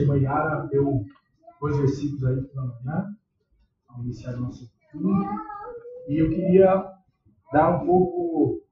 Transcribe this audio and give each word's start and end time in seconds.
irmã 0.00 0.16
Yara 0.16 0.66
deu 0.66 1.04
dois 1.60 1.76
versículos 1.76 2.24
aí 2.24 2.42
pela 2.42 2.66
manhã, 2.66 3.16
ao 3.88 4.02
iniciar 4.02 4.34
o 4.34 4.40
nosso 4.40 4.64
estudo. 4.64 5.10
E 6.08 6.18
eu 6.18 6.30
queria 6.30 6.92
dar 7.52 7.82
um 7.82 7.86
pouco, 7.86 8.62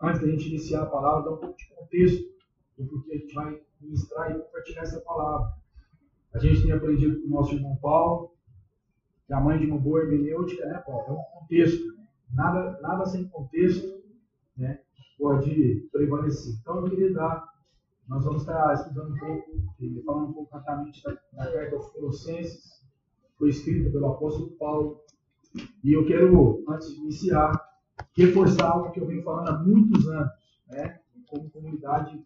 antes 0.00 0.20
da 0.20 0.28
gente 0.28 0.48
iniciar 0.48 0.82
a 0.82 0.86
palavra, 0.86 1.24
dar 1.24 1.36
um 1.36 1.38
pouco 1.38 1.56
de 1.56 1.68
contexto 1.74 2.32
do 2.78 2.86
porquê 2.86 3.12
a 3.12 3.18
gente 3.18 3.34
vai 3.34 3.60
ministrar 3.80 4.30
e 4.30 4.38
compartilhar 4.38 4.82
essa 4.82 5.00
palavra. 5.00 5.52
A 6.34 6.38
gente 6.38 6.62
tem 6.62 6.72
aprendido 6.72 7.20
com 7.20 7.26
o 7.28 7.30
nosso 7.30 7.54
irmão 7.54 7.76
Paulo, 7.76 8.32
que 9.26 9.32
a 9.32 9.40
mãe 9.40 9.58
de 9.58 9.66
uma 9.66 9.78
boa 9.78 10.00
hermenêutica, 10.00 10.64
né, 10.66 10.82
Paulo? 10.86 11.04
É 11.06 11.12
um 11.12 11.40
contexto. 11.40 11.92
Nada, 12.32 12.80
nada 12.80 13.04
sem 13.04 13.28
contexto 13.28 14.02
né, 14.56 14.80
pode 15.18 15.88
prevalecer. 15.92 16.54
Então 16.60 16.78
eu 16.78 16.90
queria 16.90 17.12
dar, 17.12 17.51
nós 18.08 18.24
vamos 18.24 18.42
estar 18.42 18.74
estudando 18.74 19.14
um 19.14 19.18
pouco, 19.18 20.04
falando 20.04 20.28
um 20.28 20.32
pouco 20.32 20.54
rapidamente 20.54 21.02
da, 21.02 21.12
da 21.32 21.52
carta 21.52 21.76
aos 21.76 21.90
Colossenses, 21.92 22.82
foi 23.38 23.50
escrita 23.50 23.90
pelo 23.90 24.06
apóstolo 24.06 24.50
Paulo. 24.52 25.00
E 25.84 25.92
eu 25.92 26.06
quero, 26.06 26.64
antes 26.68 26.88
de 26.88 27.00
iniciar, 27.00 27.52
reforçar 28.16 28.70
algo 28.70 28.90
que 28.90 29.00
eu 29.00 29.06
venho 29.06 29.22
falando 29.22 29.48
há 29.48 29.58
muitos 29.62 30.06
anos, 30.08 30.32
né? 30.68 31.00
Como 31.28 31.50
comunidade 31.50 32.22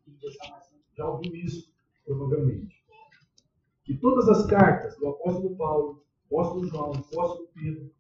já 0.97 1.09
ouviu 1.09 1.35
isso, 1.37 1.73
provavelmente. 2.05 2.85
Que 3.85 3.97
todas 3.97 4.29
as 4.29 4.47
cartas 4.47 4.97
do 4.99 5.09
apóstolo 5.09 5.57
Paulo, 5.57 6.05
apóstolo 6.27 6.67
João, 6.67 6.93
apóstolo 6.93 7.49
Pedro, 7.55 7.91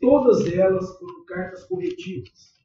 todas 0.00 0.46
elas 0.52 0.98
foram 0.98 1.24
cartas 1.24 1.64
corretivas. 1.64 2.59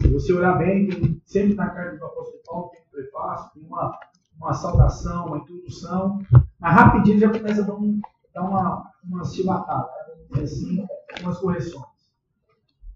Se 0.00 0.08
você 0.08 0.32
olhar 0.32 0.56
bem, 0.56 1.20
sempre 1.26 1.54
na 1.54 1.68
carta 1.68 1.98
do 1.98 2.04
apóstolo 2.06 2.42
Paulo 2.46 2.70
tem 2.70 2.80
um 2.80 2.90
prefácio, 2.90 3.50
tem 3.52 3.62
uma, 3.64 3.98
uma 4.36 4.54
saudação, 4.54 5.26
uma 5.26 5.38
introdução, 5.38 6.18
mas 6.58 6.74
rapidinho 6.74 7.18
já 7.18 7.30
começa 7.30 7.62
a 7.62 7.66
dar, 7.66 7.74
um, 7.74 8.00
dar 8.32 8.42
uma, 8.42 8.90
uma 9.04 9.24
chibatada, 9.24 9.90
né? 10.30 10.42
assim, 10.42 10.86
umas 11.22 11.38
correções. 11.38 11.84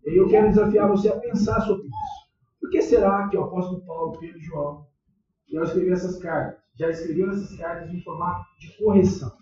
E 0.06 0.18
eu 0.18 0.28
quero 0.28 0.48
desafiar 0.48 0.88
você 0.88 1.08
a 1.08 1.20
pensar 1.20 1.60
sobre 1.60 1.86
isso. 1.86 2.28
Por 2.58 2.70
que 2.70 2.80
será 2.80 3.28
que 3.28 3.36
o 3.36 3.44
apóstolo 3.44 3.82
Paulo, 3.82 4.18
Pedro 4.18 4.38
e 4.38 4.42
João, 4.42 4.86
já 5.52 5.62
escreveram 5.62 5.94
essas 5.94 6.18
cartas, 6.18 6.62
já 6.74 6.88
escreveram 6.88 7.32
essas 7.32 7.54
cartas 7.56 7.92
em 7.92 8.00
formato 8.00 8.46
de 8.58 8.76
correção? 8.78 9.36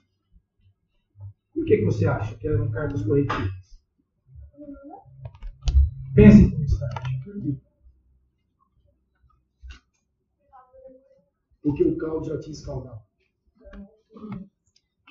Por 1.55 1.65
que, 1.65 1.77
que 1.77 1.85
você 1.85 2.07
acha 2.07 2.35
que 2.35 2.49
eram 2.49 2.71
cartas 2.73 3.05
corretivas? 3.05 3.62
Pense 6.15 6.51
por 6.51 6.59
um 6.59 6.63
instante. 6.65 7.63
Porque 11.63 11.85
o 11.85 11.97
caldo 11.97 12.27
já 12.27 12.39
tinha 12.41 12.53
escaldado. 12.53 13.01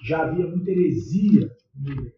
Já 0.04 0.24
havia 0.24 0.48
muita 0.48 0.70
heresia 0.70 1.56
no 1.74 1.84
meio 1.84 2.00
igreja. 2.02 2.16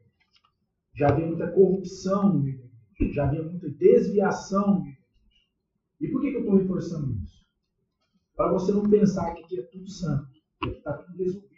Já 0.95 1.09
havia 1.09 1.27
muita 1.27 1.51
corrupção 1.51 2.33
no 2.33 2.43
meio 2.43 2.71
igreja. 2.95 3.13
Já 3.13 3.27
havia 3.27 3.43
muita 3.43 3.69
desviação 3.69 4.79
no 4.79 4.81
igreja. 4.81 5.03
E 6.01 6.07
por 6.09 6.21
que, 6.21 6.31
que 6.31 6.37
eu 6.37 6.41
estou 6.41 6.57
reforçando 6.57 7.13
isso? 7.23 7.45
Para 8.35 8.51
você 8.51 8.71
não 8.71 8.89
pensar 8.89 9.33
que 9.33 9.43
aqui 9.43 9.59
é 9.59 9.63
tudo 9.63 9.89
santo. 9.89 10.29
Que 10.61 10.69
está 10.69 10.93
tudo 10.93 11.17
resolvido. 11.17 11.53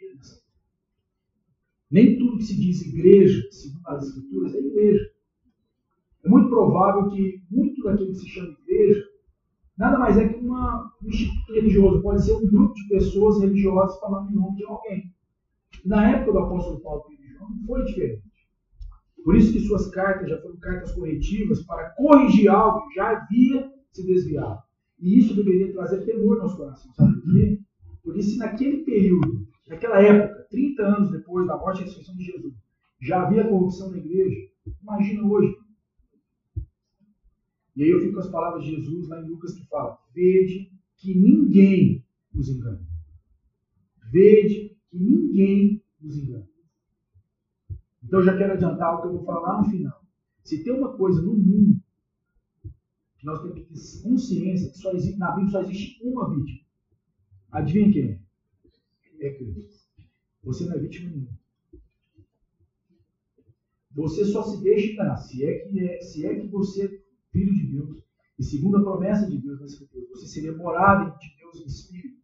Nem 1.90 2.18
tudo 2.18 2.38
que 2.38 2.44
se 2.44 2.56
diz 2.56 2.82
igreja, 2.82 3.48
segundo 3.50 3.88
as 3.88 4.06
escrituras, 4.06 4.54
é 4.54 4.58
igreja. 4.58 5.15
É 6.26 6.28
muito 6.28 6.48
provável 6.48 7.08
que 7.08 7.40
muito 7.48 7.84
daquilo 7.84 8.08
que 8.08 8.16
se 8.16 8.28
chama 8.28 8.56
igreja 8.66 9.04
nada 9.78 9.96
mais 9.96 10.16
é 10.16 10.28
que 10.28 10.36
uma, 10.36 10.90
um 11.00 11.08
instituto 11.08 11.52
religioso, 11.52 12.02
pode 12.02 12.24
ser 12.24 12.32
um 12.32 12.46
grupo 12.48 12.74
de 12.74 12.88
pessoas 12.88 13.40
religiosas 13.40 13.98
falando 14.00 14.30
em 14.30 14.34
nome 14.34 14.56
de 14.56 14.64
alguém. 14.64 15.14
Na 15.84 16.10
época 16.10 16.32
do 16.32 16.38
apóstolo 16.38 16.80
Paulo 16.80 17.04
não 17.38 17.66
foi 17.66 17.84
diferente. 17.84 18.22
Por 19.22 19.36
isso 19.36 19.52
que 19.52 19.60
suas 19.60 19.88
cartas 19.90 20.28
já 20.28 20.40
foram 20.40 20.56
cartas 20.56 20.92
corretivas 20.92 21.62
para 21.64 21.90
corrigir 21.90 22.48
algo 22.48 22.88
que 22.88 22.94
já 22.94 23.10
havia 23.10 23.70
se 23.92 24.04
desviado. 24.04 24.60
E 24.98 25.18
isso 25.18 25.36
deveria 25.36 25.72
trazer 25.72 26.04
temor 26.04 26.36
no 26.36 26.42
nosso 26.42 26.56
coração. 26.56 26.92
Sabe 26.94 27.20
por 27.20 27.32
quê? 27.32 27.58
Porque 28.02 28.22
se 28.22 28.36
naquele 28.38 28.78
período, 28.78 29.46
naquela 29.68 30.00
época, 30.00 30.46
30 30.50 30.82
anos 30.82 31.10
depois 31.10 31.46
da 31.46 31.56
morte 31.56 31.82
e 31.82 31.84
ressurreição 31.84 32.16
de 32.16 32.24
Jesus, 32.24 32.54
já 33.00 33.22
havia 33.22 33.46
corrupção 33.46 33.90
na 33.90 33.98
igreja, 33.98 34.48
imagina 34.82 35.24
hoje. 35.24 35.54
E 37.76 37.82
aí 37.84 37.90
eu 37.90 38.00
fico 38.00 38.14
com 38.14 38.20
as 38.20 38.30
palavras 38.30 38.64
de 38.64 38.74
Jesus 38.74 39.06
lá 39.08 39.20
em 39.20 39.28
Lucas 39.28 39.52
que 39.52 39.66
fala: 39.66 39.98
Vede 40.14 40.72
que 40.96 41.14
ninguém 41.14 42.04
os 42.34 42.48
engane. 42.48 42.86
Vede 44.10 44.76
que 44.88 44.98
ninguém 44.98 45.84
os 46.02 46.16
engane. 46.16 46.48
Então 48.02 48.22
já 48.22 48.36
quero 48.36 48.54
adiantar 48.54 48.94
o 48.94 49.02
que 49.02 49.08
eu 49.08 49.12
vou 49.12 49.24
falar 49.24 49.40
lá 49.40 49.62
no 49.62 49.70
final. 49.70 50.04
Se 50.42 50.64
tem 50.64 50.72
uma 50.72 50.96
coisa 50.96 51.20
no 51.20 51.34
mundo 51.34 51.80
que 53.18 53.26
nós 53.26 53.42
temos 53.42 53.58
que 53.58 53.64
ter 53.64 54.02
consciência 54.02 54.70
que 54.70 54.78
só 54.78 54.92
existe, 54.92 55.18
na 55.18 55.32
Bíblia 55.32 55.50
só 55.50 55.60
existe 55.62 56.02
uma 56.02 56.34
vítima. 56.34 56.64
Adivinha 57.50 57.92
quem 57.92 58.02
é? 58.04 58.20
É 59.26 59.34
Cristo. 59.34 59.86
Você 60.44 60.64
não 60.64 60.74
é 60.74 60.78
vítima 60.78 61.10
nenhuma. 61.10 61.36
Você 63.90 64.24
só 64.26 64.42
se 64.44 64.62
deixa 64.62 64.92
enganar 64.92 65.16
se 65.16 65.44
é 65.44 65.58
que, 65.58 65.80
é, 65.80 66.00
se 66.02 66.26
é 66.26 66.38
que 66.38 66.46
você 66.48 67.05
filho 67.36 67.54
de 67.54 67.66
Deus, 67.66 68.02
e 68.38 68.44
segundo 68.44 68.78
a 68.78 68.82
promessa 68.82 69.28
de 69.28 69.38
Deus 69.38 69.60
na 69.60 69.66
Escritura, 69.66 70.06
você 70.08 70.26
seria 70.26 70.56
morada 70.56 71.10
de 71.18 71.36
Deus 71.38 71.60
em 71.60 71.66
espírito. 71.66 72.16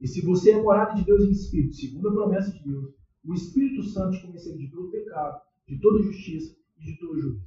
E 0.00 0.08
se 0.08 0.22
você 0.22 0.52
é 0.52 0.62
morada 0.62 0.94
de 0.94 1.04
Deus 1.04 1.24
em 1.24 1.30
espírito, 1.30 1.74
segundo 1.74 2.08
a 2.08 2.12
promessa 2.12 2.50
de 2.50 2.64
Deus, 2.64 2.94
o 3.24 3.34
Espírito 3.34 3.82
Santo 3.84 4.16
te 4.16 4.26
convencer 4.26 4.56
de 4.56 4.70
todo 4.70 4.90
pecado, 4.90 5.40
de 5.66 5.78
toda 5.80 6.02
justiça 6.02 6.54
e 6.78 6.84
de 6.84 6.98
todo 6.98 7.20
juízo. 7.20 7.42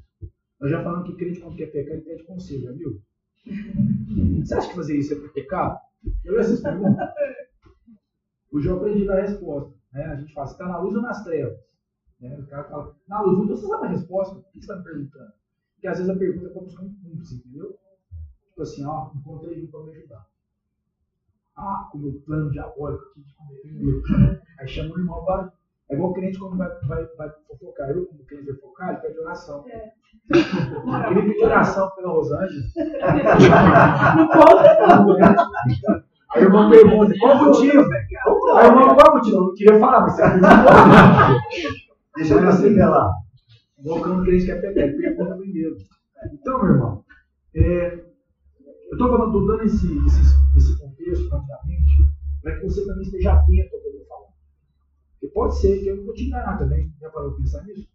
Nós 0.60 0.72
já 0.72 0.84
falamos 0.84 1.08
que 1.08 1.16
crente 1.16 1.40
quando 1.40 1.56
quer 1.56 1.68
pecar, 1.68 1.94
ele 1.94 2.02
pede 2.02 2.24
conselho, 2.24 2.64
já 2.64 2.72
viu? 2.72 3.02
Você 4.44 4.56
acha 4.56 4.70
que 4.70 4.76
fazer 4.76 4.98
isso 4.98 5.14
é 5.14 5.20
por 5.20 5.32
pecado? 5.34 5.78
Eu 6.26 6.34
vi 6.34 6.40
essas 6.40 6.62
perguntas. 6.62 7.10
O 8.52 8.60
João 8.60 8.78
aprende 8.78 9.04
a 9.04 9.14
dar 9.14 9.20
a 9.20 9.28
resposta. 9.28 9.74
Né? 9.94 10.04
A 10.06 10.16
gente 10.16 10.34
fala, 10.34 10.48
você 10.48 10.54
está 10.54 10.68
na 10.68 10.80
luz 10.80 10.96
ou 10.96 11.02
nas 11.02 11.24
trevas? 11.24 11.60
Né? 12.20 12.40
O 12.40 12.48
cara 12.48 12.64
fala, 12.64 12.96
na 13.08 13.22
luz, 13.22 13.44
então 13.44 13.58
você 13.58 13.68
sabe 13.68 13.86
a 13.86 13.90
resposta? 13.90 14.36
O 14.36 14.44
que 14.44 14.54
você 14.54 14.60
está 14.60 14.78
me 14.78 14.84
perguntando? 14.84 15.34
Porque 15.78 15.88
às 15.88 16.00
vezes 16.00 16.10
a 16.10 16.18
pergunta 16.18 16.48
é 16.48 16.54
buscar 16.60 16.84
um 16.84 16.94
cúmplice, 16.96 17.36
entendeu? 17.36 17.78
Tipo 18.50 18.62
assim, 18.64 18.84
ó, 18.84 19.12
encontrei 19.16 19.64
um 19.64 19.68
para 19.68 19.84
me 19.84 19.92
ajudar. 19.92 20.26
Ah, 21.56 21.88
com 21.92 22.00
o 22.00 22.02
meu 22.02 22.14
plano 22.26 22.50
diabólico 22.50 23.04
aqui 23.12 23.22
de 23.22 23.88
erro. 23.88 24.02
Aí 24.60 24.68
chama 24.68 24.96
o 24.96 25.00
irmão 25.00 25.24
para. 25.24 25.54
É 25.90 25.94
igual 25.94 26.10
o 26.10 26.14
crente 26.14 26.40
quando 26.40 26.58
vai, 26.58 26.68
vai, 26.88 27.06
vai 27.16 27.30
fofocar. 27.48 27.92
Eu, 27.92 28.08
como 28.08 28.26
crente 28.26 28.46
vai 28.46 28.56
fofocar, 28.56 28.90
ele 28.90 29.02
pede 29.02 29.20
oração. 29.20 29.64
É. 29.68 29.94
Ele 31.12 31.22
pede 31.22 31.46
oração 31.46 31.92
pela 31.92 32.10
Rosângela. 32.10 32.64
Não 34.18 34.28
conta, 34.28 34.88
não. 34.88 36.08
Aí 36.32 36.44
o 36.44 36.46
irmão 36.46 36.70
pergunta, 36.72 37.14
qual 37.20 37.38
o 37.38 37.46
motivo? 37.46 37.86
Aí 37.92 38.70
o 38.70 38.80
irmão, 38.80 38.96
qual 38.96 39.12
o 39.12 39.18
motivo? 39.18 39.38
Eu 39.38 39.42
não 39.44 39.54
queria 39.54 39.80
falar, 39.80 40.02
mas 40.02 40.16
você. 40.16 40.24
Deixa 42.18 42.34
eu 42.34 42.52
se 42.52 42.76
lá. 42.76 43.14
Colocando 43.84 44.24
crente 44.24 44.46
que 44.46 44.52
é 44.52 44.60
pegar, 44.60 44.88
ele 44.88 44.98
pergunta 44.98 45.36
primeiro. 45.36 45.78
Então, 46.34 46.64
meu 46.64 46.74
irmão, 46.74 47.06
é, 47.54 47.94
eu 47.94 48.94
estou 48.94 49.10
falando, 49.10 49.46
dando 49.46 49.64
esse, 49.64 49.86
esse, 50.06 50.58
esse 50.58 50.80
contexto 50.80 51.30
rapidamente, 51.30 52.12
para 52.42 52.56
que 52.56 52.66
você 52.66 52.86
também 52.86 53.04
esteja 53.04 53.34
atento 53.34 53.76
ao 53.76 53.82
que 53.82 53.88
eu 53.88 53.92
estou 53.92 54.06
falando. 54.08 54.34
Porque 55.20 55.34
pode 55.34 55.60
ser 55.60 55.80
que 55.80 55.88
eu 55.88 56.04
vou 56.04 56.14
te 56.14 56.26
enganar 56.26 56.58
também, 56.58 56.92
já 57.00 57.10
parou 57.10 57.32
de 57.32 57.38
pensar 57.38 57.64
nisso? 57.66 57.88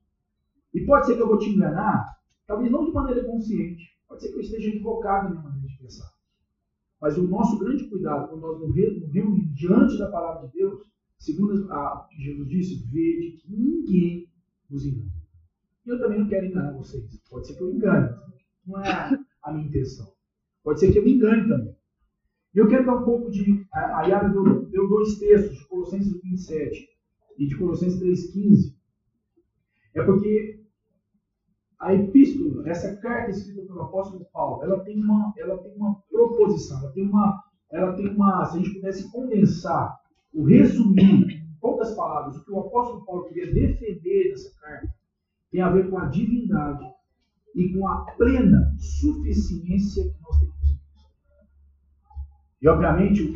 E 0.72 0.86
pode 0.86 1.06
ser 1.06 1.16
que 1.16 1.22
eu 1.22 1.26
vou 1.26 1.38
te 1.38 1.50
enganar, 1.50 2.16
talvez 2.46 2.70
não 2.70 2.84
de 2.84 2.92
maneira 2.92 3.24
consciente, 3.24 3.84
pode 4.08 4.22
ser 4.22 4.28
que 4.28 4.36
eu 4.36 4.40
esteja 4.40 4.68
equivocado 4.68 5.24
na 5.24 5.30
minha 5.30 5.42
maneira 5.42 5.66
de 5.66 5.78
pensar. 5.78 6.12
Mas 7.00 7.18
o 7.18 7.26
nosso 7.26 7.58
grande 7.58 7.88
cuidado, 7.88 8.28
quando 8.28 8.40
nós 8.40 8.60
nos 8.60 9.54
diante 9.54 9.98
da 9.98 10.10
palavra 10.10 10.46
de 10.46 10.54
Deus, 10.54 10.80
segundo 11.18 11.72
a, 11.72 12.08
Jesus 12.16 12.48
disse, 12.48 12.86
veja 12.92 13.36
que 13.38 13.50
ninguém 13.50 14.28
nos 14.70 14.86
engane. 14.86 15.21
E 15.84 15.90
eu 15.90 15.98
também 15.98 16.20
não 16.20 16.28
quero 16.28 16.46
enganar 16.46 16.72
vocês. 16.72 17.04
Pode 17.28 17.46
ser 17.46 17.54
que 17.54 17.62
eu 17.62 17.70
engane, 17.70 18.14
não 18.66 18.80
é 18.80 19.18
a 19.42 19.52
minha 19.52 19.66
intenção. 19.66 20.12
Pode 20.62 20.80
ser 20.80 20.92
que 20.92 20.98
eu 20.98 21.04
me 21.04 21.14
engane 21.14 21.48
também. 21.48 21.76
E 22.54 22.58
eu 22.58 22.68
quero 22.68 22.84
dar 22.86 22.96
um 22.96 23.04
pouco 23.04 23.30
de. 23.30 23.66
A 23.72 24.02
Yara 24.02 24.28
deu, 24.28 24.66
deu 24.66 24.88
dois 24.88 25.18
textos, 25.18 25.58
de 25.58 25.66
Colossenses 25.66 26.20
27 26.22 26.88
e 27.38 27.46
de 27.46 27.56
Colossenses 27.56 28.00
3,15. 28.00 28.76
É 29.94 30.02
porque 30.02 30.62
a 31.80 31.94
epístola, 31.94 32.68
essa 32.68 32.96
carta 32.96 33.30
escrita 33.30 33.66
pelo 33.66 33.82
apóstolo 33.82 34.24
Paulo, 34.32 34.62
ela 34.62 34.80
tem 34.84 35.02
uma, 35.02 35.34
ela 35.36 35.58
tem 35.58 35.74
uma 35.74 36.00
proposição, 36.10 36.78
ela 36.78 36.92
tem 36.92 37.08
uma, 37.08 37.42
ela 37.70 37.92
tem 37.94 38.08
uma, 38.08 38.44
se 38.46 38.56
a 38.56 38.62
gente 38.62 38.74
pudesse 38.74 39.10
condensar, 39.10 39.98
o 40.32 40.44
resumir 40.44 41.28
em 41.28 41.58
poucas 41.60 41.94
palavras, 41.94 42.36
o 42.36 42.44
que 42.44 42.52
o 42.52 42.60
apóstolo 42.60 43.04
Paulo 43.04 43.24
queria 43.24 43.52
defender 43.52 44.30
nessa 44.30 44.54
carta, 44.60 44.94
tem 45.52 45.60
a 45.60 45.70
ver 45.70 45.88
com 45.90 45.98
a 45.98 46.06
divindade 46.06 46.82
e 47.54 47.72
com 47.74 47.86
a 47.86 48.06
plena 48.16 48.74
suficiência 48.78 50.02
que 50.02 50.22
nós 50.22 50.38
temos 50.40 50.70
em. 50.70 50.80
E, 52.62 52.68
obviamente, 52.68 53.34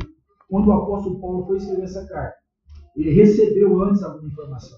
quando 0.49 0.69
o 0.69 0.73
apóstolo 0.73 1.21
Paulo 1.21 1.45
foi 1.45 1.57
escrever 1.57 1.83
essa 1.83 2.07
carta, 2.07 2.35
ele 2.95 3.11
recebeu 3.11 3.79
antes 3.83 4.01
alguma 4.01 4.27
informação. 4.27 4.77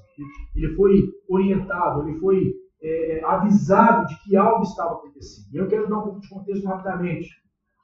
Ele 0.53 0.75
foi 0.75 1.09
orientado, 1.29 2.07
ele 2.07 2.19
foi 2.19 2.53
é, 2.83 3.23
avisado 3.23 4.07
de 4.07 4.21
que 4.23 4.35
algo 4.35 4.63
estava 4.63 4.95
acontecendo. 4.95 5.47
E 5.53 5.57
eu 5.57 5.67
quero 5.67 5.87
dar 5.87 5.99
um 5.99 6.03
pouco 6.03 6.19
de 6.19 6.29
contexto 6.29 6.67
rapidamente. 6.67 7.29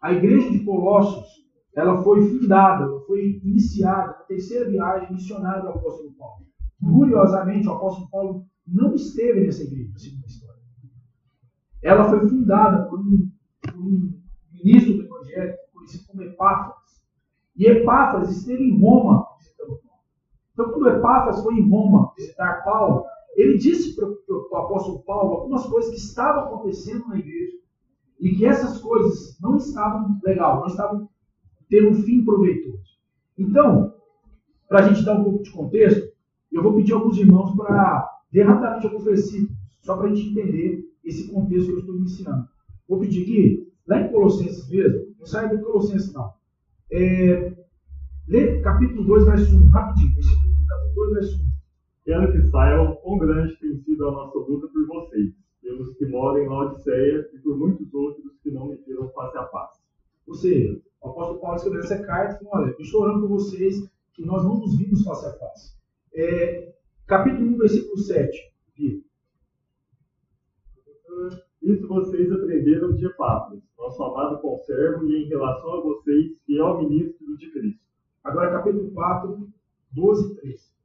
A 0.02 0.12
igreja 0.12 0.52
de 0.52 0.66
Colossos, 0.66 1.26
ela 1.74 2.04
foi 2.04 2.28
fundada, 2.28 2.86
foi 3.08 3.40
iniciada 3.44 4.08
na 4.08 4.26
terceira 4.26 4.70
viagem 4.70 5.14
missionária 5.14 5.62
do 5.62 5.70
apóstolo 5.70 6.12
Paulo. 6.18 6.46
Curiosamente, 6.84 7.68
o 7.68 7.72
apóstolo 7.72 8.10
Paulo 8.10 8.46
não 8.68 8.96
esteve 8.96 9.42
nessa 9.42 9.64
igreja, 9.64 9.98
segundo 9.98 10.24
a 10.24 10.28
história. 10.28 10.62
Ela 11.82 12.10
foi 12.10 12.28
fundada 12.28 12.86
por 12.86 13.00
um, 13.00 13.32
por 13.62 13.76
um 13.76 14.20
ministro 14.52 14.94
do 14.94 15.04
evangelho 15.04 15.56
conhecido 15.74 16.06
como 16.08 16.24
Epáfras. 16.24 17.02
E 17.56 17.66
Epáfras 17.66 18.30
esteve 18.32 18.64
em 18.64 18.80
Roma 18.80 19.28
visitando 19.38 19.80
Paulo. 19.84 20.04
Então, 20.54 20.72
quando 20.72 20.90
Epáfras 20.90 21.44
foi 21.44 21.56
em 21.56 21.70
Roma 21.70 22.12
visitar 22.18 22.64
Paulo, 22.64 23.06
ele 23.36 23.58
disse 23.58 23.96
para 23.96 24.08
o 24.08 24.58
apóstolo 24.58 25.04
Paulo 25.04 25.34
algumas 25.34 25.66
coisas 25.68 25.92
que 25.92 25.98
estavam 25.98 26.46
acontecendo 26.46 27.08
na 27.08 27.20
igreja 27.20 27.58
e 28.20 28.36
que 28.36 28.46
essas 28.46 28.82
coisas 28.82 29.38
não 29.42 29.58
estavam 29.58 30.20
legal, 30.24 30.62
não 30.62 30.68
estavam 30.68 31.10
tendo 31.70 31.90
um 31.90 31.96
fim 31.96 32.24
proveitoso. 32.24 32.98
Então, 33.38 33.94
para 34.68 34.80
a 34.80 34.88
gente 34.88 35.04
dar 35.04 35.20
um 35.20 35.24
pouco 35.24 35.44
de 35.44 35.52
contexto, 35.52 36.12
eu 36.52 36.64
vou 36.64 36.74
pedir 36.74 36.94
a 36.94 36.96
alguns 36.96 37.18
irmãos 37.18 37.56
para 37.56 38.15
ler 38.36 38.46
rapidamente 38.46 38.86
alguns 38.86 39.06
versículos, 39.06 39.58
só 39.82 39.96
para 39.96 40.10
a 40.10 40.14
gente 40.14 40.30
entender 40.30 40.84
esse 41.06 41.32
contexto 41.32 41.68
que 41.68 41.74
eu 41.74 41.80
estou 41.80 41.96
iniciando. 41.96 42.48
Vou 42.88 43.00
pedir 43.00 43.24
aqui, 43.24 43.74
lá 43.88 44.02
em 44.02 44.12
Colossenses 44.12 44.70
mesmo, 44.70 45.16
não 45.18 45.26
saia 45.26 45.48
do 45.48 45.64
Colossenses 45.64 46.12
não. 46.14 46.34
É, 46.92 47.56
lê 48.28 48.60
capítulo 48.60 49.06
2, 49.06 49.26
verso 49.26 49.56
1, 49.56 49.70
rapidinho, 49.70 50.14
versículo, 50.16 50.54
capítulo 50.68 50.96
2, 50.96 51.14
verso 51.14 51.44
1. 51.44 51.46
Quero 52.04 52.32
que 52.34 52.42
saibam 52.50 52.96
quão 52.98 53.18
grande 53.20 53.56
tem 53.56 53.78
sido 53.78 54.08
a 54.08 54.12
nossa 54.12 54.38
luta 54.38 54.68
por 54.68 54.86
vocês, 54.86 55.34
pelos 55.62 55.96
que 55.96 56.06
moram 56.06 56.44
em 56.44 56.50
Laodiceia 56.50 57.30
e 57.34 57.40
por 57.40 57.58
muitos 57.58 57.92
outros 57.94 58.38
que 58.44 58.52
não 58.52 58.68
me 58.68 58.76
viram 58.86 59.10
face 59.10 59.38
a 59.38 59.46
face. 59.48 59.80
Ou 60.28 60.36
seja, 60.36 60.80
o 61.02 61.10
apóstolo 61.10 61.40
Paulo 61.40 61.56
escreveu 61.56 61.80
essa 61.80 62.04
carta 62.04 62.36
e 62.36 62.46
falou, 62.46 62.66
olha, 62.66 62.76
estou 62.80 63.02
orando 63.02 63.22
por 63.22 63.30
vocês 63.30 63.90
que 64.14 64.26
nós 64.26 64.44
não 64.44 64.60
nos 64.60 64.78
vimos 64.78 65.04
face 65.04 65.26
a 65.26 65.34
face. 65.34 65.74
É, 66.14 66.75
capítulo 67.08 67.52
1, 67.52 67.58
versículo 67.58 67.98
7. 67.98 68.54
Aqui. 68.70 69.06
Isso 71.62 71.88
vocês 71.88 72.32
aprenderam 72.32 72.94
de 72.94 73.06
Epáfras, 73.06 73.62
nosso 73.78 74.04
amado 74.04 74.42
conservo, 74.42 75.06
e 75.06 75.24
em 75.24 75.28
relação 75.28 75.74
a 75.74 75.82
vocês, 75.82 76.38
fiel 76.46 76.78
ministro 76.80 77.38
de 77.38 77.52
Cristo. 77.52 77.82
Agora, 78.24 78.52
capítulo 78.52 78.92
4, 78.92 79.50
12 79.92 80.32
e 80.32 80.36
13. 80.36 80.76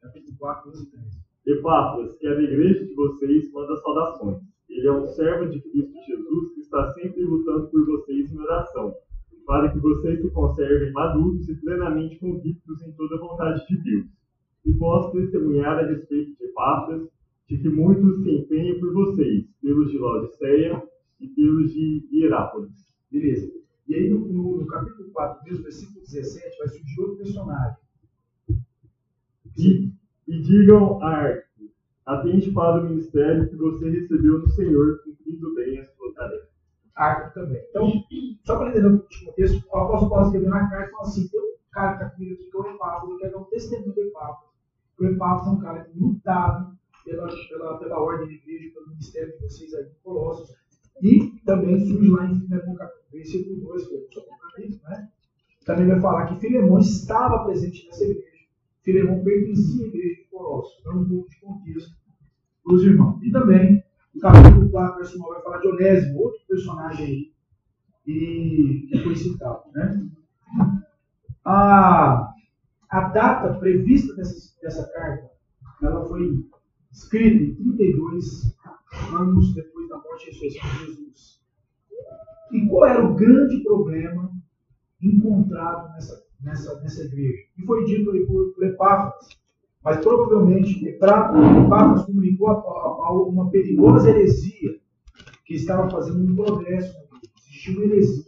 Capítulo 0.00 0.36
4, 0.38 0.70
12 0.70 0.82
e 0.82 0.90
13. 0.90 1.26
Epáfras, 1.46 2.16
que 2.18 2.26
é 2.26 2.34
da 2.34 2.42
igreja 2.42 2.84
de 2.84 2.94
vocês, 2.94 3.52
manda 3.52 3.76
saudações. 3.76 4.42
Ele 4.68 4.86
é 4.86 4.92
um 4.92 5.06
servo 5.06 5.48
de 5.48 5.60
Cristo 5.60 5.96
Jesus 6.06 6.54
que 6.54 6.60
está 6.60 6.92
sempre 6.92 7.24
lutando 7.24 7.68
por 7.68 7.86
vocês 7.86 8.32
em 8.32 8.38
oração, 8.38 8.94
para 9.46 9.70
que 9.70 9.78
vocês 9.78 10.20
se 10.20 10.30
conservem 10.30 10.92
maduros 10.92 11.48
e 11.48 11.54
plenamente 11.54 12.18
convictos 12.18 12.82
em 12.82 12.92
toda 12.92 13.14
a 13.14 13.20
vontade 13.20 13.66
de 13.68 13.76
Deus. 13.82 14.06
E 14.64 14.74
posso 14.74 15.12
testemunhar 15.12 15.78
a 15.78 15.86
respeito 15.86 16.36
de 16.36 16.44
Epáfras, 16.46 17.08
de 17.48 17.58
que 17.58 17.68
muitos 17.68 18.24
se 18.24 18.30
empenham 18.30 18.80
por 18.80 18.92
vocês, 18.92 19.46
pelos 19.62 19.90
de 19.90 19.98
Laodiceia 19.98 20.82
e 21.20 21.28
pelos 21.28 21.72
de 21.72 22.08
Hierápolis. 22.10 22.92
Beleza. 23.10 23.48
E 23.86 23.94
aí 23.94 24.10
no, 24.10 24.18
no, 24.26 24.56
no 24.58 24.66
capítulo 24.66 25.08
4, 25.12 25.44
mesmo 25.44 25.62
versículo 25.62 26.00
17, 26.00 26.58
vai 26.58 26.68
surgir 26.68 27.00
outro 27.00 27.16
personagem. 27.18 27.76
E, 29.56 29.92
e 30.26 30.42
digam 30.42 31.00
a 31.00 31.08
Arco, 31.08 31.46
atende 32.04 32.50
para 32.50 32.80
o 32.80 32.88
ministério 32.88 33.48
que 33.48 33.54
você 33.54 33.88
recebeu 33.88 34.40
do 34.40 34.48
Senhor, 34.50 35.00
cumprindo 35.04 35.54
bem 35.54 35.78
a 35.78 35.84
sua 35.84 36.12
tarefa. 36.14 36.45
Arco 36.96 37.34
também. 37.34 37.62
Então, 37.70 37.92
só 38.44 38.56
para 38.56 38.70
entender 38.70 39.06
de 39.08 39.24
contexto, 39.24 39.66
o 39.70 39.76
apóstolo 39.76 40.10
Paulo 40.10 40.26
escreveu 40.26 40.50
na 40.50 40.70
carta 40.70 40.88
e 40.88 40.90
falou 40.90 41.06
assim: 41.06 41.28
tem 41.28 41.40
um 41.40 41.54
cara 41.70 41.96
que 41.96 42.04
está 42.04 42.10
comigo 42.10 42.34
aqui 42.34 42.50
que 42.50 42.56
é 42.56 42.60
o 42.60 42.66
Epáfras, 42.74 43.10
eu 43.10 43.18
quero 43.18 43.32
dar 43.32 43.38
um 43.38 43.44
testemunho 43.44 43.92
do 43.92 44.00
Epáfras. 44.00 44.50
O 44.98 45.04
Epáfras 45.04 45.46
é 45.46 45.50
um 45.50 45.60
cara 45.60 45.90
lutado 45.94 46.76
pela, 47.04 47.28
pela, 47.48 47.78
pela 47.78 48.00
ordem 48.00 48.26
da 48.26 48.32
igreja, 48.32 48.74
pelo 48.74 48.88
ministério 48.88 49.32
de 49.32 49.42
vocês 49.42 49.74
aí 49.74 49.84
em 49.84 50.02
Colossos. 50.02 50.56
E 51.02 51.40
também 51.44 51.86
surge 51.86 52.10
lá 52.10 52.24
em 52.24 52.40
Filemão, 52.40 52.76
versículo 53.12 53.60
2, 53.60 53.86
que 53.88 53.94
é 53.94 53.98
o 53.98 54.38
capítulo, 54.38 54.80
né? 54.88 55.08
Também 55.66 55.86
vai 55.88 56.00
falar 56.00 56.26
que 56.26 56.40
Filemão 56.40 56.78
estava 56.78 57.44
presente 57.44 57.84
nessa 57.86 58.04
igreja. 58.04 58.46
Filemão 58.82 59.22
pertencia 59.22 59.84
à 59.84 59.88
igreja 59.88 60.22
de 60.22 60.28
Colossos, 60.30 60.82
dando 60.84 61.00
um 61.00 61.08
pouco 61.08 61.28
de 61.28 61.40
contexto 61.40 61.94
para 62.64 62.74
os 62.74 62.82
irmãos. 62.84 63.22
E 63.22 63.30
também, 63.30 63.84
no 64.16 64.20
capítulo 64.20 64.70
4, 64.70 64.96
verso 64.96 65.18
9, 65.18 65.34
vai 65.34 65.42
falar 65.42 65.58
de 65.58 65.68
Onésimo, 65.68 66.20
outro 66.20 66.40
personagem 66.48 67.06
aí, 67.06 67.32
e 68.06 68.86
que 68.88 69.02
foi 69.02 69.14
citado. 69.14 69.62
Né? 69.74 70.08
A, 71.44 72.32
a 72.88 73.00
data 73.08 73.54
prevista 73.58 74.14
dessa, 74.14 74.54
dessa 74.62 74.90
carta, 74.92 75.30
ela 75.82 76.06
foi 76.06 76.46
escrita 76.90 77.42
em 77.42 77.54
32 77.56 78.56
anos 79.12 79.54
depois 79.54 79.88
da 79.88 79.98
morte 79.98 80.30
de 80.30 80.48
Jesus. 80.48 81.42
E 82.52 82.66
qual 82.68 82.86
era 82.86 83.04
o 83.04 83.14
grande 83.14 83.62
problema 83.62 84.32
encontrado 85.02 85.92
nessa, 85.92 86.24
nessa, 86.40 86.80
nessa 86.80 87.04
igreja? 87.04 87.42
E 87.58 87.66
foi 87.66 87.84
dito 87.84 88.10
aí 88.12 88.24
por, 88.24 88.54
por 88.54 88.64
Epáfras. 88.64 89.28
Mas 89.86 89.98
provavelmente 89.98 90.84
Epáfras 90.84 92.06
comunicou 92.06 92.48
a 92.48 92.60
Paulo 92.60 93.28
uma 93.28 93.48
perigosa 93.50 94.10
heresia 94.10 94.80
que 95.44 95.54
estava 95.54 95.88
fazendo 95.88 96.24
um 96.28 96.34
progresso 96.34 97.06
uma 97.68 97.84
heresia 97.84 98.24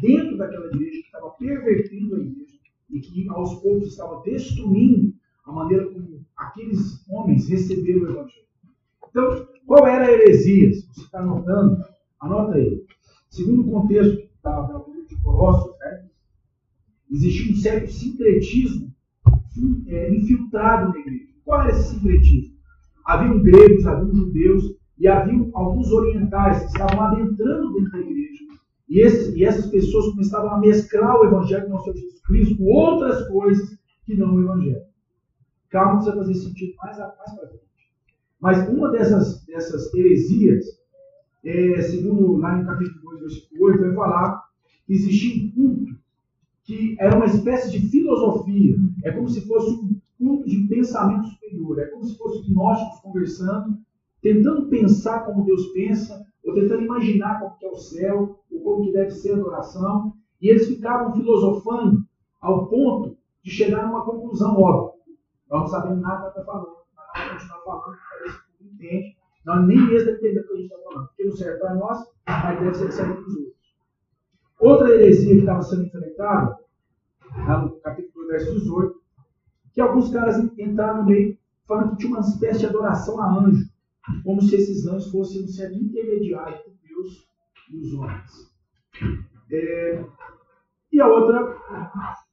dentro 0.00 0.38
daquela 0.38 0.66
igreja 0.66 0.92
que 0.92 1.06
estava 1.06 1.30
pervertendo 1.32 2.16
a 2.16 2.18
igreja 2.20 2.58
e 2.90 3.00
que 3.00 3.28
aos 3.28 3.54
poucos 3.60 3.88
estava 3.88 4.22
destruindo 4.22 5.12
a 5.44 5.52
maneira 5.52 5.90
como 5.90 6.24
aqueles 6.36 7.06
homens 7.08 7.48
receberam 7.48 8.00
o 8.00 8.10
Evangelho. 8.10 8.46
Então, 9.10 9.48
qual 9.66 9.86
era 9.86 10.06
a 10.06 10.10
heresia? 10.10 10.72
Se 10.72 10.86
você 10.86 11.00
está 11.02 11.20
anotando, 11.20 11.84
anota 12.18 12.54
aí. 12.54 12.82
Segundo 13.28 13.60
o 13.60 13.70
contexto 13.70 14.26
da, 14.42 14.62
da 14.62 14.78
de 15.06 15.22
Colossos, 15.22 15.78
né, 15.80 16.06
existia 17.10 17.52
um 17.52 17.56
certo 17.56 17.90
sincretismo 17.90 18.93
é, 19.86 20.14
infiltrado 20.14 20.92
na 20.92 20.98
igreja. 20.98 21.32
Qual 21.44 21.60
era 21.60 21.70
esse 21.70 21.94
sincretismo? 21.94 22.54
Haviam 23.04 23.42
gregos, 23.42 23.86
haviam 23.86 24.14
judeus 24.14 24.74
e 24.98 25.06
haviam 25.06 25.50
alguns 25.54 25.90
orientais 25.90 26.60
que 26.60 26.66
estavam 26.66 27.00
adentrando 27.00 27.74
dentro 27.74 27.92
da 27.92 28.00
igreja. 28.00 28.44
E, 28.88 29.00
esses, 29.00 29.34
e 29.34 29.44
essas 29.44 29.66
pessoas 29.66 30.10
começavam 30.10 30.50
a 30.50 30.58
mesclar 30.58 31.20
o 31.20 31.24
evangelho 31.26 31.64
do 31.64 31.70
nosso 31.70 31.84
Senhor 31.84 31.96
Jesus 31.96 32.20
Cristo 32.22 32.56
com 32.56 32.64
outras 32.64 33.28
coisas 33.28 33.78
que 34.04 34.14
não 34.14 34.34
o 34.34 34.42
evangelho. 34.42 34.82
Calma 35.70 36.00
vai 36.00 36.14
fazer 36.14 36.34
sentido 36.34 36.74
mais, 36.76 36.98
mais 36.98 37.34
para 37.34 37.48
frente. 37.48 37.64
Mas 38.40 38.68
uma 38.68 38.90
dessas, 38.90 39.44
dessas 39.46 39.92
heresias, 39.94 40.66
é, 41.44 41.80
segundo 41.82 42.36
lá 42.36 42.56
no 42.56 42.66
capítulo 42.66 43.10
2, 43.10 43.20
versículo 43.20 43.64
8, 43.64 43.80
vai 43.80 43.94
falar 43.94 44.44
que 44.86 44.92
existia 44.92 45.44
um 45.44 45.50
culto 45.50 46.03
que 46.64 46.96
era 46.98 47.16
uma 47.16 47.26
espécie 47.26 47.70
de 47.70 47.88
filosofia. 47.88 48.76
É 49.04 49.12
como 49.12 49.28
se 49.28 49.46
fosse 49.46 49.70
um 49.70 50.00
culto 50.18 50.48
de 50.48 50.66
pensamento 50.66 51.28
superior. 51.28 51.78
É 51.78 51.86
como 51.86 52.04
se 52.04 52.16
fosse 52.16 52.50
gnósticos 52.50 53.00
conversando, 53.00 53.78
tentando 54.20 54.68
pensar 54.68 55.26
como 55.26 55.44
Deus 55.44 55.66
pensa, 55.72 56.26
ou 56.44 56.54
tentando 56.54 56.82
imaginar 56.82 57.40
como 57.40 57.56
é 57.62 57.68
o 57.68 57.76
céu, 57.76 58.38
ou 58.50 58.60
como 58.60 58.84
que 58.84 58.92
deve 58.92 59.10
ser 59.10 59.32
a 59.32 59.36
adoração. 59.36 60.14
E 60.40 60.48
eles 60.48 60.66
ficavam 60.66 61.12
filosofando 61.12 62.04
ao 62.40 62.66
ponto 62.68 63.16
de 63.42 63.50
chegar 63.50 63.84
a 63.84 63.90
uma 63.90 64.04
conclusão 64.04 64.60
óbvia. 64.60 64.94
Nós 65.50 65.60
não 65.60 65.66
sabemos 65.68 66.00
nada 66.00 66.28
do 66.28 66.32
que 66.32 66.40
está 66.40 66.52
falando 66.52 66.84
vai 67.14 67.30
continuar 67.30 67.60
falando, 67.60 67.98
parece 68.10 68.38
que 68.38 68.64
não 68.64 68.72
entende. 68.72 69.16
Nós 69.46 69.66
nem 69.66 69.86
mesmo 69.86 70.10
entendemos 70.10 70.44
o 70.44 70.48
que 70.48 70.52
a 70.52 70.56
gente 70.56 70.72
está 70.72 70.82
falando. 70.82 71.06
Porque 71.08 71.24
não 71.24 71.32
serve 71.32 71.58
para 71.58 71.74
nós, 71.74 71.98
mas 72.26 72.60
deve 72.60 72.74
ser 72.74 72.86
que 72.86 72.92
serve 72.92 73.12
para 73.14 73.22
os 73.22 73.36
outros. 73.36 73.53
Outra 74.64 74.88
heresia 74.88 75.34
que 75.34 75.40
estava 75.40 75.60
sendo 75.60 75.84
enfrentada, 75.84 76.58
no 77.62 77.78
capítulo 77.80 78.26
2, 78.28 78.28
verso 78.28 78.60
18, 78.60 79.02
que 79.74 79.80
alguns 79.82 80.10
caras 80.10 80.38
entraram 80.58 81.02
no 81.02 81.06
meio 81.06 81.36
falando 81.66 81.90
que 81.90 81.98
tinha 81.98 82.12
uma 82.12 82.20
espécie 82.20 82.60
de 82.60 82.66
adoração 82.66 83.20
a 83.20 83.40
anjo, 83.40 83.68
como 84.24 84.40
se 84.40 84.54
esses 84.54 84.86
anjos 84.86 85.10
fossem 85.10 85.44
um 85.44 85.48
ser 85.48 85.70
intermediário 85.70 86.56
entre 86.56 86.78
Deus 86.82 87.28
e 87.70 87.76
os 87.76 87.92
homens. 87.92 88.54
É, 89.52 90.04
e 90.90 90.98
a 90.98 91.08
outra 91.08 91.58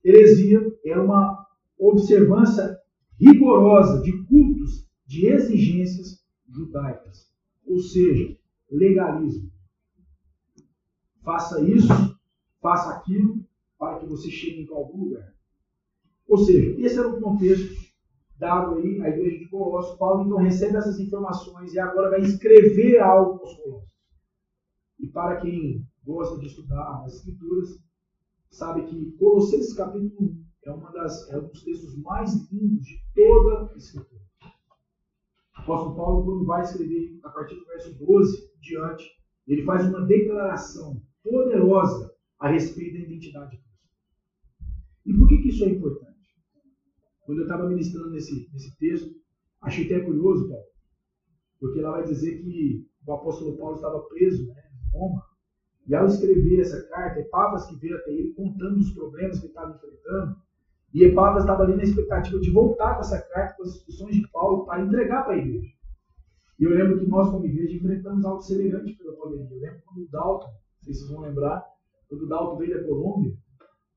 heresia 0.02 0.74
era 0.86 1.04
uma 1.04 1.46
observância 1.78 2.80
rigorosa 3.20 4.02
de 4.04 4.24
cultos, 4.24 4.88
de 5.06 5.28
exigências 5.28 6.24
judaicas. 6.48 7.30
Ou 7.66 7.78
seja, 7.80 8.38
legalismo. 8.72 9.52
Faça 11.24 11.62
isso, 11.62 12.21
faça 12.62 12.92
aquilo, 12.92 13.44
para 13.78 14.00
que 14.00 14.06
você 14.06 14.30
chegue 14.30 14.62
em 14.62 14.74
algum 14.74 15.06
lugar. 15.06 15.34
Ou 16.28 16.38
seja, 16.38 16.80
esse 16.80 16.98
era 16.98 17.10
o 17.10 17.20
contexto 17.20 17.74
dado 18.38 18.76
aí 18.76 19.02
à 19.02 19.10
igreja 19.10 19.40
de 19.40 19.50
Colossos. 19.50 19.98
Paulo 19.98 20.26
então 20.26 20.38
recebe 20.38 20.78
essas 20.78 21.00
informações 21.00 21.74
e 21.74 21.80
agora 21.80 22.12
vai 22.12 22.22
escrever 22.22 23.00
algo 23.00 23.42
aos 23.42 23.58
Colossos. 23.58 23.92
E 25.00 25.08
para 25.08 25.42
quem 25.42 25.86
gosta 26.04 26.40
de 26.40 26.48
estudar 26.48 27.04
as 27.04 27.16
Escrituras, 27.16 27.80
sabe 28.50 28.84
que 28.86 29.12
Colossenses 29.18 29.74
capítulo 29.74 30.12
1 30.20 30.42
é, 30.64 30.72
uma 30.72 30.92
das, 30.92 31.30
é 31.32 31.40
um 31.40 31.48
dos 31.48 31.64
textos 31.64 31.98
mais 32.04 32.34
lindos 32.52 32.86
de 32.86 33.02
toda 33.16 33.72
a 33.74 33.78
Escritura. 33.78 34.22
O 35.58 35.62
apóstolo 35.62 35.96
Paulo, 35.96 36.26
quando 36.26 36.46
vai 36.46 36.62
escrever 36.62 37.20
a 37.24 37.30
partir 37.30 37.56
do 37.56 37.66
verso 37.66 37.94
12 38.06 38.52
diante, 38.60 39.06
ele 39.48 39.64
faz 39.64 39.86
uma 39.88 40.06
declaração 40.06 41.02
poderosa 41.24 42.11
a 42.42 42.50
respeito 42.50 42.94
da 42.94 43.06
identidade 43.06 43.52
de 43.52 43.58
Cristo. 43.58 43.72
E 45.06 45.14
por 45.14 45.28
que, 45.28 45.38
que 45.38 45.50
isso 45.50 45.64
é 45.64 45.70
importante? 45.70 46.12
Quando 47.24 47.38
eu 47.38 47.44
estava 47.44 47.70
ministrando 47.70 48.10
nesse, 48.10 48.50
nesse 48.52 48.76
texto, 48.78 49.16
achei 49.62 49.86
até 49.86 50.04
curioso, 50.04 50.50
Paulo, 50.50 50.66
porque 51.60 51.80
lá 51.82 51.92
vai 51.92 52.04
dizer 52.04 52.42
que 52.42 52.90
o 53.06 53.14
apóstolo 53.14 53.58
Paulo 53.58 53.76
estava 53.76 54.00
preso 54.08 54.48
né, 54.48 54.64
em 54.74 54.98
Roma, 54.98 55.24
e 55.88 55.94
ao 55.94 56.08
escrever 56.08 56.62
essa 56.62 56.82
carta, 56.90 57.20
Epáfras 57.20 57.68
que 57.68 57.76
veio 57.76 57.98
até 57.98 58.12
ele 58.12 58.34
contando 58.34 58.80
os 58.80 58.92
problemas 58.92 59.40
que 59.40 59.46
estava 59.46 59.76
enfrentando, 59.76 60.36
e 60.94 61.04
Epáfras 61.04 61.44
estava 61.44 61.64
ali 61.64 61.76
na 61.76 61.84
expectativa 61.84 62.40
de 62.40 62.50
voltar 62.50 62.96
com 62.96 63.02
essa 63.02 63.22
carta, 63.22 63.56
com 63.56 63.64
as 63.64 63.76
instruções 63.76 64.16
de 64.16 64.28
Paulo, 64.30 64.66
para 64.66 64.82
entregar 64.82 65.24
para 65.24 65.34
a 65.34 65.38
igreja. 65.38 65.74
E 66.60 66.64
eu 66.64 66.72
lembro 66.72 67.00
que 67.00 67.08
nós, 67.08 67.30
como 67.30 67.46
igreja, 67.46 67.76
enfrentamos 67.76 68.26
algo 68.26 68.42
semelhante 68.42 68.94
pela 68.94 69.16
pandemia. 69.16 69.48
Eu 69.52 69.62
lembro 69.62 69.82
quando 69.86 70.06
o 70.06 70.10
Dalton, 70.10 70.50
vocês 70.80 71.08
vão 71.08 71.22
lembrar, 71.22 71.71
quando 72.12 72.24
o 72.24 72.28
Dalton 72.28 72.58
veio 72.58 72.78
da 72.78 72.88
Colômbia, 72.88 73.34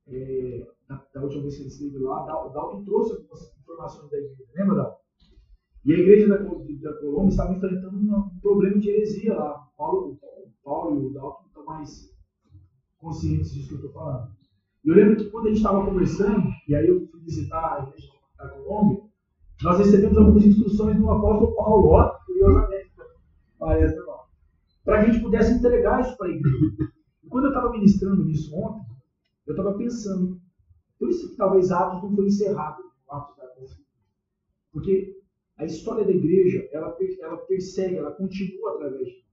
é, 0.06 0.66
da, 0.88 1.04
da, 1.12 1.22
última 1.22 1.42
vez 1.42 1.56
que 1.56 1.62
ele 1.62 1.68
esteve 1.68 1.98
lá, 1.98 2.46
o 2.46 2.50
Dalton 2.50 2.84
trouxe 2.84 3.12
algumas 3.14 3.58
informações 3.58 4.08
da 4.08 4.18
igreja. 4.18 4.44
Lembra, 4.54 4.76
Dalton? 4.76 4.98
E 5.84 5.94
a 5.94 5.98
igreja 5.98 6.28
da, 6.28 6.36
da 6.36 7.00
Colômbia 7.00 7.30
estava 7.30 7.54
enfrentando 7.54 7.96
um, 7.96 8.40
problema 8.40 8.78
de 8.78 8.88
heresia 8.88 9.34
lá. 9.34 9.68
Paulo, 9.76 10.16
Paulo 10.62 11.02
e 11.02 11.06
o 11.06 11.12
Dalton 11.12 11.46
estão 11.48 11.64
mais 11.64 12.14
conscientes 12.98 13.52
disso 13.52 13.68
que 13.68 13.74
eu 13.74 13.78
estou 13.78 13.92
falando. 13.92 14.30
E 14.84 14.88
eu 14.90 14.94
lembro 14.94 15.16
que 15.16 15.30
quando 15.30 15.46
a 15.46 15.48
gente 15.48 15.56
estava 15.56 15.84
conversando, 15.84 16.48
e 16.68 16.74
aí 16.76 16.86
eu 16.86 17.08
fui 17.08 17.20
visitar 17.20 17.80
a 17.80 17.88
igreja 17.88 18.12
da 18.38 18.48
Colômbia, 18.48 19.02
nós 19.60 19.78
recebemos 19.78 20.16
algumas 20.16 20.44
instruções 20.44 20.96
do 20.96 21.10
apóstolo 21.10 21.56
Paulo, 21.56 21.88
ó, 21.88 22.10
curiosamente, 22.24 22.92
para 23.58 25.02
que 25.02 25.10
a 25.10 25.12
gente 25.12 25.22
pudesse 25.22 25.54
entregar 25.54 26.00
isso 26.00 26.16
para 26.16 26.28
a 26.28 26.30
igreja. 26.30 26.94
Quando 27.34 27.46
eu 27.46 27.50
estava 27.50 27.72
ministrando 27.72 28.30
isso 28.30 28.54
ontem, 28.54 28.86
eu 29.44 29.56
estava 29.56 29.76
pensando, 29.76 30.40
por 30.96 31.10
isso 31.10 31.30
que 31.30 31.36
talvez 31.36 31.72
Atos 31.72 32.00
não 32.00 32.14
foi 32.14 32.26
encerrado, 32.26 32.80
da 33.08 33.34
Porque 34.72 35.20
a 35.56 35.64
história 35.64 36.04
da 36.04 36.12
igreja, 36.12 36.68
ela, 36.70 36.96
ela 37.22 37.36
persegue, 37.38 37.96
ela 37.96 38.12
continua 38.12 38.74
através 38.74 39.08
de 39.08 39.14
nós. 39.14 39.24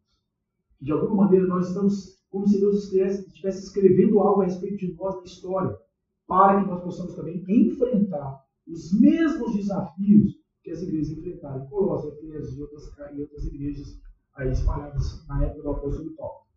De 0.81 0.91
alguma 0.91 1.25
maneira, 1.25 1.45
nós 1.45 1.67
estamos 1.67 2.19
como 2.31 2.47
se 2.47 2.59
Deus 2.59 2.91
estivesse 2.91 3.65
escrevendo 3.65 4.19
algo 4.19 4.41
a 4.41 4.45
respeito 4.45 4.77
de 4.77 4.95
nós 4.95 5.17
na 5.17 5.23
história, 5.25 5.77
para 6.25 6.59
que 6.59 6.71
nós 6.71 6.81
possamos 6.81 7.13
também 7.13 7.45
enfrentar 7.47 8.43
os 8.67 8.99
mesmos 8.99 9.53
desafios 9.53 10.39
que 10.63 10.71
as 10.71 10.81
igrejas 10.81 11.11
enfrentaram 11.11 11.65
em 11.65 11.69
Colossos, 11.69 12.17
e 12.23 12.59
outras, 12.59 13.13
e 13.13 13.21
outras 13.21 13.45
igrejas 13.45 14.01
aí 14.33 14.49
espalhadas 14.49 15.23
na 15.27 15.45
época 15.45 15.61
do 15.61 15.69
apóstolo 15.69 16.15
Paulo. 16.15 16.47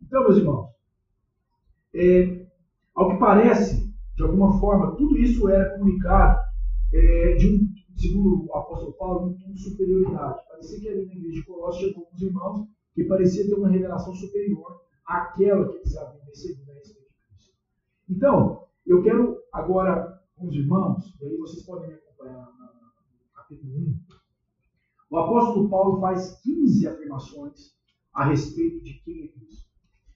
Então, 0.00 0.22
meus 0.22 0.36
irmãos, 0.36 0.81
é, 1.94 2.46
ao 2.94 3.10
que 3.10 3.18
parece, 3.18 3.92
de 4.14 4.22
alguma 4.22 4.58
forma, 4.58 4.96
tudo 4.96 5.18
isso 5.18 5.48
era 5.48 5.76
comunicado 5.76 6.38
é, 6.92 7.34
de 7.34 7.48
um, 7.48 7.68
segundo 7.96 8.46
o 8.46 8.56
apóstolo 8.56 8.92
Paulo, 8.94 9.28
um 9.28 9.38
tom 9.38 9.52
de 9.52 9.62
superioridade. 9.62 10.40
Parecia 10.48 10.80
que 10.80 10.88
ali 10.88 11.06
na 11.06 11.14
igreja 11.14 11.40
de 11.40 11.46
Colossos 11.46 11.80
chegou 11.80 12.04
alguns 12.04 12.22
irmãos 12.22 12.68
que 12.94 13.04
parecia 13.04 13.46
ter 13.46 13.54
uma 13.54 13.68
revelação 13.68 14.14
superior 14.14 14.80
àquela 15.06 15.68
que 15.68 15.76
eles 15.76 15.96
haviam 15.96 16.24
recebido 16.26 16.70
a 16.70 16.74
respeito 16.74 17.08
de 17.08 17.34
Cristo. 17.34 17.54
Então, 18.08 18.66
eu 18.86 19.02
quero 19.02 19.38
agora 19.52 20.20
com 20.36 20.48
os 20.48 20.54
irmãos, 20.54 21.14
e 21.20 21.26
aí 21.26 21.36
vocês 21.38 21.64
podem 21.64 21.88
me 21.88 21.94
acompanhar 21.94 22.46
no 22.46 23.32
capítulo 23.34 23.72
1. 23.74 23.96
O 25.10 25.16
apóstolo 25.18 25.68
Paulo 25.68 26.00
faz 26.00 26.40
15 26.42 26.88
afirmações 26.88 27.72
a 28.14 28.26
respeito 28.26 28.82
de 28.82 28.94
quem 29.04 29.24
é 29.24 29.28
Cristo. 29.28 29.70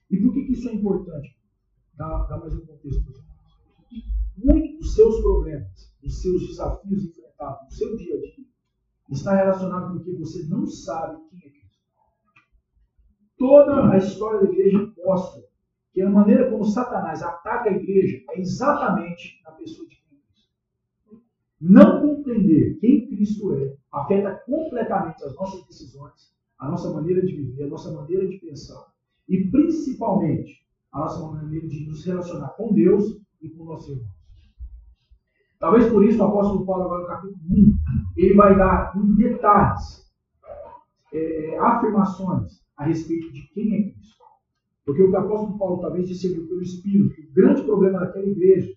E 0.09 0.17
por 0.17 0.33
que, 0.33 0.45
que 0.45 0.53
isso 0.53 0.69
é 0.69 0.73
importante? 0.73 1.36
Dá, 1.97 2.25
dá 2.25 2.37
mais 2.37 2.53
um 2.53 2.63
contexto 2.63 3.03
para 3.03 3.11
os 3.11 3.17
irmãos. 3.17 4.17
Muitos 4.37 4.77
dos 4.77 4.93
seus 4.93 5.19
problemas, 5.19 5.91
dos 5.99 6.21
seus 6.21 6.47
desafios 6.47 7.05
enfrentados 7.05 7.63
no 7.63 7.71
seu 7.71 7.97
dia 7.97 8.15
a 8.15 8.19
dia, 8.19 8.45
está 9.09 9.35
relacionado 9.35 9.97
com 9.97 10.03
que 10.03 10.13
você 10.13 10.43
não 10.43 10.67
sabe 10.67 11.19
quem 11.29 11.39
é 11.39 11.49
Cristo. 11.49 11.81
Toda 13.35 13.91
a 13.91 13.97
história 13.97 14.41
da 14.41 14.53
igreja 14.53 14.93
mostra 14.95 15.43
que 15.91 16.01
a 16.03 16.09
maneira 16.09 16.51
como 16.51 16.65
Satanás 16.65 17.23
ataca 17.23 17.71
a 17.71 17.73
igreja 17.73 18.23
é 18.29 18.39
exatamente 18.39 19.41
na 19.43 19.53
pessoa 19.53 19.89
de 19.89 19.95
Cristo. 19.95 21.23
Não 21.59 21.99
compreender 21.99 22.77
quem 22.79 23.07
Cristo 23.07 23.55
é 23.55 23.75
afeta 23.91 24.35
completamente 24.45 25.23
as 25.23 25.35
nossas 25.35 25.65
decisões, 25.65 26.31
a 26.59 26.69
nossa 26.69 26.93
maneira 26.93 27.25
de 27.25 27.35
viver, 27.35 27.63
a 27.63 27.69
nossa 27.69 27.91
maneira 27.91 28.27
de 28.27 28.37
pensar 28.37 28.93
e 29.27 29.49
principalmente 29.49 30.66
a 30.91 30.99
nossa 30.99 31.25
maneira 31.27 31.67
de 31.67 31.85
nos 31.87 32.05
relacionar 32.05 32.49
com 32.49 32.73
Deus 32.73 33.19
e 33.41 33.49
com 33.49 33.65
nossos 33.65 33.89
irmãos. 33.89 34.17
Talvez 35.59 35.89
por 35.89 36.05
isso 36.05 36.21
o 36.21 36.27
apóstolo 36.27 36.65
Paulo, 36.65 36.83
agora 36.83 37.01
no 37.01 37.07
capítulo 37.07 37.39
1, 37.49 37.77
ele 38.15 38.35
vai 38.35 38.55
dar 38.55 38.93
em 38.95 39.15
detalhes 39.15 40.05
é, 41.11 41.53
é, 41.53 41.59
afirmações 41.59 42.61
a 42.75 42.85
respeito 42.85 43.31
de 43.31 43.47
quem 43.53 43.73
é 43.73 43.81
Cristo. 43.91 44.23
Porque 44.85 45.01
o 45.01 45.09
que 45.09 45.15
o 45.15 45.19
apóstolo 45.19 45.57
Paulo 45.57 45.81
talvez 45.81 46.07
discerniu 46.07 46.47
pelo 46.47 46.61
Espírito, 46.61 47.13
que 47.15 47.21
o 47.21 47.33
grande 47.33 47.63
problema 47.63 47.99
daquela 47.99 48.27
igreja 48.27 48.73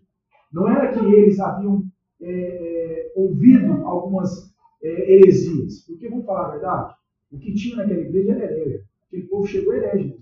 não 0.53 0.69
era 0.69 0.93
que 0.93 1.05
eles 1.05 1.39
haviam 1.39 1.85
é, 2.21 2.31
é, 2.31 3.13
ouvido 3.15 3.87
algumas 3.87 4.53
é, 4.83 5.13
heresias. 5.13 5.85
Porque, 5.87 6.09
vamos 6.09 6.27
falar 6.27 6.47
a 6.47 6.51
verdade, 6.51 6.95
o 7.31 7.39
que 7.39 7.55
tinha 7.55 7.77
naquela 7.77 8.01
igreja 8.01 8.33
era 8.33 8.53
herege. 8.53 8.85
Aquele 9.07 9.29
povo 9.29 9.47
chegou 9.47 9.75
herege. 9.75 10.19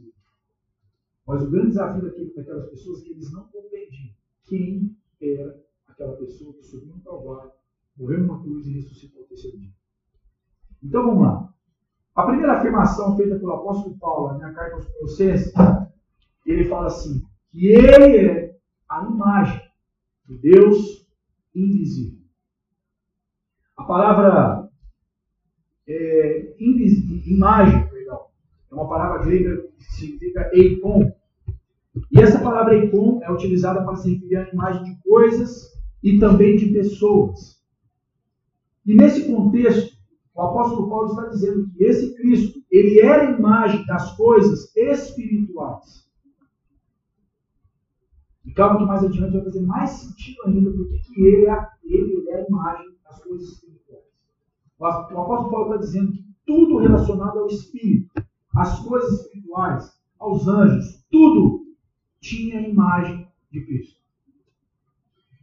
Mas 1.29 1.43
o 1.43 1.51
grande 1.51 1.69
desafio 1.69 2.35
daquelas 2.35 2.71
pessoas 2.71 3.03
é 3.03 3.05
que 3.05 3.11
eles 3.11 3.31
não 3.31 3.45
compreendiam 3.49 4.15
quem 4.45 4.97
era 5.21 5.63
aquela 5.87 6.17
pessoa 6.17 6.55
que 6.55 6.65
subiu 6.65 6.95
no 6.95 7.03
Calvário, 7.03 7.53
morreu 7.99 8.21
numa 8.21 8.43
cruz 8.43 8.67
e 8.67 8.73
ressuscitou 8.73 9.21
ao 9.21 9.29
terceiro 9.29 9.59
dia. 9.59 9.71
Então 10.83 11.05
vamos 11.05 11.23
lá. 11.23 11.55
A 12.15 12.27
primeira 12.27 12.55
afirmação 12.55 13.15
feita 13.15 13.39
pelo 13.39 13.53
apóstolo 13.53 13.99
Paulo 13.99 14.39
na 14.39 14.55
carta 14.55 14.77
aos 14.77 14.87
Colossenses, 14.87 15.53
ele 16.47 16.65
fala 16.65 16.87
assim: 16.87 17.23
que 17.51 17.67
ele 17.67 18.27
é 18.27 18.59
a 18.89 19.05
imagem 19.05 19.61
do 20.25 20.39
Deus 20.39 21.07
invisível. 21.55 22.21
A 23.77 23.85
palavra 23.85 24.71
é, 25.87 26.55
imagem, 26.59 27.87
perdão, 27.89 28.29
é 28.71 28.75
uma 28.75 28.89
palavra 28.89 29.25
grega 29.25 29.69
que 29.77 29.85
significa 29.85 30.51
eikon, 30.55 31.18
e 32.11 32.21
essa 32.21 32.39
palavra 32.41 32.77
icon 32.77 33.21
é 33.23 33.33
utilizada 33.33 33.85
para 33.85 33.97
se 33.97 34.15
referir 34.15 34.37
à 34.37 34.53
imagem 34.53 34.85
de 34.85 35.03
coisas 35.03 35.73
e 36.03 36.19
também 36.19 36.57
de 36.57 36.73
pessoas. 36.73 37.59
E 38.87 38.95
nesse 38.95 39.27
contexto, 39.31 39.97
o 40.35 40.41
apóstolo 40.41 40.89
Paulo 40.89 41.09
está 41.09 41.27
dizendo 41.27 41.69
que 41.71 41.85
esse 41.85 42.15
Cristo, 42.15 42.61
ele 42.71 43.01
era 43.01 43.29
a 43.29 43.39
imagem 43.39 43.85
das 43.87 44.17
coisas 44.17 44.75
espirituais. 44.77 46.09
E 48.45 48.53
calma 48.53 48.79
que 48.79 48.87
mais 48.87 49.05
adiante 49.05 49.33
vai 49.33 49.45
fazer 49.45 49.61
mais 49.63 49.91
sentido 49.91 50.39
ainda 50.47 50.71
porque 50.71 50.99
que 51.01 51.23
ele 51.23 51.47
é, 51.47 51.67
ele 51.85 52.31
é 52.31 52.37
a 52.37 52.47
imagem 52.47 52.87
das 53.05 53.23
coisas 53.23 53.49
espirituais. 53.49 54.05
O 54.79 54.87
apóstolo 54.87 55.51
Paulo 55.51 55.67
está 55.67 55.77
dizendo 55.79 56.13
que 56.13 56.25
tudo 56.47 56.79
relacionado 56.79 57.41
ao 57.41 57.47
Espírito, 57.49 58.11
às 58.55 58.79
coisas 58.79 59.21
espirituais, 59.21 59.93
aos 60.19 60.49
anjos, 60.49 61.05
tudo 61.11 61.68
tinha 62.21 62.59
a 62.59 62.63
imagem 62.63 63.29
de 63.51 63.65
Cristo. 63.65 63.99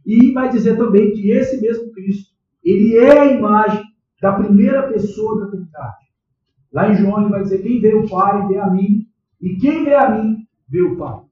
E 0.04 0.32
vai 0.32 0.48
dizer 0.50 0.76
também 0.76 1.12
que 1.12 1.30
esse 1.30 1.60
mesmo 1.60 1.92
Cristo, 1.92 2.32
ele 2.62 2.96
é 2.96 3.18
a 3.18 3.32
imagem 3.32 3.84
da 4.20 4.32
primeira 4.32 4.88
pessoa 4.92 5.40
da 5.40 5.50
Trindade. 5.50 6.06
Lá 6.72 6.90
em 6.90 6.94
João 6.94 7.22
ele 7.22 7.30
vai 7.30 7.42
dizer: 7.42 7.62
quem 7.62 7.80
vê 7.80 7.94
o 7.94 8.08
Pai 8.08 8.46
vê 8.46 8.58
a 8.58 8.70
mim, 8.70 9.08
e 9.40 9.56
quem 9.56 9.84
vê 9.84 9.94
a 9.94 10.10
mim 10.10 10.46
vê 10.68 10.82
o 10.82 10.96
Pai. 10.96 11.22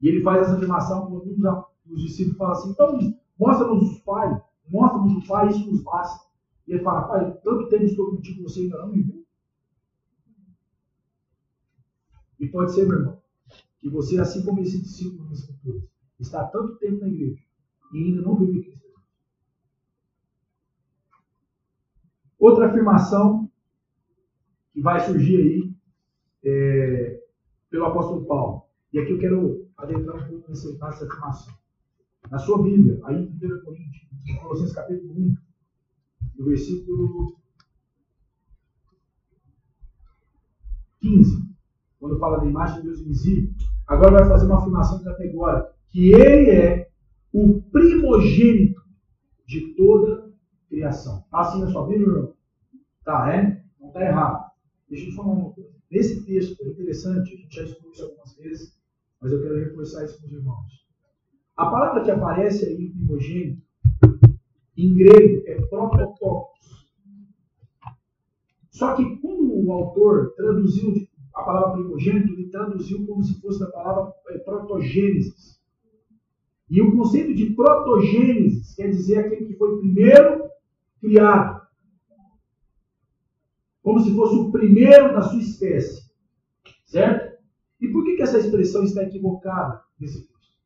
E 0.00 0.08
ele 0.08 0.22
faz 0.22 0.42
essa 0.42 0.56
afirmação 0.56 1.06
quando 1.06 1.32
um 1.32 1.64
dos 1.86 2.02
discípulos 2.02 2.36
fala 2.36 2.52
assim: 2.52 2.70
então, 2.70 2.98
mostra-nos 3.38 3.96
o 3.96 4.04
Pai, 4.04 4.42
mostra-nos 4.68 5.12
o 5.12 5.26
Pai, 5.26 5.48
isso 5.48 5.70
nos 5.70 5.82
basta. 5.82 6.26
E 6.66 6.72
ele 6.72 6.82
fala: 6.82 7.08
Pai, 7.08 7.30
tanto 7.44 7.68
tempo 7.68 7.84
estou 7.84 8.10
contigo, 8.10 8.42
você 8.42 8.60
ainda 8.60 8.78
não 8.78 8.88
me 8.88 9.02
viu. 9.02 9.24
E 12.38 12.48
pode 12.48 12.72
ser, 12.72 12.86
meu 12.86 12.98
irmão, 12.98 13.22
que 13.80 13.88
você, 13.88 14.18
assim 14.18 14.44
como 14.44 14.60
esse 14.60 14.80
discípulo 14.80 15.28
nas 15.28 15.40
Escrituras, 15.40 15.82
está 16.18 16.42
há 16.42 16.46
tanto 16.48 16.76
tempo 16.76 17.00
na 17.00 17.08
igreja 17.08 17.42
e 17.92 17.98
ainda 17.98 18.22
não 18.22 18.36
que 18.36 18.52
Cristo 18.52 18.86
é. 18.86 19.00
Outra 22.38 22.68
afirmação 22.68 23.50
que 24.72 24.80
vai 24.80 25.00
surgir 25.00 25.36
aí 25.36 25.74
é, 26.44 27.22
pelo 27.70 27.86
apóstolo 27.86 28.26
Paulo. 28.26 28.66
E 28.92 28.98
aqui 28.98 29.12
eu 29.12 29.18
quero 29.18 29.68
adentrar 29.76 30.16
um 30.16 30.28
pouco 30.28 30.48
nessa, 30.48 30.72
nessa 30.72 31.06
afirmação. 31.06 31.54
Na 32.30 32.38
sua 32.38 32.62
Bíblia, 32.62 33.00
aí 33.04 33.16
em 33.16 33.28
1 33.28 33.64
Coríntios, 33.64 34.08
em 34.26 34.36
Colossenses 34.36 34.74
capítulo 34.74 35.12
1, 35.12 35.36
no 36.36 36.44
versículo 36.44 37.36
15, 41.00 41.55
quando 41.98 42.18
fala 42.18 42.38
da 42.38 42.46
imagem 42.46 42.76
de 42.76 42.82
Deus 42.82 43.00
invisível, 43.00 43.50
agora 43.86 44.18
vai 44.18 44.28
fazer 44.28 44.46
uma 44.46 44.58
afirmação 44.58 45.02
categórica, 45.02 45.72
que 45.88 46.12
ele 46.12 46.50
é 46.50 46.88
o 47.32 47.60
primogênito 47.62 48.82
de 49.46 49.74
toda 49.74 50.32
criação. 50.68 51.20
Está 51.20 51.40
assim 51.40 51.60
na 51.60 51.68
sua 51.68 51.86
Bíblia, 51.86 52.08
irmão? 52.08 52.34
Tá, 53.04 53.34
é? 53.34 53.62
Não 53.80 53.88
está 53.88 54.00
errado. 54.02 54.50
Deixa 54.88 55.06
eu 55.06 55.10
te 55.10 55.16
falar 55.16 55.32
uma 55.32 55.50
coisa. 55.50 55.70
Nesse 55.90 56.24
texto, 56.24 56.60
é 56.62 56.68
interessante, 56.68 57.32
a 57.32 57.36
gente 57.36 57.54
já 57.54 57.62
expôs 57.62 57.94
isso 57.94 58.04
algumas 58.04 58.36
vezes, 58.36 58.78
mas 59.20 59.32
eu 59.32 59.42
quero 59.42 59.58
reforçar 59.58 60.04
isso 60.04 60.20
com 60.20 60.26
os 60.26 60.32
irmãos. 60.32 60.86
A 61.56 61.66
palavra 61.66 62.04
que 62.04 62.10
aparece 62.10 62.66
aí, 62.66 62.90
primogênito, 62.90 63.62
em 64.76 64.94
grego 64.94 65.42
é 65.46 65.54
prototokos. 65.62 66.90
Só 68.70 68.94
que 68.94 69.16
quando 69.20 69.64
o 69.64 69.72
autor 69.72 70.34
traduziu 70.36 70.92
a 71.36 71.42
palavra 71.42 71.72
primogênito, 71.72 72.32
ele 72.32 72.48
traduziu 72.48 73.06
como 73.06 73.22
se 73.22 73.38
fosse 73.42 73.62
a 73.62 73.66
palavra 73.66 74.10
é, 74.28 74.38
protogênesis. 74.38 75.60
E 76.70 76.80
o 76.80 76.96
conceito 76.96 77.34
de 77.34 77.54
protogênesis 77.54 78.74
quer 78.74 78.88
dizer 78.88 79.18
aquele 79.18 79.44
que 79.44 79.58
foi 79.58 79.78
primeiro 79.78 80.48
criado. 80.98 81.60
Como 83.82 84.00
se 84.00 84.14
fosse 84.16 84.34
o 84.34 84.50
primeiro 84.50 85.12
da 85.12 85.22
sua 85.22 85.38
espécie. 85.38 86.10
Certo? 86.86 87.36
E 87.82 87.88
por 87.88 88.02
que, 88.04 88.16
que 88.16 88.22
essa 88.22 88.38
expressão 88.38 88.82
está 88.82 89.02
equivocada 89.02 89.82
nesse 90.00 90.26
texto? 90.26 90.56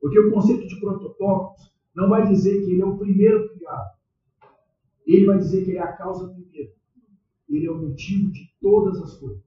Porque 0.00 0.18
o 0.18 0.32
conceito 0.32 0.66
de 0.66 0.80
prototocos 0.80 1.72
não 1.94 2.08
vai 2.08 2.26
dizer 2.26 2.64
que 2.64 2.72
ele 2.72 2.82
é 2.82 2.86
o 2.86 2.98
primeiro 2.98 3.48
criado. 3.54 3.96
Ele 5.06 5.26
vai 5.26 5.38
dizer 5.38 5.64
que 5.64 5.70
ele 5.70 5.78
é 5.78 5.82
a 5.82 5.92
causa 5.92 6.28
primeira. 6.28 6.72
Ele 7.48 7.66
é 7.66 7.70
o 7.70 7.78
motivo 7.78 8.32
de 8.32 8.47
todas 8.60 9.00
as 9.02 9.16
coisas. 9.18 9.42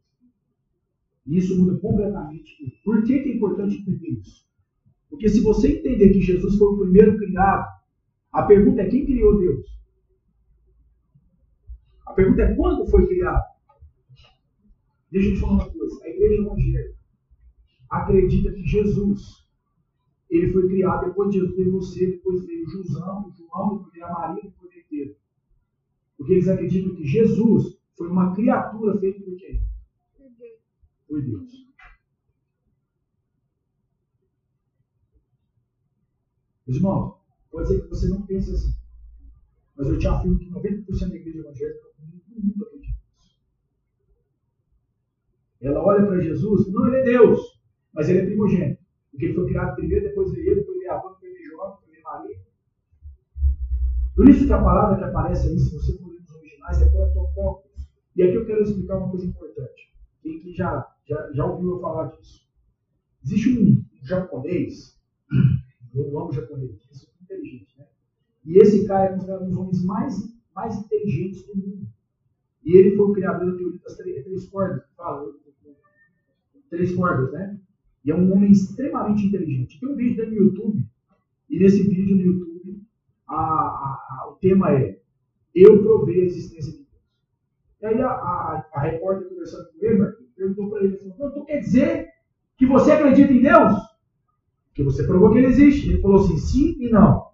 E 1.25 1.37
isso 1.37 1.57
muda 1.57 1.77
completamente 1.79 2.57
tudo. 2.57 2.71
Por 2.83 3.03
que, 3.03 3.13
é 3.13 3.35
importante 3.35 3.77
entender 3.77 4.19
isso? 4.19 4.45
Porque 5.09 5.29
se 5.29 5.41
você 5.41 5.77
entender 5.77 6.09
que 6.09 6.21
Jesus 6.21 6.57
foi 6.57 6.67
o 6.67 6.77
primeiro 6.79 7.17
criado, 7.17 7.67
a 8.31 8.43
pergunta 8.43 8.81
é 8.81 8.89
quem 8.89 9.05
criou 9.05 9.37
Deus? 9.37 9.65
A 12.05 12.13
pergunta 12.13 12.41
é 12.41 12.55
quando 12.55 12.87
foi 12.87 13.07
criado? 13.07 13.43
Deixa 15.11 15.29
eu 15.29 15.33
te 15.35 15.39
falar 15.41 15.53
uma 15.53 15.69
coisa. 15.69 16.03
A 16.03 16.09
igreja 16.09 16.41
evangélica 16.41 17.01
acredita 17.89 18.53
que 18.53 18.63
Jesus 18.63 19.41
ele 20.29 20.53
foi 20.53 20.65
criado 20.69 21.07
depois 21.07 21.29
de 21.29 21.39
Jesus 21.39 21.55
veio 21.57 21.71
você, 21.73 22.07
depois 22.07 22.45
veio 22.45 22.69
Josão, 22.69 23.33
João, 23.37 23.75
depois 23.75 23.93
veio 23.93 24.05
a 24.05 24.11
Maria, 24.13 24.43
depois 24.43 24.71
veio 24.71 24.85
Pedro. 24.89 25.15
Porque 26.17 26.33
eles 26.33 26.47
acreditam 26.47 26.95
que 26.95 27.05
Jesus 27.05 27.77
foi 27.97 28.07
uma 28.07 28.33
criatura 28.33 28.99
feita 28.99 29.23
por 29.23 29.35
quem? 29.37 29.61
Por 31.07 31.21
Deus. 31.21 31.71
Irmãos, 36.67 37.19
pode 37.51 37.67
ser 37.67 37.81
que 37.81 37.89
você 37.89 38.07
não 38.07 38.21
pense 38.25 38.51
assim. 38.51 38.73
Mas 39.75 39.87
eu 39.87 39.97
te 39.97 40.07
afirmo 40.07 40.39
que 40.39 40.49
90% 40.49 41.09
da 41.09 41.15
igreja 41.15 41.39
evangélica 41.39 41.91
mundo 42.41 42.65
acredita 42.65 43.05
nisso. 43.15 43.37
Ela 45.61 45.83
olha 45.83 46.05
para 46.05 46.21
Jesus, 46.21 46.71
não, 46.71 46.87
ele 46.87 46.97
é 46.97 47.03
Deus, 47.03 47.59
mas 47.93 48.09
ele 48.09 48.19
é 48.19 48.25
primogênito. 48.25 48.81
Porque 49.11 49.25
ele 49.25 49.33
foi 49.33 49.47
criado 49.47 49.75
primeiro, 49.75 50.07
depois 50.07 50.31
veio 50.31 50.51
ele, 50.51 50.61
depois 50.61 50.77
veio 50.77 50.91
Abraão, 50.91 51.13
depois 51.13 51.33
veio 51.33 51.51
Jó, 51.51 51.69
depois 51.71 51.91
veio 51.91 52.03
Maria. 52.03 52.41
Por 54.15 54.29
isso 54.29 54.45
que 54.45 54.53
a 54.53 54.61
palavra 54.61 54.97
que 54.97 55.03
aparece 55.03 55.47
aí, 55.47 55.59
se 55.59 55.73
você 55.73 55.97
for 55.97 56.09
ler 56.09 56.21
os 56.21 56.35
originais, 56.35 56.81
é 56.81 56.89
protocolo. 56.89 57.70
E 58.15 58.23
aqui 58.23 58.35
eu 58.35 58.45
quero 58.45 58.63
explicar 58.63 58.97
uma 58.97 59.09
coisa 59.09 59.25
importante. 59.25 59.93
Quem 60.21 60.39
que 60.39 60.53
já, 60.53 60.87
já, 61.07 61.31
já 61.33 61.45
ouviu 61.45 61.71
eu 61.71 61.79
falar 61.79 62.07
disso? 62.07 62.45
Existe 63.23 63.57
um, 63.57 63.83
japonês, 64.03 64.99
eu 65.93 66.19
amo 66.19 66.31
japonês, 66.31 66.71
isso 66.91 67.07
é 67.07 67.23
inteligente, 67.23 67.77
né? 67.77 67.85
E 68.45 68.57
esse 68.57 68.87
cara 68.87 69.05
é 69.05 69.13
considerado 69.13 69.43
um 69.43 69.49
dos 69.49 69.57
homens 69.57 69.85
mais, 69.85 70.37
mais 70.55 70.77
inteligentes 70.77 71.45
do 71.45 71.55
mundo. 71.55 71.87
E 72.63 72.75
ele 72.75 72.95
foi 72.95 73.05
o 73.07 73.13
criador 73.13 73.51
da 73.51 73.57
teoria 73.57 73.79
das 73.79 73.97
três, 73.97 74.23
três 74.23 74.49
cordas, 74.49 74.83
fala, 74.95 75.31
três 76.69 76.95
cordas, 76.95 77.31
né? 77.31 77.59
E 78.03 78.11
é 78.11 78.15
um 78.15 78.31
homem 78.33 78.51
extremamente 78.51 79.27
inteligente. 79.27 79.79
Tem 79.79 79.89
um 79.89 79.95
vídeo 79.95 80.17
dele 80.17 80.31
no 80.31 80.45
YouTube, 80.45 80.83
e 81.49 81.59
nesse 81.59 81.83
vídeo 81.83 82.15
no 82.15 82.21
YouTube, 82.21 82.81
a, 83.27 83.35
a, 83.35 84.07
a, 84.09 84.29
o 84.29 84.35
tema 84.35 84.71
é 84.71 84.99
Eu 85.53 85.83
provei 85.83 86.21
a 86.21 86.25
existência 86.25 86.71
de. 86.71 86.80
E 87.81 87.85
aí 87.85 88.01
a, 88.01 88.65
a 88.73 88.79
repórter 88.81 89.27
conversando 89.27 89.71
com 89.71 89.85
ele, 89.85 90.05
perguntou 90.35 90.69
para 90.69 90.83
ele, 90.83 90.97
falou, 90.97 91.31
então 91.31 91.45
quer 91.45 91.59
dizer 91.59 92.09
que 92.57 92.65
você 92.67 92.91
acredita 92.91 93.33
em 93.33 93.41
Deus? 93.41 93.73
Que 94.73 94.83
você 94.83 95.05
provou 95.05 95.31
que 95.31 95.39
ele 95.39 95.47
existe. 95.47 95.89
Ele 95.89 96.01
falou 96.01 96.19
assim, 96.19 96.37
sim 96.37 96.75
e 96.79 96.89
não. 96.89 97.31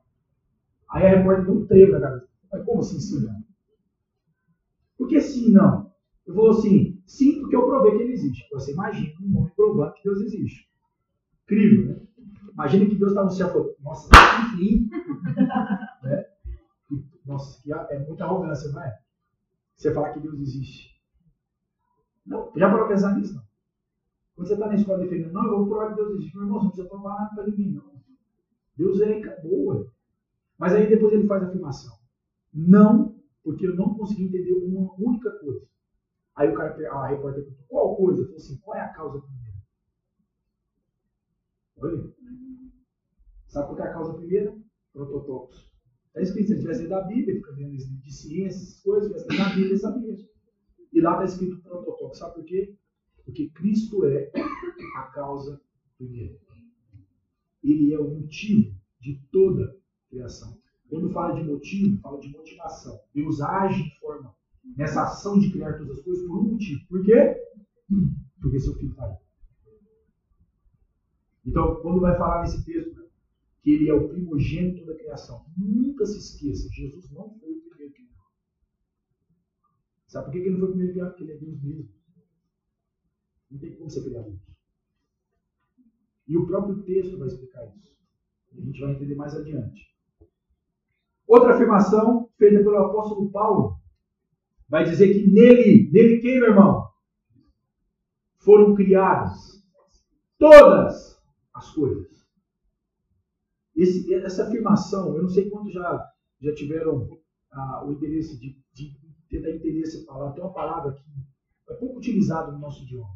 Aí 0.89 1.05
a 1.05 1.10
repórter 1.17 1.45
deu 1.45 1.55
um 1.55 1.65
trevo 1.65 1.91
na 1.93 1.99
cabeça. 1.99 2.27
Mas 2.51 2.63
como 2.63 2.79
assim 2.79 2.99
sim 2.99 3.25
não? 3.25 3.43
Por 4.97 5.10
que 5.10 5.19
sim 5.19 5.51
não? 5.51 5.91
Ele 6.25 6.36
falou 6.36 6.51
assim, 6.51 7.01
sim, 7.05 7.41
porque 7.41 7.55
eu 7.55 7.65
provei 7.65 7.97
que 7.97 8.03
ele 8.03 8.13
existe. 8.13 8.47
Você 8.51 8.71
imagina 8.71 9.13
um 9.21 9.38
homem 9.38 9.51
provando 9.55 9.93
que 9.93 10.03
Deus 10.03 10.21
existe. 10.21 10.67
Incrível, 11.43 11.88
né? 11.88 12.01
Imagina 12.53 12.86
que 12.86 12.95
Deus 12.95 13.12
está 13.12 13.23
no 13.23 13.29
céu 13.29 13.47
e 13.47 13.51
falou, 13.51 13.75
nossa, 13.81 14.10
enfim. 14.45 14.89
né? 16.03 16.25
Nossa, 17.25 17.62
que 17.62 17.71
é 17.73 17.99
muita 17.99 18.23
arrogância, 18.23 18.71
não 18.71 18.81
é? 18.81 18.97
Você 19.78 19.94
falar 19.94 20.12
que 20.13 20.20
Deus 20.20 20.40
existe. 20.40 21.00
Não, 22.26 22.52
já 22.56 22.70
para 22.70 22.88
pensar 22.88 23.16
nisso, 23.16 23.36
não. 23.36 23.44
Quando 24.36 24.48
você 24.48 24.54
está 24.54 24.68
na 24.68 24.76
escola 24.76 25.00
defendendo, 25.00 25.32
não, 25.32 25.46
eu 25.46 25.58
vou 25.58 25.68
provar 25.68 25.90
que 25.90 25.96
Deus 25.96 26.16
existe. 26.16 26.36
Meu 26.36 26.46
irmão, 26.46 26.60
você 26.60 26.66
não 26.66 26.72
precisa 26.72 27.30
para 27.36 27.48
ninguém, 27.48 27.72
não. 27.72 27.98
Deus 28.76 29.00
é 29.02 29.42
boa. 29.42 29.92
Mas 30.58 30.74
aí 30.74 30.90
depois 30.90 31.13
ele 31.13 31.28
faz 31.28 31.44
a 31.44 31.48
afirmação. 31.48 31.96
Não, 32.54 33.16
porque 33.44 33.68
eu 33.68 33.76
não 33.76 33.96
consegui 33.96 34.26
entender 34.26 34.54
uma 34.54 34.94
única 34.98 35.32
coisa. 35.40 35.66
Aí 36.36 36.50
o 36.50 36.56
cara, 36.56 36.76
a 36.92 37.08
repórter 37.08 37.44
perguntou, 37.44 37.66
qual 37.68 37.96
coisa? 37.96 38.22
Eu 38.22 38.26
falei 38.26 38.38
assim, 38.38 38.58
qual 38.58 38.78
é 38.78 38.82
a 38.82 38.94
causa 38.94 39.20
primeira? 39.20 39.58
Olha. 41.78 42.13
Sabe 43.48 43.68
qual 43.68 43.80
é 43.80 43.90
a 43.90 43.94
causa 43.94 44.13
primeira? 44.13 44.56
Prototopos. 44.94 45.77
Está 46.17 46.23
escrito, 46.23 46.47
se 46.47 46.53
ele 46.53 46.62
tivesse 46.62 46.88
da 46.88 47.01
Bíblia, 47.01 47.36
fica 47.36 47.53
vendo 47.53 47.77
de 47.77 48.12
ciências, 48.12 48.82
coisas, 48.82 49.12
tivesse 49.23 49.38
na 49.38 49.49
Bíblia, 49.49 49.67
ele 49.67 49.77
sabia. 49.77 50.17
E 50.91 51.01
lá 51.01 51.12
está 51.12 51.25
escrito 51.25 51.62
prototopos. 51.62 52.17
Sabe 52.17 52.36
por 52.36 52.45
quê? 52.45 52.75
Porque 53.23 53.49
Cristo 53.49 54.03
é 54.06 54.32
a 54.95 55.03
causa 55.13 55.62
primeira. 55.95 56.36
Ele 57.63 57.93
é 57.93 57.99
o 57.99 58.10
motivo 58.10 58.75
de 58.99 59.21
toda 59.32 59.77
criação. 60.10 60.58
Quando 60.89 61.12
fala 61.12 61.36
de 61.36 61.43
motivo, 61.43 62.01
fala 62.01 62.19
de 62.19 62.30
motivação. 62.30 62.99
Deus 63.13 63.39
age 63.39 63.84
de 63.84 63.99
forma 63.99 64.36
nessa 64.75 65.03
ação 65.03 65.38
de 65.38 65.51
criar 65.51 65.77
todas 65.77 65.99
as 65.99 66.03
coisas 66.03 66.25
por 66.25 66.39
um 66.39 66.51
motivo. 66.53 66.82
Por 66.88 67.06
quê? 67.06 67.36
Porque 68.41 68.60
seu 68.60 68.73
filho 68.73 68.91
está 68.91 69.06
aí. 69.06 69.17
Então, 71.45 71.75
quando 71.82 72.01
vai 72.01 72.17
falar 72.17 72.41
nesse 72.41 72.65
texto 72.65 73.07
que 73.67 73.73
ele 73.73 73.89
é 73.89 73.93
o 73.93 74.08
primogênito 74.08 74.86
da 74.86 74.95
criação, 74.95 75.45
nunca 75.58 76.06
se 76.06 76.17
esqueça, 76.17 76.69
Jesus 76.69 77.12
não 77.12 77.38
foi 77.38 77.51
o 77.51 77.62
primeiro 77.63 77.93
criado. 77.93 78.23
Sabe 80.08 80.27
por 80.27 80.32
que 80.32 80.38
ele 80.38 80.51
não 80.51 80.60
foi 80.60 80.67
o 80.69 80.71
primeiro 80.71 80.93
criado? 80.93 81.10
Porque 81.10 81.23
ele 81.25 81.34
é 81.34 81.38
Deus 81.38 81.62
mesmo. 81.62 81.89
Não 83.51 83.60
tem 83.60 83.75
como 83.75 83.89
ser 83.89 84.06
criado. 84.06 84.39
E 86.30 86.38
o 86.38 86.47
próprio 86.47 86.82
texto 86.84 87.17
vai 87.17 87.27
explicar 87.27 87.67
isso. 87.75 87.93
A 88.58 88.62
gente 88.62 88.80
vai 88.80 88.93
entender 88.93 89.15
mais 89.15 89.36
adiante. 89.36 89.93
Outra 91.27 91.53
afirmação 91.53 92.30
feita 92.38 92.63
pelo 92.63 92.77
apóstolo 92.77 93.30
Paulo 93.34 93.82
vai 94.69 94.86
dizer 94.86 95.12
que 95.13 95.30
nele, 95.30 95.91
nele 95.91 96.21
quem, 96.21 96.39
meu 96.39 96.51
irmão? 96.51 96.89
Foram 98.38 98.75
criadas 98.75 99.62
todas 100.38 101.21
as 101.53 101.69
coisas. 101.73 102.16
Esse, 103.78 104.12
essa 104.16 104.48
afirmação, 104.48 105.16
eu 105.16 105.22
não 105.22 105.30
sei 105.30 105.52
quantos 105.52 105.72
já, 105.72 106.12
já 106.42 106.56
tiveram 106.56 107.08
ah, 107.52 107.86
o 107.86 107.92
interesse 107.92 108.40
de, 108.40 108.60
de 108.74 108.98
tentar 109.30 109.52
entender 109.52 109.84
essa 109.84 110.04
palavra. 110.04 110.34
Tem 110.34 110.44
uma 110.44 110.54
palavra 110.54 110.94
que 110.94 111.04
é 111.70 111.76
pouco 111.76 112.00
utilizada 112.00 112.52
no 112.52 112.58
nosso 112.58 112.82
idioma, 112.82 113.16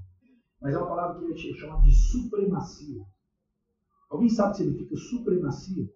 mas 0.62 0.76
é 0.76 0.78
uma 0.78 0.88
palavra 0.88 1.34
que 1.34 1.50
é 1.50 1.54
chamada 1.56 1.82
de 1.82 1.95
supremacia. 1.95 3.04
Alguém 4.08 4.30
sabe 4.30 4.56
se 4.56 4.63
ele 4.63 4.78
fica 4.78 4.95
supremacia? 4.95 5.89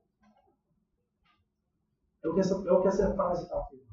É 2.23 2.27
o 2.27 2.33
que 2.33 2.39
essa, 2.39 2.55
é 2.55 2.71
o 2.71 2.81
que 2.81 2.87
essa 2.87 3.13
frase 3.13 3.43
está 3.43 3.59
afirmando. 3.59 3.85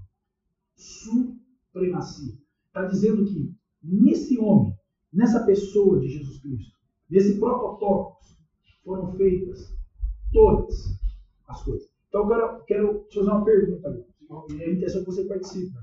Supremacia. 0.75 2.39
Está 2.69 2.87
dizendo 2.87 3.27
que 3.27 3.55
nesse 3.83 4.39
homem, 4.39 4.75
nessa 5.13 5.45
pessoa 5.45 6.01
de 6.01 6.09
Jesus 6.09 6.41
Cristo, 6.41 6.75
nesse 7.11 7.39
prototipos, 7.39 8.39
foram 8.83 9.13
feitas 9.19 9.82
todas 10.33 10.99
as 11.47 11.63
coisas. 11.63 11.91
Então 12.09 12.31
eu 12.31 12.63
quero, 12.65 13.05
te 13.05 13.19
fazer 13.19 13.31
uma 13.31 13.45
pergunta 13.45 13.89
agora. 13.89 14.47
A 14.51 14.71
intenção 14.71 15.01
é 15.01 15.05
que 15.05 15.11
você 15.11 15.25
participe. 15.25 15.77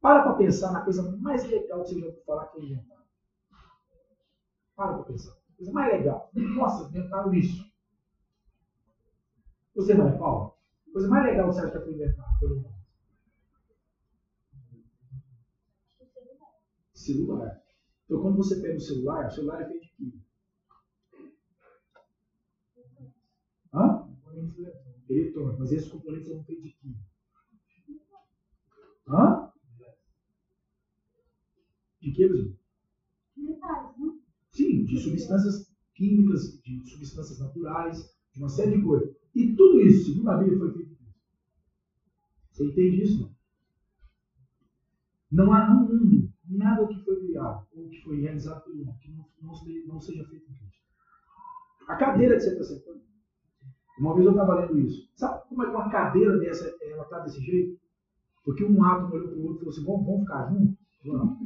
Para 0.00 0.22
para 0.22 0.34
pensar 0.34 0.72
na 0.72 0.82
coisa 0.82 1.16
mais 1.18 1.44
legal 1.48 1.82
que 1.82 1.88
você 1.88 2.00
já 2.00 2.06
ouviu 2.06 2.22
falar 2.24 2.46
que 2.48 2.60
é 2.60 2.62
inventar. 2.64 3.04
Para 4.76 4.94
para 4.94 5.04
pensar. 5.04 5.36
Coisa 5.56 5.72
mais 5.72 5.92
legal. 5.92 6.30
Nossa, 6.34 6.88
inventaram 6.88 7.34
isso. 7.34 7.64
Você 9.74 9.92
é, 9.92 9.96
Paulo? 9.96 10.54
Coisa 10.92 11.08
mais 11.08 11.24
legal 11.24 11.48
que 11.48 11.54
você 11.54 11.60
acha 11.60 11.78
que 11.78 11.84
foi 11.84 11.94
inventado 11.94 12.38
pelo 12.38 12.56
mundo? 12.56 12.74
Celular. 16.92 17.62
Então, 18.04 18.22
quando 18.22 18.36
você 18.36 18.60
pega 18.60 18.76
o 18.76 18.80
celular, 18.80 19.26
o 19.26 19.30
celular 19.30 19.62
é 19.62 19.66
feito 19.66 19.82
de 19.82 20.10
quê? 20.10 20.23
Hã? 23.74 24.08
Eletrônico. 25.08 25.58
Mas 25.58 25.72
esses 25.72 25.90
componentes 25.90 26.28
são 26.28 26.42
feitos 26.44 26.64
de 26.64 26.70
quê? 26.74 26.94
Hã? 29.08 29.50
De 32.00 32.12
que, 32.12 32.28
Brasil? 32.28 32.56
Metais, 33.36 33.98
não? 33.98 34.20
Sim, 34.50 34.84
de 34.84 34.96
substâncias 34.98 35.74
químicas, 35.94 36.60
de 36.62 36.88
substâncias 36.88 37.38
naturais, 37.40 38.14
de 38.32 38.38
uma 38.38 38.48
série 38.48 38.78
de 38.78 38.84
coisas. 38.84 39.14
E 39.34 39.54
tudo 39.54 39.80
isso, 39.80 40.12
segundo 40.12 40.30
a 40.30 40.36
Bíblia, 40.36 40.58
foi 40.58 40.72
feito 40.72 40.88
de 40.90 40.94
Deus. 40.94 41.14
Você 42.50 42.66
entende 42.66 43.02
isso? 43.02 43.20
Não? 43.20 43.34
Não 45.46 45.52
há 45.52 45.74
no 45.74 45.80
mundo 45.80 46.30
nada 46.48 46.86
que 46.86 47.02
foi 47.04 47.20
criado 47.26 47.66
ou 47.74 47.88
que 47.88 48.00
foi 48.02 48.20
realizado 48.20 48.62
pelo 48.64 48.84
mundo 48.84 48.98
que 49.00 49.10
não, 49.10 49.28
não, 49.42 49.52
não 49.86 50.00
seja 50.00 50.24
feito 50.28 50.44
em 50.48 50.54
Cristo. 50.54 50.84
A 51.88 51.96
cadeira 51.96 52.36
que 52.36 52.42
você 52.42 52.50
está 52.50 52.62
sentando. 52.62 53.13
Uma 53.98 54.14
vez 54.14 54.26
eu 54.26 54.32
estava 54.32 54.54
lendo 54.60 54.78
isso. 54.80 55.08
Sabe 55.14 55.48
como 55.48 55.62
é 55.62 55.66
que 55.66 55.72
uma 55.72 55.90
cadeira 55.90 56.38
dessa 56.38 56.74
ela 56.82 57.02
está 57.04 57.20
desse 57.20 57.40
jeito? 57.40 57.78
Porque 58.44 58.64
um 58.64 58.84
átomo 58.84 59.14
olhou 59.14 59.28
para 59.28 59.38
o 59.38 59.42
outro 59.42 59.56
e 59.56 59.58
falou 59.58 59.70
assim: 59.70 59.84
vamos, 59.84 60.06
vamos 60.06 60.20
ficar 60.22 60.50
juntos? 60.50 60.84
Vamos. 61.04 61.38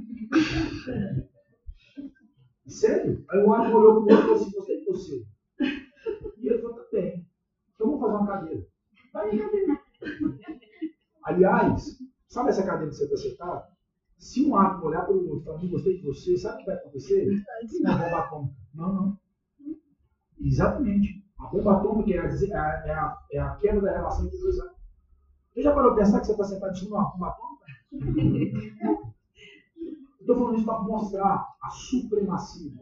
Sério? 2.67 3.25
Aí 3.31 3.43
o 3.43 3.53
átomo 3.53 3.79
olhou 3.79 4.05
para 4.05 4.15
o 4.15 4.15
outro 4.15 4.15
e 4.15 4.23
falou 4.23 4.37
assim: 4.37 4.53
gostei 4.53 4.79
de 4.79 4.85
você. 4.87 5.27
E 6.39 6.49
ele 6.49 6.59
falou: 6.61 6.77
tá 6.77 6.85
bem. 6.93 7.27
Então 7.75 7.87
vamos 7.87 8.01
fazer 8.01 8.15
uma 8.15 8.27
cadeira. 8.27 8.67
Aliás, 11.25 11.99
sabe 12.29 12.51
essa 12.51 12.65
cadeira 12.65 12.91
que 12.91 12.97
você 12.97 13.05
está 13.05 13.17
sentado? 13.17 13.69
Se 14.17 14.45
um 14.45 14.57
átomo 14.57 14.87
olhar 14.87 15.03
para 15.05 15.15
o 15.15 15.29
outro 15.29 15.41
e 15.41 15.45
falar, 15.45 15.63
não 15.63 15.71
gostei 15.71 15.97
de 15.97 16.03
você, 16.03 16.37
sabe 16.37 16.57
o 16.57 16.59
que 16.59 16.67
vai 16.67 16.75
acontecer? 16.77 17.27
Atômica. 18.19 18.55
Não, 18.75 18.93
não. 18.93 19.19
Exatamente. 20.41 21.28
A 21.39 21.47
bomba 21.47 21.79
atômica 21.79 22.11
é 22.11 22.19
a, 22.19 22.27
é 22.87 22.93
a, 22.93 23.27
é 23.33 23.39
a 23.39 23.55
da 23.55 23.93
relação 23.93 24.27
entre 24.27 24.39
dois 24.39 24.59
átomos. 24.59 24.79
Você 25.55 25.63
já 25.63 25.75
parou 25.75 25.95
pensar 25.95 26.21
que 26.21 26.27
você 26.27 26.33
está 26.33 26.45
sentado 26.45 26.77
em 26.77 26.89
uma 26.89 27.11
bomba 27.11 27.29
atômica? 27.29 27.67
Estou 30.21 30.37
falando 30.37 30.57
isso 30.57 30.67
para 30.67 30.83
mostrar 30.83 31.57
a 31.63 31.71
supremacia. 31.71 32.73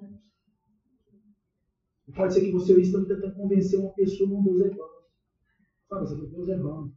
Pode 2.14 2.32
ser 2.32 2.40
que 2.40 2.52
você 2.52 2.80
esteja 2.80 3.06
tentando 3.06 3.34
convencer 3.34 3.78
uma 3.78 3.92
pessoa 3.92 4.28
que 4.28 4.42
Deus 4.42 4.60
é 4.62 4.70
bom. 4.70 4.88
Sabe, 5.88 6.06
você 6.06 6.26
Deus 6.26 6.48
é 6.48 6.56
bom. 6.56 6.90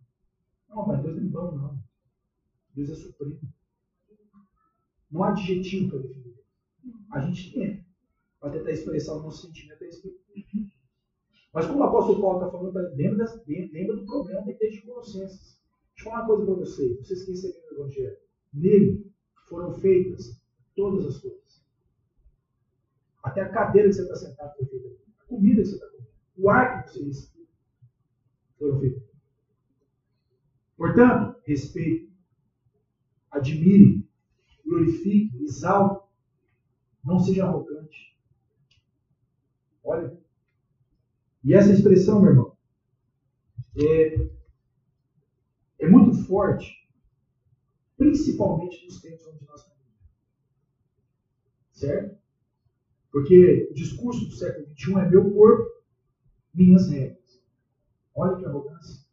Não, 0.69 0.85
pai, 0.85 1.01
Deus 1.01 1.17
não 1.17 1.23
é 1.23 1.27
bom, 1.27 1.51
não. 1.57 1.79
Deus 2.73 2.89
é 2.89 2.95
supremo. 2.95 3.39
Não 5.11 5.23
há 5.23 5.29
adjetivo 5.29 5.89
para 5.89 5.99
definir. 5.99 6.39
A 7.11 7.19
gente 7.21 7.53
tem 7.53 7.85
para 8.39 8.51
tentar 8.51 8.71
expressar 8.71 9.15
o 9.15 9.23
nosso 9.23 9.47
sentimento 9.47 9.83
a 9.83 9.85
respeito 9.85 10.19
Mas 11.53 11.65
como 11.65 11.79
o 11.79 11.83
apóstolo 11.83 12.21
Paulo 12.21 12.37
está 12.39 12.51
falando, 12.51 12.95
lembra, 12.95 13.25
lembra 13.47 13.95
do 13.95 14.05
problema 14.05 14.41
da 14.43 14.51
igreja 14.51 14.79
de 14.79 14.85
Colossenses. 14.85 15.59
Deixa 15.95 16.09
eu 16.09 16.11
falar 16.11 16.19
uma 16.19 16.27
coisa 16.27 16.45
para 16.45 16.55
vocês. 16.55 16.97
Vocês 16.99 17.23
que 17.23 17.31
receberam 17.31 17.67
o 17.69 17.73
Evangelho. 17.73 18.17
Nele 18.53 19.11
foram 19.47 19.73
feitas 19.73 20.39
todas 20.75 21.05
as 21.05 21.17
coisas. 21.17 21.65
Até 23.23 23.41
a 23.41 23.49
cadeira 23.49 23.89
que 23.89 23.95
você 23.95 24.03
está 24.03 24.15
sentado 24.15 24.55
foi 24.57 24.65
feita. 24.67 24.89
A 25.19 25.23
comida 25.25 25.61
que 25.61 25.67
você 25.67 25.75
está 25.75 25.87
comendo. 25.87 26.09
O 26.37 26.49
ar 26.49 26.83
que 26.83 26.91
você 26.91 27.03
respira 27.03 27.47
foram 28.57 28.79
feitos. 28.79 29.09
Portanto, 30.77 31.41
respeite, 31.45 32.13
admire, 33.31 34.07
glorifique, 34.65 35.43
exalte, 35.43 36.07
não 37.03 37.19
seja 37.19 37.45
arrogante. 37.45 38.17
Olha. 39.83 40.17
E 41.43 41.53
essa 41.53 41.71
expressão, 41.71 42.21
meu 42.21 42.31
irmão, 42.31 42.57
é, 43.77 44.29
é 45.79 45.87
muito 45.87 46.23
forte, 46.25 46.87
principalmente 47.97 48.85
nos 48.85 49.01
tempos 49.01 49.25
onde 49.27 49.45
nós 49.45 49.61
estamos. 49.61 49.79
Certo? 51.71 52.19
Porque 53.11 53.69
o 53.71 53.73
discurso 53.73 54.25
do 54.25 54.31
século 54.33 54.67
XXI 54.77 54.93
é 54.99 55.09
meu 55.09 55.31
corpo, 55.31 55.83
minhas 56.53 56.89
regras. 56.89 57.41
Olha 58.13 58.37
que 58.37 58.45
arrogância. 58.45 59.05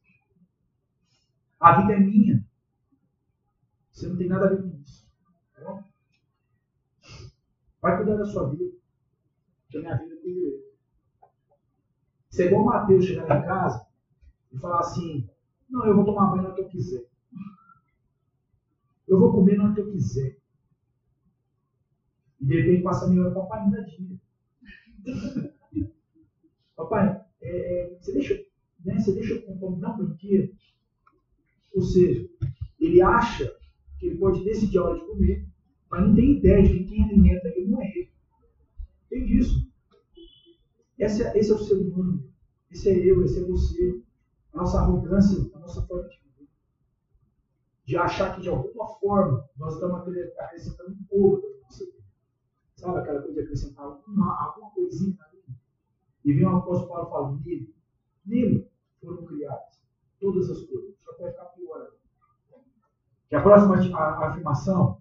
A 1.60 1.80
vida 1.80 1.94
é 1.94 2.00
minha. 2.00 2.46
Você 3.90 4.08
não 4.08 4.16
tem 4.16 4.28
nada 4.28 4.46
a 4.46 4.48
ver 4.50 4.62
com 4.62 4.76
isso. 4.82 5.08
Tá 5.54 5.84
Vai 7.80 7.96
cuidar 7.96 8.16
da 8.16 8.26
sua 8.26 8.50
vida. 8.50 8.76
Que 9.70 9.78
a 9.78 9.80
minha 9.80 9.96
vida 9.96 10.16
tem 10.16 10.36
eu. 10.38 10.65
Você 12.37 12.42
é 12.42 12.46
igual 12.49 12.64
o 12.64 12.66
Mateus 12.66 13.07
chegar 13.07 13.25
em 13.25 13.46
casa 13.46 13.87
e 14.53 14.59
falar 14.59 14.81
assim: 14.81 15.27
Não, 15.70 15.87
eu 15.87 15.96
vou 15.96 16.05
tomar 16.05 16.27
banho 16.27 16.42
na 16.42 16.53
que 16.53 16.61
eu 16.61 16.68
quiser. 16.68 17.07
Eu 19.09 19.18
vou 19.18 19.33
comer 19.33 19.57
na 19.57 19.64
hora 19.64 19.75
que 19.75 19.81
eu 19.81 19.90
quiser. 19.90 20.37
E 22.38 22.44
de 22.44 22.61
repente 22.61 22.83
passa 22.83 23.07
a 23.07 23.09
minha 23.09 23.22
hora, 23.22 23.33
papai, 23.35 23.64
me 23.64 23.72
dá 23.72 23.81
dinheiro. 23.81 24.20
papai, 26.77 27.25
é, 27.40 27.94
é, 27.94 27.99
você 27.99 28.12
deixa, 28.12 28.35
né, 28.85 28.99
você 28.99 29.14
deixa 29.14 29.33
eu 29.33 29.57
comprar 29.57 29.94
um 29.94 30.07
brinquedo. 30.07 30.55
Ou 31.75 31.81
seja, 31.81 32.29
ele 32.79 33.01
acha 33.01 33.51
que 33.99 34.09
ele 34.09 34.18
pode 34.18 34.44
decidir 34.44 34.77
a 34.77 34.85
hora 34.85 34.99
de 34.99 35.07
comer, 35.07 35.49
mas 35.90 36.07
não 36.07 36.14
tem 36.14 36.37
ideia 36.37 36.62
de 36.62 36.68
que 36.68 36.85
quem 36.85 37.03
alimenta 37.03 37.49
ele 37.49 37.68
não 37.68 37.81
é 37.81 37.87
ele. 37.96 38.11
Tem 39.09 39.25
disso. 39.25 39.75
Esse 40.98 41.22
é, 41.22 41.38
esse 41.38 41.50
é 41.50 41.54
o 41.54 41.59
ser 41.59 41.74
humano. 41.74 42.24
Esse 42.70 42.88
é 42.88 42.96
eu, 42.96 43.22
esse 43.24 43.42
é 43.42 43.44
você. 43.44 44.02
A 44.52 44.59
nossa 44.59 44.78
arrogância, 44.78 45.38
a 45.54 45.59
nossa 45.59 45.82
forma 45.82 46.09
de 46.09 46.18
viver. 46.18 46.48
De 47.85 47.96
achar 47.96 48.35
que 48.35 48.40
de 48.40 48.48
alguma 48.48 48.88
forma 48.98 49.48
nós 49.56 49.74
estamos 49.74 50.00
acrescentando 50.38 50.92
um 50.92 51.04
pouco 51.04 51.42
da 51.42 51.61
nossa 51.62 51.85
vida. 51.85 52.04
Sabe 52.74 52.98
aquela 52.98 53.20
coisa 53.20 53.35
de 53.35 53.40
acrescentar 53.40 53.87
uma, 54.06 54.44
alguma 54.44 54.70
coisinha 54.70 55.16
na 55.18 55.28
vida? 55.28 55.59
E 56.24 56.32
vem 56.32 56.46
o 56.46 56.56
apóstolo 56.56 56.88
Paulo 56.88 57.11
falando, 57.11 57.44
nele, 57.44 57.74
nele 58.24 58.70
foram 59.00 59.24
criadas 59.26 59.76
todas 60.20 60.50
as 60.50 60.62
coisas. 60.62 60.94
Só 61.04 61.16
vai 61.18 61.30
ficar 61.30 61.44
pior. 61.46 61.92
Que 63.28 63.37
a 63.37 63.42
próxima 63.42 63.76
afirmação 63.76 65.00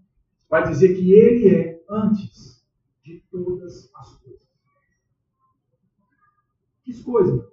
vai 0.49 0.67
dizer 0.67 0.95
que 0.95 1.13
ele 1.13 1.55
é 1.55 1.84
antes 1.89 2.65
de 3.03 3.19
todas 3.31 3.89
as 3.95 4.15
coisas. 4.17 4.44
Que 6.86 7.04
coisa? 7.04 7.52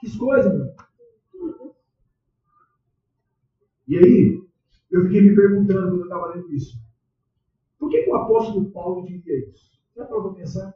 Que 0.00 0.18
coisa, 0.18 0.52
meu? 0.52 0.74
E 3.86 3.98
aí, 3.98 4.44
eu 4.90 5.04
fiquei 5.04 5.20
me 5.22 5.36
perguntando 5.36 5.88
quando 5.88 6.00
eu 6.00 6.04
estava 6.04 6.34
lendo 6.34 6.52
isso. 6.52 6.76
Por 7.78 7.90
que, 7.90 8.02
que, 8.02 8.10
o 8.10 8.16
apóstolo 8.16 8.70
Paulo 8.72 9.06
diria 9.06 9.50
isso? 9.50 9.78
Parou 9.94 10.30
para 10.30 10.40
pensar? 10.40 10.74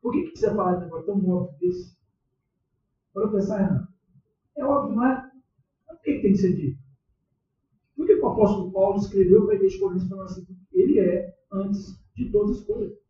Por 0.00 0.12
que, 0.12 0.30
que 0.30 0.38
você 0.38 0.54
fala 0.54 0.76
um 0.76 0.80
negócio 0.80 1.06
tão 1.06 1.28
óbvio 1.28 1.58
desse? 1.58 1.96
Para 3.12 3.28
pensar, 3.28 3.58
Renan. 3.58 3.88
É 4.56 4.64
óbvio, 4.64 4.96
não 4.96 5.04
é? 5.04 5.30
Por 5.88 6.00
que, 6.02 6.14
que 6.14 6.22
tem 6.22 6.32
que 6.32 6.38
ser 6.38 6.54
dito? 6.54 6.78
Por 7.96 8.06
que 8.06 8.14
o 8.14 8.26
apóstolo 8.28 8.70
Paulo 8.70 8.98
escreveu 8.98 9.44
para 9.44 9.54
a 9.54 9.56
igreja 9.56 9.74
de 9.74 9.80
Coríntios 9.80 10.08
falando 10.08 10.26
assim? 10.26 10.46
Ele 10.72 11.00
é 11.00 11.36
antes 11.50 12.00
de 12.14 12.30
todas 12.30 12.58
as 12.58 12.64
coisas. 12.64 13.05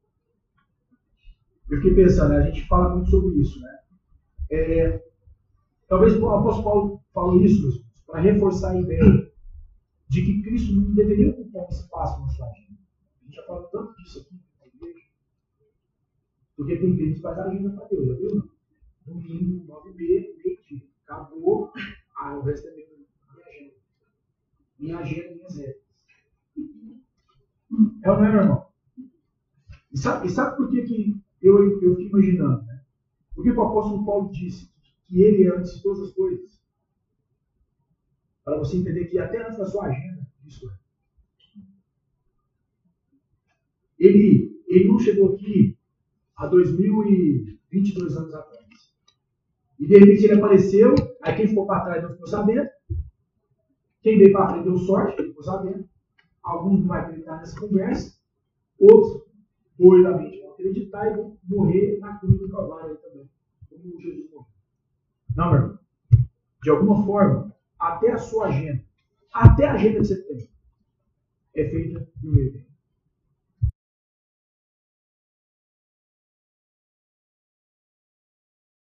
Eu 1.69 1.79
fiquei 1.79 1.95
pensando, 1.95 2.31
né? 2.31 2.39
a 2.39 2.43
gente 2.43 2.67
fala 2.69 2.95
muito 2.95 3.11
sobre 3.11 3.41
isso, 3.41 3.61
né? 3.61 3.79
É, 4.51 5.05
talvez 5.89 6.17
o 6.17 6.29
apóstolo 6.29 6.65
Paulo 6.65 7.05
falou 7.13 7.41
isso 7.41 7.85
para 8.07 8.21
reforçar 8.21 8.71
a 8.71 8.81
ideia 8.81 9.33
de 10.09 10.25
que 10.25 10.43
Cristo 10.43 10.75
não 10.75 10.95
deveria 10.95 11.31
ocupar 11.31 11.65
um 11.65 11.69
espaço 11.69 12.21
no 12.21 12.29
sua 12.31 12.47
A 12.47 12.55
gente 13.25 13.35
já 13.35 13.43
fala 13.45 13.69
tanto 13.73 13.97
disso 13.97 14.21
aqui 14.21 14.41
na 14.61 14.67
igreja. 14.67 15.07
Porque 16.57 16.77
tem 16.77 16.97
gente 16.97 17.15
que 17.17 17.21
faz 17.21 17.39
agenda 17.39 17.71
para 17.71 17.89
Deus, 17.89 18.07
já 18.07 18.15
viu? 18.15 18.51
Domingo, 19.05 19.65
9 19.67 19.89
h 19.91 19.97
meio-dia. 19.97 20.89
Acabou, 21.05 21.73
ah, 22.17 22.37
o 22.37 22.43
resto 22.43 22.69
é 22.69 22.75
minha 22.75 22.87
agenda. 23.37 23.75
Minha 24.79 24.99
agenda, 24.99 25.35
minhas 25.35 25.57
regras. 25.57 25.87
É 28.05 28.11
ou 28.11 28.17
não 28.17 28.25
é, 28.25 28.31
meu 28.31 28.41
irmão? 28.41 28.67
E 29.93 29.99
sabe, 29.99 30.27
e 30.27 30.31
sabe 30.31 30.57
por 30.57 30.71
que, 30.71 30.83
que 30.83 31.26
eu, 31.43 31.81
eu 31.83 31.97
fico 31.97 32.19
imaginando? 32.19 32.65
Né? 32.65 32.83
Por 33.35 33.43
que 33.43 33.51
o 33.51 33.63
apóstolo 33.63 34.05
Paulo 34.05 34.33
disse 34.33 34.71
que 35.05 35.23
ele 35.23 35.45
é 35.45 35.57
antes 35.57 35.77
de 35.77 35.83
todas 35.83 36.03
as 36.03 36.13
coisas? 36.13 36.61
Para 38.45 38.59
você 38.59 38.77
entender 38.77 39.07
que 39.07 39.19
até 39.19 39.45
antes 39.45 39.59
da 39.59 39.67
sua 39.67 39.87
agenda, 39.87 40.27
isso 40.47 40.71
é. 40.71 40.77
Ele, 43.99 44.63
ele 44.67 44.89
não 44.89 44.99
chegou 44.99 45.35
aqui 45.35 45.77
há 46.37 46.47
2022 46.47 48.17
anos 48.17 48.35
atrás. 48.35 48.67
E 49.79 49.87
de 49.87 49.99
repente 49.99 50.25
ele 50.25 50.35
apareceu, 50.35 50.95
aí 51.23 51.37
quem 51.37 51.49
ficou 51.49 51.67
para 51.67 51.85
trás 51.85 52.03
não 52.03 52.13
ficou 52.13 52.27
sabendo. 52.27 52.69
Quem 54.01 54.19
veio 54.19 54.33
para 54.33 54.51
frente 54.51 54.65
deu 54.65 54.79
sorte, 54.79 55.23
ficou 55.23 55.43
sabendo. 55.43 55.89
Alguns 56.43 56.81
não 56.81 56.87
vão 56.87 56.97
acreditar 56.97 57.39
nessa 57.39 57.59
conversa, 57.59 58.17
outros 58.79 59.25
doidamente 59.79 60.46
acreditar 60.69 61.07
e 61.19 61.39
morrer 61.45 61.99
na 62.01 62.19
cruz 62.19 62.39
do 62.39 62.49
Calvário 62.49 62.97
também, 62.97 63.31
como 63.69 64.01
Jesus 64.01 64.31
morreu. 64.31 64.49
Não, 65.35 65.51
meu 65.51 65.61
irmão. 65.61 65.79
De 66.63 66.71
alguma 66.71 67.05
forma, 67.05 67.57
até 67.79 68.13
a 68.13 68.19
sua 68.19 68.49
agenda, 68.49 68.85
até 69.33 69.67
a 69.67 69.75
agenda 69.75 70.01
que 70.01 70.07
você 70.07 70.23
tem, 70.23 70.51
é 71.55 71.69
feita. 71.69 72.09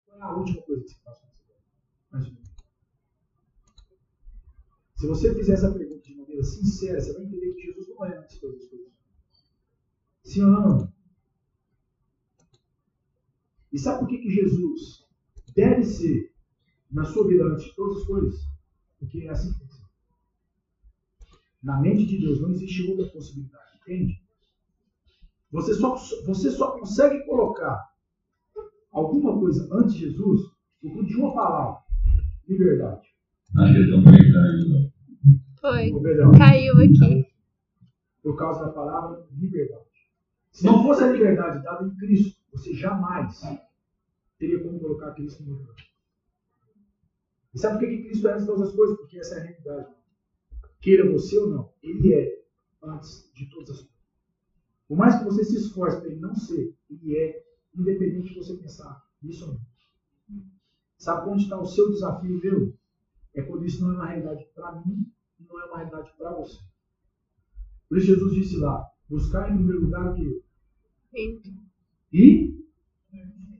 Qual 0.05 0.19
é 0.19 0.21
a 0.21 0.35
última 0.35 0.61
coisa 0.63 0.83
que 0.83 0.89
você 0.89 0.99
faz 1.03 1.19
com 1.19 1.27
você? 2.19 2.41
Se 4.95 5.07
você 5.07 5.33
fizer 5.33 5.53
essa 5.53 5.71
pergunta 5.71 6.07
de 6.07 6.15
maneira 6.15 6.43
sincera, 6.43 6.99
você 6.99 7.13
vai 7.13 7.23
entender 7.23 7.53
que 7.53 7.61
Jesus 7.61 7.87
não 7.87 8.05
é 8.05 8.17
antes 8.17 8.35
de 8.35 8.41
todas 8.41 8.61
as 8.61 8.69
coisas. 8.69 8.91
Sim 10.23 10.43
ou 10.43 10.51
não? 10.51 11.00
E 13.71 13.79
sabe 13.79 13.99
por 13.99 14.07
que, 14.09 14.17
que 14.17 14.29
Jesus 14.29 15.05
deve 15.55 15.83
ser 15.83 16.33
na 16.91 17.05
sua 17.05 17.27
vida 17.27 17.45
antes 17.45 17.65
de 17.65 17.75
todas 17.75 17.97
as 17.97 18.03
coisas? 18.05 18.35
Porque 18.99 19.21
é 19.21 19.29
assim 19.29 19.53
que 19.53 19.59
tem 19.59 19.67
que 19.67 19.73
ser. 19.75 19.81
Na 21.63 21.79
mente 21.79 22.05
de 22.05 22.19
Deus 22.19 22.41
não 22.41 22.51
existe 22.51 22.89
outra 22.89 23.07
possibilidade, 23.07 23.77
entende? 23.81 24.21
Você 25.51 25.73
só, 25.73 25.95
você 26.25 26.49
só 26.49 26.71
consegue 26.71 27.25
colocar 27.25 27.91
alguma 28.91 29.39
coisa 29.39 29.67
antes 29.71 29.93
de 29.93 29.99
Jesus 30.07 30.51
por 30.81 31.05
de 31.05 31.15
uma 31.15 31.33
palavra: 31.33 31.81
liberdade. 32.47 33.07
Que 33.53 33.79
estão 33.81 34.03
conectados. 34.03 34.91
Foi. 35.59 35.91
Caiu 36.37 36.73
aqui. 36.73 37.27
Por 38.23 38.35
causa 38.37 38.65
da 38.65 38.71
palavra 38.71 39.25
liberdade. 39.31 39.85
Se 40.51 40.65
não 40.65 40.83
fosse 40.83 41.03
a 41.03 41.11
liberdade 41.11 41.63
dada 41.63 41.85
em 41.85 41.95
Cristo, 41.97 42.40
você 42.51 42.73
jamais 42.73 43.41
teria 44.37 44.61
como 44.63 44.79
colocar 44.79 45.13
Cristo 45.13 45.43
no 45.43 45.53
lugar. 45.53 45.75
E 47.53 47.59
sabe 47.59 47.79
por 47.79 47.87
que 47.87 48.03
Cristo 48.03 48.27
é 48.27 48.33
antes 48.33 48.45
todas 48.45 48.69
as 48.69 48.75
coisas? 48.75 48.97
Porque 48.97 49.19
essa 49.19 49.35
é 49.35 49.39
a 49.39 49.43
realidade. 49.43 49.95
Queira 50.79 51.11
você 51.11 51.37
ou 51.37 51.49
não, 51.49 51.73
Ele 51.83 52.13
é 52.13 52.43
antes 52.83 53.31
de 53.33 53.49
todas 53.49 53.69
as 53.69 53.77
coisas. 53.77 54.01
Por 54.87 54.97
mais 54.97 55.17
que 55.17 55.25
você 55.25 55.43
se 55.43 55.57
esforce 55.57 55.99
para 55.99 56.07
Ele 56.07 56.19
não 56.19 56.33
ser, 56.35 56.75
Ele 56.89 57.17
é, 57.17 57.45
independente 57.75 58.29
de 58.29 58.35
você 58.35 58.55
pensar 58.57 59.05
nisso 59.21 59.45
ou 59.45 59.53
não. 59.53 60.41
Sabe 60.97 61.29
onde 61.29 61.43
está 61.43 61.59
o 61.59 61.65
seu 61.65 61.89
desafio, 61.89 62.39
meu? 62.41 62.77
É 63.33 63.41
quando 63.41 63.65
isso 63.65 63.81
não 63.81 63.91
é 63.91 63.95
uma 63.95 64.05
realidade 64.07 64.45
para 64.53 64.81
mim 64.85 65.11
e 65.39 65.43
não 65.43 65.59
é 65.59 65.65
uma 65.65 65.77
realidade 65.77 66.11
para 66.17 66.33
você. 66.35 66.57
Por 67.87 67.97
isso 67.97 68.07
Jesus 68.07 68.33
disse 68.33 68.57
lá, 68.57 68.89
buscar 69.09 69.51
em 69.51 69.55
primeiro 69.55 69.81
lugar 69.81 70.11
o 70.11 70.15
quê? 70.15 70.41
E 72.11 72.61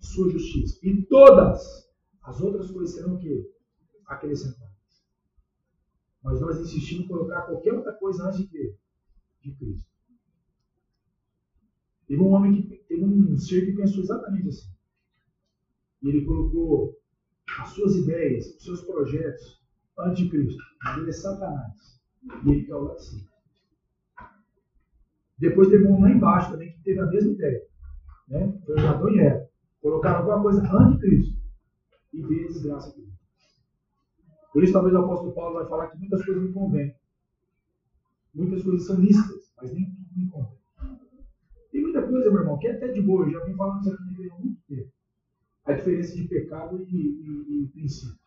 sua 0.01 0.29
justiça. 0.29 0.79
E 0.83 1.03
todas 1.03 1.89
as 2.23 2.41
outras 2.41 2.69
coisas 2.69 2.95
serão 2.95 3.15
o 3.15 3.19
quê? 3.19 3.49
Acrescentadas. 4.05 4.71
Mas 6.23 6.39
nós 6.41 6.59
insistimos 6.59 7.05
em 7.05 7.07
colocar 7.07 7.43
qualquer 7.43 7.73
outra 7.73 7.93
coisa 7.93 8.27
antes 8.27 8.39
de 8.39 8.47
quê? 8.47 8.75
De 9.41 9.55
Cristo. 9.55 9.89
Teve 12.07 12.21
um 12.21 12.29
homem 12.29 12.61
que 12.61 12.77
teve 12.77 13.03
um 13.03 13.37
ser 13.37 13.65
que 13.65 13.71
pensou 13.71 14.03
exatamente 14.03 14.49
assim. 14.49 14.69
E 16.03 16.09
ele 16.09 16.25
colocou 16.25 16.99
as 17.59 17.69
suas 17.69 17.95
ideias, 17.95 18.53
os 18.55 18.63
seus 18.63 18.81
projetos 18.81 19.61
anticristo. 19.97 20.61
Mas 20.83 20.97
ele 20.97 21.09
é 21.09 21.13
Satanás. 21.13 22.01
E 22.45 22.51
ele 22.51 22.73
o 22.73 22.83
lado 22.83 22.97
de 22.97 23.05
cima. 23.05 23.31
Depois 25.37 25.69
teve 25.69 25.87
um 25.87 26.01
lá 26.01 26.11
embaixo 26.11 26.51
também 26.51 26.71
que 26.73 26.83
teve 26.83 26.99
a 26.99 27.05
mesma 27.07 27.31
ideia. 27.31 27.70
Né? 28.31 28.57
Foi 28.65 28.75
o 28.75 28.87
Adão 28.87 29.09
e 29.09 29.19
Eva. 29.19 29.49
Colocaram 29.81 30.19
alguma 30.19 30.41
coisa 30.41 30.61
anticristo. 30.61 31.39
E 32.13 32.21
veio 32.21 32.45
a 32.45 32.47
desgraça 32.47 32.89
aqui. 32.89 33.07
Por 34.53 34.63
isso, 34.63 34.73
talvez 34.73 34.95
o 34.95 34.99
apóstolo 34.99 35.33
Paulo 35.33 35.55
vai 35.55 35.67
falar 35.67 35.87
que 35.87 35.97
muitas 35.97 36.25
coisas 36.25 36.43
me 36.43 36.53
convêm. 36.53 36.95
Muitas 38.33 38.63
coisas 38.63 38.87
são 38.87 38.99
lícitas, 38.99 39.53
mas 39.57 39.73
nem 39.73 39.85
tudo 39.85 40.07
me 40.15 40.29
convém. 40.29 40.57
Tem 41.71 41.81
muita 41.81 42.01
coisa, 42.07 42.31
meu 42.31 42.41
irmão, 42.41 42.57
que 42.57 42.67
é 42.67 42.71
até 42.71 42.87
de 42.87 43.01
boa. 43.01 43.25
Eu 43.25 43.31
já 43.31 43.45
vim 43.45 43.55
falando 43.55 43.81
isso 43.81 43.93
aqui 43.93 44.29
há 44.29 44.35
muito 44.39 44.61
tempo. 44.67 44.91
A 45.65 45.73
diferença 45.73 46.15
de 46.15 46.27
pecado 46.27 46.85
e, 46.89 46.95
e, 46.95 47.63
e 47.63 47.67
princípio. 47.67 48.19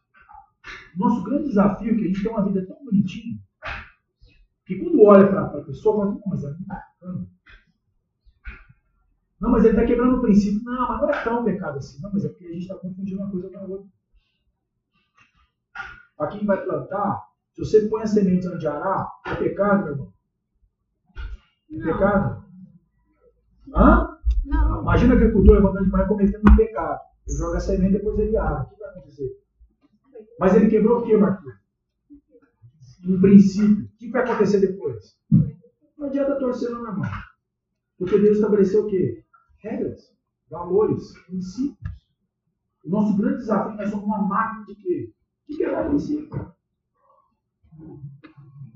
Nosso 0.97 1.25
grande 1.25 1.49
desafio 1.49 1.93
é 1.93 1.97
que 1.97 2.05
a 2.05 2.07
gente 2.07 2.23
tem 2.23 2.31
uma 2.31 2.45
vida 2.45 2.67
tão 2.67 2.83
bonitinha 2.85 3.39
que 4.67 4.79
quando 4.79 5.03
olha 5.03 5.29
para 5.29 5.59
a 5.59 5.65
pessoa, 5.65 5.97
fala, 5.97 6.11
não, 6.13 6.23
mas 6.27 6.45
é 6.45 6.49
muito 6.49 6.67
bacana. 6.67 7.27
Não, 9.45 9.51
mas 9.51 9.63
ele 9.63 9.75
está 9.75 9.85
quebrando 9.85 10.17
o 10.17 10.23
princípio. 10.23 10.63
Não, 10.65 10.89
mas 10.89 11.03
não 11.03 11.11
é 11.11 11.23
tão 11.23 11.45
pecado 11.45 11.77
assim. 11.77 12.01
Não, 12.01 12.11
mas 12.11 12.25
é 12.25 12.29
porque 12.29 12.47
a 12.47 12.53
gente 12.53 12.63
está 12.63 12.77
confundindo 12.77 13.21
uma 13.21 13.31
coisa 13.31 13.51
com 13.51 13.59
a 13.59 13.63
outra. 13.63 13.87
Para 16.17 16.29
quem 16.29 16.47
vai 16.47 16.65
plantar, 16.65 17.29
se 17.53 17.63
você 17.63 17.87
põe 17.87 18.01
a 18.01 18.07
semente 18.07 18.49
onde 18.49 18.67
arar, 18.67 19.07
é 19.27 19.35
pecado, 19.35 19.85
meu 19.85 19.93
irmão? 19.93 20.13
É 21.73 21.79
pecado? 21.79 22.45
Hã? 23.75 24.19
Não. 24.47 24.81
Imagina 24.81 25.13
o 25.13 25.17
agricultor 25.19 25.57
levantando 25.57 25.85
de 25.85 25.91
manhã 25.91 26.09
cometendo 26.09 26.51
um 26.51 26.57
pecado. 26.57 27.01
Ele 27.27 27.37
joga 27.37 27.59
a 27.59 27.61
semente 27.61 27.97
e 27.97 27.99
depois 27.99 28.19
ele 28.19 28.37
ara. 28.39 28.63
O 28.63 28.67
que 28.71 28.81
vai 28.81 28.89
acontecer? 28.89 29.29
Mas 30.41 30.55
ele 30.55 30.71
quebrou 30.71 31.01
o 31.01 31.05
que, 31.05 31.15
Marcos? 31.19 31.53
Um 33.07 33.21
princípio. 33.21 33.85
O 33.85 33.97
que 33.99 34.11
vai 34.11 34.23
acontecer 34.23 34.61
depois? 34.61 35.19
Não 35.99 36.07
adianta 36.07 36.39
torcer 36.39 36.71
não, 36.71 36.87
irmão. 36.87 37.11
Porque 37.99 38.19
Deus 38.19 38.39
estabeleceu 38.39 38.87
o 38.87 38.87
quê? 38.89 39.24
Regras, 39.65 40.15
valores, 40.51 41.19
princípios. 41.27 41.95
O 42.85 42.91
nosso 42.91 43.17
grande 43.17 43.39
desafio 43.39 43.81
é 43.81 43.87
somos 43.87 44.05
uma 44.05 44.19
máquina 44.19 44.67
de 44.67 44.75
quê? 44.75 45.15
De 45.49 45.57
quebrar 45.57 45.89
princípio. 45.89 46.53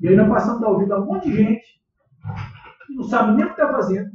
E 0.01 0.09
aí 0.09 0.17
nós 0.17 0.29
passamos 0.29 0.63
da 0.63 0.69
ouvido 0.71 0.95
a 0.95 1.01
um 1.01 1.05
monte 1.05 1.29
de 1.29 1.37
gente 1.37 1.83
que 2.87 2.95
não 2.95 3.05
sabe 3.05 3.37
nem 3.37 3.45
o 3.45 3.49
que 3.49 3.61
está 3.61 3.71
fazendo. 3.71 4.11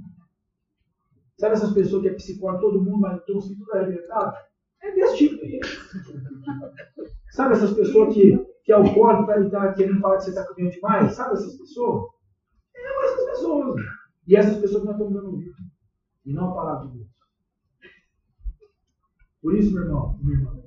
Sabe 1.38 1.54
essas 1.54 1.74
pessoas 1.74 2.02
que 2.02 2.10
é 2.10 2.14
psicóloga 2.14 2.62
todo 2.62 2.84
mundo, 2.84 3.02
mas 3.02 3.20
estão 3.20 3.40
se 3.40 3.56
tudo 3.56 3.72
arrebentado? 3.74 4.36
É 4.82 4.96
desse 4.96 5.18
tipo. 5.18 5.38
Sabe 7.30 7.54
essas 7.54 7.74
pessoas 7.74 8.16
que, 8.16 8.36
que 8.64 8.72
é 8.72 8.76
alcoólico 8.76 9.28
para 9.28 9.42
estar 9.42 9.74
querendo 9.76 10.02
falar 10.02 10.18
que 10.18 10.24
você 10.24 10.30
está 10.32 10.44
comendo 10.48 10.72
demais? 10.72 11.14
Sabe 11.14 11.34
essas 11.34 11.56
pessoas? 11.56 12.12
É 12.76 13.06
essas 13.06 13.26
pessoas. 13.26 13.82
E 14.28 14.36
essas 14.36 14.58
pessoas 14.58 14.82
que 14.82 14.88
nós 14.88 14.96
estamos 14.96 15.14
dando 15.14 15.34
ouvido. 15.34 15.73
E 16.26 16.34
não 16.34 16.52
a 16.52 16.56
palavra 16.56 16.88
de 16.88 16.98
Deus. 16.98 17.10
Por 19.42 19.56
isso, 19.58 19.74
meu 19.74 19.84
irmão, 19.84 20.18
minha 20.22 20.38
irmã, 20.38 20.64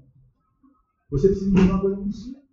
você 1.10 1.28
precisa 1.28 1.50
entender 1.50 1.70
uma 1.70 1.80
coisa 1.80 1.96
muito 1.96 2.16
simples. 2.16 2.46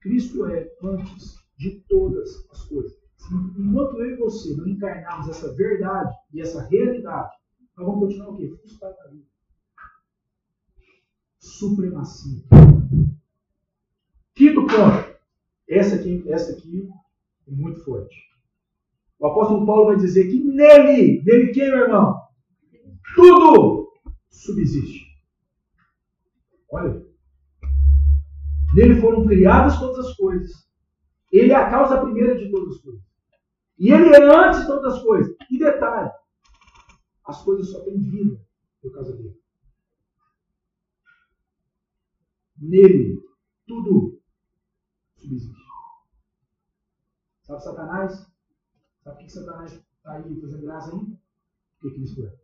Cristo 0.00 0.46
é 0.46 0.70
antes 0.82 1.36
de 1.58 1.80
todas 1.88 2.48
as 2.50 2.64
coisas. 2.64 2.92
Enquanto 3.56 3.98
eu 4.00 4.10
e 4.10 4.16
você 4.16 4.54
não 4.54 4.68
encarnarmos 4.68 5.28
essa 5.28 5.52
verdade 5.54 6.14
e 6.32 6.40
essa 6.40 6.68
realidade, 6.68 7.34
nós 7.76 7.86
vamos 7.86 8.00
continuar 8.00 8.30
o 8.30 8.36
quê? 8.36 8.48
Frustrado 8.60 8.96
na 8.98 9.10
vida. 9.10 9.26
Supremacia. 11.38 12.42
Quinto 14.34 14.66
ponto. 14.66 15.14
Essa 15.66 15.96
aqui, 15.96 16.30
essa 16.30 16.52
aqui 16.52 16.88
é 17.48 17.50
muito 17.50 17.82
forte. 17.84 18.14
O 19.18 19.26
apóstolo 19.26 19.64
Paulo 19.64 19.86
vai 19.86 19.96
dizer 19.96 20.30
que 20.30 20.38
nele, 20.38 21.22
nele 21.24 21.52
quem, 21.52 21.70
meu 21.70 21.80
irmão? 21.80 22.20
Tudo 23.14 23.92
subsiste. 24.28 25.04
Olha. 26.70 27.04
Nele 28.74 29.00
foram 29.00 29.26
criadas 29.26 29.78
todas 29.78 30.06
as 30.06 30.16
coisas. 30.16 30.68
Ele 31.32 31.52
é 31.52 31.56
a 31.56 31.70
causa 31.70 32.00
primeira 32.00 32.36
de 32.36 32.50
todas 32.50 32.76
as 32.76 32.82
coisas. 32.82 33.02
E 33.78 33.92
ele 33.92 34.14
é 34.14 34.22
antes 34.22 34.60
de 34.60 34.66
todas 34.66 34.94
as 34.94 35.02
coisas. 35.02 35.36
E 35.50 35.58
detalhe, 35.58 36.10
as 37.24 37.42
coisas 37.42 37.70
só 37.70 37.84
têm 37.84 37.98
vida 37.98 38.40
por 38.82 38.92
causa 38.92 39.16
dele. 39.16 39.40
Nele, 42.58 43.22
tudo 43.66 44.20
subsiste. 45.16 45.54
Sabe 47.42 47.62
Satanás? 47.62 48.33
Sabe 49.04 49.22
o 49.22 49.26
que 49.26 49.32
Satanás 49.32 49.72
está 49.72 50.12
aí 50.12 50.40
fazendo 50.40 50.62
graça? 50.62 50.96
O 50.96 51.06
que 51.78 51.90
Cristo 51.90 52.24
é? 52.24 52.34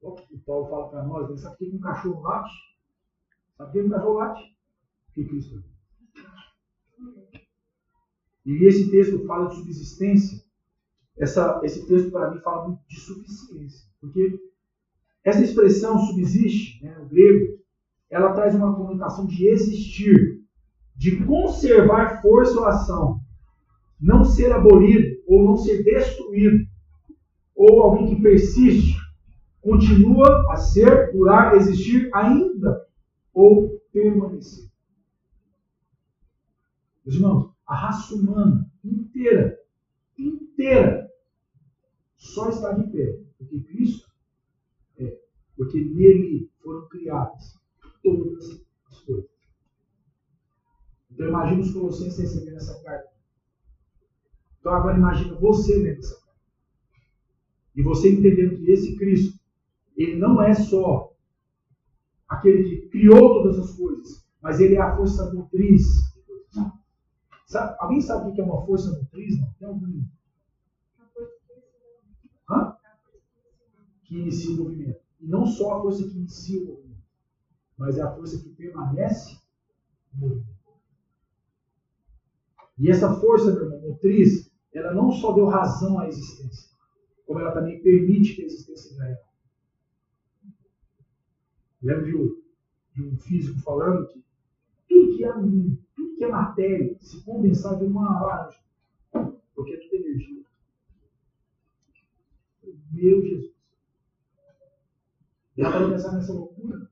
O 0.00 0.38
Paulo 0.46 0.70
fala 0.70 0.88
para 0.90 1.02
nós, 1.02 1.28
né? 1.28 1.36
sabe 1.36 1.58
por 1.58 1.68
que 1.68 1.76
um 1.76 1.80
cachorro 1.80 2.22
late? 2.22 2.54
Sabe 3.56 3.72
por 3.72 3.80
que 3.80 3.86
um 3.86 3.90
cachorro 3.90 4.14
late? 4.14 4.56
O 5.08 5.12
que 5.12 5.24
Cristo 5.24 5.58
é? 5.58 5.78
E 8.46 8.64
esse 8.64 8.90
texto 8.92 9.26
fala 9.26 9.48
de 9.48 9.56
subsistência. 9.56 10.42
Essa, 11.18 11.60
esse 11.64 11.84
texto, 11.88 12.12
para 12.12 12.30
mim, 12.30 12.40
fala 12.40 12.68
muito 12.68 12.80
de 12.86 13.00
suficiência. 13.00 13.90
Porque 14.00 14.40
essa 15.24 15.42
expressão 15.42 15.98
subsiste, 15.98 16.82
né, 16.82 16.96
no 16.96 17.08
grego, 17.08 17.58
ela 18.08 18.32
traz 18.34 18.54
uma 18.54 18.74
conotação 18.76 19.26
de 19.26 19.48
existir, 19.48 20.46
de 20.94 21.24
conservar 21.24 22.22
força 22.22 22.58
ou 22.58 22.66
ação, 22.66 23.20
não 24.00 24.24
ser 24.24 24.52
abolido 24.52 25.07
ou 25.28 25.44
não 25.44 25.56
ser 25.58 25.84
destruído, 25.84 26.66
ou 27.54 27.82
alguém 27.82 28.16
que 28.16 28.22
persiste, 28.22 28.96
continua 29.60 30.50
a 30.50 30.56
ser, 30.56 31.12
durar, 31.12 31.54
existir 31.54 32.08
ainda 32.14 32.86
ou 33.34 33.78
permanecer. 33.92 34.68
Meus 37.04 37.16
irmãos, 37.16 37.54
a 37.66 37.74
raça 37.74 38.14
humana 38.14 38.70
inteira, 38.82 39.58
inteira, 40.16 41.10
só 42.16 42.48
está 42.48 42.72
de 42.72 42.90
pé 42.90 43.20
porque 43.36 43.60
Cristo 43.60 44.10
é, 44.98 45.20
porque 45.56 45.78
nele 45.78 46.50
foram 46.62 46.88
criadas 46.88 47.58
todas 48.02 48.64
as 48.86 49.00
coisas. 49.00 49.30
Então 51.10 51.28
imagina 51.28 51.60
os 51.60 51.72
colossenses 51.72 52.18
recebendo 52.18 52.56
essa 52.56 52.82
carta. 52.82 53.17
Então 54.68 54.76
agora 54.76 54.98
imagina 54.98 55.34
você 55.36 55.78
lendo 55.78 56.00
essa 56.00 56.14
carta. 56.16 56.42
E 57.74 57.82
você 57.82 58.12
entendendo 58.12 58.58
que 58.58 58.70
esse 58.70 58.98
Cristo, 58.98 59.40
ele 59.96 60.16
não 60.16 60.42
é 60.42 60.52
só 60.52 61.16
aquele 62.28 62.64
que 62.64 62.88
criou 62.90 63.42
todas 63.42 63.58
as 63.58 63.74
coisas, 63.74 64.28
mas 64.42 64.60
ele 64.60 64.74
é 64.74 64.80
a 64.82 64.94
força 64.94 65.32
motriz. 65.32 65.86
Sabe, 67.46 67.76
alguém 67.80 67.98
sabe 68.02 68.28
o 68.28 68.34
que 68.34 68.42
é 68.42 68.44
uma 68.44 68.66
força 68.66 68.92
motriz? 68.92 69.40
Não? 69.40 69.50
Tem 69.54 69.68
algum? 69.68 70.04
Hã? 72.50 72.76
Que 74.04 74.18
inicia 74.18 74.54
o 74.54 74.64
movimento. 74.64 75.00
E 75.18 75.26
não 75.26 75.46
só 75.46 75.78
a 75.78 75.80
força 75.80 76.06
que 76.06 76.14
inicia 76.14 76.62
o 76.62 76.66
movimento, 76.66 77.04
mas 77.78 77.96
é 77.96 78.02
a 78.02 78.14
força 78.14 78.38
que 78.38 78.50
permanece 78.50 79.38
no 80.12 80.28
movimento. 80.28 80.58
E 82.78 82.90
essa 82.90 83.18
força, 83.18 83.50
meu 83.52 83.64
irmão, 83.64 83.80
motriz, 83.80 84.47
ela 84.72 84.94
não 84.94 85.10
só 85.10 85.32
deu 85.32 85.46
razão 85.46 85.98
à 85.98 86.08
existência, 86.08 86.70
como 87.26 87.40
ela 87.40 87.52
também 87.52 87.82
permite 87.82 88.34
que 88.34 88.42
a 88.42 88.46
existência 88.46 88.96
venha. 88.96 89.18
Lembro 91.82 92.06
de 92.06 92.16
um, 92.16 92.42
de 92.94 93.02
um 93.02 93.16
físico 93.18 93.60
falando 93.60 94.08
que 94.08 94.24
tudo 94.88 95.16
que 95.16 95.24
é 95.24 95.32
tudo 95.32 96.16
que 96.16 96.24
é 96.24 96.28
matéria, 96.28 96.96
se 97.00 97.22
condensar 97.24 97.78
vira 97.78 97.90
uma 97.90 98.20
laranja. 98.20 98.58
Porque 99.54 99.72
é 99.72 99.76
tudo 99.76 99.94
energia. 99.94 100.44
Meu 102.92 103.22
Jesus. 103.22 103.54
Dá 105.56 105.70
para 105.70 105.90
pensar 105.90 106.12
nessa 106.12 106.32
loucura? 106.32 106.90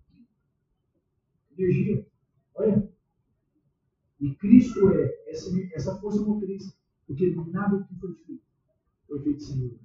Energia. 1.57 2.07
Olha. 2.55 2.89
E 4.21 4.35
Cristo 4.35 4.91
é 4.91 5.31
essa, 5.31 5.51
essa 5.73 6.01
força 6.01 6.23
motriz. 6.23 6.76
Porque 7.07 7.35
nada 7.53 7.83
que 7.85 7.95
foi 7.97 8.15
feito 8.15 8.47
foi 9.09 9.23
feito 9.23 9.43
sem 9.43 9.59
ele. 9.63 9.81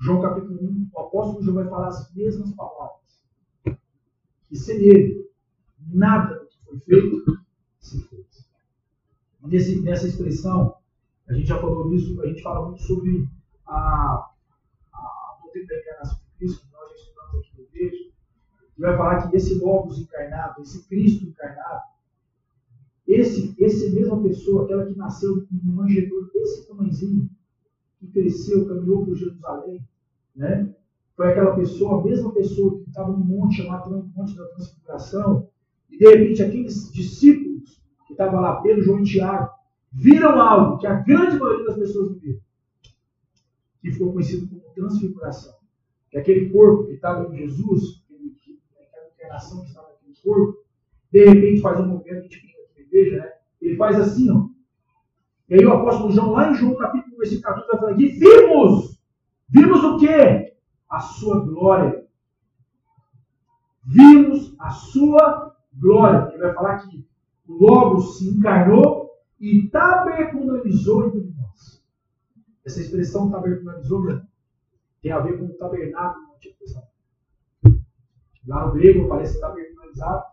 João 0.00 0.20
capítulo 0.20 0.58
1, 0.62 0.90
o 0.92 1.00
apóstolo 1.00 1.42
João 1.42 1.56
vai 1.56 1.68
falar 1.68 1.88
as 1.88 2.12
mesmas 2.14 2.52
palavras. 2.52 3.22
E 4.50 4.56
sem 4.56 4.76
ele, 4.76 5.30
nada 5.92 6.46
que 6.46 6.64
foi 6.64 6.78
feito 6.80 7.38
se 7.80 8.00
fez. 8.02 8.48
Nesse, 9.42 9.80
nessa 9.80 10.06
expressão, 10.06 10.76
a 11.28 11.32
gente 11.32 11.48
já 11.48 11.58
falou 11.58 11.88
nisso, 11.88 12.20
a 12.22 12.26
gente 12.26 12.42
fala 12.42 12.66
muito 12.66 12.82
sobre 12.82 13.28
a, 13.66 14.30
a 14.92 15.38
da 15.54 15.76
encarnação 15.78 16.18
de 16.18 16.38
Cristo, 16.38 16.66
que 16.66 16.72
nós 16.72 16.88
já 16.90 16.94
estudamos 16.96 17.36
aqui 17.36 17.56
no 17.56 17.62
igreja. 17.64 18.10
E 18.76 18.80
vai 18.80 18.96
falar 18.96 19.28
que 19.28 19.36
esse 19.36 19.54
Logos 19.54 19.98
encarnado, 19.98 20.62
esse 20.62 20.86
Cristo 20.88 21.24
encarnado, 21.26 21.82
esse, 23.08 23.54
esse 23.58 23.90
mesma 23.90 24.22
pessoa, 24.22 24.64
aquela 24.64 24.84
que 24.84 24.94
nasceu 24.94 25.46
num 25.50 25.72
manjedouro 25.72 26.30
desse 26.30 26.68
tamanhozinho, 26.68 27.28
que 27.98 28.06
cresceu, 28.08 28.68
caminhou 28.68 29.06
por 29.06 29.16
Jerusalém, 29.16 29.82
né? 30.36 30.74
Foi 31.16 31.28
aquela 31.28 31.56
pessoa, 31.56 32.00
a 32.00 32.04
mesma 32.04 32.32
pessoa 32.32 32.78
que 32.78 32.88
estava 32.90 33.10
no 33.10 33.24
monte 33.24 33.56
chamado 33.56 33.90
Monte 34.14 34.36
da 34.36 34.44
Transfiguração, 34.48 35.48
e 35.90 35.96
de 35.96 36.06
repente 36.06 36.42
aqueles 36.42 36.92
discípulos 36.92 37.82
que 38.06 38.12
estavam 38.12 38.40
lá, 38.40 38.60
Pedro, 38.60 38.82
João 38.82 39.00
e 39.00 39.04
Tiago, 39.04 39.52
viram 39.90 40.38
algo 40.38 40.78
que 40.78 40.86
a 40.86 41.00
grande 41.00 41.38
maioria 41.38 41.64
das 41.64 41.78
pessoas 41.78 42.10
não 42.10 42.18
viram, 42.18 42.40
que 43.80 43.90
ficou 43.90 44.12
conhecido 44.12 44.48
como 44.48 44.74
transfiguração. 44.74 45.54
Que 46.10 46.18
aquele 46.18 46.50
corpo 46.50 46.86
que 46.86 46.92
estava 46.92 47.34
em 47.34 47.38
Jesus, 47.38 48.04
aquela 48.78 49.08
encarnação 49.08 49.62
que 49.62 49.68
estava 49.68 49.88
naquele 49.88 50.14
corpo, 50.22 50.58
de 51.10 51.24
repente 51.24 51.62
faz 51.62 51.80
um 51.80 51.88
movimento, 51.88 52.30
gente 52.30 52.57
igreja, 52.88 53.18
né? 53.18 53.32
Ele 53.60 53.76
faz 53.76 53.98
assim, 53.98 54.30
ó. 54.30 54.48
E 55.48 55.54
aí 55.54 55.64
o 55.64 55.72
apóstolo 55.72 56.12
João, 56.12 56.32
lá 56.32 56.50
em 56.50 56.54
João 56.54 56.76
capítulo 56.76 57.14
1, 57.14 57.18
versículo 57.18 57.42
14, 57.42 57.68
vai 57.68 57.80
falar 57.80 57.92
aqui, 57.92 58.08
vimos! 58.08 58.98
Vimos 59.48 59.82
o 59.82 59.98
quê? 59.98 60.54
A 60.88 61.00
sua 61.00 61.40
glória. 61.40 62.06
Vimos 63.84 64.54
a 64.58 64.70
sua 64.70 65.56
glória. 65.72 66.28
Ele 66.32 66.42
vai 66.42 66.52
falar 66.52 66.78
que 66.80 67.06
logo 67.48 68.00
se 68.00 68.28
encarnou 68.28 69.10
e 69.40 69.68
tabernaculizou 69.68 71.06
entre 71.06 71.32
nós. 71.34 71.82
Essa 72.64 72.80
expressão 72.80 73.30
tabernaculizou 73.30 74.20
tem 75.00 75.12
a 75.12 75.20
ver 75.20 75.38
com 75.38 75.46
o 75.46 75.56
tabernáculo 75.56 76.26
no 76.26 76.34
Antigo 76.34 76.56
Testamento. 76.58 76.92
Lá 78.46 78.66
no 78.66 78.72
grego 78.72 79.08
parece 79.08 79.40
tabernaculizado. 79.40 80.24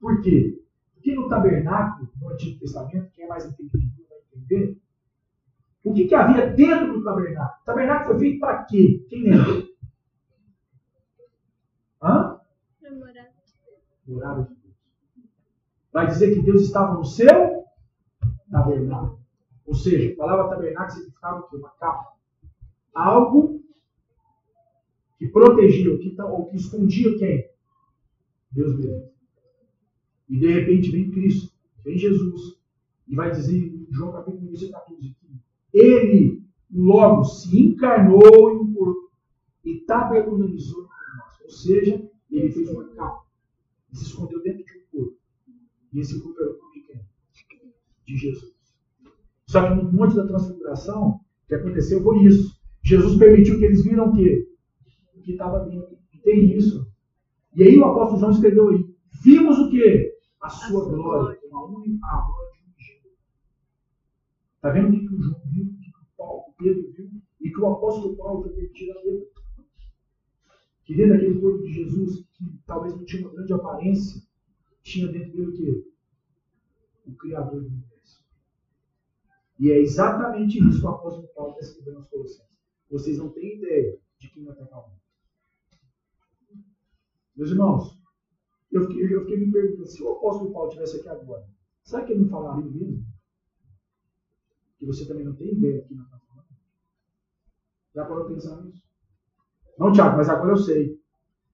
Por 0.00 0.22
quê? 0.22 0.61
Que 1.02 1.14
no 1.14 1.28
tabernáculo, 1.28 2.08
no 2.20 2.30
Antigo 2.30 2.60
Testamento, 2.60 3.10
quem 3.12 3.24
é 3.24 3.28
mais 3.28 3.44
entendido 3.44 3.92
vai 4.08 4.18
entender, 4.18 4.78
o 5.84 5.92
que, 5.92 6.06
que 6.06 6.14
havia 6.14 6.46
dentro 6.46 6.92
do 6.92 7.04
tabernáculo? 7.04 7.60
O 7.60 7.64
tabernáculo 7.64 8.10
foi 8.10 8.18
feito 8.18 8.40
para 8.40 8.64
quê? 8.64 9.04
Quem 9.08 9.24
lembra? 9.24 9.66
Hã? 12.02 12.40
Morada 14.06 14.42
de 14.42 14.54
Deus. 14.54 14.74
Vai 15.92 16.06
dizer 16.06 16.34
que 16.34 16.42
Deus 16.42 16.62
estava 16.62 16.94
no 16.94 17.04
seu 17.04 17.64
tabernáculo. 18.50 19.20
Ou 19.66 19.74
seja, 19.74 20.12
a 20.12 20.16
palavra 20.16 20.48
tabernáculo 20.48 20.90
significava 20.90 21.40
o 21.40 21.48
quê? 21.48 21.56
Uma 21.56 21.70
capa. 21.70 22.12
Algo 22.94 23.62
que 25.18 25.28
protegia, 25.28 25.90
ou 25.90 25.98
que, 25.98 26.20
ou 26.20 26.46
que 26.46 26.56
escondia 26.56 27.16
quem? 27.18 27.48
Deus 28.50 28.78
mesmo. 28.78 29.12
E 30.28 30.38
de 30.38 30.46
repente 30.46 30.90
vem 30.90 31.10
Cristo, 31.10 31.52
vem 31.84 31.98
Jesus, 31.98 32.58
e 33.08 33.14
vai 33.14 33.30
dizer 33.30 33.56
em 33.56 33.86
João 33.90 34.12
capítulo 34.12 34.50
14 34.50 35.16
que 35.20 35.78
ele 35.78 36.42
logo 36.72 37.24
se 37.24 37.58
encarnou 37.58 38.22
em 38.52 38.72
corpo 38.72 39.10
e 39.64 39.80
tabernalizou 39.80 40.82
entre 40.82 41.18
nós. 41.18 41.40
Ou 41.42 41.50
seja, 41.50 42.10
ele 42.30 42.50
fez 42.50 42.68
uma 42.70 42.88
capa 42.90 43.24
e 43.92 43.96
se 43.96 44.04
escondeu 44.04 44.42
dentro 44.42 44.64
de 44.64 44.78
um 44.78 44.98
corpo. 44.98 45.18
E 45.92 46.00
esse 46.00 46.20
corpo 46.22 46.40
era 46.40 46.50
o 46.50 46.54
corpo 46.54 46.74
de 46.74 46.82
quem? 46.82 47.72
De 48.06 48.16
Jesus. 48.16 48.52
Só 49.46 49.68
que 49.68 49.74
no 49.74 49.92
monte 49.92 50.16
da 50.16 50.26
transfiguração, 50.26 51.08
o 51.08 51.20
que 51.46 51.54
aconteceu 51.54 52.02
foi 52.02 52.24
isso. 52.24 52.58
Jesus 52.82 53.18
permitiu 53.18 53.58
que 53.58 53.64
eles 53.64 53.84
viram 53.84 54.08
o 54.08 54.16
quê? 54.16 54.48
O 55.14 55.20
que 55.20 55.32
estava 55.32 55.64
dentro. 55.68 55.98
E 56.12 56.18
tem 56.18 56.56
isso. 56.56 56.86
E 57.54 57.62
aí 57.62 57.76
o 57.76 57.84
apóstolo 57.84 58.18
João 58.18 58.32
escreveu 58.32 58.70
aí. 58.70 58.84
Vimos 59.22 59.58
o 59.58 59.70
quê? 59.70 60.11
A 60.42 60.50
sua 60.50 60.88
glória, 60.88 61.38
única 61.52 62.06
a 62.06 62.20
glória 62.26 62.52
de 62.52 62.62
um 62.68 62.72
dia. 62.76 63.12
Está 64.56 64.70
vendo 64.70 64.96
o 64.96 65.00
que 65.00 65.14
o 65.14 65.22
João 65.22 65.40
viu, 65.46 65.64
o 65.66 65.78
que 65.78 65.90
o 65.90 66.06
Paulo, 66.16 66.54
Pedro 66.58 66.92
viu 66.92 67.10
e 67.40 67.50
que 67.50 67.60
o 67.60 67.66
apóstolo 67.66 68.16
Paulo 68.16 68.42
foi 68.42 68.52
permitido 68.52 68.98
a 68.98 69.02
ver? 69.02 69.32
Que 70.84 70.96
dentro 70.96 71.14
daquele 71.14 71.40
corpo 71.40 71.62
de 71.62 71.72
Jesus, 71.72 72.26
que 72.32 72.58
talvez 72.66 72.94
não 72.94 73.04
tinha 73.04 73.22
uma 73.22 73.34
grande 73.34 73.52
aparência, 73.52 74.22
tinha 74.82 75.06
dentro 75.06 75.30
dele 75.30 75.46
o 75.46 75.56
quê? 75.56 75.92
O 77.06 77.14
Criador 77.14 77.60
do 77.60 77.68
universo. 77.68 78.24
E 79.60 79.70
é 79.70 79.78
exatamente 79.78 80.58
isso 80.58 80.80
que 80.80 80.86
o 80.86 80.88
apóstolo 80.88 81.28
Paulo 81.36 81.52
está 81.52 81.66
escrevendo 81.66 81.98
aos 81.98 82.08
Colossenses. 82.08 82.52
Vocês 82.90 83.18
não 83.18 83.30
têm 83.30 83.58
ideia 83.58 83.98
de 84.18 84.28
quem 84.28 84.44
vai 84.44 84.56
pecar 84.56 84.80
o 84.80 84.90
mundo. 84.90 85.02
Meus 87.36 87.50
irmãos, 87.50 88.01
eu 88.72 88.88
fiquei, 88.88 89.14
eu 89.14 89.20
fiquei 89.20 89.38
me 89.38 89.52
perguntando, 89.52 89.86
se 89.86 90.02
o 90.02 90.12
apóstolo 90.12 90.52
Paulo 90.52 90.68
estivesse 90.68 90.98
aqui 90.98 91.08
agora, 91.08 91.46
será 91.84 92.04
que 92.04 92.12
ele 92.12 92.22
não 92.22 92.28
falaria 92.30 92.64
mesmo? 92.64 93.04
Que 94.78 94.86
você 94.86 95.06
também 95.06 95.24
não 95.24 95.36
tem 95.36 95.52
ideia 95.52 95.82
do 95.82 95.88
que 95.88 95.94
nós 95.94 96.06
estamos 96.06 96.26
falando? 96.26 96.48
Já 97.94 98.04
parou 98.06 98.26
pensar 98.26 98.62
nisso? 98.62 98.82
Não, 99.78 99.92
Tiago, 99.92 100.16
mas 100.16 100.28
agora 100.28 100.52
eu 100.52 100.56
sei. 100.56 100.86
Deixa 100.86 101.02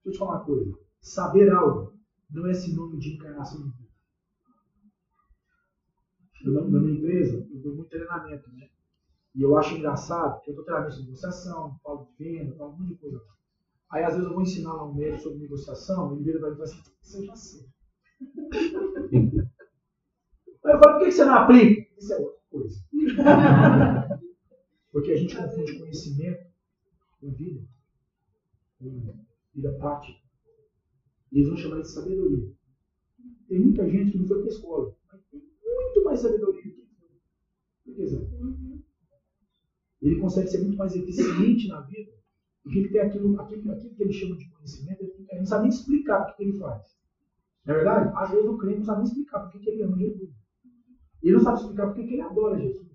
eu 0.06 0.12
te 0.12 0.18
falar 0.18 0.38
uma 0.38 0.44
coisa. 0.44 0.78
Saber 1.00 1.50
algo 1.50 1.92
não 2.30 2.46
é 2.46 2.54
sinônimo 2.54 2.98
de 2.98 3.14
encarnação 3.14 3.62
de 3.62 3.76
vida. 3.76 3.88
Eu, 6.44 6.52
na 6.52 6.78
minha 6.80 6.98
empresa, 6.98 7.46
eu 7.50 7.60
dou 7.60 7.74
muito 7.74 7.90
treinamento, 7.90 8.50
né? 8.52 8.68
E 9.34 9.42
eu 9.42 9.56
acho 9.56 9.74
engraçado 9.74 10.40
eu 10.46 10.54
dou 10.54 10.64
treinamento 10.64 10.96
de 10.96 11.02
negociação, 11.02 11.78
falo 11.82 12.06
de 12.06 12.24
venda, 12.24 12.56
falo 12.56 12.74
um 12.74 12.78
monte 12.78 12.90
de 12.90 12.96
coisa. 12.96 13.20
Aí 13.90 14.04
às 14.04 14.14
vezes 14.14 14.28
eu 14.28 14.34
vou 14.34 14.42
ensinar 14.42 14.74
lá 14.74 14.84
um 14.84 14.94
médico 14.94 15.22
sobre 15.22 15.38
negociação, 15.38 16.14
e 16.20 16.28
ele 16.28 16.38
e 16.38 16.40
fala 16.40 16.62
assim, 16.62 16.82
você 17.00 17.24
já 17.24 17.34
sei. 17.34 17.66
Aí 20.64 20.74
eu 20.74 20.78
falo, 20.78 20.98
por 20.98 21.04
que 21.04 21.12
você 21.12 21.24
não 21.24 21.34
aplica? 21.34 21.88
Isso 21.96 22.12
é 22.12 22.18
outra 22.18 22.40
coisa. 22.50 22.84
Porque 24.92 25.12
a 25.12 25.16
gente 25.16 25.36
confunde 25.36 25.78
conhecimento 25.78 26.46
com 27.20 27.30
vida, 27.32 27.66
com 28.78 29.24
vida 29.54 29.72
prática. 29.78 30.18
E 31.32 31.38
eles 31.38 31.48
vão 31.48 31.56
chamar 31.56 31.80
de 31.80 31.90
sabedoria. 31.90 32.52
Tem 33.48 33.60
muita 33.60 33.88
gente 33.88 34.12
que 34.12 34.18
não 34.18 34.26
foi 34.26 34.38
para 34.38 34.46
a 34.46 34.54
escola, 34.54 34.96
mas 35.10 35.22
tem 35.30 35.42
muito 35.64 36.04
mais 36.04 36.20
sabedoria 36.20 36.74
do 36.74 36.82
que 36.82 36.94
foi. 37.00 37.94
Por 37.94 38.02
exemplo, 38.02 38.82
ele 40.02 40.20
consegue 40.20 40.48
ser 40.48 40.62
muito 40.62 40.76
mais 40.76 40.94
eficiente 40.94 41.68
na 41.68 41.80
vida 41.82 42.17
porque 42.68 42.80
ele 42.80 42.88
tem 42.90 43.00
aquilo, 43.00 43.40
aquilo, 43.40 43.72
aquilo 43.72 43.94
que 43.94 44.02
ele 44.02 44.12
chama 44.12 44.36
de 44.36 44.46
conhecimento, 44.50 45.02
ele 45.02 45.38
não 45.38 45.46
sabe 45.46 45.62
nem 45.62 45.70
explicar 45.70 46.20
o 46.20 46.36
que 46.36 46.42
ele 46.42 46.58
faz. 46.58 46.82
Não 47.64 47.74
é 47.74 47.76
verdade? 47.78 48.12
Às 48.14 48.30
vezes 48.30 48.46
o 48.46 48.58
crente 48.58 48.78
não 48.80 48.84
sabe 48.84 48.98
nem 48.98 49.08
explicar 49.08 49.40
por 49.40 49.50
que 49.58 49.70
ele 49.70 49.82
ama 49.82 49.96
Jesus. 49.96 50.30
Ele 51.22 51.32
não 51.32 51.40
sabe 51.40 51.60
explicar 51.60 51.86
por 51.86 51.94
que 51.94 52.00
ele 52.02 52.20
adora 52.20 52.58
Jesus. 52.58 52.88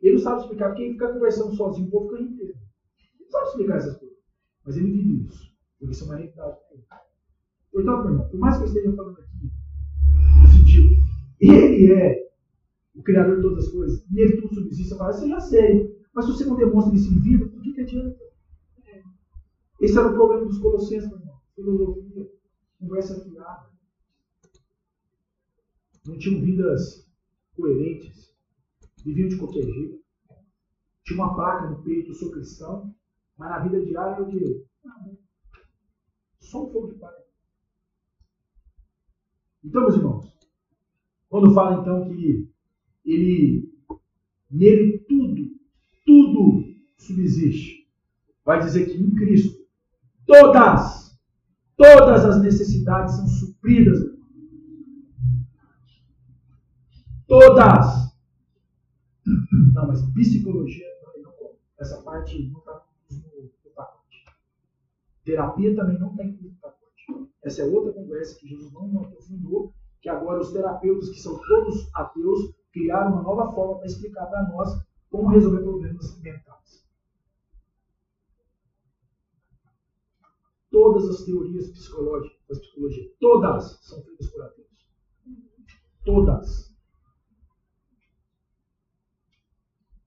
Ele 0.00 0.14
não 0.14 0.22
sabe 0.22 0.40
explicar 0.40 0.68
porque 0.68 0.82
ele 0.82 0.92
fica 0.94 1.12
conversando 1.12 1.54
sozinho, 1.54 1.88
o 1.88 1.90
povo 1.90 2.08
fica 2.08 2.22
inteiro. 2.22 2.54
Ele 2.54 3.24
não 3.24 3.30
sabe 3.30 3.46
explicar 3.48 3.76
essas 3.76 3.96
coisas. 3.98 4.18
Mas 4.64 4.76
ele 4.78 4.92
vive 4.92 5.26
isso. 5.26 5.52
Porque 5.78 5.92
isso 5.92 6.04
é 6.04 6.06
uma 6.06 6.16
realidade. 6.16 6.56
Portanto, 7.70 8.02
meu 8.04 8.12
irmão, 8.12 8.28
por 8.30 8.40
mais 8.40 8.56
que 8.56 8.62
eu 8.62 8.66
esteja 8.66 8.96
falando 8.96 9.18
aqui, 9.18 9.52
no 10.42 10.48
sentido, 10.48 10.88
ele 11.38 11.92
é 11.92 12.28
o 12.94 13.02
Criador 13.02 13.36
de 13.36 13.42
todas 13.42 13.66
as 13.66 13.70
coisas, 13.70 14.04
nele 14.10 14.40
tudo 14.40 14.54
subsiste, 14.54 14.88
você 14.88 14.96
fala, 14.96 15.12
você 15.12 15.28
já 15.28 15.38
sei. 15.38 15.98
Mas 16.14 16.24
se 16.24 16.32
você 16.32 16.46
não 16.46 16.56
demonstra 16.56 16.96
isso 16.96 17.12
em 17.12 17.20
vida, 17.20 17.46
por 17.46 17.60
que, 17.60 17.74
que 17.74 17.82
adianta? 17.82 18.27
Esse 19.80 19.96
era 19.96 20.08
o 20.08 20.14
problema 20.14 20.46
dos 20.46 20.58
colossenses, 20.58 21.08
meu 21.08 21.18
irmão. 21.18 21.40
Filosofia, 21.54 22.30
conversa 22.80 23.24
fiada. 23.24 23.70
Não 26.06 26.18
tinham 26.18 26.40
vidas 26.40 27.08
coerentes. 27.56 28.34
Viviam 29.04 29.28
de 29.28 29.36
qualquer 29.36 29.62
jeito. 29.62 30.02
Tinha 31.04 31.22
uma 31.22 31.34
placa 31.34 31.70
no 31.70 31.82
peito, 31.82 32.10
eu 32.10 32.14
sou 32.14 32.30
cristão, 32.30 32.94
mas 33.36 33.50
na 33.50 33.60
vida 33.60 33.84
diária 33.84 34.20
eu 34.20 34.28
digo, 34.28 34.66
só 36.40 36.66
um 36.66 36.72
fogo 36.72 36.92
de 36.92 36.98
palha. 36.98 37.24
Então, 39.64 39.82
meus 39.82 39.94
irmãos, 39.96 40.38
quando 41.28 41.54
fala 41.54 41.80
então 41.80 42.08
que 42.08 42.50
ele, 43.04 43.72
nele 44.50 44.98
tudo, 45.08 45.58
tudo 46.04 46.74
subsiste, 46.96 47.88
vai 48.44 48.60
dizer 48.60 48.86
que 48.86 49.00
em 49.00 49.14
Cristo 49.14 49.57
Todas, 50.28 51.18
todas 51.74 52.22
as 52.22 52.42
necessidades 52.42 53.14
são 53.16 53.26
supridas. 53.26 53.98
Todas. 57.26 58.12
Não, 59.72 59.86
mas 59.86 60.02
psicologia 60.12 60.84
não, 61.22 61.32
essa 61.80 62.02
parte 62.02 62.50
não 62.50 62.58
está 62.58 62.84
no 63.10 63.70
pacote. 63.74 64.24
Terapia 65.24 65.74
também 65.74 65.98
não 65.98 66.12
incluída 66.12 66.42
no 66.42 66.60
pacote. 66.60 67.32
Essa 67.42 67.62
é 67.62 67.64
outra 67.64 67.94
conversa 67.94 68.38
que 68.38 68.48
Jesus 68.48 68.70
não 68.70 69.04
aprofundou, 69.04 69.72
que 70.02 70.10
agora 70.10 70.42
os 70.42 70.52
terapeutas, 70.52 71.08
que 71.08 71.20
são 71.20 71.40
todos 71.40 71.88
ateus, 71.94 72.54
criaram 72.70 73.12
uma 73.12 73.22
nova 73.22 73.50
forma 73.52 73.78
para 73.78 73.86
explicar 73.86 74.26
para 74.26 74.46
nós 74.50 74.78
como 75.10 75.30
resolver 75.30 75.62
problemas 75.62 76.20
mentais. 76.20 76.57
Todas 80.78 81.08
as 81.08 81.24
teorias 81.24 81.72
psicológicas, 81.72 82.38
da 82.48 82.54
psicologia, 82.54 83.12
todas 83.18 83.84
são 83.84 84.00
feitas 84.00 84.30
por 84.30 84.42
ateus. 84.42 84.68
Todas. 86.04 86.72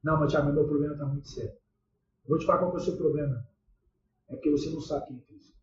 Não, 0.02 0.18
mas 0.18 0.32
Tiago, 0.32 0.54
meu 0.54 0.66
problema 0.66 0.94
está 0.94 1.06
muito 1.06 1.28
sério. 1.28 1.60
Vou 2.26 2.38
te 2.40 2.46
falar 2.46 2.60
qual 2.60 2.74
é 2.74 2.78
o 2.78 2.80
seu 2.80 2.96
problema. 2.96 3.46
É 4.30 4.38
que 4.38 4.50
você 4.50 4.70
não 4.70 4.80
sabe 4.80 5.08
quem 5.08 5.18
é 5.18 5.22
Cristo. 5.24 5.58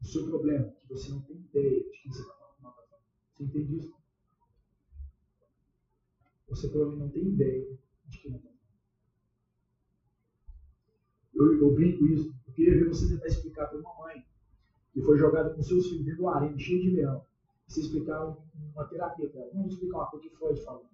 O 0.00 0.06
seu 0.06 0.24
problema 0.24 0.68
é 0.68 0.70
que 0.70 0.88
você 0.88 1.10
não 1.10 1.20
tem 1.20 1.36
ideia 1.36 1.84
de 1.84 1.90
quem 1.90 2.10
você 2.10 2.22
está 2.22 2.34
falando. 2.34 2.80
Você 3.34 3.44
entende 3.44 3.76
isso? 3.76 3.94
Você 6.48 6.68
provavelmente 6.70 7.04
não 7.04 7.10
tem 7.10 7.34
ideia 7.34 7.78
de 8.06 8.18
quem 8.18 8.40
falando. 8.40 8.56
Eu, 11.34 11.60
eu 11.60 11.74
brinco 11.74 12.06
isso 12.06 12.45
queria 12.56 12.78
ver 12.78 12.88
você 12.88 13.06
tentar 13.06 13.26
explicar 13.26 13.66
para 13.66 13.78
uma 13.78 13.94
mãe 13.98 14.24
que 14.92 15.02
foi 15.02 15.18
jogada 15.18 15.50
com 15.50 15.62
seus 15.62 15.88
filhos 15.88 16.06
dentro 16.06 16.22
do 16.22 16.28
arena, 16.28 16.58
cheio 16.58 16.80
de 16.80 16.90
leão. 16.90 17.24
Você 17.68 17.80
explicar 17.80 18.34
uma 18.74 18.84
terapia 18.86 19.28
para 19.28 19.42
ela. 19.42 19.50
Vamos 19.52 19.74
explicar 19.74 19.98
uma 19.98 20.06
coisa 20.06 20.28
que 20.28 20.36
Freud 20.36 20.64
falou. 20.64 20.86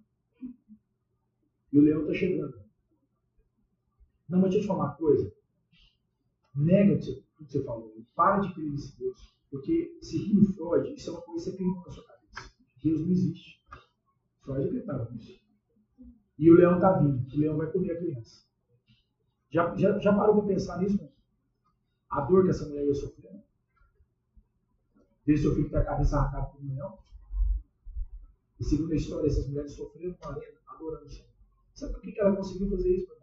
E 1.71 1.79
o 1.79 1.81
leão 1.81 2.01
está 2.01 2.13
chegando. 2.13 2.61
Não, 4.27 4.41
mas 4.41 4.51
deixa 4.51 4.57
eu 4.57 4.61
te 4.61 4.67
falar 4.67 4.85
uma 4.85 4.95
coisa. 4.95 5.33
Nega 6.53 6.99
tudo 6.99 7.23
que 7.37 7.51
você 7.51 7.63
falou. 7.63 7.95
Para 8.13 8.41
de 8.41 8.53
crer 8.53 8.69
nesse 8.69 8.99
Deus. 8.99 9.33
Porque 9.49 9.97
se 10.01 10.17
rir 10.17 10.43
Freud, 10.55 10.93
isso 10.93 11.09
é 11.09 11.13
uma 11.13 11.21
coisa 11.21 11.45
que 11.45 11.51
você 11.51 11.57
criou 11.57 11.75
na 11.75 11.91
sua 11.91 12.03
cabeça. 12.05 12.51
Deus 12.83 13.01
não 13.01 13.09
existe. 13.09 13.63
Freud 14.41 14.65
acreditava 14.65 15.09
nisso. 15.11 15.39
E 16.37 16.51
o 16.51 16.55
leão 16.55 16.75
está 16.75 16.99
vindo. 16.99 17.25
O 17.33 17.39
leão 17.39 17.57
vai 17.57 17.71
comer 17.71 17.91
a 17.91 17.97
criança. 17.97 18.43
Já, 19.49 19.73
já, 19.77 19.97
já 19.99 20.13
parou 20.13 20.39
para 20.39 20.47
pensar 20.47 20.79
nisso? 20.79 21.12
A 22.13 22.21
dor 22.21 22.43
que 22.43 22.51
essa 22.51 22.67
mulher 22.67 22.85
ia 22.85 22.93
sofrer. 22.93 23.43
Ver 25.25 25.37
seu 25.37 25.55
filho 25.55 25.69
ter 25.69 25.77
a 25.77 25.85
cabeça 25.85 26.17
arrancada 26.17 26.47
por 26.47 26.63
leão. 26.63 26.99
E 28.59 28.63
segundo 28.63 28.93
a 28.93 28.95
história, 28.95 29.27
essas 29.27 29.47
mulheres 29.47 29.71
sofreram 29.73 30.13
com 30.13 30.29
a 30.29 30.33
arena, 30.33 30.59
adorando 30.67 31.05
o 31.05 31.09
Senhor. 31.09 31.29
Sabe 31.73 31.93
por 31.93 32.01
que 32.01 32.19
ela 32.19 32.35
conseguiu 32.35 32.69
fazer 32.69 32.95
isso, 32.95 33.07
meu 33.07 33.17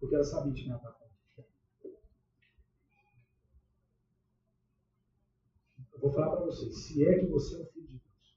Porque 0.00 0.14
ela 0.14 0.24
sabia 0.24 0.52
de 0.52 0.62
quem 0.62 0.70
ela 0.70 0.78
estava 0.78 1.00
Eu 5.92 6.00
vou 6.00 6.12
falar 6.12 6.36
para 6.36 6.46
vocês, 6.46 6.74
se 6.74 7.04
é 7.04 7.20
que 7.20 7.26
você 7.26 7.56
é 7.56 7.60
um 7.60 7.66
filho 7.66 7.86
de 7.86 7.98
Deus, 7.98 8.36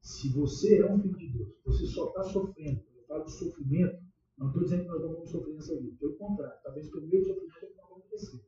se 0.00 0.28
você 0.32 0.78
é 0.80 0.92
um 0.92 1.00
filho 1.00 1.16
de 1.16 1.28
Deus, 1.28 1.54
você 1.64 1.86
só 1.86 2.08
está 2.08 2.24
sofrendo, 2.24 2.84
eu 2.96 3.04
falo 3.04 3.24
de 3.24 3.30
sofrimento, 3.30 4.02
não 4.36 4.48
estou 4.48 4.64
dizendo 4.64 4.82
que 4.82 4.88
nós 4.88 5.00
não 5.00 5.12
vamos 5.12 5.30
sofrer 5.30 5.54
nessa 5.54 5.80
vida, 5.80 5.96
pelo 6.00 6.16
contrário, 6.16 6.60
talvez 6.64 6.90
pelo 6.90 7.06
meu 7.06 7.22
sofrimento 7.22 7.79
acontecer. 8.10 8.44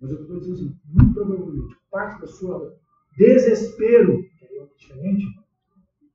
Mas 0.00 0.10
eu 0.10 0.22
estou 0.22 0.38
dizendo 0.38 0.54
assim, 0.54 0.80
muito 0.86 1.14
provavelmente, 1.14 1.76
parte 1.90 2.20
da 2.20 2.26
sua 2.26 2.76
desespero, 3.16 4.22
que 4.38 4.44
é 4.44 4.60
algo 4.60 4.74
diferente, 4.76 5.26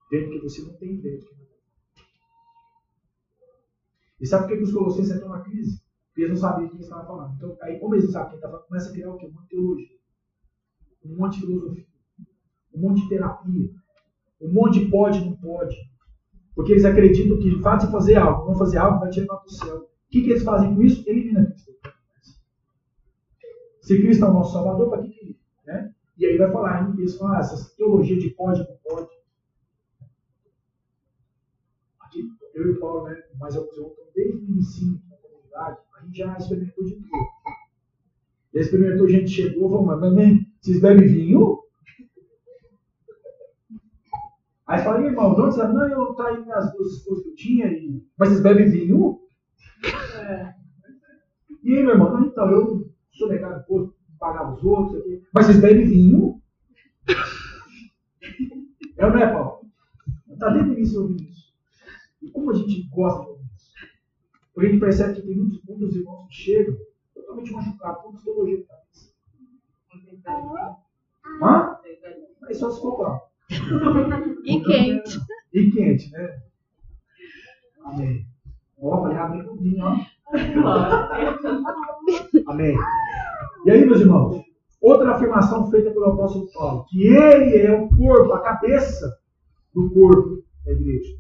vem 0.09 0.29
que 0.29 0.39
você 0.39 0.61
não 0.63 0.73
tem 0.73 0.95
ideia 0.95 1.19
que 1.19 1.35
vai 1.35 1.47
E 4.19 4.25
sabe 4.25 4.47
por 4.47 4.57
que 4.57 4.63
os 4.63 4.73
colossenses 4.73 5.15
entram 5.15 5.29
na 5.29 5.41
crise? 5.41 5.81
Porque 6.07 6.21
eles 6.21 6.31
não 6.31 6.49
sabiam 6.49 6.69
quem 6.69 6.79
estava 6.79 7.05
falando. 7.05 7.35
Então, 7.35 7.57
aí, 7.61 7.79
como 7.79 7.93
eles 7.93 8.05
não 8.05 8.11
sabem 8.11 8.29
quem 8.29 8.37
estava 8.37 8.53
falando, 8.53 8.67
começa 8.67 8.89
a 8.89 8.93
criar 8.93 9.11
o 9.11 9.17
quê? 9.17 9.27
Um 9.27 9.31
monte 9.31 9.43
de 9.43 9.49
teologia, 9.49 9.97
um 11.05 11.15
monte 11.15 11.33
de 11.33 11.45
filosofia, 11.45 11.87
um 12.73 12.81
monte 12.81 13.01
de 13.03 13.09
terapia, 13.09 13.69
um 14.41 14.53
monte 14.53 14.79
de 14.79 14.89
pode, 14.89 15.23
não 15.23 15.37
pode. 15.37 15.75
Porque 16.55 16.71
eles 16.71 16.85
acreditam 16.85 17.37
que 17.37 17.51
de 17.51 17.61
fato 17.61 17.85
de 17.85 17.91
fazer 17.91 18.15
algo, 18.15 18.45
vão 18.45 18.55
fazer 18.55 18.79
algo, 18.79 18.99
vai 18.99 19.11
tirar 19.11 19.27
para 19.27 19.45
o 19.45 19.49
céu. 19.49 19.77
O 19.77 20.09
que, 20.09 20.23
que 20.23 20.31
eles 20.31 20.43
fazem 20.43 20.73
com 20.73 20.81
isso? 20.81 21.07
Elimina 21.07 21.45
Cristo. 21.45 21.77
Se 23.87 23.97
Cristo 24.01 24.25
é 24.25 24.27
o 24.27 24.33
nosso 24.33 24.51
Salvador, 24.51 24.89
para 24.89 25.01
que 25.01 25.09
que 25.11 25.39
né? 25.65 25.95
E 26.17 26.25
aí 26.25 26.37
vai 26.37 26.51
falar, 26.51 26.93
eles 26.97 27.15
falam, 27.15 27.35
ah, 27.35 27.39
essas 27.39 27.73
teologias 27.73 28.21
de 28.21 28.31
pode, 28.31 28.59
não 28.59 28.77
pode. 28.83 29.07
Aqui, 32.01 32.29
eu 32.53 32.67
e 32.67 32.71
o 32.71 32.79
Paulo, 32.81 33.05
né, 33.05 33.23
mais 33.39 33.55
alguns 33.55 33.77
outros, 33.77 34.05
desde 34.13 34.43
o 34.43 34.57
ensino 34.57 35.01
da 35.09 35.15
comunidade, 35.15 35.79
a 35.97 36.03
gente 36.03 36.17
já 36.17 36.37
experimentou 36.37 36.83
de 36.83 36.95
tudo. 36.95 37.27
Já 38.53 38.59
experimentou, 38.59 39.05
a 39.05 39.09
gente 39.09 39.29
chegou, 39.29 39.69
falou, 39.69 39.85
mas 39.85 40.01
mamãe, 40.01 40.45
vocês 40.59 40.81
bebem 40.81 41.07
vinho? 41.07 41.59
Aí 44.67 44.83
fala, 44.83 45.05
irmão, 45.05 45.33
de 45.33 45.41
onde 45.43 45.55
você 45.55 45.65
Não, 45.65 45.87
eu 45.87 46.13
traí 46.13 46.43
minhas 46.43 46.73
duas 46.73 46.91
esposas 46.91 47.23
que 47.23 47.29
eu 47.29 47.35
tinha, 47.35 47.67
e... 47.67 48.05
mas 48.17 48.27
vocês 48.27 48.43
bebem 48.43 48.69
vinho? 48.69 49.21
É. 50.25 50.53
E 51.63 51.77
aí, 51.77 51.83
meu 51.83 51.93
irmão, 51.93 52.25
então, 52.25 52.51
eu 52.51 52.96
sou 53.17 53.29
negado 53.29 53.65
posto. 53.65 53.95
pagava 54.19 54.53
os 54.53 54.63
outros. 54.63 55.01
Aqui. 55.01 55.23
Mas 55.33 55.45
vocês 55.45 55.61
bebem 55.61 55.85
vinho? 55.85 56.41
É 58.97 59.05
ou 59.05 59.11
não 59.11 59.19
é, 59.19 59.33
Paulo? 59.33 59.61
Está 60.29 60.49
dentro 60.49 60.75
de 60.75 60.81
mim 60.81 60.95
ouvir 60.97 61.29
isso. 61.29 61.53
E 62.21 62.29
como 62.31 62.51
a 62.51 62.53
gente 62.53 62.87
gosta 62.89 63.23
de 63.23 63.29
ouvir 63.29 63.45
isso? 63.55 63.71
Porque 64.53 64.67
a 64.67 64.71
gente 64.71 64.79
percebe 64.79 65.15
que 65.15 65.27
tem 65.27 65.35
muitos, 65.35 65.63
muitos 65.63 65.95
irmãos 65.95 66.27
que 66.27 66.35
chegam 66.35 66.77
totalmente 67.13 67.51
machucados, 67.51 68.03
todos 68.03 68.23
teologia 68.23 68.57
de 68.57 68.63
cabeça. 68.63 69.13
Hã? 71.41 71.77
Mas 72.41 72.57
só 72.57 72.71
se 72.71 72.81
comprar. 72.81 73.21
E 74.43 74.61
quente. 74.63 75.19
E 75.53 75.71
quente, 75.71 76.11
né? 76.11 76.41
Amém. 77.83 78.27
Ó, 78.79 79.01
falei 79.01 79.17
amém 79.17 79.45
com 79.45 79.55
vinho, 79.55 79.83
ó. 79.83 79.97
Amém. 82.47 82.75
E 83.65 83.71
aí, 83.71 83.85
meus 83.85 84.01
irmãos? 84.01 84.43
Outra 84.81 85.11
afirmação 85.11 85.69
feita 85.71 85.91
pelo 85.91 86.05
apóstolo 86.05 86.51
Paulo, 86.53 86.85
que 86.89 87.07
ele 87.07 87.57
é 87.57 87.71
o 87.73 87.87
corpo, 87.89 88.33
a 88.33 88.41
cabeça 88.41 89.17
do 89.73 89.89
corpo 89.89 90.43
da 90.65 90.71
igreja. 90.71 91.15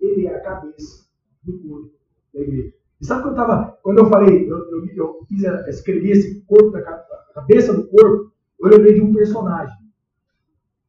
Ele 0.00 0.26
é 0.26 0.36
a 0.36 0.40
cabeça 0.40 1.06
do 1.42 1.58
corpo 1.58 1.90
da 2.32 2.40
igreja. 2.40 2.72
E 3.00 3.06
sabe 3.06 3.22
quando 3.22 3.38
eu, 3.38 3.46
tava, 3.46 3.78
quando 3.82 3.98
eu 3.98 4.06
falei, 4.06 4.48
eu, 4.48 4.58
eu, 4.70 4.86
eu 4.94 5.26
fiz, 5.28 5.42
escrevi 5.68 6.10
esse 6.10 6.40
corpo 6.42 6.70
da 6.70 6.82
cabeça 7.34 7.74
do 7.74 7.86
corpo, 7.88 8.30
eu 8.60 8.68
lembrei 8.68 8.94
de 8.94 9.00
um 9.00 9.12
personagem. 9.12 9.76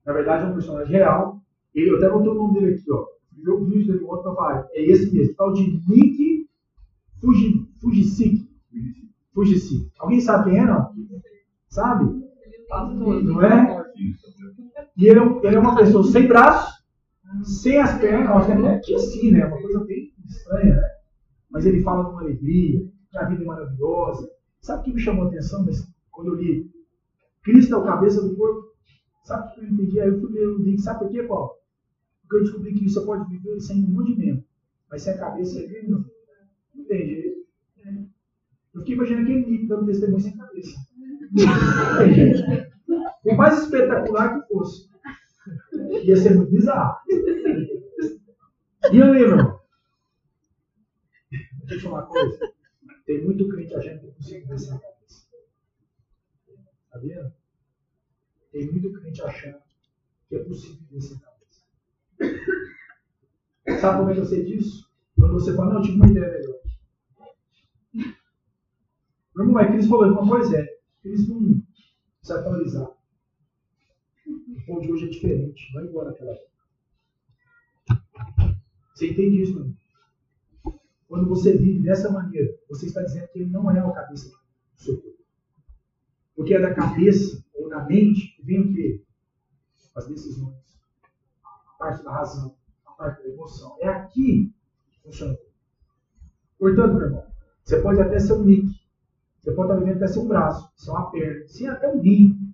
Na 0.05 0.13
verdade, 0.13 0.43
é 0.45 0.47
um 0.47 0.53
personagem 0.53 0.91
real. 0.91 1.41
Ele, 1.73 1.89
eu 1.89 1.97
até 1.97 2.09
botei 2.09 2.29
o 2.29 2.35
nome 2.35 2.59
dele 2.59 2.75
aqui, 2.75 2.91
ó. 2.91 3.07
Vi 3.31 3.49
o 3.49 3.65
vídeo 3.65 3.93
dele 3.93 4.05
ontem 4.05 4.23
para 4.23 4.35
falar. 4.35 4.67
É 4.71 4.81
esse 4.85 5.13
mesmo, 5.13 5.35
tal 5.35 5.51
de 5.51 5.81
Nick 5.89 6.47
Fuji, 7.21 7.67
Fujisik. 7.81 8.49
Fujisik. 9.33 9.91
Alguém 9.99 10.21
sabe 10.21 10.51
quem 10.51 10.59
é, 10.59 10.65
não? 10.65 10.93
Sabe? 11.69 12.05
Não 12.93 13.41
é? 13.41 13.85
E 14.97 15.07
ele 15.07 15.19
é, 15.19 15.23
ele 15.43 15.55
é 15.55 15.59
uma 15.59 15.75
pessoa 15.75 16.03
sem 16.03 16.27
braço, 16.27 16.73
sem 17.43 17.77
as 17.77 17.99
pernas, 17.99 18.29
acho 18.29 18.81
que 18.85 18.93
é 18.93 18.95
assim, 18.95 19.31
né? 19.31 19.45
Uma 19.45 19.61
coisa 19.61 19.83
bem 19.83 20.13
estranha, 20.25 20.75
né? 20.75 20.89
Mas 21.49 21.65
ele 21.65 21.83
fala 21.83 22.09
com 22.09 22.19
alegria, 22.19 22.85
que 23.11 23.17
a 23.17 23.25
vida 23.25 23.43
é 23.43 23.45
maravilhosa. 23.45 24.29
Sabe 24.61 24.81
o 24.81 24.83
que 24.83 24.93
me 24.93 25.01
chamou 25.01 25.25
a 25.25 25.27
atenção 25.27 25.65
quando 26.11 26.29
eu 26.29 26.35
li 26.35 26.71
Cristo 27.43 27.75
é 27.75 27.77
o 27.77 27.83
cabeça 27.83 28.21
do 28.21 28.35
corpo? 28.35 28.73
Sabe 29.23 29.47
o 29.47 29.53
que 29.53 29.59
eu 29.61 29.65
entendi? 29.65 29.99
Aí 29.99 30.09
eu 30.09 30.19
fui 30.19 30.31
ler 30.31 30.47
o 30.47 30.57
link, 30.57 30.81
sabe 30.81 30.99
por 30.99 31.11
quê, 31.11 31.23
Paulo? 31.23 31.51
Porque 32.21 32.37
eu 32.37 32.43
descobri 32.43 32.73
que 32.73 32.89
você 32.89 33.01
pode 33.05 33.29
viver 33.29 33.59
sem 33.59 33.83
um 33.83 33.89
monte 33.89 34.15
de 34.15 34.25
membro, 34.25 34.43
mas 34.89 35.03
sem 35.03 35.13
a 35.13 35.17
cabeça 35.17 35.59
é 35.59 35.83
não. 35.83 36.03
Não 36.89 36.97
jeito. 36.97 37.45
Eu 38.73 38.81
fiquei 38.81 38.95
imaginando 38.95 39.23
aquele 39.23 39.45
livro 39.45 39.67
dando 39.67 39.85
testemunho 39.85 40.19
sem 40.19 40.37
cabeça. 40.37 40.79
Não 41.31 42.13
jeito. 42.13 42.43
Por 43.23 43.35
mais 43.35 43.63
espetacular 43.63 44.41
que 44.41 44.47
fosse, 44.53 44.89
ia 46.03 46.15
ser 46.15 46.35
muito 46.35 46.51
bizarro. 46.51 46.97
E 48.91 48.97
eu 48.97 49.11
lembro, 49.11 49.55
Deixa 51.65 51.75
eu 51.75 51.79
te 51.79 51.83
falar 51.83 52.03
uma 52.03 52.07
coisa. 52.07 52.53
Tem 53.05 53.23
muito 53.23 53.49
crente 53.49 53.73
achando 53.73 54.01
que 54.01 54.11
consigo 54.11 54.47
ver 54.47 54.59
sem 54.59 54.73
a 54.75 54.79
cabeça. 54.79 55.27
Sabia? 56.91 57.35
Tem 58.51 58.71
muito 58.71 58.93
crente 58.93 59.21
achando 59.23 59.57
que 60.29 60.35
é 60.35 60.43
possível 60.43 60.85
ver 60.91 61.01
sem 61.01 61.17
a 61.17 61.19
cabeça. 61.19 61.41
Sabe 63.81 63.97
como 63.97 64.11
é 64.11 64.13
que 64.13 64.19
eu 64.19 64.25
sei 64.25 64.45
disso? 64.45 64.87
Quando 65.17 65.33
você 65.33 65.55
fala, 65.55 65.73
não, 65.73 65.79
eu 65.79 65.83
tive 65.83 65.95
uma 65.97 66.07
ideia 66.07 66.31
melhor. 66.31 66.64
Irmão, 69.43 69.59
é 69.59 69.71
Cris 69.71 69.87
falou 69.87 70.11
uma 70.11 70.27
coisa, 70.27 70.57
é, 70.57 70.79
Cris 71.01 71.27
não 71.27 71.61
se 72.21 72.33
atualizar. 72.33 72.89
O 74.27 74.65
povo 74.65 74.81
de 74.81 74.91
hoje 74.91 75.05
é 75.05 75.09
diferente, 75.09 75.73
vai 75.73 75.85
embora 75.85 76.11
aquela 76.11 76.31
época. 76.31 76.55
Você 78.93 79.11
entende 79.11 79.41
isso, 79.41 79.53
meu 79.53 79.63
irmão? 79.63 79.77
Quando 81.07 81.29
você 81.29 81.55
vive 81.55 81.83
dessa 81.83 82.11
maneira, 82.11 82.57
você 82.67 82.87
está 82.87 83.01
dizendo 83.03 83.27
que 83.27 83.39
ele 83.39 83.49
não 83.49 83.69
é 83.69 83.79
a 83.79 83.91
cabeça 83.91 84.29
do 84.29 84.81
seu 84.81 85.01
corpo. 85.01 85.23
Porque 86.35 86.53
é 86.53 86.59
da 86.59 86.73
cabeça 86.73 87.43
ou 87.53 87.69
da 87.69 87.85
mente 87.85 88.35
que 88.35 88.43
vem 88.43 88.61
o 88.61 88.73
quê? 88.73 89.03
As 89.95 90.07
decisões, 90.07 90.57
a 91.43 91.77
parte 91.77 92.03
da 92.03 92.11
razão, 92.11 92.57
a 92.85 92.91
parte 92.91 93.23
da 93.23 93.29
emoção. 93.29 93.77
É 93.79 93.87
aqui 93.87 94.53
que 94.89 95.01
funciona. 95.01 95.37
Portanto, 96.57 96.95
meu 96.95 97.05
irmão, 97.05 97.25
você 97.63 97.81
pode 97.81 98.01
até 98.01 98.19
ser 98.19 98.33
um 98.33 98.43
nick, 98.43 98.84
você 99.45 99.53
pode 99.53 99.71
estar 99.71 99.79
vivendo 99.79 99.97
até 99.97 100.07
ser 100.07 100.19
um 100.19 100.27
braço, 100.27 100.71
ser 100.75 100.89
uma 100.89 101.11
perna, 101.11 101.47
sem 101.47 101.67
até 101.67 101.87
um 101.87 102.01
rim, 102.01 102.51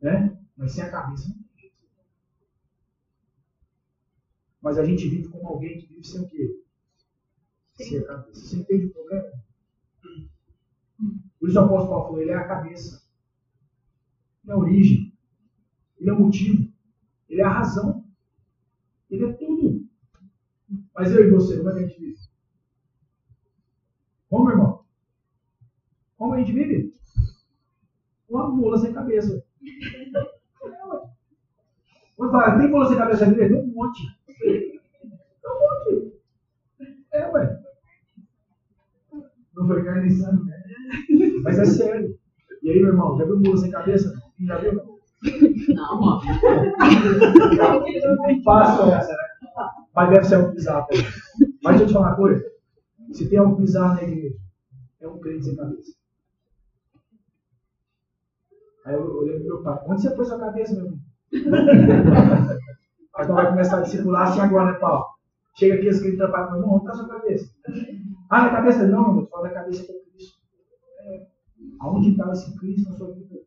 né? 0.00 0.34
Mas 0.56 0.72
sem 0.72 0.82
a 0.82 0.90
cabeça 0.90 1.28
não 1.28 1.36
tem 1.36 1.60
jeito. 1.60 1.84
Mas 4.62 4.78
a 4.78 4.84
gente 4.84 5.06
vive 5.10 5.28
como 5.28 5.46
alguém 5.46 5.78
que 5.78 5.86
vive 5.88 6.02
sem 6.02 6.22
o 6.22 6.26
quê? 6.26 6.64
Sem 7.74 7.98
a 7.98 8.06
cabeça. 8.06 8.40
Você 8.40 8.56
entende 8.56 8.86
o 8.86 8.92
problema? 8.94 9.30
Por 11.38 11.48
isso 11.50 11.60
o 11.60 11.64
apóstolo 11.64 11.88
Paulo 11.90 12.04
falou, 12.04 12.22
ele 12.22 12.30
é 12.30 12.34
a 12.34 12.48
cabeça. 12.48 13.06
Ele 14.42 14.52
é 14.52 14.54
a 14.54 14.58
origem. 14.58 15.12
Ele 15.98 16.08
é 16.08 16.12
o 16.14 16.18
motivo. 16.18 16.72
Ele 17.28 17.42
é 17.42 17.44
a 17.44 17.52
razão. 17.52 18.06
Ele 19.10 19.26
é 19.26 19.32
tudo. 19.34 19.86
Mas 20.94 21.12
eu 21.12 21.26
e 21.26 21.30
você, 21.30 21.58
como 21.58 21.68
é 21.68 21.72
que 21.74 21.78
a 21.78 21.86
gente 21.86 22.00
vive? 22.00 22.18
Como, 24.30 24.48
irmão? 24.48 24.81
Como 26.22 26.34
a 26.34 26.38
gente 26.38 26.52
vive? 26.52 26.94
Uma 28.30 28.48
mula 28.48 28.78
sem 28.78 28.92
cabeça. 28.92 29.44
Quando 32.16 32.30
fala, 32.30 32.60
tem 32.60 32.70
mula 32.70 32.86
sem 32.86 32.96
cabeça 32.96 33.24
aqui? 33.26 33.34
Tem 33.34 33.52
um 33.52 33.66
monte. 33.74 34.02
Tem 34.38 34.80
um 35.44 35.58
monte. 35.58 36.14
É, 37.12 37.26
ué. 37.26 37.60
Não 39.56 39.66
foi 39.66 39.82
carne 39.82 40.12
sangue, 40.12 40.44
né? 40.44 40.62
Mas 41.42 41.58
é 41.58 41.64
sério. 41.64 42.16
E 42.62 42.70
aí, 42.70 42.78
meu 42.78 42.90
irmão, 42.90 43.18
já 43.18 43.24
viu 43.24 43.40
mula 43.40 43.56
sem 43.56 43.72
cabeça? 43.72 44.14
Já 44.46 44.58
viu? 44.58 44.74
Não, 45.74 46.00
ó. 46.00 46.20
Fácil 48.44 48.92
essa, 48.92 49.10
né? 49.10 49.18
Mas 49.92 50.10
deve 50.10 50.24
ser 50.24 50.36
algo 50.36 50.52
bizarro. 50.54 50.86
Mas 51.64 51.78
deixa 51.78 51.82
eu 51.82 51.88
te 51.88 51.92
falar 51.94 52.10
uma 52.10 52.16
coisa. 52.16 52.44
Se 53.10 53.28
tem 53.28 53.40
algo 53.40 53.56
bizarro 53.56 53.96
na 53.96 54.04
igreja, 54.04 54.36
é 55.00 55.08
um 55.08 55.18
crente 55.18 55.46
sem 55.46 55.56
cabeça. 55.56 56.00
Aí 58.84 58.94
eu 58.94 59.16
olhei 59.16 59.36
pro 59.38 59.44
meu 59.44 59.62
pai. 59.62 59.78
Onde 59.86 60.02
você 60.02 60.10
pôs 60.10 60.28
sua 60.28 60.38
cabeça, 60.38 60.74
meu 60.74 60.86
amigo? 60.86 61.02
Mas 63.14 63.28
não 63.28 63.34
vai 63.34 63.48
começar 63.48 63.78
a 63.78 63.82
discipular 63.82 64.28
assim 64.28 64.40
agora, 64.40 64.72
né, 64.72 64.78
Paulo? 64.78 65.06
Chega 65.54 65.74
aqui, 65.74 66.16
trabalha 66.16 66.46
com 66.46 66.52
meu 66.52 66.62
irmão, 66.62 66.76
onde 66.76 66.84
está 66.84 66.96
sua 66.96 67.08
cabeça? 67.08 67.54
Ah, 68.30 68.42
na 68.42 68.50
cabeça? 68.50 68.86
Não, 68.86 69.02
meu 69.02 69.10
irmão, 69.10 69.26
fala 69.26 69.48
da 69.48 69.54
cabeça 69.54 69.84
que 69.84 69.92
é 69.92 70.00
Cristo. 70.00 70.38
É. 71.00 71.26
Aonde 71.80 72.10
está 72.10 72.32
esse 72.32 72.58
Cristo 72.58 72.90
na 72.90 72.96
sua 72.96 73.12
vida? 73.12 73.40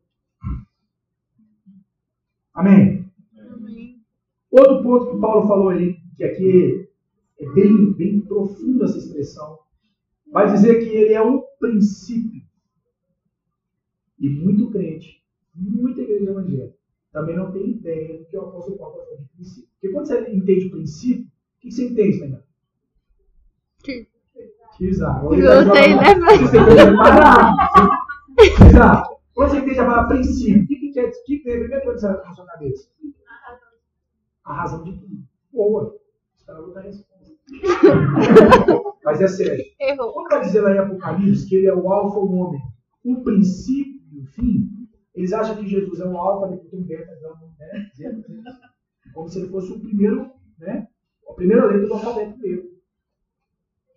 Amém? 2.54 3.12
Amém. 3.38 4.02
Outro 4.50 4.82
ponto 4.82 5.10
que 5.10 5.20
Paulo 5.20 5.48
falou 5.48 5.68
ali, 5.70 5.98
que 6.16 6.24
aqui 6.24 6.88
é 7.38 7.52
bem, 7.52 7.92
bem 7.94 8.20
profundo 8.20 8.84
essa 8.84 8.98
expressão, 8.98 9.58
vai 10.32 10.50
dizer 10.50 10.78
que 10.78 10.88
ele 10.88 11.12
é 11.12 11.22
um 11.22 11.42
princípio. 11.58 12.42
E 14.18 14.28
muito 14.30 14.70
crente, 14.70 15.22
muita 15.56 16.02
igreja 16.02 16.30
evangélica, 16.30 16.76
também 17.12 17.36
não 17.36 17.50
tem 17.50 17.70
ideia 17.70 18.18
do 18.18 18.24
que 18.26 18.36
o 18.36 18.40
apóstolo 18.42 18.76
Paulo 18.78 18.94
está 18.94 19.04
falando 19.06 19.22
de 19.22 19.28
princípio. 19.34 19.68
Porque 19.72 19.88
quando 19.94 20.06
você 20.06 20.30
entende 20.30 20.68
princípio, 20.70 21.24
o 21.24 21.60
que 21.60 21.70
você 21.70 21.88
entende, 21.88 22.18
Fernando? 22.18 22.42
Que- 23.82 24.08
Exato. 24.78 25.28
Que 25.30 25.42
você 25.42 25.56
Exato. 28.66 29.16
Quando 29.34 29.50
você 29.50 29.58
entende 29.58 29.80
a 29.80 29.84
palavra 29.86 30.08
princípio, 30.08 30.62
o 30.62 30.66
que, 30.66 30.76
que? 30.76 31.00
O 31.00 31.24
que 31.24 31.38
que 31.38 31.48
é 31.50 31.54
a 31.56 31.58
primeira 31.58 31.84
coisa 31.84 32.08
que 32.08 32.14
você 32.20 32.26
na 32.26 32.32
sua 32.34 32.46
cabeça? 32.46 32.88
A 34.44 34.54
razão 34.54 34.84
de 34.84 34.92
tudo. 34.92 35.24
Boa. 35.52 35.96
Espera 36.36 36.60
outra 36.60 36.82
resposta. 36.82 37.34
Mas 39.04 39.20
é 39.20 39.28
sério. 39.28 39.64
Errou. 39.80 40.12
Quando 40.12 40.28
vai 40.28 40.40
dizer 40.40 40.60
lá 40.60 40.72
em 40.72 40.78
Apocalipse 40.78 41.48
que 41.48 41.56
ele 41.56 41.66
é 41.66 41.74
o 41.74 41.90
alfa 41.90 42.18
ou 42.18 42.28
o 42.28 42.34
ômega, 42.34 42.64
o 43.04 43.22
princípio 43.22 44.00
e 44.12 44.18
o 44.20 44.24
fim, 44.26 44.85
eles 45.16 45.32
acham 45.32 45.56
que 45.56 45.66
Jesus 45.66 45.98
é 45.98 46.04
o 46.06 46.16
alfa, 46.16 46.48
depois 46.48 46.70
tem 46.70 46.80
um 46.80 46.84
beta, 46.84 47.10
né? 47.58 47.90
zeta. 47.96 48.24
Como 49.14 49.28
se 49.28 49.38
ele 49.38 49.48
fosse 49.48 49.72
o 49.72 49.80
primeiro, 49.80 50.30
né? 50.58 50.86
A 51.28 51.32
primeira 51.32 51.64
letra 51.64 51.86
do 51.86 51.94
alfabeto 51.94 52.38
grego. 52.38 52.68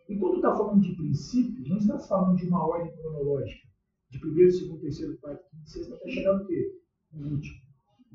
E 0.07 0.17
quando 0.17 0.38
está 0.38 0.55
falando 0.55 0.82
de 0.82 0.95
princípio, 0.95 1.67
não 1.67 1.78
está 1.78 1.99
falando 1.99 2.38
de 2.38 2.47
uma 2.47 2.65
ordem 2.65 2.91
cronológica. 2.93 3.67
De 4.09 4.20
primeiro, 4.20 4.51
segundo, 4.51 4.80
terceiro, 4.80 5.17
quarto, 5.17 5.43
quinto, 5.51 5.70
sexto, 5.70 5.93
até 5.93 6.09
chegar 6.09 6.38
no 6.38 6.47
quê? 6.47 6.72
No 7.11 7.32
último. 7.32 7.59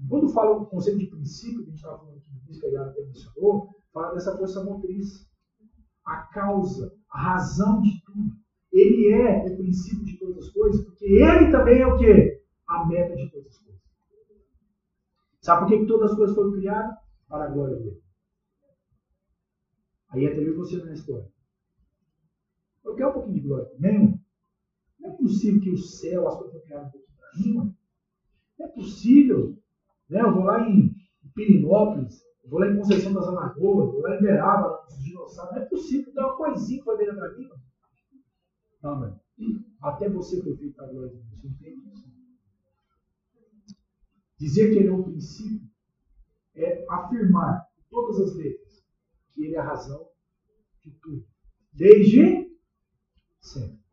Quando 0.09 0.29
fala 0.31 0.57
o 0.57 0.67
conceito 0.67 0.99
de 0.99 1.07
princípio, 1.07 1.63
que 1.63 1.69
a 1.69 1.71
gente 1.71 1.77
estava 1.77 1.99
falando 1.99 2.17
aqui, 2.17 2.59
que 2.59 2.77
a 2.77 2.83
até 2.83 3.05
mencionou, 3.05 3.69
fala 3.93 4.15
dessa 4.15 4.37
força 4.37 4.65
motriz. 4.65 5.29
A 6.07 6.17
causa, 6.33 6.93
a 7.11 7.19
razão 7.19 7.81
de 7.81 8.03
tudo. 8.05 8.33
Ele 8.73 9.13
é 9.13 9.47
o 9.47 9.57
princípio 9.57 10.05
de 10.05 10.19
todas 10.19 10.39
as 10.39 10.51
coisas, 10.51 10.85
porque 10.85 11.07
ele 11.07 11.51
também 11.51 11.81
é 11.81 11.87
o 11.87 11.97
quê? 11.97 12.34
A 12.67 12.87
meta 12.87 13.15
de 13.17 13.31
todas 13.31 13.53
as 13.53 13.59
coisas. 13.59 13.83
Sabe 15.41 15.61
por 15.61 15.69
que, 15.69 15.87
todas 15.87 16.11
as 16.11 16.17
coisas 16.17 16.35
foram 16.35 16.53
criadas? 16.53 16.97
Para 17.29 17.45
a 17.45 17.51
glória 17.51 17.77
dele. 17.77 18.03
Aí 20.11 20.27
até 20.27 20.39
eu 20.39 20.57
você 20.57 20.77
na 20.83 20.93
história. 20.93 21.29
Eu 22.85 22.95
quero 22.95 23.11
um 23.11 23.13
pouquinho 23.15 23.35
de 23.35 23.41
glória 23.41 23.67
também. 23.67 24.21
Não 25.01 25.11
é 25.11 25.17
possível 25.17 25.61
que 25.61 25.71
o 25.71 25.79
céu, 25.79 26.29
as 26.29 26.37
coisas 26.37 26.53
foram 26.53 26.65
criadas 26.65 26.89
um 26.89 26.91
pouquinho 26.93 27.17
para 27.19 27.39
mim, 27.39 27.55
mano. 27.55 27.77
Não 28.59 28.67
é 28.67 28.69
possível. 28.71 29.59
Né? 30.09 30.21
Eu 30.21 30.35
vou 30.35 30.45
lá 30.45 30.69
em 30.69 30.95
Pirinópolis, 31.35 32.23
vou 32.45 32.61
lá 32.61 32.69
em 32.69 32.77
Conceição 32.77 33.13
das 33.13 33.27
Alagoas, 33.27 33.91
vou 33.91 34.03
lá 34.03 34.17
em 34.17 34.23
Beraba, 34.23 34.85
nos 34.85 35.03
dinossauros. 35.03 35.57
Não 35.57 35.63
é 35.63 35.67
possível 35.67 36.13
dê 36.15 36.21
uma 36.21 36.37
coisinha 36.37 36.79
que 36.79 36.87
vai 36.87 36.97
vir 36.97 37.15
para 37.15 37.37
mim, 37.37 37.49
mano. 37.49 37.63
Não, 38.83 39.01
mano. 39.01 39.21
Até 39.83 40.09
você 40.09 40.41
foi 40.43 40.57
feito 40.57 40.77
para 40.77 40.87
a 40.87 40.91
glória 40.91 41.11
de 41.11 41.17
Deus. 41.17 41.41
Você 41.41 41.49
entende 41.49 41.93
isso? 41.93 42.04
Dizer 44.39 44.71
que 44.71 44.79
ele 44.79 44.89
é 44.89 44.93
o 44.93 45.05
princípio 45.05 45.69
é 46.55 46.85
afirmar 46.89 47.67
todas 47.91 48.21
as 48.21 48.37
letras 48.37 48.85
que 49.33 49.45
ele 49.45 49.55
é 49.55 49.59
a 49.59 49.65
razão 49.65 50.09
de 50.83 50.91
tudo. 51.01 51.27
Desde 51.73 52.57
sempre. 53.41 53.85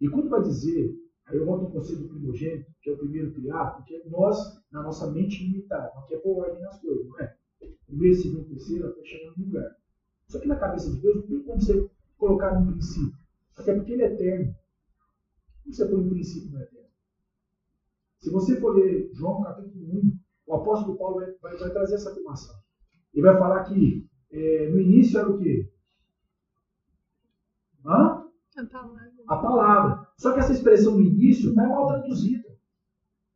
E 0.00 0.08
quando 0.08 0.28
vai 0.28 0.42
dizer, 0.42 0.96
aí 1.26 1.36
eu 1.36 1.46
volto 1.46 1.66
ao 1.66 1.70
conceito 1.70 2.02
do 2.02 2.08
primogênito, 2.08 2.72
que 2.80 2.90
é 2.90 2.92
o 2.92 2.98
primeiro 2.98 3.32
criado, 3.32 3.76
porque 3.76 4.02
nós, 4.06 4.36
na 4.72 4.82
nossa 4.82 5.08
mente 5.10 5.44
limitada, 5.44 5.92
não 5.94 6.06
quer 6.06 6.18
pôr 6.18 6.38
ordem 6.38 6.60
nas 6.60 6.80
coisas, 6.80 7.06
não 7.06 7.20
é? 7.20 7.36
Primeiro, 7.86 8.16
segundo, 8.16 8.48
terceiro, 8.48 8.88
até 8.88 9.04
chegar 9.04 9.32
no 9.36 9.44
lugar. 9.44 9.76
Só 10.26 10.40
que 10.40 10.48
na 10.48 10.58
cabeça 10.58 10.90
de 10.90 11.00
Deus 11.00 11.16
não 11.16 11.28
tem 11.28 11.42
como 11.44 11.60
você 11.60 11.90
colocar 12.16 12.58
um 12.58 12.72
princípio. 12.72 13.16
Até 13.56 13.74
porque 13.74 13.92
ele 13.92 14.02
é 14.02 14.12
eterno. 14.12 14.56
Como 15.62 15.74
você 15.74 15.86
põe 15.86 16.00
um 16.00 16.08
princípio 16.08 16.50
no 16.50 16.62
eterno? 16.62 16.81
Se 18.22 18.30
você 18.30 18.60
for 18.60 18.76
ler 18.76 19.10
João 19.12 19.42
capítulo 19.42 19.84
1, 19.84 20.16
o 20.46 20.54
apóstolo 20.54 20.96
Paulo 20.96 21.16
vai, 21.16 21.32
vai, 21.42 21.56
vai 21.56 21.70
trazer 21.70 21.96
essa 21.96 22.10
afirmação. 22.10 22.54
Ele 23.12 23.26
vai 23.26 23.36
falar 23.36 23.64
que 23.64 24.08
é, 24.30 24.70
no 24.70 24.80
início 24.80 25.18
era 25.18 25.28
o 25.28 25.38
quê? 25.38 25.68
Hã? 27.84 28.22
A 28.56 28.64
palavra. 28.64 29.12
A 29.26 29.36
palavra. 29.36 30.08
Só 30.16 30.32
que 30.32 30.38
essa 30.38 30.52
expressão 30.52 30.94
no 30.94 31.02
início 31.02 31.50
está 31.50 31.66
mal 31.66 31.88
traduzida. 31.88 32.48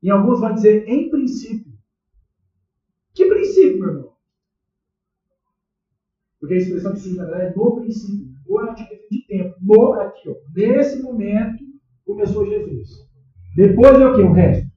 Em 0.01 0.11
alguns 0.11 0.39
vai 0.39 0.55
dizer 0.55 0.89
em 0.89 1.11
princípio. 1.11 1.73
Que 3.13 3.27
princípio, 3.27 3.81
meu 3.81 3.89
irmão? 3.89 4.13
Porque 6.39 6.55
a 6.55 6.59
expressão 6.59 6.93
que 6.93 7.01
surge 7.01 7.17
na 7.17 7.25
verdade 7.25 7.53
é 7.53 7.57
no 7.57 7.75
princípio. 7.75 8.37
No 8.47 8.61
é 8.61 8.75
de 9.11 9.27
tempo. 9.27 9.57
No, 9.61 9.95
aqui, 9.95 10.29
ó. 10.29 10.37
Nesse 10.55 11.03
momento 11.03 11.65
começou 12.05 12.47
Jesus. 12.47 13.05
Depois 13.57 14.01
é 14.01 14.07
o 14.07 14.15
que? 14.15 14.23
O 14.23 14.33
resto. 14.33 14.76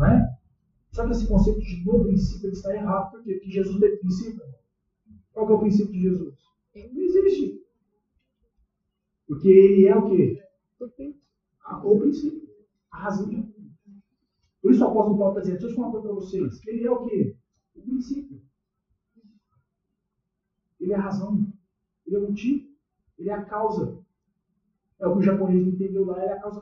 Não 0.00 0.06
é? 0.06 0.38
Só 0.92 1.04
que 1.04 1.12
esse 1.12 1.28
conceito 1.28 1.60
de 1.60 1.84
no 1.84 2.02
princípio 2.02 2.50
está 2.50 2.74
errado. 2.74 3.10
Por 3.10 3.22
quê? 3.22 3.34
Porque 3.34 3.50
Jesus 3.50 3.78
tem 3.78 3.98
princípio. 3.98 4.42
Qual 5.32 5.50
é 5.50 5.52
o 5.52 5.60
princípio 5.60 5.92
de 5.92 6.00
Jesus? 6.00 6.34
Não 6.74 7.02
existe. 7.02 7.62
Porque 9.26 9.48
ele 9.48 9.86
é 9.86 9.94
o 9.94 10.08
quê? 10.10 10.42
o 11.84 11.98
princípio. 12.00 12.48
A 12.90 12.98
razão 12.98 13.28
de 13.28 13.42
tudo. 13.42 13.70
Por 14.62 14.72
isso 14.72 14.82
o 14.82 14.88
apóstolo 14.88 15.18
Paulo 15.18 15.38
está 15.38 15.40
dizendo, 15.42 15.60
deixa 15.60 15.72
eu 15.72 15.76
falar 15.76 15.88
uma 15.88 15.92
coisa 15.92 16.08
para 16.08 16.16
vocês. 16.16 16.66
Ele 16.66 16.86
é 16.86 16.90
o 16.90 17.04
quê? 17.04 17.36
O 17.74 17.82
princípio. 17.82 18.42
Ele 20.80 20.92
é 20.92 20.96
a 20.96 21.00
razão. 21.00 21.46
Ele 22.06 22.16
é 22.16 22.18
o 22.18 22.28
motivo. 22.28 22.68
Ele 23.18 23.28
é 23.28 23.34
a 23.34 23.44
causa. 23.44 24.02
É 24.98 25.06
o 25.06 25.12
que 25.12 25.18
o 25.18 25.22
japonês 25.22 25.66
entendeu 25.66 26.06
lá, 26.06 26.22
ele 26.22 26.32
é 26.32 26.32
a 26.32 26.40
causa. 26.40 26.59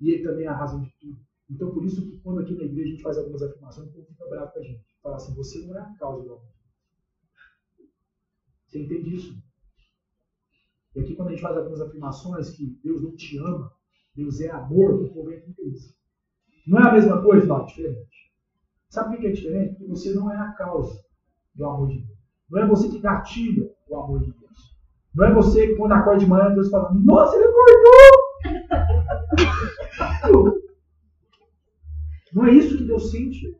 E 0.00 0.10
ele 0.10 0.22
também 0.22 0.46
é 0.46 0.48
a 0.48 0.56
razão 0.56 0.82
de 0.82 0.92
tudo. 1.00 1.18
Então, 1.50 1.70
por 1.70 1.84
isso 1.84 2.02
que 2.02 2.18
quando 2.18 2.40
aqui 2.40 2.54
na 2.54 2.64
igreja 2.64 2.88
a 2.88 2.90
gente 2.90 3.02
faz 3.02 3.18
algumas 3.18 3.42
afirmações, 3.42 3.88
o 3.88 3.92
povo 3.92 4.06
fica 4.06 4.28
bravo 4.28 4.52
com 4.52 4.58
a 4.58 4.62
gente. 4.62 4.84
Fala 5.02 5.16
assim, 5.16 5.34
você 5.34 5.64
não 5.66 5.76
é 5.76 5.80
a 5.80 5.94
causa 5.98 6.24
do 6.24 6.32
amor. 6.32 6.56
Você 8.66 8.82
entende 8.82 9.14
isso? 9.14 9.42
E 10.94 11.00
aqui 11.00 11.14
quando 11.14 11.28
a 11.28 11.30
gente 11.32 11.42
faz 11.42 11.56
algumas 11.56 11.80
afirmações 11.80 12.50
que 12.50 12.78
Deus 12.82 13.02
não 13.02 13.14
te 13.14 13.38
ama, 13.38 13.72
Deus 14.14 14.40
é 14.40 14.50
amor, 14.50 14.94
o 14.94 15.08
povo 15.12 15.30
entra 15.30 15.48
em 15.58 15.68
isso. 15.68 15.94
Não 16.66 16.80
é 16.80 16.88
a 16.88 16.92
mesma 16.92 17.22
coisa? 17.22 17.46
Não, 17.46 17.62
é 17.62 17.66
diferente. 17.66 18.32
Sabe 18.88 19.10
por 19.10 19.20
que 19.20 19.26
é 19.28 19.32
diferente? 19.32 19.74
Porque 19.74 19.86
você 19.86 20.14
não 20.14 20.32
é 20.32 20.36
a 20.36 20.52
causa 20.52 21.04
do 21.54 21.64
amor 21.64 21.88
de 21.88 22.00
Deus. 22.00 22.18
Não 22.50 22.62
é 22.62 22.66
você 22.66 22.88
que 22.88 22.98
gatilha 22.98 23.70
o 23.88 23.96
amor 23.96 24.20
de 24.20 24.32
Deus. 24.32 24.76
Não 25.14 25.26
é 25.26 25.34
você 25.34 25.68
que 25.68 25.76
quando 25.76 25.92
acorda 25.92 26.18
de 26.18 26.26
manhã, 26.26 26.52
Deus 26.54 26.70
fala, 26.70 26.92
nossa, 26.92 27.36
ele 27.36 27.44
acordou! 27.44 28.25
Não 32.32 32.44
é 32.44 32.52
isso 32.52 32.76
que 32.76 32.84
Deus 32.84 33.10
sente. 33.10 33.56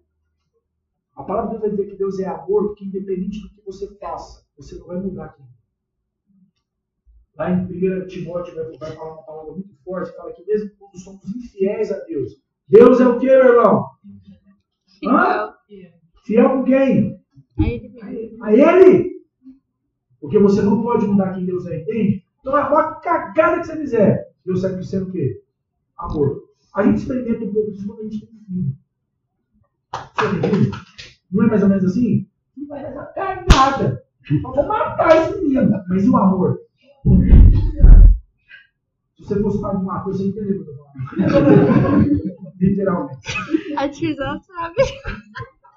A 1.15 1.23
palavra 1.23 1.55
de 1.55 1.61
Deus 1.61 1.63
vai 1.63 1.71
dizer 1.71 1.91
que 1.91 1.99
Deus 1.99 2.19
é 2.21 2.27
amor, 2.27 2.69
porque 2.69 2.85
independente 2.85 3.41
do 3.41 3.49
que 3.49 3.63
você 3.65 3.97
faça, 3.97 4.45
você 4.57 4.77
não 4.77 4.87
vai 4.87 4.99
mudar 4.99 5.25
aqui. 5.27 5.43
Lá 7.37 7.51
em 7.51 7.65
1 7.65 8.07
Timóteo 8.07 8.55
vai, 8.55 8.95
falar 8.95 9.15
uma 9.15 9.23
palavra 9.23 9.53
muito 9.53 9.75
forte, 9.83 10.15
fala 10.15 10.33
que 10.33 10.45
mesmo 10.45 10.71
quando 10.79 10.99
somos 10.99 11.25
infiéis 11.35 11.91
a 11.91 11.99
Deus, 12.01 12.41
Deus 12.69 13.01
é 13.01 13.09
o 13.09 13.19
que, 13.19 13.27
meu 13.27 13.55
irmão? 13.55 13.87
Hã? 15.05 15.55
Fiel 16.25 16.51
com 16.51 16.65
quem? 16.65 17.21
A 18.43 18.53
ele. 18.53 19.17
Porque 20.21 20.39
você 20.39 20.61
não 20.61 20.83
pode 20.83 21.07
mudar 21.07 21.35
quem 21.35 21.47
Deus 21.47 21.67
é, 21.67 21.81
entende? 21.81 22.25
Então, 22.41 22.55
a 22.55 22.95
cagada 23.01 23.61
que 23.61 23.67
você 23.67 23.77
fizer, 23.77 24.33
Deus 24.45 24.61
segue 24.61 24.85
sendo 24.85 25.09
o 25.09 25.13
quê? 25.13 25.43
Amor. 25.99 26.43
A 26.75 26.83
gente 26.83 26.99
experimenta 26.99 27.45
um 27.45 27.53
pouco 27.53 27.73
disso 27.73 27.87
quando 27.87 28.01
a 28.01 28.03
gente 28.05 28.27
tem 28.27 28.39
filho. 28.47 28.77
Você 30.15 30.27
entende? 30.37 30.71
Não 31.31 31.45
é 31.45 31.47
mais 31.49 31.63
ou 31.63 31.69
menos 31.69 31.85
assim? 31.85 32.29
Não 32.57 32.69
vai 32.69 32.83
dar 32.83 33.07
cagada. 33.07 34.03
Vou 34.43 34.67
matar 34.67 35.17
esse 35.17 35.41
menino. 35.41 35.71
Mas 35.89 36.05
e 36.05 36.11
o 36.11 36.17
amor? 36.17 36.61
Se 39.17 39.25
você 39.25 39.41
fosse 39.41 39.61
pai 39.61 39.77
de 39.77 39.83
uma 39.83 40.01
coisa, 40.01 40.19
você 40.19 40.29
entenderia 40.29 40.61
o 40.61 40.65
que 40.65 40.71
eu 40.71 40.77
falando. 40.77 42.27
Literalmente. 42.61 43.19
A 43.77 43.89
Tizão 43.89 44.41
sabe. 44.43 44.77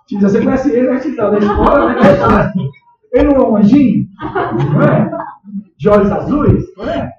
Tiza, 0.08 0.30
você 0.30 0.44
conhece 0.44 0.72
ele, 0.72 0.90
né, 0.90 1.00
Tiza? 1.00 1.30
Da 1.30 1.38
escola, 1.38 1.94
né? 1.94 2.54
Ele 3.14 3.30
não 3.30 3.36
é 3.36 3.48
um 3.48 3.56
anjinho? 3.58 4.08
Não 4.74 4.82
é? 4.82 5.12
De 5.78 5.90
olhos 5.90 6.12
azuis? 6.12 6.66
Não 6.76 6.90
é? 6.90 7.12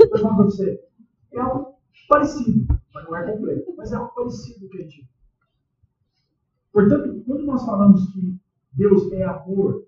Estou 0.00 0.20
falando 0.20 0.36
para 0.36 0.44
você. 0.46 0.87
Parecido, 2.18 2.66
mas 2.92 3.04
não 3.04 3.16
é 3.16 3.30
completo. 3.30 3.74
Mas 3.76 3.92
é 3.92 3.96
algo 3.96 4.12
parecido 4.12 4.68
que 4.68 4.78
a 4.78 4.82
gente. 4.82 5.08
Portanto, 6.72 7.22
quando 7.24 7.44
nós 7.44 7.64
falamos 7.64 8.12
que 8.12 8.36
Deus 8.72 9.12
é 9.12 9.24
amor, 9.24 9.86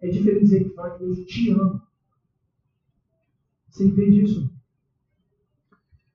é 0.00 0.08
diferente 0.08 0.40
dizer 0.40 0.64
que 0.64 0.74
fala 0.74 0.90
que 0.90 1.04
Deus 1.04 1.18
te 1.26 1.52
ama. 1.52 1.86
Você 3.68 3.84
entende 3.86 4.24
isso? 4.24 4.52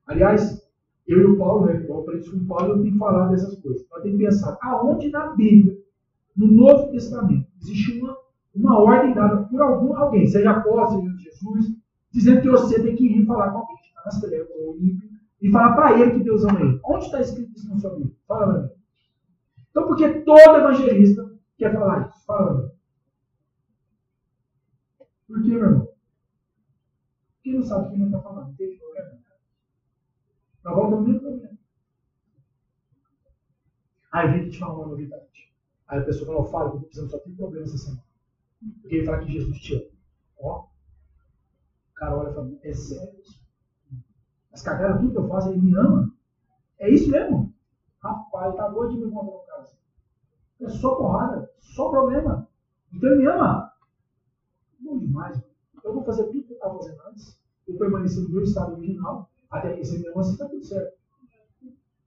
Aliás, 0.06 0.62
eu 1.06 1.20
e 1.20 1.24
o 1.24 1.38
Paulo, 1.38 1.66
né? 1.66 1.86
Eu 1.88 2.00
aprendi 2.00 2.30
com 2.30 2.36
o 2.36 2.46
Paulo, 2.46 2.72
eu 2.74 2.82
tenho 2.82 2.92
que 2.92 2.98
falar 2.98 3.28
dessas 3.28 3.58
coisas. 3.60 3.86
Nós 3.90 4.02
temos 4.02 4.18
que 4.18 4.24
pensar 4.24 4.58
aonde 4.60 5.08
na 5.08 5.34
Bíblia, 5.34 5.78
no 6.36 6.46
Novo 6.48 6.90
Testamento, 6.92 7.50
existe 7.62 7.98
uma, 7.98 8.16
uma 8.54 8.78
ordem 8.78 9.14
dada 9.14 9.44
por 9.44 9.60
algum, 9.62 9.96
alguém, 9.96 10.26
seja 10.26 10.50
apóstolo, 10.50 11.02
seja 11.02 11.30
Jesus, 11.30 11.74
dizendo 12.10 12.42
que 12.42 12.50
você 12.50 12.82
tem 12.82 12.94
que 12.94 13.06
ir 13.06 13.26
falar 13.26 13.52
com 13.52 13.58
alguém 13.58 13.76
que 13.76 13.88
está 13.88 14.02
nas 14.04 14.20
trevas 14.20 14.50
ou 14.56 14.76
ímpio 14.78 15.10
e 15.40 15.50
falar 15.50 15.74
para 15.74 15.98
ele 15.98 16.18
que 16.18 16.24
Deus 16.24 16.44
ama 16.44 16.60
ele. 16.60 16.80
Onde 16.84 17.06
está 17.06 17.20
escrito 17.20 17.56
isso 17.56 17.68
na 17.68 17.78
sua 17.78 17.94
Bíblia? 17.94 18.14
Fala 18.26 18.52
para 18.52 18.62
mim. 18.62 18.70
Então, 19.70 19.86
por 19.86 19.96
que 19.96 20.20
todo 20.20 20.56
evangelista 20.56 21.38
quer 21.56 21.72
falar 21.72 22.08
isso? 22.08 22.24
Fala 22.26 22.46
para 22.46 22.62
mim. 22.62 22.70
Por 25.26 25.42
que, 25.42 25.48
meu 25.48 25.64
irmão? 25.64 25.88
Quem 27.42 27.54
não 27.54 27.62
sabe 27.62 27.86
o 27.86 27.88
que 27.90 27.94
ele 27.94 28.04
está 28.04 28.20
falando? 28.20 28.50
Entende 28.50 28.76
o 28.76 28.78
problema? 28.78 29.20
Na 30.64 30.74
volta 30.74 30.96
do 30.96 31.02
mesmo 31.02 31.20
problema. 31.20 31.58
Aí 34.12 34.26
eu 34.26 34.32
vim 34.32 34.50
te 34.50 34.58
falar 34.58 34.74
uma 34.74 34.88
novidade. 34.88 35.52
Aí 35.88 36.00
a 36.00 36.04
pessoa 36.04 36.50
fala, 36.50 36.64
eu 36.64 36.74
estou 36.74 36.80
precisando 36.82 37.10
só 37.10 37.18
ter 37.18 37.30
problema 37.30 37.64
essa 37.64 37.78
semana. 37.78 38.04
Porque 38.82 38.96
ele 38.96 39.06
fala 39.06 39.24
que 39.24 39.32
Jesus 39.32 39.58
te 39.60 39.74
ama. 39.74 39.90
Ó. 40.38 40.64
O 40.64 41.94
cara 41.94 42.16
olha 42.16 42.30
e 42.30 42.34
fala, 42.34 42.58
é 42.62 42.74
sério 42.74 43.20
isso? 43.20 43.39
As 44.60 44.64
cagadas, 44.64 45.00
tudo 45.00 45.12
que 45.12 45.18
eu 45.18 45.28
faço, 45.28 45.48
ele 45.48 45.62
me 45.62 45.74
ama? 45.74 46.12
É 46.78 46.90
isso 46.90 47.10
mesmo? 47.10 47.50
Rapaz, 48.02 48.54
tá 48.56 48.68
doido 48.68 48.92
de 48.92 49.00
me 49.00 49.06
encontrar 49.06 49.32
no 49.32 49.46
caso. 49.46 49.74
É 50.60 50.68
só 50.68 50.96
porrada, 50.96 51.50
só 51.60 51.88
problema. 51.88 52.46
Então 52.92 53.08
ele 53.08 53.22
me 53.22 53.26
ama. 53.26 53.72
Bom 54.80 54.98
demais. 54.98 55.42
Eu 55.82 55.94
vou 55.94 56.04
fazer 56.04 56.24
tudo 56.24 56.42
que 56.42 56.52
eu 56.52 56.56
estava 56.56 56.76
fazendo 56.76 57.00
antes. 57.08 57.40
Vou 57.66 57.78
permanecer 57.78 58.22
no 58.22 58.28
meu 58.28 58.42
estado 58.42 58.74
original. 58.74 59.30
Até 59.50 59.72
que 59.72 59.82
você 59.82 59.98
me 59.98 60.08
ama, 60.08 60.20
assim 60.20 60.32
está 60.32 60.46
tudo 60.46 60.62
certo. 60.62 60.98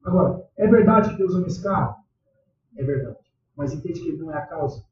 Agora, 0.04 0.48
é 0.56 0.68
verdade 0.68 1.10
que 1.10 1.18
Deus 1.18 1.34
ama 1.34 1.48
esse 1.48 1.64
carro? 1.64 2.04
É 2.78 2.84
verdade. 2.84 3.18
Mas 3.56 3.74
entende 3.74 4.00
que 4.00 4.10
ele 4.10 4.18
não 4.18 4.32
é 4.32 4.38
a 4.38 4.46
causa. 4.46 4.86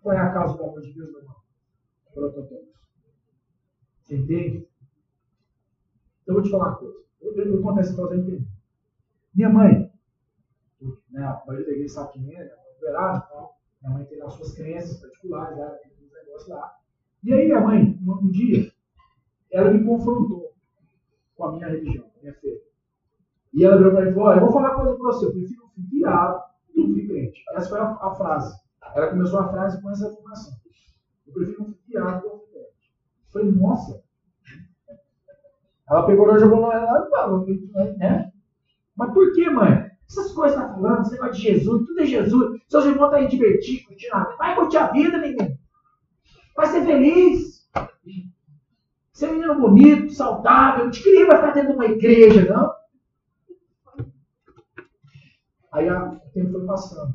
Qual 0.00 0.14
é 0.14 0.20
a 0.20 0.32
causa 0.32 0.56
do 0.56 0.62
amor 0.62 0.82
de 0.82 0.92
Deus, 0.92 1.10
meu 1.10 1.20
irmão? 1.20 1.36
Protocolos. 2.14 2.68
Você 4.02 4.18
entende? 4.18 4.68
Então 6.24 6.34
eu 6.34 6.34
vou 6.34 6.42
te 6.42 6.50
falar 6.50 6.68
uma 6.70 6.76
coisa. 6.76 6.98
Eu, 7.20 7.36
eu, 7.36 7.54
eu 7.54 7.62
conto 7.62 7.80
essa 7.80 7.94
você 7.94 8.16
entender. 8.16 8.46
Minha 9.34 9.50
mãe, 9.50 9.92
né, 11.10 11.24
a 11.24 11.42
maioria 11.46 11.66
da 11.66 11.72
igreja 11.72 11.94
sabe 11.94 12.12
quem 12.14 12.34
é, 12.34 12.44
né, 12.44 12.50
e 12.80 12.92
tal. 12.92 13.58
Minha 13.82 13.94
mãe 13.94 14.04
tem 14.06 14.22
as 14.22 14.32
suas 14.32 14.54
crenças 14.54 15.00
particulares, 15.00 15.58
ela 15.58 15.70
tem 15.70 15.92
uns 15.92 16.12
negócios 16.12 16.48
lá. 16.48 16.78
E 17.22 17.32
aí 17.32 17.46
minha 17.46 17.60
mãe, 17.60 17.98
um, 18.02 18.12
um 18.12 18.30
dia, 18.30 18.72
ela 19.50 19.70
me 19.70 19.84
confrontou 19.84 20.54
com 21.36 21.44
a 21.44 21.52
minha 21.52 21.68
religião, 21.68 22.04
com 22.04 22.18
a 22.18 22.22
minha 22.22 22.34
fé. 22.34 22.62
E 23.52 23.64
ela 23.64 23.76
virou 23.76 23.92
para 23.92 24.04
mim 24.04 24.10
e 24.10 24.14
falou, 24.14 24.28
olha, 24.28 24.38
eu 24.38 24.44
vou 24.44 24.52
falar 24.52 24.70
uma 24.70 24.76
coisa 24.76 24.96
para 24.96 25.06
você, 25.06 25.26
eu 25.26 25.32
prefiro 25.32 25.64
um 25.76 25.82
virado 25.90 26.42
do 26.68 26.72
que 26.72 26.80
um 26.80 27.06
crente. 27.06 27.44
Essa 27.54 27.68
foi 27.68 27.78
a, 27.78 27.84
a 27.84 28.14
frase. 28.14 28.58
Ela 28.94 29.10
começou 29.10 29.40
a 29.40 29.48
frase 29.48 29.82
com 29.82 29.90
essa 29.90 30.08
afirmação. 30.08 30.54
Eu 31.26 31.32
prefiro 31.32 31.64
um 31.64 31.74
virado 31.86 32.22
do 32.22 32.30
que 32.30 32.36
um 32.36 32.46
crente. 32.52 32.92
Eu 33.26 33.32
falei, 33.32 33.52
nossa. 33.52 34.03
Ela 35.88 36.06
pegou 36.06 36.34
e 36.34 36.40
jogou 36.40 36.60
lá 36.60 37.04
e 37.06 37.10
falou, 37.10 37.46
né? 37.98 38.32
Mas 38.96 39.12
por 39.12 39.32
que, 39.34 39.50
mãe? 39.50 39.90
Essas 40.08 40.32
coisas 40.32 40.58
que 40.58 40.64
tá 40.64 40.72
falando, 40.72 41.02
esse 41.02 41.12
negócio 41.12 41.34
de 41.34 41.42
Jesus, 41.42 41.86
tudo 41.86 42.00
é 42.00 42.06
Jesus. 42.06 42.60
Seus 42.68 42.84
irmãos 42.84 43.06
estão 43.06 43.20
aí 43.20 43.28
divertidos, 43.28 43.86
curtindo 43.86 44.14
a 44.14 44.24
vida. 44.24 44.36
Vai 44.36 44.54
curtir 44.54 44.76
a 44.76 44.92
vida, 44.92 45.18
menino. 45.18 45.58
Vai 46.56 46.66
ser 46.66 46.84
feliz. 46.84 47.68
Ser 49.12 49.32
menino 49.32 49.58
bonito, 49.58 50.12
saudável. 50.12 50.84
Não 50.84 50.90
te 50.90 51.02
queria 51.02 51.26
vai 51.26 51.36
ficar 51.36 51.52
dentro 51.52 51.70
de 51.70 51.76
uma 51.76 51.86
igreja, 51.86 52.44
não. 52.52 52.72
Aí 55.72 55.88
a, 55.88 56.12
o 56.12 56.30
tempo 56.32 56.52
foi 56.52 56.66
passando. 56.66 57.14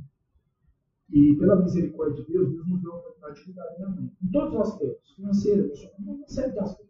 E 1.12 1.36
pela 1.36 1.56
misericórdia 1.56 2.24
de 2.24 2.32
Deus, 2.32 2.50
Deus 2.52 2.68
nos 2.68 2.82
deu 2.82 2.92
a 2.92 2.98
oportunidade 2.98 3.40
de 3.40 3.46
cuidar 3.46 3.64
da 3.64 3.78
minha 3.78 3.90
mãe. 3.90 4.12
Em 4.22 4.32
todos 4.32 4.54
os 4.54 4.60
aspectos. 4.62 5.16
Financeiro, 5.16 5.66
emocional, 5.66 6.16
uma 6.16 6.28
série 6.28 6.52
de 6.52 6.60
aspectos. 6.60 6.89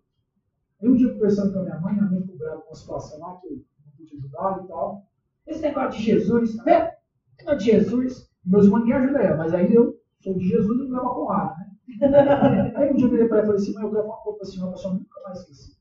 Aí 0.82 0.90
um 0.90 0.96
dia 0.96 1.14
conversando 1.14 1.54
com 1.54 1.60
a 1.60 1.64
minha 1.64 1.80
mãe, 1.80 1.94
minha 1.94 2.06
mãe 2.06 2.22
ficou 2.22 2.38
brava 2.38 2.62
com 2.62 2.70
uma 2.70 2.76
situação 2.76 3.20
lá 3.20 3.38
que 3.38 3.48
eu 3.48 3.52
não 3.52 3.92
pude 3.98 4.16
ajudar 4.16 4.64
e 4.64 4.68
tal. 4.68 5.06
Esse 5.46 5.62
negócio 5.62 6.00
de 6.00 6.06
Jesus, 6.06 6.56
tá 6.56 6.64
vendo? 6.64 6.90
Esse 7.38 7.46
negócio 7.46 7.60
de 7.60 7.66
Jesus, 7.66 8.32
meus 8.46 8.66
irmãos 8.66 8.80
ninguém 8.80 8.96
ajuda 8.96 9.20
ela, 9.20 9.38
mas 9.38 9.54
aí 9.54 9.74
eu 9.74 10.00
sou 10.22 10.38
de 10.38 10.48
Jesus 10.48 10.80
e 10.80 10.84
não 10.84 10.98
levo 10.98 11.10
a 11.10 11.16
porrada, 11.16 11.56
né? 11.58 11.70
aí 12.76 12.92
um 12.92 12.96
dia 12.96 13.08
eu 13.08 13.12
virei 13.12 13.28
para 13.28 13.40
ela 13.40 13.46
e 13.46 13.48
falei 13.48 13.62
assim, 13.62 13.74
mãe, 13.74 13.84
eu 13.84 13.90
quero 13.90 14.04
falar 14.04 14.16
uma 14.16 14.24
coisa 14.24 14.40
para 14.40 14.48
a 14.48 14.52
senhora, 14.52 14.72
para 14.72 14.80
a 14.80 14.82
senhora 14.82 15.00
nunca 15.00 15.22
mais 15.22 15.40
esquecer. 15.40 15.76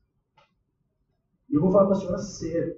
E 1.49 1.55
eu 1.55 1.61
vou 1.61 1.71
falar 1.71 1.85
para 1.85 1.95
a 1.95 1.99
senhora 1.99 2.17
sério. 2.17 2.75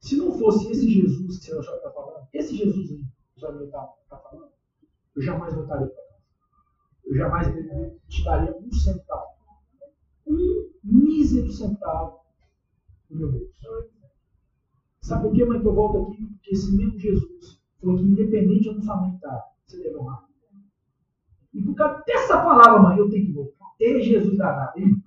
Se 0.00 0.16
não 0.16 0.32
fosse 0.38 0.70
esse 0.70 0.88
Jesus 0.88 1.38
que 1.38 1.50
a 1.50 1.62
senhora 1.62 1.76
está 1.76 1.90
falando, 1.90 2.28
esse 2.32 2.56
Jesus 2.56 2.90
aí 2.90 2.98
que 2.98 3.04
a 3.36 3.40
senhora 3.40 3.64
está 3.64 3.80
tá 4.08 4.18
falando, 4.18 4.52
eu 5.16 5.22
jamais 5.22 5.54
voltaria 5.54 5.86
para 5.86 5.96
casa. 5.96 6.24
Eu 7.04 7.16
jamais 7.16 7.46
te 8.08 8.24
daria 8.24 8.56
um 8.56 8.72
centavo. 8.72 9.34
Um 10.26 10.53
mísero 10.84 11.50
centavo 11.52 12.20
no 13.10 13.16
meu 13.16 13.32
bolso. 13.32 13.54
Sabe 15.00 15.22
por 15.22 15.34
que, 15.34 15.44
mãe, 15.44 15.60
que 15.60 15.66
eu 15.66 15.74
volto 15.74 16.12
aqui? 16.12 16.26
Porque 16.26 16.50
esse 16.52 16.74
mesmo 16.74 16.98
Jesus 16.98 17.60
falou 17.80 17.98
que 17.98 18.04
independente 18.04 18.62
de 18.62 18.70
onde 18.70 18.84
sua 18.84 18.96
mãe 18.96 19.14
está, 19.14 19.52
você 19.66 19.82
deve 19.82 19.96
honrar. 19.96 20.26
E 21.52 21.62
por 21.62 21.74
causa 21.74 22.02
dessa 22.06 22.42
palavra, 22.42 22.82
mãe, 22.82 22.98
eu 22.98 23.10
tenho 23.10 23.26
que 23.26 23.32
voltar. 23.32 23.74
E 23.78 24.02
Jesus 24.02 24.36
danado, 24.36 24.78
hein? 24.78 25.02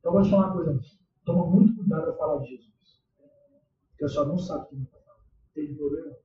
então 0.00 0.02
eu 0.04 0.12
vou 0.12 0.22
te 0.22 0.30
falar 0.30 0.46
uma 0.46 0.54
coisa, 0.54 0.80
toma 1.24 1.46
muito 1.46 1.76
cuidado 1.76 2.10
ao 2.10 2.16
falar 2.16 2.40
de 2.40 2.50
Jesus. 2.50 2.74
Porque 3.90 4.04
a 4.04 4.08
senhora 4.08 4.28
não 4.28 4.38
sabe 4.38 4.64
o 4.64 4.68
que 4.68 4.82
está 4.82 4.98
falando. 4.98 5.24
Tem 5.54 5.74
problema? 5.76 6.16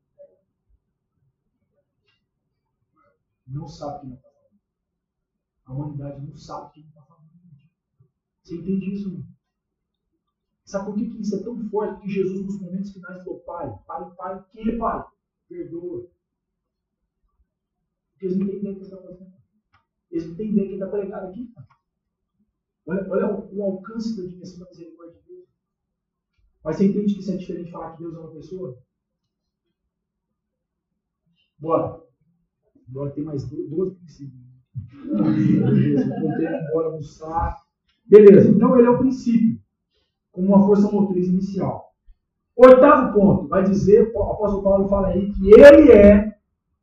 Não 3.47 3.67
sabe 3.67 3.97
o 3.97 4.09
que 4.09 4.15
está 4.15 4.29
falando. 4.29 4.59
A 5.65 5.73
humanidade 5.73 6.25
não 6.25 6.35
sabe 6.35 6.67
o 6.67 6.71
que 6.71 6.79
está 6.81 7.01
falando. 7.01 7.08
Você 8.49 8.55
entende 8.55 8.95
isso, 8.95 9.11
não? 9.11 9.23
Sabe 10.65 10.85
por 10.85 10.95
que, 10.95 11.07
que 11.07 11.21
isso 11.21 11.35
é 11.35 11.43
tão 11.43 11.69
forte? 11.69 12.01
Que 12.01 12.09
Jesus, 12.09 12.45
nos 12.45 12.59
momentos 12.59 12.91
finais, 12.91 13.23
falou: 13.23 13.39
Pai, 13.41 13.79
Pai, 13.85 14.15
Pai, 14.15 14.45
que 14.49 14.71
Pai? 14.77 15.05
Perdoa. 15.47 16.09
Porque 18.11 18.25
eles 18.25 18.37
não 18.37 18.47
têm 18.47 18.57
ideia 18.57 18.73
do 18.73 18.79
que 18.79 18.85
está 18.85 18.97
fazendo. 18.97 19.33
Eles 20.09 20.27
não 20.27 20.35
têm 20.35 20.51
ideia 20.51 20.67
que 20.67 20.73
está 20.73 20.87
pregado 20.87 21.27
aqui. 21.27 21.53
Olha, 22.87 23.11
olha 23.11 23.35
o, 23.35 23.55
o, 23.55 23.63
alcance 23.63 24.17
da 24.17 24.27
dimensão 24.27 24.59
da 24.59 24.69
misericórdia 24.69 25.21
de 25.21 25.27
Deus. 25.27 25.47
Mas 26.63 26.75
você 26.75 26.85
entende 26.87 27.13
que 27.13 27.19
isso 27.19 27.31
é 27.31 27.37
diferente 27.37 27.65
de 27.67 27.71
falar 27.71 27.91
que 27.95 27.99
Deus 27.99 28.15
é 28.15 28.19
uma 28.19 28.31
pessoa? 28.31 28.83
Bora. 31.59 32.03
Bora, 32.87 33.11
tem 33.11 33.23
mais 33.23 33.47
12 33.47 33.95
princípios. 33.95 34.41
Vou 36.21 36.37
ter 36.37 36.67
embora 36.67 36.87
almoçar. 36.87 37.68
Beleza, 38.09 38.49
então 38.49 38.77
ele 38.77 38.87
é 38.87 38.89
o 38.89 38.97
princípio 38.97 39.59
como 40.31 40.47
uma 40.47 40.65
força 40.65 40.91
motriz 40.91 41.27
inicial. 41.27 41.93
Oitavo 42.55 43.13
ponto, 43.13 43.47
vai 43.47 43.63
dizer, 43.63 44.11
o 44.13 44.23
apóstolo 44.23 44.63
Paulo 44.63 44.87
fala 44.89 45.09
aí 45.09 45.31
que 45.31 45.51
ele 45.51 45.91
é 45.91 46.35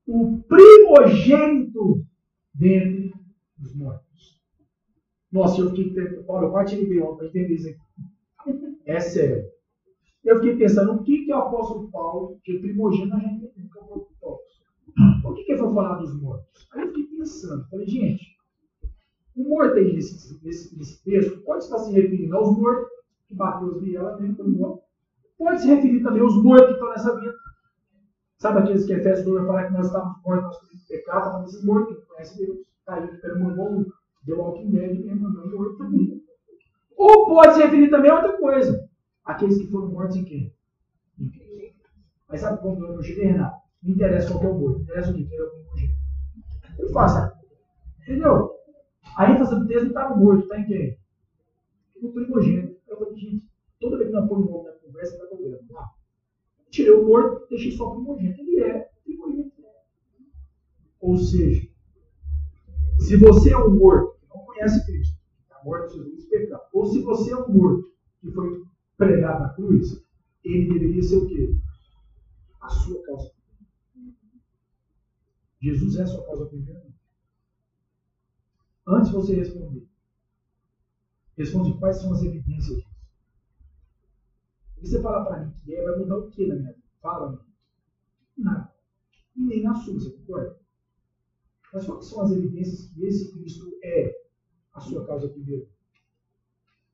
o 0.07 0.41
primogênito 0.49 2.07
dentre 2.55 3.13
os 3.61 3.75
mortos. 3.75 4.41
Nossa, 5.33 5.61
eu 5.61 5.71
fiquei, 5.71 5.93
Paulo, 6.23 6.47
eu 6.47 6.51
quase 6.53 6.77
tirei 6.77 7.01
para 7.01 7.27
entender 7.27 7.55
isso 7.55 7.69
aqui. 7.69 8.79
É 8.87 9.01
sério. 9.01 9.45
Eu 10.25 10.37
fiquei 10.37 10.57
pensando, 10.57 10.93
o 10.93 11.03
que, 11.03 11.25
que 11.25 11.33
o 11.33 11.37
apóstolo 11.37 11.91
Paulo, 11.91 12.39
que 12.45 12.57
é 12.57 12.61
primogênito, 12.61 13.17
a 13.17 13.19
gente 13.19 13.45
entende 13.45 13.69
que 13.69 13.79
é 13.79 13.83
o 13.83 14.07
Paulo. 14.21 14.39
Por 15.23 15.35
que, 15.35 15.45
que 15.45 15.53
ele 15.53 15.59
foi 15.59 15.75
falar 15.75 15.97
dos 15.97 16.21
mortos? 16.21 16.69
Aí 16.73 16.83
eu 16.83 16.89
fiquei 16.89 17.19
pensando, 17.19 17.69
falei, 17.69 17.87
gente, 17.87 18.36
o 19.37 19.49
morto 19.49 19.77
aí 19.77 19.93
nesse, 19.93 20.43
nesse, 20.43 20.77
nesse 20.77 21.05
texto 21.05 21.43
pode 21.43 21.65
estar 21.65 21.79
se 21.79 21.93
referindo 21.93 22.37
aos 22.37 22.57
mortos 22.57 22.89
que 23.29 23.35
bateu 23.35 23.69
os 23.69 23.83
vielas 23.83 24.19
mesmo, 24.21 24.37
foi 24.37 24.49
morto. 24.49 24.83
Pode 25.39 25.61
se 25.61 25.67
referir 25.67 26.03
também 26.03 26.23
aos 26.23 26.43
mortos 26.43 26.69
que 26.69 26.73
estão 26.73 26.89
nessa 26.89 27.21
vida. 27.21 27.35
Sabe 28.39 28.61
aqueles 28.61 28.87
que 28.87 28.93
Efésios 28.93 29.27
2 29.27 29.39
vai 29.39 29.47
falar 29.47 29.67
que 29.67 29.73
nós 29.75 29.87
estávamos 29.87 30.23
mortos, 30.25 30.45
nós 30.45 30.69
temos 30.69 30.85
pecado, 30.85 31.39
tá 31.39 31.45
esses 31.45 31.65
mortos 31.65 31.95
que 31.95 32.01
não 32.01 32.07
conhecem 32.07 32.47
Deus. 32.47 32.67
Um 33.37 33.57
bom 33.57 33.85
deu 34.25 34.39
Walking 34.39 34.71
mesmo, 34.71 35.21
mandando 35.21 35.57
morto 35.57 35.79
também. 35.79 36.23
Ou 36.97 37.27
pode 37.27 37.55
se 37.55 37.63
referir 37.63 37.91
também 37.91 38.11
a 38.11 38.17
outra 38.17 38.39
coisa. 38.39 38.89
Aqueles 39.25 39.59
que 39.59 39.71
foram 39.71 39.89
mortos 39.89 40.17
em 40.17 40.25
quem? 40.25 40.55
Em 41.19 41.31
Cristo. 41.31 41.91
Mas 42.29 42.41
sabe 42.41 42.61
como 42.61 42.85
eu 42.85 42.95
não 42.95 43.03
cheguei, 43.03 43.27
Renato? 43.27 43.57
Não 43.83 43.93
interessa 43.93 44.29
qual 44.29 44.41
que 44.41 44.47
é 44.47 44.49
o 44.49 44.59
morto, 44.59 44.81
interessa 44.81 45.11
o 45.11 45.15
que? 45.15 45.35
é 45.35 45.43
o 45.43 45.51
primogênito. 45.51 45.99
Eu 46.79 46.89
faço. 46.91 47.33
Entendeu? 48.03 48.56
A 49.17 49.33
ênfase 49.33 49.59
do 49.59 49.67
texto 49.67 49.87
está 49.87 50.11
no 50.11 50.23
morto, 50.23 50.43
está 50.43 50.61
em 50.61 50.67
quem? 50.67 50.99
No 52.03 52.13
primogênito. 52.13 52.77
Eu 52.87 52.99
falei, 52.99 53.17
gente, 53.17 53.47
toda 53.81 53.97
vez 53.97 54.11
que 54.11 54.15
nós 54.15 54.29
põe 54.29 54.43
o 54.43 54.45
nome 54.45 54.69
na 54.69 54.73
conversa, 54.73 55.17
vai 55.17 55.29
governo. 55.29 55.79
Ah, 55.79 55.91
tirei 56.71 56.93
o 56.93 57.07
morto, 57.07 57.49
deixei 57.49 57.73
só 57.73 57.89
o 57.89 57.95
primogênito. 57.95 58.43
Ele 58.43 58.61
é 58.61 58.91
primogênito. 59.05 59.53
Ou 61.01 61.17
seja, 61.17 61.67
se 62.99 63.17
você 63.17 63.53
é 63.53 63.59
um 63.59 63.75
morto 63.75 64.19
que 64.21 64.27
não 64.29 64.45
conhece 64.45 64.85
Cristo, 64.85 65.19
está 65.43 65.63
morto 65.65 65.93
seus 65.93 66.05
delitos 66.05 66.27
pecados, 66.27 66.67
ou 66.73 66.85
se 66.87 67.01
você 67.01 67.33
é 67.33 67.37
um 67.37 67.53
morto 67.55 67.91
que 68.21 68.31
foi 68.33 68.65
pregado 68.99 69.41
na 69.45 69.49
cruz, 69.55 70.05
ele 70.45 70.73
deveria 70.73 71.03
ser 71.03 71.17
o 71.17 71.27
quê? 71.27 71.57
A 72.61 72.69
sua 72.69 73.03
causa. 73.03 73.33
Jesus 75.63 75.97
é 75.97 76.03
a 76.03 76.07
sua 76.07 76.27
causa 76.27 76.47
primeira. 76.47 76.96
Antes 78.87 79.11
de 79.11 79.17
você 79.17 79.35
responder, 79.35 79.87
Responde 81.37 81.79
quais 81.79 81.97
são 81.99 82.13
as 82.13 82.23
evidências 82.23 82.79
disso. 82.79 82.97
E 84.79 84.89
você 84.89 85.03
falar 85.03 85.25
para 85.25 85.45
mim 85.45 85.53
que 85.53 85.75
é, 85.75 85.85
vai 85.85 85.99
mudar 85.99 86.17
o 86.17 86.31
que 86.31 86.47
na 86.47 86.55
minha 86.55 86.73
vida? 86.73 86.87
Fala, 87.01 87.33
-me. 87.33 87.39
Nada. 88.39 88.73
E 89.37 89.45
nem 89.45 89.63
na 89.63 89.75
sua, 89.75 89.95
você 89.95 90.11
concorda? 90.11 90.59
Mas 91.73 91.85
quais 91.85 92.07
são 92.07 92.23
as 92.23 92.31
evidências 92.31 92.87
que 92.87 93.05
esse 93.05 93.33
Cristo 93.33 93.71
é 93.83 94.15
a 94.73 94.81
sua 94.81 95.07
causa 95.07 95.29
primeira? 95.29 95.67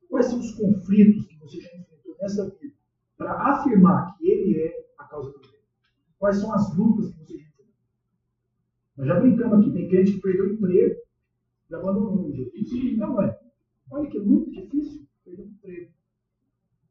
Quais 0.09 0.25
são 0.25 0.39
os 0.39 0.51
conflitos 0.51 1.25
que 1.25 1.37
você 1.37 1.61
já 1.61 1.69
enfrentou 1.77 2.17
nessa 2.19 2.49
vida 2.49 2.75
para 3.17 3.33
afirmar 3.53 4.17
que 4.17 4.27
ele 4.27 4.59
é 4.59 4.89
a 4.97 5.05
causa 5.05 5.31
primeira? 5.31 5.63
Quais 6.19 6.37
são 6.37 6.53
as 6.53 6.75
lutas 6.75 7.13
que 7.13 7.19
você 7.19 7.37
já 7.37 7.47
enfrentou? 7.47 7.75
Nós 8.97 9.07
já 9.07 9.19
brincamos 9.19 9.59
aqui, 9.59 9.71
tem 9.71 9.89
crente 9.89 10.13
que 10.13 10.21
perdeu 10.21 10.45
o 10.45 10.53
emprego, 10.53 11.01
já 11.73 11.79
abandonou 11.79 12.27
o 12.27 12.31
Jesus. 12.31 12.97
Não 12.97 13.19
é. 13.21 13.39
Olha 13.89 14.09
que 14.09 14.19
luta 14.19 14.51
difícil. 14.51 15.07
Perder 15.25 15.41
um 15.41 15.47
emprego. 15.47 15.91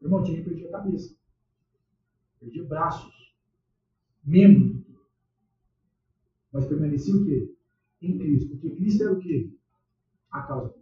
Meu 0.00 0.08
irmão, 0.08 0.24
tinha 0.24 0.38
que 0.38 0.44
perder 0.48 0.66
a 0.66 0.72
cabeça. 0.72 1.16
Perdi 2.40 2.62
braços. 2.62 3.32
Membros. 4.24 4.82
Mas 6.52 6.66
permaneci 6.66 7.12
o 7.12 7.24
quê? 7.24 7.54
Em 8.02 8.18
Cristo. 8.18 8.50
Porque 8.50 8.70
Cristo 8.74 9.04
era 9.04 9.12
o 9.12 9.20
quê? 9.20 9.52
A 10.30 10.42
causa. 10.42 10.74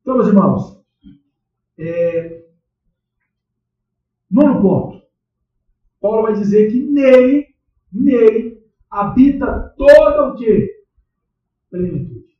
Então, 0.00 0.16
meus 0.16 0.26
irmãos, 0.26 0.84
é... 1.78 2.44
nono 4.28 4.60
ponto. 4.60 5.06
Paulo 6.00 6.22
vai 6.22 6.32
dizer 6.34 6.72
que 6.72 6.82
nele, 6.82 7.54
nele, 7.92 8.60
habita 8.90 9.72
toda 9.76 10.32
o 10.32 10.36
quê? 10.36 10.71
Plenitude 11.72 12.32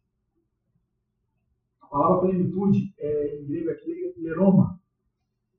palavra 1.93 2.23
plenitude 2.23 2.95
é, 2.99 3.39
em 3.39 3.45
grego 3.45 3.71
é 3.71 3.75
pleroma. 4.15 4.81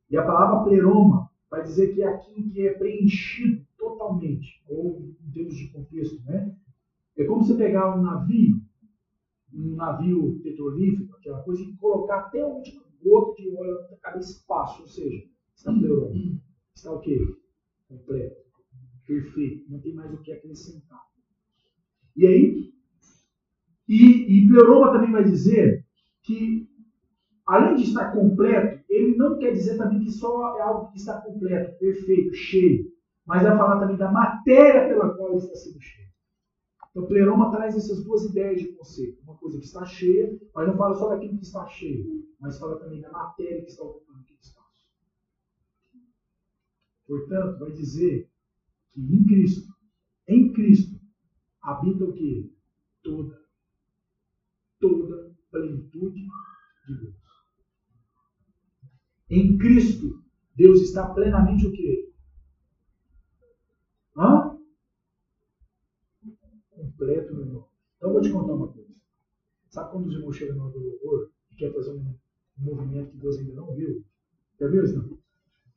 E 0.10 0.18
a 0.18 0.26
palavra 0.26 0.64
pleroma 0.64 1.30
vai 1.50 1.62
dizer 1.62 1.94
que 1.94 2.02
é 2.02 2.08
aquilo 2.08 2.50
que 2.50 2.68
é 2.68 2.74
preenchido 2.74 3.64
totalmente, 3.78 4.64
ou 4.68 5.14
em 5.24 5.32
termos 5.32 5.56
de 5.56 5.70
contexto, 5.72 6.20
né? 6.26 6.58
É 7.16 7.24
como 7.26 7.44
você 7.44 7.54
pegar 7.56 7.96
um 7.96 8.02
navio, 8.02 8.60
um 9.54 9.76
navio 9.76 10.40
petrolífero, 10.42 11.16
aquela 11.16 11.44
coisa, 11.44 11.62
e 11.62 11.78
colocar 11.78 12.22
até 12.22 12.42
a 12.42 12.48
última 12.48 12.82
gota 13.04 13.40
de 13.40 13.56
óleo 13.56 13.88
para 13.88 13.98
cada 13.98 14.20
espaço, 14.20 14.82
ou 14.82 14.88
seja, 14.88 15.24
está 15.56 15.72
pleroma. 15.72 16.42
Está 16.76 16.92
o 16.92 17.00
quê? 17.00 17.20
Completo. 17.88 18.42
Perfeito. 19.06 19.72
Não 19.72 19.80
tem 19.80 19.94
mais 19.94 20.12
o 20.12 20.22
que 20.24 20.32
acrescentar. 20.32 21.04
E 22.16 22.26
aí, 22.26 22.73
e, 23.88 24.46
e 24.46 24.48
Pleroma 24.48 24.92
também 24.92 25.12
vai 25.12 25.24
dizer 25.24 25.86
que, 26.24 26.70
além 27.46 27.76
de 27.76 27.84
estar 27.84 28.12
completo, 28.12 28.84
ele 28.90 29.16
não 29.18 29.38
quer 29.38 29.52
dizer 29.52 29.78
também 29.78 30.00
que 30.00 30.12
só 30.12 30.58
é 30.58 30.62
algo 30.62 30.92
que 30.92 30.98
está 30.98 31.22
completo, 31.22 31.78
perfeito, 31.80 32.34
cheio, 32.34 32.92
mas 33.26 33.44
vai 33.44 33.58
falar 33.58 33.80
também 33.80 33.98
da 33.98 34.12
matéria 34.12 34.88
pela 34.88 35.16
qual 35.16 35.38
está 35.38 35.56
sendo 35.56 35.82
cheio. 35.82 36.04
Então, 36.92 37.08
Pleroma 37.08 37.52
traz 37.52 37.76
essas 37.76 38.04
duas 38.04 38.24
ideias 38.26 38.62
de 38.62 38.72
conceito. 38.74 39.20
Uma 39.24 39.36
coisa 39.36 39.58
que 39.58 39.66
está 39.66 39.84
cheia, 39.84 40.40
mas 40.54 40.68
não 40.68 40.78
fala 40.78 40.94
só 40.94 41.10
daquilo 41.10 41.38
que 41.38 41.44
está 41.44 41.66
cheio, 41.66 42.24
mas 42.40 42.60
fala 42.60 42.80
também 42.80 43.02
da 43.02 43.12
matéria 43.12 43.64
que 43.64 43.72
está 43.72 43.84
ocupando 43.84 44.20
aquele 44.20 44.40
espaço. 44.40 44.88
Portanto, 47.08 47.60
vai 47.60 47.72
dizer 47.72 48.30
que 48.92 49.02
em 49.02 49.26
Cristo, 49.26 49.74
em 50.28 50.54
Cristo, 50.54 51.00
habita 51.64 52.06
o 52.06 52.14
que? 52.14 52.54
Toda, 53.02 53.43
toda 54.84 55.32
plenitude 55.50 56.28
de 56.86 56.96
Deus. 56.96 57.16
Em 59.30 59.58
Cristo, 59.58 60.22
Deus 60.56 60.82
está 60.82 61.14
plenamente 61.14 61.66
o 61.66 61.72
quê? 61.72 62.12
Hã? 64.18 64.60
Completo, 66.70 67.34
meu 67.34 67.46
irmão. 67.46 67.68
Então 67.96 68.10
eu 68.10 68.14
vou 68.14 68.22
te 68.22 68.32
contar 68.32 68.54
uma 68.54 68.68
coisa. 68.68 68.94
Sabe 69.70 69.92
quando 69.92 70.08
os 70.08 70.14
irmãos 70.14 70.36
chegam 70.36 70.56
no 70.58 70.70
do 70.70 70.80
louvor 70.80 71.32
e 71.52 71.56
quer 71.56 71.74
fazer 71.74 71.92
um, 71.92 72.14
movimento 72.58 73.12
que 73.12 73.18
Deus 73.18 73.38
ainda 73.38 73.54
não 73.54 73.74
viu? 73.74 74.04
Já 74.60 74.68
viu 74.68 74.84
isso? 74.84 74.98
Não? 74.98 75.18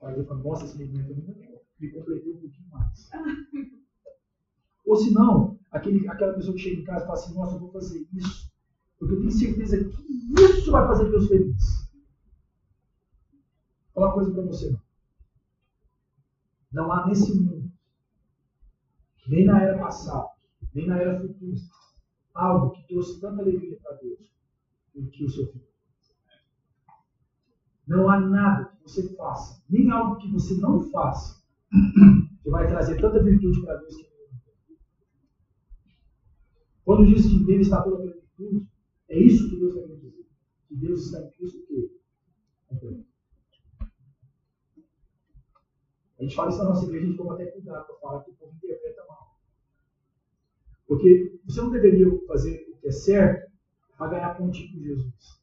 Aí 0.02 0.18
eu 0.18 0.26
falo, 0.26 0.42
nossa, 0.42 0.64
esse 0.64 0.76
movimento 0.78 1.10
eu 1.10 1.16
não 1.16 1.34
viu. 1.34 1.60
Me 1.78 1.90
completei 1.92 2.32
um 2.32 2.40
pouquinho 2.40 2.68
mais. 2.70 3.10
Ou 4.84 4.96
se 4.96 5.12
não, 5.12 5.58
aquele, 5.70 6.06
aquela 6.08 6.34
pessoa 6.34 6.54
que 6.54 6.62
chega 6.62 6.80
em 6.80 6.84
casa 6.84 7.04
e 7.04 7.06
fala 7.06 7.18
assim, 7.18 7.34
nossa, 7.34 7.54
eu 7.54 7.60
vou 7.60 7.70
fazer 7.70 8.06
isso. 8.12 8.55
Porque 8.98 9.14
eu 9.14 9.18
tenho 9.18 9.30
certeza 9.30 9.84
que 9.84 10.42
isso 10.42 10.70
vai 10.70 10.86
fazer 10.86 11.10
Deus 11.10 11.28
feliz. 11.28 11.90
Vou 13.94 13.94
falar 13.94 14.06
uma 14.06 14.14
coisa 14.14 14.32
para 14.32 14.42
você. 14.42 14.76
Não. 16.72 16.92
há 16.92 17.06
nesse 17.06 17.34
mundo, 17.34 17.70
nem 19.28 19.46
na 19.46 19.62
era 19.62 19.78
passada, 19.78 20.28
nem 20.74 20.86
na 20.86 20.98
era 20.98 21.20
futura, 21.20 21.56
algo 22.34 22.70
que 22.72 22.86
trouxe 22.86 23.20
tanta 23.20 23.40
alegria 23.40 23.78
para 23.82 23.96
Deus 23.96 24.30
do 24.94 25.10
que 25.10 25.24
o 25.24 25.30
seu 25.30 25.46
filho. 25.52 25.66
Não 27.86 28.10
há 28.10 28.20
nada 28.20 28.66
que 28.66 28.82
você 28.82 29.14
faça, 29.14 29.62
nem 29.70 29.90
algo 29.90 30.16
que 30.16 30.30
você 30.30 30.54
não 30.58 30.90
faça, 30.90 31.42
que 32.42 32.50
vai 32.50 32.66
trazer 32.66 33.00
tanta 33.00 33.22
virtude 33.22 33.64
para 33.64 33.76
Deus 33.76 33.96
que 33.96 34.16
quando 36.86 37.04
diz 37.04 37.26
que 37.26 37.44
nele 37.44 37.62
está 37.62 37.82
toda 37.82 37.96
a 37.96 38.00
plenitude, 38.00 38.68
é 39.08 39.18
isso 39.18 39.48
que 39.48 39.56
Deus 39.56 39.74
está 39.74 39.86
querendo 39.86 40.00
dizer. 40.00 40.26
Que 40.68 40.76
Deus 40.76 41.04
está 41.06 41.20
em 41.20 41.30
Cristo 41.30 41.66
que 41.66 41.96
A 46.18 46.22
gente 46.22 46.34
fala 46.34 46.48
isso 46.48 46.58
na 46.58 46.70
nossa 46.70 46.84
igreja, 46.84 47.04
a 47.04 47.08
gente 47.08 47.18
toma 47.18 47.34
até 47.34 47.46
cuidado 47.46 47.86
para 47.86 47.96
falar 47.96 48.24
que 48.24 48.30
o 48.30 48.34
povo 48.34 48.54
interpreta 48.56 49.04
mal. 49.06 49.38
Porque 50.86 51.38
você 51.44 51.60
não 51.60 51.70
deveria 51.70 52.06
fazer 52.26 52.66
o 52.70 52.76
que 52.78 52.88
é 52.88 52.90
certo 52.90 53.52
para 53.98 54.10
ganhar 54.10 54.34
pontinho 54.34 54.72
com 54.72 54.82
Jesus. 54.82 55.42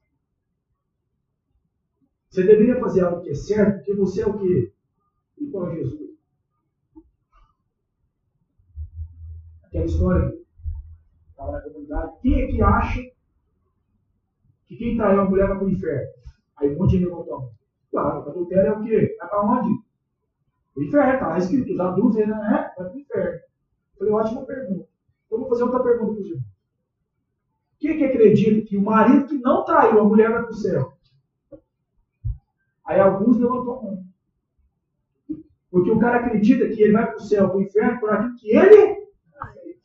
Você 2.30 2.44
deveria 2.44 2.80
fazer 2.80 3.02
algo 3.02 3.22
que 3.22 3.30
é 3.30 3.36
certo 3.36 3.78
porque 3.78 3.94
você 3.94 4.22
é 4.22 4.28
o 4.28 4.40
quê? 4.40 4.74
Igual 5.38 5.68
a 5.68 5.76
Jesus. 5.76 6.18
Aquela 9.64 9.86
história 9.86 10.44
estava 11.30 11.52
na 11.52 11.62
comunidade. 11.62 12.20
Quem 12.22 12.42
é 12.42 12.48
que 12.48 12.62
acha 12.62 13.13
que 14.74 14.78
quem 14.78 14.98
traiu 14.98 15.22
a 15.22 15.30
mulher 15.30 15.48
vai 15.48 15.58
para 15.58 15.66
o 15.66 15.70
inferno? 15.70 16.08
Aí 16.58 16.76
um 16.76 16.80
monte 16.80 16.98
de 16.98 17.06
mão. 17.06 17.52
Claro, 17.92 18.30
adultério 18.30 18.74
é 18.74 18.78
o 18.78 18.84
quê? 18.84 19.16
Vai 19.20 19.30
para 19.30 19.42
onde? 19.42 19.80
O 20.76 20.84
inferno, 20.84 21.14
está 21.14 21.28
lá 21.28 21.38
escrito. 21.38 21.72
Os 21.72 21.80
adultos, 21.80 22.18
né? 22.18 22.26
Vai 22.26 22.74
para 22.74 22.94
o 22.94 23.00
inferno. 23.00 23.32
Eu 23.32 23.98
falei, 23.98 24.14
ótima 24.14 24.46
pergunta. 24.46 24.88
Então, 25.26 25.40
vou 25.40 25.50
fazer 25.50 25.64
outra 25.64 25.84
pergunta 25.84 26.14
para 26.14 26.22
os 26.22 26.28
irmãos. 26.28 26.46
Quem 27.80 27.92
é 27.92 27.98
que 27.98 28.06
acredita 28.06 28.68
que 28.68 28.78
o 28.78 28.82
marido 28.82 29.28
que 29.28 29.38
não 29.38 29.66
traiu 29.66 30.00
a 30.00 30.04
mulher 30.04 30.32
vai 30.32 30.44
para 30.44 30.52
o 30.52 30.56
céu? 30.56 30.94
Aí 32.86 33.00
alguns 33.00 33.38
levantou 33.38 33.80
a 33.80 33.84
mão. 33.84 34.04
Porque 35.70 35.92
o 35.92 36.00
cara 36.00 36.18
acredita 36.20 36.68
que 36.70 36.82
ele 36.82 36.94
vai 36.94 37.08
para 37.08 37.18
o 37.18 37.22
céu, 37.22 37.50
para 37.50 37.58
o 37.58 37.62
inferno, 37.62 38.00
por 38.00 38.12
aquilo 38.12 38.36
que 38.36 38.56
ele 38.56 39.04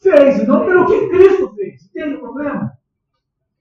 fez, 0.01 0.39
e 0.39 0.47
não 0.47 0.65
pelo 0.65 0.87
que 0.87 1.09
Cristo 1.09 1.55
fez. 1.55 1.85
Entende 1.87 2.15
o 2.15 2.21
problema? 2.21 2.78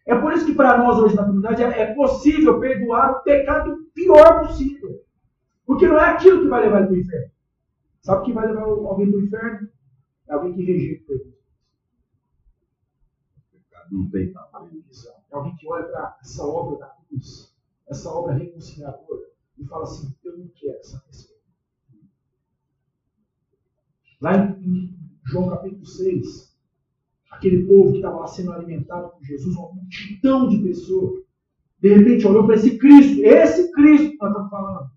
É 0.07 0.15
por 0.17 0.31
isso 0.31 0.45
que 0.45 0.55
para 0.55 0.77
nós 0.77 0.97
hoje 0.97 1.15
na 1.15 1.25
comunidade 1.25 1.61
é, 1.61 1.81
é 1.81 1.93
possível 1.93 2.61
perdoar 2.61 3.11
o 3.11 3.23
pecado 3.23 3.77
pior 3.93 4.47
possível. 4.47 5.03
Porque 5.65 5.85
não 5.85 5.99
é 5.99 6.11
aquilo 6.11 6.43
que 6.43 6.47
vai 6.47 6.61
levar 6.61 6.77
ele 6.77 6.87
para 6.87 6.95
o 6.95 6.99
inferno. 6.99 7.31
Sabe 8.01 8.21
o 8.21 8.23
que 8.23 8.31
vai 8.31 8.47
levar 8.47 8.61
alguém 8.61 9.11
para 9.11 9.19
o 9.19 9.23
inferno? 9.25 9.69
É 10.29 10.33
alguém 10.33 10.53
que 10.53 10.63
rejeita 10.63 11.13
o 11.13 11.17
pecado. 13.51 13.87
Não 13.91 14.09
tem 14.09 14.33
É 14.33 15.35
alguém 15.35 15.55
que 15.57 15.67
olha 15.67 15.83
para 15.83 16.17
essa 16.21 16.45
obra 16.45 16.79
da 16.79 16.87
cruz, 16.87 17.53
essa 17.89 18.09
obra 18.09 18.33
reconciliadora, 18.33 19.27
e 19.57 19.65
fala 19.65 19.83
assim: 19.83 20.15
Eu 20.23 20.37
não 20.37 20.47
quero 20.55 20.77
essa 20.77 20.99
pessoa. 21.01 21.37
Lá 24.21 24.37
em 24.37 24.97
João 25.25 25.49
capítulo 25.49 25.85
6, 25.85 26.56
aquele 27.37 27.65
povo 27.65 27.91
que 27.91 27.97
estava 27.97 28.19
lá 28.19 28.27
sendo 28.27 28.51
alimentado 28.51 29.09
por 29.09 29.23
Jesus, 29.23 29.55
uma 29.55 29.71
multidão 29.71 30.49
de 30.49 30.57
pessoas, 30.57 31.21
de 31.79 31.93
repente 31.93 32.27
olhou 32.27 32.45
para 32.45 32.55
esse 32.55 32.77
Cristo, 32.77 33.21
esse 33.23 33.71
Cristo 33.71 34.11
que 34.11 34.17
nós 34.19 34.31
estamos 34.31 34.49
falando, 34.49 34.87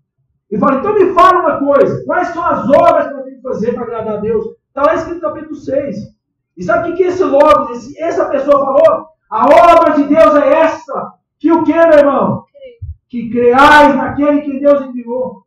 e 0.49 0.57
falou: 0.57 0.79
então 0.79 0.93
me 0.93 1.13
fala 1.13 1.39
uma 1.39 1.59
coisa, 1.59 2.03
quais 2.05 2.27
são 2.29 2.43
as 2.43 2.67
obras 2.67 3.07
que 3.07 3.13
eu 3.13 3.23
tenho 3.23 3.35
que 3.37 3.41
fazer 3.41 3.73
para 3.73 3.83
agradar 3.83 4.17
a 4.17 4.21
Deus? 4.21 4.45
Está 4.67 4.83
lá 4.83 4.95
escrito 4.95 5.15
no 5.15 5.21
capítulo 5.21 5.55
6. 5.55 5.97
E 6.57 6.63
sabe 6.63 6.89
o 6.89 6.91
que, 6.91 6.97
que 6.97 7.03
esse 7.03 7.23
logo, 7.23 7.71
esse, 7.71 7.97
essa 8.01 8.29
pessoa 8.29 8.59
falou? 8.59 9.07
A 9.29 9.45
obra 9.45 9.95
de 9.95 10.03
Deus 10.03 10.35
é 10.35 10.53
essa. 10.61 11.13
Que 11.39 11.51
o 11.51 11.63
que, 11.63 11.73
meu 11.73 11.97
irmão? 11.97 12.45
Que 13.07 13.29
creais 13.29 13.95
naquele 13.95 14.41
que 14.41 14.59
Deus 14.59 14.81
enviou. 14.81 15.45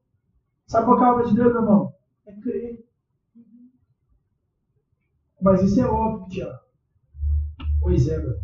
Sabe 0.66 0.86
qual 0.86 1.02
é 1.02 1.04
a 1.04 1.12
obra 1.12 1.26
de 1.26 1.34
Deus, 1.34 1.52
meu 1.52 1.62
irmão? 1.62 1.92
É 2.26 2.32
crer. 2.32 2.84
Mas 5.40 5.62
isso 5.62 5.80
é 5.80 5.86
óbvio, 5.86 6.28
Tiago. 6.28 6.63
Pois 7.84 8.08
é, 8.08 8.16
meu. 8.16 8.38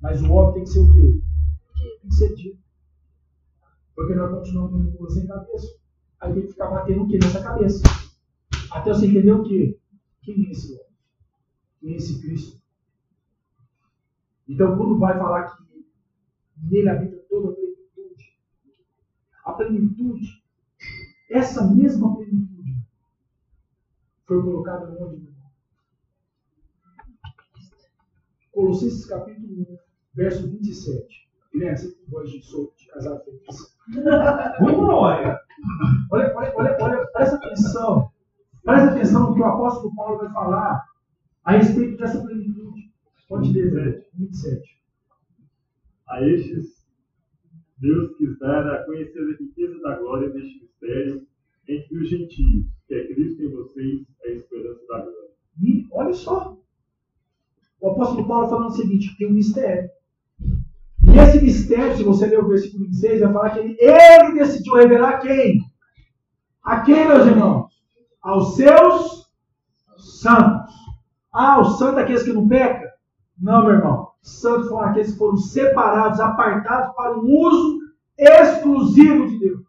Mas 0.00 0.22
o 0.22 0.30
óbvio 0.30 0.54
tem 0.54 0.62
que 0.62 0.70
ser 0.70 0.78
o 0.78 0.92
quê? 0.92 1.20
Tem 2.00 2.08
que 2.08 2.14
ser 2.14 2.34
dito. 2.36 2.62
Porque 3.96 4.14
nós 4.14 4.30
continuamos 4.30 4.70
com 4.70 4.78
mula 4.78 5.10
sem 5.10 5.26
cabeça. 5.26 5.76
Aí 6.20 6.32
tem 6.32 6.42
que 6.42 6.52
ficar 6.52 6.70
batendo 6.70 7.02
o 7.02 7.08
quê 7.08 7.18
nessa 7.20 7.42
cabeça? 7.42 7.82
Até 8.70 8.94
você 8.94 9.08
entender 9.08 9.32
o 9.32 9.42
quê? 9.42 9.76
Quem 10.22 10.46
é 10.46 10.50
esse 10.52 10.72
homem? 10.72 10.86
Quem 11.80 11.94
é 11.94 11.96
esse 11.96 12.22
Cristo? 12.22 12.62
Então, 14.48 14.76
quando 14.78 15.00
vai 15.00 15.18
falar 15.18 15.56
que 15.56 15.64
nele 16.62 16.88
habita 16.88 17.16
toda 17.28 17.50
a 17.50 17.54
plenitude, 17.56 18.38
a 19.44 19.52
plenitude, 19.52 20.44
essa 21.28 21.68
mesma 21.74 22.14
plenitude, 22.14 22.76
foi 24.26 24.40
colocada 24.40 24.86
no 24.86 25.08
onde? 25.08 25.35
Colossenses 28.56 29.04
capítulo 29.04 29.66
1, 29.70 29.78
verso 30.14 30.50
27. 30.50 31.28
Guilherme, 31.52 31.76
você 31.76 31.92
que 31.92 32.10
gosta 32.10 32.38
de, 32.38 32.42
solto, 32.42 32.74
de 32.78 32.86
casar 32.86 33.20
feliz. 33.20 33.76
Vamos 34.60 34.88
olha. 34.88 35.38
Olha, 36.10 36.34
olha, 36.34 36.54
olha, 36.56 36.76
olha, 36.80 37.06
presta 37.08 37.36
atenção. 37.36 38.10
Presta 38.64 38.92
atenção 38.92 39.28
no 39.28 39.34
que 39.34 39.42
o 39.42 39.44
apóstolo 39.44 39.94
Paulo 39.94 40.16
vai 40.20 40.32
falar 40.32 40.82
a 41.44 41.52
respeito 41.52 41.98
dessa 41.98 42.18
plenitude. 42.22 42.90
Pode 43.28 43.52
ler, 43.52 43.70
velho. 43.70 44.04
27. 44.14 44.82
A 46.08 46.22
estes 46.22 46.88
Deus 47.76 48.16
quis 48.16 48.38
dar 48.38 48.66
a 48.72 48.84
conhecer 48.86 49.20
a 49.20 49.36
riqueza 49.38 49.78
da 49.80 49.98
glória 49.98 50.30
deste 50.30 50.62
mistério 50.62 51.26
entre 51.68 51.98
os 51.98 52.08
gentios, 52.08 52.66
que 52.88 52.94
é 52.94 53.06
Cristo 53.12 53.42
em 53.42 53.50
vocês, 53.50 54.06
a 54.24 54.28
esperança 54.28 54.80
da 54.88 55.00
glória. 55.00 55.30
E 55.60 55.86
olha 55.92 56.14
só, 56.14 56.56
o 57.80 57.90
apóstolo 57.90 58.26
Paulo 58.26 58.48
falando 58.48 58.68
o 58.68 58.76
seguinte: 58.76 59.16
tem 59.18 59.28
um 59.28 59.34
mistério. 59.34 59.88
E 60.40 61.18
esse 61.18 61.42
mistério, 61.42 61.96
se 61.96 62.02
você 62.02 62.26
ler 62.26 62.40
o 62.40 62.48
versículo 62.48 62.84
26, 62.84 63.20
vai 63.20 63.32
falar 63.32 63.50
que 63.50 63.58
ele, 63.60 63.76
ele 63.80 64.34
decidiu 64.34 64.74
revelar 64.74 65.20
quem? 65.20 65.60
A 66.62 66.80
quem, 66.80 67.06
meus 67.06 67.26
irmãos? 67.26 67.72
Aos 68.20 68.56
seus 68.56 69.30
santos. 69.96 70.74
Ah, 71.32 71.60
os 71.60 71.78
santos 71.78 71.98
aqueles 71.98 72.22
que 72.22 72.32
não 72.32 72.48
pecam? 72.48 72.88
Não, 73.38 73.62
meu 73.62 73.74
irmão. 73.74 74.10
Santos 74.22 74.68
foram 74.68 74.88
aqueles 74.88 75.12
que 75.12 75.18
foram 75.18 75.36
separados, 75.36 76.18
apartados 76.18 76.94
para 76.96 77.16
um 77.16 77.24
uso 77.24 77.78
exclusivo 78.18 79.28
de 79.28 79.38
Deus. 79.38 79.60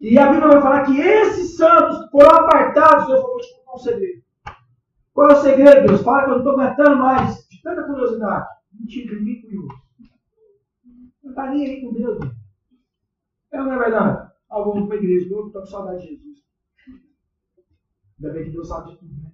E 0.00 0.18
a 0.18 0.32
Bíblia 0.32 0.52
vai 0.52 0.60
falar 0.60 0.84
que 0.84 0.98
esses 0.98 1.56
santos 1.56 2.10
foram 2.10 2.30
apartados. 2.30 3.08
Eu 3.08 3.22
vou 3.22 3.38
te 3.38 3.82
segredo. 3.82 4.23
Qual 5.14 5.30
é 5.30 5.34
o 5.34 5.42
segredo, 5.42 5.86
Deus? 5.86 6.02
Fala 6.02 6.24
que 6.24 6.30
eu 6.30 6.30
não 6.30 6.38
estou 6.38 6.60
aguentando 6.60 6.98
mais. 6.98 7.48
De 7.48 7.62
tanta 7.62 7.84
curiosidade. 7.84 8.48
Mentira, 8.72 9.16
ninguém 9.16 9.40
curioso. 9.42 9.68
Não 11.22 11.30
está 11.30 11.50
nem 11.50 11.64
aí 11.64 11.80
com 11.80 11.92
Deus. 11.92 12.18
Meu. 12.18 12.30
É 13.52 13.60
ou 13.60 13.66
não 13.66 13.72
é 13.74 13.78
verdade? 13.78 14.32
Ah, 14.50 14.60
vamos 14.60 14.88
para 14.88 14.96
a 14.96 14.98
igreja. 14.98 15.28
Eu 15.30 15.46
estou 15.46 15.62
com 15.62 15.66
saudade 15.66 16.02
de 16.02 16.08
Jesus. 16.08 16.38
Ainda 18.18 18.32
bem 18.32 18.44
que 18.44 18.50
Deus 18.50 18.68
sabe 18.68 18.90
de 18.90 18.98
tudo, 18.98 19.14
né? 19.14 19.30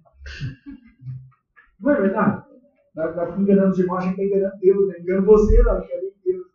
Não 1.79 1.91
é 1.91 2.01
verdade? 2.01 2.45
Nós 2.93 3.09
ficamos 3.09 3.39
enganando 3.39 3.71
os 3.71 3.79
irmãos, 3.79 3.97
a 3.97 4.01
gente 4.01 4.21
está 4.21 4.23
enganando 4.23 4.59
Deus, 4.59 4.87
né? 4.87 4.99
Engano 4.99 5.25
você, 5.25 5.63
não, 5.63 5.83
enganando 5.83 6.13
Deus. 6.23 6.47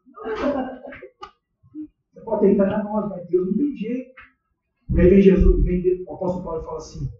Você 2.12 2.20
pode 2.20 2.40
ter 2.42 2.52
enganar 2.52 2.84
nós, 2.84 3.08
mas 3.08 3.26
Deus 3.28 3.48
não 3.48 3.56
tem 3.56 3.76
jeito. 3.76 4.14
E 4.90 5.00
aí 5.00 5.10
vem 5.10 5.20
Jesus, 5.20 5.64
vem 5.64 6.04
o 6.06 6.14
apóstolo 6.14 6.44
Paulo 6.44 6.62
fala 6.62 6.78
assim: 6.78 7.10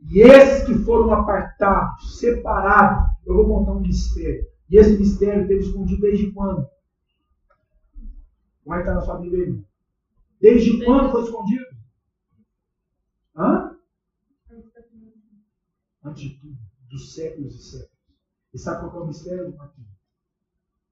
e 0.00 0.20
esses 0.20 0.66
que 0.66 0.74
foram 0.84 1.12
apartados, 1.12 2.18
separados, 2.18 3.10
eu 3.26 3.34
vou 3.34 3.46
contar 3.46 3.72
um 3.72 3.80
mistério. 3.80 4.46
E 4.70 4.76
esse 4.76 4.98
mistério 4.98 5.46
teve 5.46 5.60
escondido 5.60 6.00
desde 6.00 6.30
quando? 6.32 6.68
Como 8.62 8.74
é 8.74 8.82
que 8.82 8.88
está 8.88 8.94
na 8.94 9.00
sua 9.00 9.18
Bíblia 9.18 9.46
aí? 9.46 9.64
Desde 10.40 10.84
quando 10.84 11.10
foi 11.10 11.24
escondido? 11.24 11.66
Hã? 13.34 13.76
Antes 16.04 16.22
de 16.22 16.38
tudo, 16.38 16.58
dos 16.88 17.14
séculos 17.14 17.54
e 17.54 17.62
séculos. 17.62 17.98
E 18.54 18.58
sabe 18.58 18.88
qual 18.88 19.02
é 19.02 19.04
o 19.04 19.08
mistério, 19.08 19.56
Marquinhos? 19.56 19.90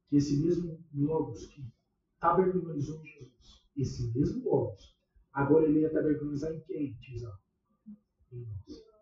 Que 0.09 0.17
esse 0.17 0.37
mesmo 0.43 0.79
Logos 0.95 1.47
que 1.47 1.67
tabernaculizou 2.21 3.03
Jesus, 3.05 3.63
esse 3.77 4.13
mesmo 4.17 4.45
Logos, 4.45 4.97
agora 5.33 5.67
ele 5.67 5.81
ia 5.81 5.93
tabernaculizar 5.93 6.53
em 6.53 6.61
quem, 6.61 6.95
Tizão? 6.95 7.33
Em 8.33 8.41
nós. 8.41 8.96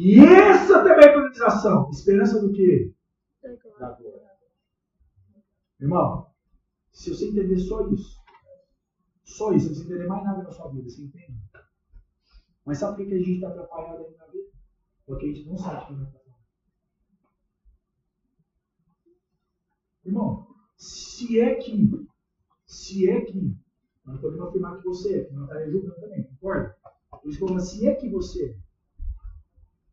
E 0.00 0.20
essa 0.20 0.84
tabernaculização, 0.84 1.90
esperança 1.90 2.40
do 2.40 2.52
quê? 2.52 2.94
Da 3.80 3.90
glória. 3.90 4.30
Irmão, 5.80 6.30
se 6.92 7.10
você 7.10 7.26
entender 7.26 7.58
só 7.58 7.88
isso, 7.88 8.16
só 9.24 9.52
isso, 9.52 9.74
você 9.74 9.80
não 9.80 9.86
entender 9.86 10.06
mais 10.06 10.22
nada 10.22 10.44
na 10.44 10.52
sua 10.52 10.70
vida, 10.70 10.88
você 10.88 11.02
entende? 11.02 11.36
Mas 12.64 12.78
sabe 12.78 12.96
por 12.96 13.08
que 13.08 13.14
a 13.14 13.18
gente 13.18 13.32
está 13.32 13.48
atrapalhado 13.48 14.04
aí 14.04 14.16
na 14.16 14.26
vida? 14.26 14.52
Porque 15.04 15.26
a 15.26 15.28
gente 15.34 15.48
não 15.48 15.58
sabe 15.58 15.86
que 15.86 15.92
está 15.94 16.18
falando. 16.20 16.44
Irmão, 20.04 20.46
se 20.76 21.40
é 21.40 21.56
que, 21.56 22.08
se 22.66 23.10
é 23.10 23.20
que, 23.22 23.56
não 24.04 24.16
podemos 24.18 24.46
afirmar 24.46 24.78
que 24.78 24.84
você 24.84 25.18
é, 25.18 25.20
porque 25.22 25.34
não 25.34 25.44
estaria 25.44 25.70
julgando 25.72 26.00
também, 26.00 26.22
concorda? 26.22 26.76
Por 27.10 27.28
isso 27.28 27.38
que 27.38 27.44
eu 27.44 27.48
falo, 27.48 27.60
se 27.60 27.88
é 27.88 27.96
que 27.96 28.08
você 28.08 28.50
é, 28.50 28.67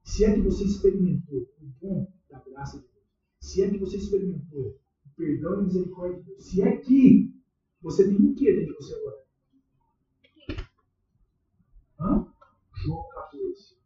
se 0.06 0.24
é 0.24 0.34
que 0.34 0.42
você 0.42 0.64
experimentou 0.64 1.50
o 1.60 1.66
dom 1.82 2.08
da 2.30 2.40
graça 2.40 2.78
de 2.78 2.88
Deus, 2.88 3.06
se 3.40 3.64
é 3.64 3.70
que 3.70 3.80
você 3.80 3.98
experimentou 3.98 4.80
o 5.04 5.10
perdão 5.16 5.60
e 5.60 5.64
misericórdia 5.64 6.20
de 6.20 6.26
Deus, 6.26 6.46
se 6.46 6.62
é 6.62 6.78
que 6.78 7.34
você 7.82 8.08
tem 8.08 8.16
um 8.16 8.36
que 8.36 8.46
dentro 8.46 8.68
de 8.68 8.74
você 8.76 8.94
agora? 8.94 9.26
Hã? 12.00 12.34
João 12.84 13.10
14. 13.10 13.78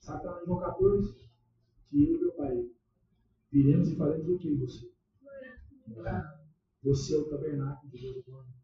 Sabe 0.00 0.26
lá 0.26 0.42
em 0.42 0.44
João 0.44 0.60
14? 0.60 1.14
Que 1.88 2.04
eu 2.04 2.14
e 2.14 2.20
meu 2.20 2.32
pai 2.32 2.70
viremos 3.50 3.88
e 3.88 3.96
faremos 3.96 4.28
o 4.28 4.36
que 4.38 4.48
em 4.48 4.58
você? 4.58 4.92
Você 6.82 7.14
é 7.14 7.18
o 7.18 7.30
tabernáculo 7.30 7.90
de 7.90 8.02
Deus 8.02 8.22
agora. 8.28 8.63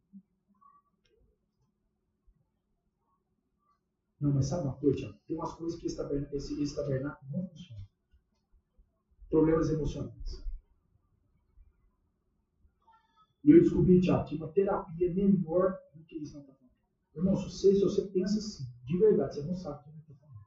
Não, 4.20 4.32
mas 4.34 4.46
sabe 4.46 4.64
uma 4.64 4.76
coisa, 4.76 4.98
Tiago? 4.98 5.18
Tem 5.26 5.36
umas 5.36 5.54
coisas 5.54 5.80
que 5.80 5.86
esse 5.86 5.96
tabernáculo, 5.96 6.36
esse, 6.36 6.62
esse 6.62 6.76
tabernáculo 6.76 7.32
não 7.32 7.48
funciona. 7.48 7.88
Problemas 9.30 9.70
emocionais. 9.70 10.44
E 13.42 13.50
eu 13.50 13.62
descobri, 13.62 14.00
Tiago, 14.00 14.28
que 14.28 14.36
uma 14.36 14.52
terapia 14.52 15.14
melhor 15.14 15.78
do 15.94 16.04
que 16.04 16.18
isso 16.18 16.34
não 16.34 16.42
está 16.42 16.52
falando. 16.52 16.70
Irmão, 17.16 17.36
se 17.36 17.44
você, 17.44 17.74
se 17.74 17.80
você 17.80 18.02
pensa 18.08 18.38
assim, 18.38 18.64
de 18.84 18.98
verdade, 18.98 19.36
você 19.36 19.42
não 19.42 19.54
sabe 19.54 19.80
o 19.80 19.82
que 19.84 19.88
eu 19.88 20.00
estou 20.00 20.16
falando. 20.16 20.44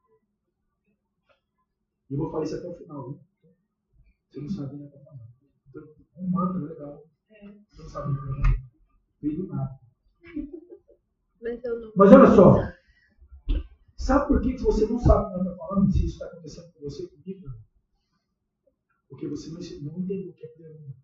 E 2.10 2.14
eu 2.14 2.18
vou 2.20 2.32
falar 2.32 2.44
isso 2.44 2.56
até 2.56 2.68
o 2.68 2.76
final, 2.76 3.10
viu? 3.10 3.20
Você 4.30 4.40
não 4.40 4.50
sabe 4.50 4.76
o 4.76 4.78
que 4.78 4.84
eu 4.84 4.86
estou 4.86 5.04
falando. 5.04 5.34
Então, 5.68 5.84
um 6.18 6.30
mantra 6.30 6.60
legal. 6.60 7.04
Você 7.28 7.82
não 7.82 7.90
sabe 7.90 8.12
o 8.12 8.14
que 8.14 8.20
eu 8.20 8.30
estou 8.30 8.44
falando. 8.44 8.70
Veio 9.20 9.38
do 9.38 9.48
nada. 9.48 9.80
Mas 11.42 11.64
eu 11.64 11.80
não. 11.82 11.92
Mas 11.96 12.12
olha 12.12 12.36
só. 12.36 12.73
Sabe 14.04 14.28
por 14.28 14.42
que, 14.42 14.56
que 14.56 14.62
você 14.62 14.86
não 14.86 15.00
sabe 15.00 15.24
o 15.24 15.30
que 15.30 15.36
eu 15.36 15.54
estou 15.54 15.56
falando? 15.56 15.90
Se 15.94 16.04
isso 16.04 16.16
está 16.16 16.26
acontecendo 16.26 16.74
com 16.74 16.82
você 16.82 17.08
comigo? 17.08 17.48
Porque 19.08 19.30
você 19.30 19.50
não, 19.50 19.98
entendeu 19.98 20.32
o 20.32 20.34
que 20.34 20.44
é 20.44 20.48
pleroma. 20.50 20.96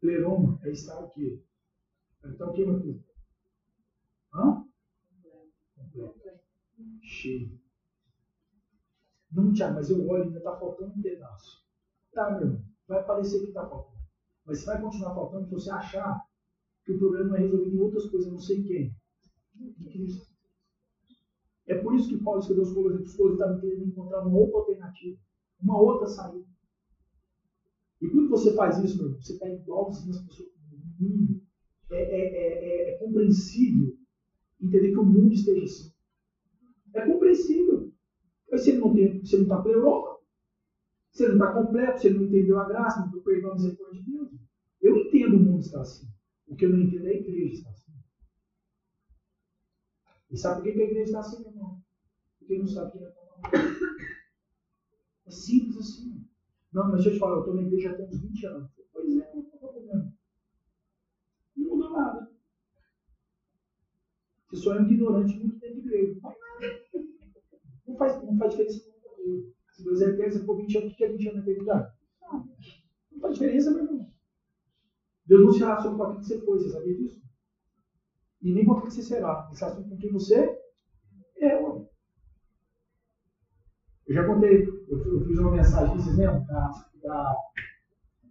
Pleroma 0.00 0.58
é 0.62 0.70
estar 0.70 1.00
o 1.00 1.08
quê? 1.08 1.42
Então 2.24 2.48
o 2.48 2.52
que, 2.52 2.64
meu 2.64 2.80
filho? 2.80 3.04
Hã? 4.32 4.64
Completo. 5.74 6.20
Cheio. 7.02 7.58
Não, 9.32 9.52
Tiago, 9.52 9.74
mas 9.74 9.90
eu 9.90 10.06
olho 10.06 10.22
e 10.22 10.26
ainda 10.26 10.38
está 10.38 10.56
faltando 10.56 10.92
um 10.96 11.02
pedaço. 11.02 11.66
Tá, 12.12 12.30
meu 12.30 12.42
irmão. 12.42 12.64
Vai 12.86 13.04
parecer 13.04 13.40
que 13.40 13.46
está 13.46 13.66
faltando. 13.66 13.98
Mas 14.44 14.60
se 14.60 14.66
vai 14.66 14.80
continuar 14.80 15.12
faltando 15.12 15.46
se 15.46 15.50
você 15.50 15.70
achar 15.72 16.24
que 16.84 16.92
o 16.92 16.98
problema 17.00 17.36
é 17.36 17.40
resolvido 17.40 17.74
em 17.74 17.80
outras 17.80 18.08
coisas, 18.08 18.30
não 18.30 18.38
sei 18.38 18.62
quem. 18.62 18.94
Em 19.58 19.90
Cristo. 19.90 20.31
É 21.66 21.74
por 21.76 21.94
isso 21.94 22.08
que 22.08 22.22
Paulo 22.22 22.40
escreveu 22.40 22.64
os 22.64 22.72
Colossenses. 22.72 23.10
Os 23.10 23.16
Colossenses 23.16 23.40
estavam 23.40 23.60
querendo 23.60 23.86
encontrar 23.86 24.26
uma 24.26 24.38
outra 24.38 24.58
alternativa, 24.58 25.18
uma 25.60 25.80
outra 25.80 26.06
saída. 26.08 26.46
E 28.00 28.08
quando 28.08 28.28
você 28.28 28.52
faz 28.54 28.78
isso, 28.78 28.96
meu 28.96 29.06
irmão, 29.06 29.20
você 29.20 29.34
está 29.34 29.48
igualzinho 29.48 30.10
as 30.10 30.20
pessoas 30.22 30.48
do 30.70 31.04
mundo. 31.04 31.40
É, 31.90 32.02
é, 32.02 32.90
é, 32.90 32.94
é, 32.94 32.98
compreensível 32.98 33.96
entender 34.60 34.92
que 34.92 34.98
o 34.98 35.04
mundo 35.04 35.32
esteja 35.32 35.64
assim. 35.64 35.92
É 36.94 37.06
compreensível. 37.06 37.92
Mas 38.50 38.62
se 38.62 38.70
ele 38.70 38.80
não 38.80 38.94
está 38.94 39.62
pleuroma, 39.62 40.18
se 41.10 41.24
ele 41.24 41.34
não 41.34 41.46
está 41.46 41.60
completo, 41.60 42.00
se 42.00 42.06
ele 42.08 42.18
não 42.18 42.24
entendeu 42.26 42.58
a 42.58 42.68
graça, 42.68 43.00
não 43.00 43.06
entendeu 43.06 43.20
o 43.20 43.24
perdão, 43.24 43.54
misericórdia 43.54 44.02
de 44.02 44.10
Deus. 44.10 44.30
Eu 44.80 44.96
entendo 44.96 45.36
o 45.36 45.40
mundo 45.40 45.60
estar 45.60 45.80
assim. 45.80 46.06
O 46.46 46.56
que 46.56 46.64
eu 46.64 46.70
não 46.70 46.80
entendo 46.80 47.06
é 47.06 47.10
a 47.10 47.14
igreja 47.14 47.54
estar 47.54 47.70
assim. 47.70 47.81
E 50.32 50.36
sabe 50.38 50.62
por 50.62 50.72
que 50.72 50.80
a 50.80 50.84
igreja 50.84 51.02
está 51.02 51.20
assim, 51.20 51.42
meu 51.42 51.50
irmão? 51.50 51.82
Porque 52.38 52.58
não 52.58 52.66
sabe 52.66 52.92
quem 52.92 53.04
é 53.04 53.12
É 55.26 55.30
simples 55.30 55.76
assim. 55.76 56.26
Não, 56.72 56.84
mas 56.84 56.94
deixa 56.94 57.10
eu 57.10 57.12
te 57.14 57.18
falar, 57.18 57.34
eu 57.34 57.40
estou 57.40 57.54
na 57.54 57.62
igreja 57.62 57.90
há 57.90 58.02
uns 58.02 58.18
20 58.18 58.46
anos. 58.46 58.70
Pois 58.92 59.14
é, 59.14 59.34
não 59.34 59.42
estou 59.42 59.60
problema. 59.60 60.14
Não 61.54 61.68
mudou 61.68 61.90
nada. 61.90 62.30
Você 64.48 64.56
só 64.56 64.74
é 64.74 64.80
um 64.80 64.90
ignorante 64.90 65.36
muito 65.36 65.58
dentro 65.58 65.82
da 65.82 65.88
igreja. 65.88 66.14
Não 67.86 67.96
faz. 67.96 68.24
Não 68.24 68.38
faz, 68.38 68.50
diferença 68.52 68.84
nenhuma. 69.18 69.52
Se 69.70 69.84
Deus 69.84 70.00
é 70.00 70.06
eterno, 70.06 70.40
ficou 70.40 70.56
20 70.56 70.78
anos, 70.78 70.92
o 70.92 70.96
que 70.96 71.04
é 71.04 71.08
20 71.08 71.28
anos 71.28 71.36
na 71.36 71.42
eternidade? 71.42 71.92
Não. 72.22 72.48
Não 73.12 73.20
faz 73.20 73.34
diferença, 73.34 73.70
meu 73.70 73.84
irmão. 73.84 74.12
Deus 75.26 75.44
não 75.44 75.52
se 75.52 75.58
relaciona 75.58 75.96
com 75.96 76.02
aquilo 76.04 76.20
que 76.20 76.26
você 76.26 76.40
foi, 76.40 76.58
você 76.58 76.70
sabia 76.70 76.96
disso? 76.96 77.22
E 78.42 78.52
nem 78.52 78.64
com 78.64 78.72
aquilo 78.72 78.88
que 78.88 78.94
você 78.94 79.02
será. 79.02 79.46
Ele 79.46 79.56
se 79.56 79.60
relaciona 79.60 79.88
com 79.88 79.96
quem 79.96 80.12
você 80.12 80.62
é, 81.38 81.56
ué. 81.56 81.86
Eu 84.06 84.14
já 84.14 84.26
contei, 84.26 84.66
eu, 84.88 85.24
fiz 85.24 85.38
uma 85.38 85.52
mensagem, 85.52 85.96
vocês 85.96 86.16
lembram? 86.16 86.44
Da, 86.44 86.70
da, 87.02 87.36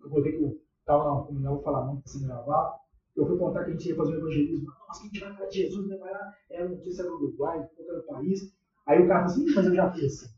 eu 0.03 0.09
botei 0.09 0.34
que 0.34 0.43
eu 0.43 0.62
estava 0.80 1.03
na 1.03 1.22
comunidade, 1.24 1.55
vou 1.55 1.64
falar 1.64 1.86
não, 1.86 1.97
está 1.97 2.12
sendo 2.12 2.28
gravado. 2.28 2.82
Eu 3.16 3.26
fui 3.26 3.38
contar 3.38 3.64
que 3.64 3.72
a 3.72 3.74
gente 3.74 3.89
ia 3.89 3.95
fazer 3.95 4.14
o 4.14 4.20
evangelismo. 4.20 4.68
Nossa, 4.68 5.01
que 5.01 5.07
a 5.07 5.09
gente 5.09 5.20
vai 5.20 5.34
falar 5.34 5.49
de 5.49 5.57
Jesus, 5.57 5.88
né? 5.88 5.97
Vai 5.97 6.12
era 6.49 6.70
notícia 6.70 7.03
do 7.03 7.16
Uruguai, 7.16 7.70
outro 7.78 8.03
país. 8.07 8.55
Aí 8.86 9.01
o 9.01 9.07
cara 9.07 9.28
falou 9.28 9.43
assim, 9.43 9.55
mas 9.55 9.66
eu 9.66 9.76
já 9.76 9.91
fiz. 9.91 10.36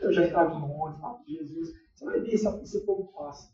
Eu 0.00 0.12
já 0.12 0.26
estava 0.26 0.58
no 0.58 1.24
de 1.24 1.36
Jesus. 1.36 1.70
Você 1.94 2.04
vai 2.04 2.20
ver 2.20 2.36
se 2.36 2.48
esse 2.48 2.84
povo 2.84 3.12
passa. 3.12 3.53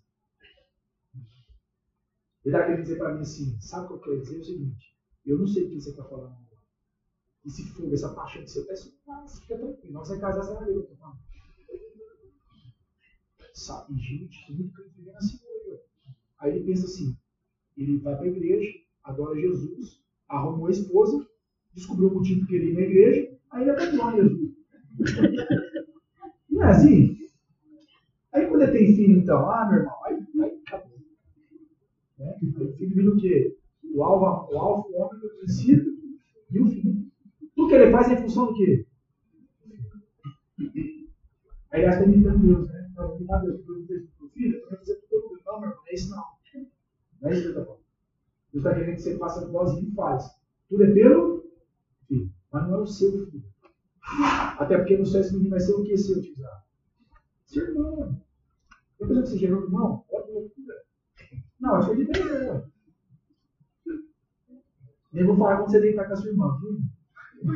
Ele 2.45 2.55
está 2.55 2.67
querendo 2.67 2.83
dizer 2.83 2.99
para 2.99 3.15
mim 3.15 3.21
assim, 3.21 3.61
sabe 3.61 3.85
o 3.85 3.89
que 3.89 3.95
eu 3.95 4.01
quero 4.01 4.21
dizer? 4.23 4.37
É 4.37 4.41
o 4.41 4.45
seguinte, 4.45 4.97
eu 5.27 5.39
não 5.39 5.47
sei 5.47 5.65
o 5.65 5.69
que 5.69 5.81
você 5.81 5.91
está 5.91 6.05
falando 6.05 6.33
agora. 6.33 6.63
Esse 7.45 7.65
fogo, 7.71 7.93
essa 7.93 8.15
paixão 8.15 8.43
que 8.43 8.51
você 8.51 8.63
peça, 8.65 8.93
fica 9.41 9.59
tranquilo. 9.59 9.99
Você 9.99 10.13
vai 10.13 10.21
casar, 10.21 10.43
você 10.43 10.55
vai 10.55 10.65
ver 10.65 10.79
o 10.79 10.83
sabe, 13.61 13.99
gente, 13.99 14.47
tem 14.47 14.57
muito 14.57 14.73
crente 14.73 14.95
vivendo 14.97 15.17
assim. 15.17 15.39
Aí 16.39 16.57
ele 16.57 16.65
pensa 16.65 16.87
assim, 16.87 17.17
ele 17.77 17.99
vai 17.99 18.17
para 18.17 18.25
a 18.25 18.29
igreja, 18.29 18.79
adora 19.05 19.39
Jesus, 19.39 20.03
arrumou 20.29 20.67
a 20.67 20.71
esposa, 20.71 21.27
descobriu 21.75 22.09
o 22.09 22.15
motivo 22.15 22.47
que 22.47 22.55
ele 22.55 22.69
ia 22.69 22.75
na 22.75 22.81
igreja, 22.81 23.39
aí 23.51 23.63
ele 23.63 23.71
abandona 23.71 24.17
Jesus. 24.17 24.55
Não 26.51 26.63
é 26.63 26.71
assim? 26.71 27.19
Aí 28.33 28.47
quando 28.47 28.63
ele 28.63 28.73
tem 28.73 28.97
filho, 28.97 29.19
então, 29.19 29.51
ah, 29.51 29.69
meu 29.69 29.81
irmão, 29.81 30.05
aí. 30.05 30.30
Né? 32.21 32.37
Aí 32.43 32.49
o 32.49 32.77
vira 32.77 33.11
o 33.11 33.17
quê? 33.17 33.57
O 33.95 34.05
alvo, 34.05 34.55
o 34.55 34.59
alvo, 34.59 34.89
o 34.91 35.01
homem 35.01 35.21
do 35.21 35.29
princípio 35.31 35.99
e 36.51 36.61
o 36.61 36.67
filho. 36.67 37.11
Tudo 37.57 37.69
que 37.69 37.75
ele 37.75 37.91
faz 37.91 38.11
é 38.11 38.15
em 38.15 38.23
função 38.23 38.47
do 38.47 38.55
quê? 38.55 38.87
Aí 41.73 41.83
ele 41.83 41.89
está 41.89 42.05
imitando 42.05 42.47
Deus, 42.47 42.69
né? 42.69 42.89
Então, 42.93 43.17
imitar 43.17 43.41
Deus, 43.41 43.61
eu 43.67 43.87
fez 43.87 44.07
para 44.11 44.27
o 44.27 44.29
filho, 44.31 44.59
eu 44.59 44.69
vou 44.69 44.79
fazer 44.79 44.97
tudo 45.09 45.41
Não, 45.47 45.61
meu 45.61 45.71
irmão, 45.71 45.85
é 45.87 45.95
isso 45.95 46.11
não. 46.11 46.25
Não 47.23 47.31
é 47.31 47.33
isso 47.33 47.43
que 47.43 47.49
Deus 47.49 47.57
está 47.57 47.65
falando. 47.65 47.85
Deus 48.53 48.65
está 48.65 48.75
querendo 48.75 48.95
que 48.97 49.03
você 49.03 49.19
faça 49.19 49.45
igualzinho 49.45 49.89
e 49.89 49.95
faz. 49.95 50.31
Tudo 50.69 50.85
é 50.85 50.93
pelo 50.93 51.45
filho, 52.07 52.31
mas 52.53 52.69
não 52.69 52.75
é 52.75 52.79
o 52.81 52.87
seu 52.87 53.27
filho. 53.27 53.45
Até 54.59 54.77
porque 54.77 54.99
no 54.99 55.07
céu 55.07 55.21
esse 55.21 55.33
menino 55.33 55.51
vai 55.51 55.61
ser 55.61 55.73
o 55.73 55.85
que 55.85 55.97
se 55.97 56.13
eu 56.13 56.19
utilizar? 56.19 56.65
Seu 57.47 57.67
irmão. 57.69 58.21
Eu 58.99 59.09
penso 59.09 59.23
que 59.23 59.29
você 59.29 59.39
gerou 59.39 59.63
irmão? 59.63 60.05
Olha 60.11 60.25
que 60.25 60.33
loucura. 60.33 60.75
Não, 61.61 61.75
acho 61.75 61.95
que 61.95 62.03
é 62.03 62.05
de? 62.05 62.71
Nem 65.13 65.27
vou 65.27 65.37
falar 65.37 65.57
quando 65.57 65.71
você 65.71 65.81
deitar 65.81 66.07
com 66.07 66.13
a 66.13 66.17
sua 66.17 66.31
irmã, 66.31 66.59
viu? 66.61 66.79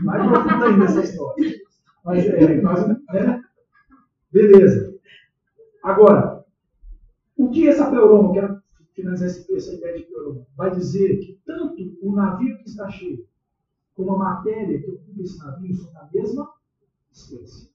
Mais 0.02 0.26
profundo 0.26 0.64
ainda 0.64 0.84
essa 0.84 1.02
história. 1.02 1.54
Mas 2.04 2.26
é, 2.26 2.60
mas, 2.60 2.88
né? 2.88 3.42
Beleza. 4.30 4.98
Agora, 5.82 6.44
o 7.36 7.50
que 7.50 7.68
essa 7.68 7.88
pleuroma, 7.88 8.32
quero 8.32 8.62
finalizar 8.92 9.28
essa 9.28 9.72
ideia 9.72 9.98
de 9.98 10.04
pleuroma, 10.04 10.46
vai 10.56 10.70
dizer 10.74 11.18
que 11.20 11.40
tanto 11.46 11.96
o 12.02 12.14
navio 12.14 12.58
que 12.58 12.68
está 12.68 12.90
cheio, 12.90 13.26
como 13.94 14.14
a 14.14 14.18
matéria 14.18 14.82
que 14.82 14.90
ocupa 14.90 15.22
esse 15.22 15.38
navio 15.38 15.74
são 15.74 15.92
da 15.92 16.08
mesma 16.12 16.52
espécie. 17.12 17.72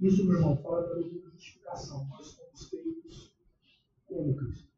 Isso, 0.00 0.24
meu 0.24 0.36
irmão, 0.36 0.56
fala 0.62 0.86
da 0.86 1.02
justificação. 1.02 2.06
Nós 2.08 2.26
somos 2.28 2.68
feitos 2.70 3.29
como 4.10 4.36
Cristo. 4.36 4.68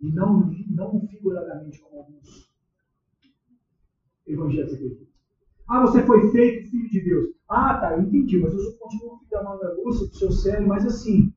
E 0.00 0.10
não, 0.10 0.50
não 0.68 1.06
figuradamente 1.06 1.80
como 1.80 2.00
alguns 2.00 2.50
evangelhos 4.26 4.74
acreditam. 4.74 5.06
Ah, 5.68 5.80
você 5.80 6.04
foi 6.04 6.30
feito 6.32 6.70
filho 6.70 6.90
de 6.90 7.00
Deus. 7.04 7.34
Ah, 7.48 7.78
tá, 7.78 7.98
entendi, 7.98 8.38
mas 8.38 8.52
eu 8.52 8.76
continuo 8.76 9.18
filho 9.18 9.30
da 9.30 9.44
manga 9.44 9.74
Lúcia, 9.74 10.08
do 10.08 10.14
seu 10.16 10.32
cérebro, 10.32 10.68
mas 10.68 10.84
assim, 10.84 11.32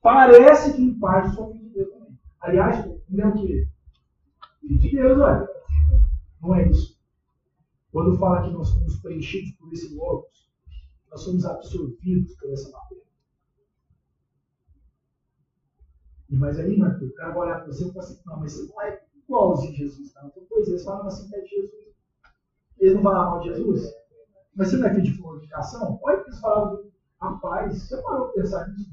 parece 0.00 0.74
que 0.74 0.82
em 0.82 0.98
parte 0.98 1.34
sou 1.34 1.52
filho 1.52 1.68
de 1.68 1.74
Deus 1.74 1.90
também. 1.90 2.18
Aliás, 2.40 2.86
ele 3.10 3.20
é 3.20 3.26
o 3.26 3.34
quê? 3.34 3.68
Filho 4.60 4.78
de 4.78 4.90
Deus, 4.90 5.18
olha. 5.18 5.48
Não 6.40 6.54
é 6.54 6.68
isso. 6.68 6.96
Quando 7.90 8.18
fala 8.18 8.46
que 8.46 8.52
nós 8.52 8.68
somos 8.68 9.00
preenchidos 9.00 9.52
por 9.52 9.72
esse 9.72 9.94
logos, 9.94 10.48
nós 11.10 11.22
somos 11.22 11.44
absorvidos 11.44 12.34
por 12.36 12.50
essa 12.50 12.70
matéria. 12.70 13.05
Mas 16.30 16.58
aí, 16.58 16.76
Marco, 16.76 17.04
o 17.04 17.14
cara 17.14 17.32
vai 17.32 17.46
olhar 17.46 17.56
para 17.60 17.66
você 17.66 17.84
e 17.84 17.92
fala 17.92 18.04
assim, 18.04 18.20
não, 18.26 18.40
mas 18.40 18.52
você 18.52 18.72
não 18.72 18.82
é 18.82 19.02
igualzinho 19.16 19.74
Jesus, 19.74 20.14
não. 20.14 20.26
Então, 20.28 20.42
pois 20.48 20.68
eles 20.68 20.84
falam 20.84 21.06
assim, 21.06 21.34
é 21.34 21.40
de 21.40 21.48
Jesus. 21.48 21.94
Eles 22.78 22.94
não 22.94 23.02
falavam 23.02 23.30
mal 23.32 23.40
de 23.40 23.48
Jesus? 23.48 23.92
Mas 24.54 24.68
você 24.68 24.76
não 24.76 24.86
é 24.86 24.94
filho 24.94 25.04
de 25.04 25.18
fornicação? 25.18 25.98
Olha 26.02 26.22
que 26.22 26.30
eles 26.30 26.40
falavam, 26.40 26.90
rapaz, 27.20 27.82
você 27.82 28.02
parou 28.02 28.28
de 28.28 28.34
pensar 28.34 28.68
nisso? 28.68 28.90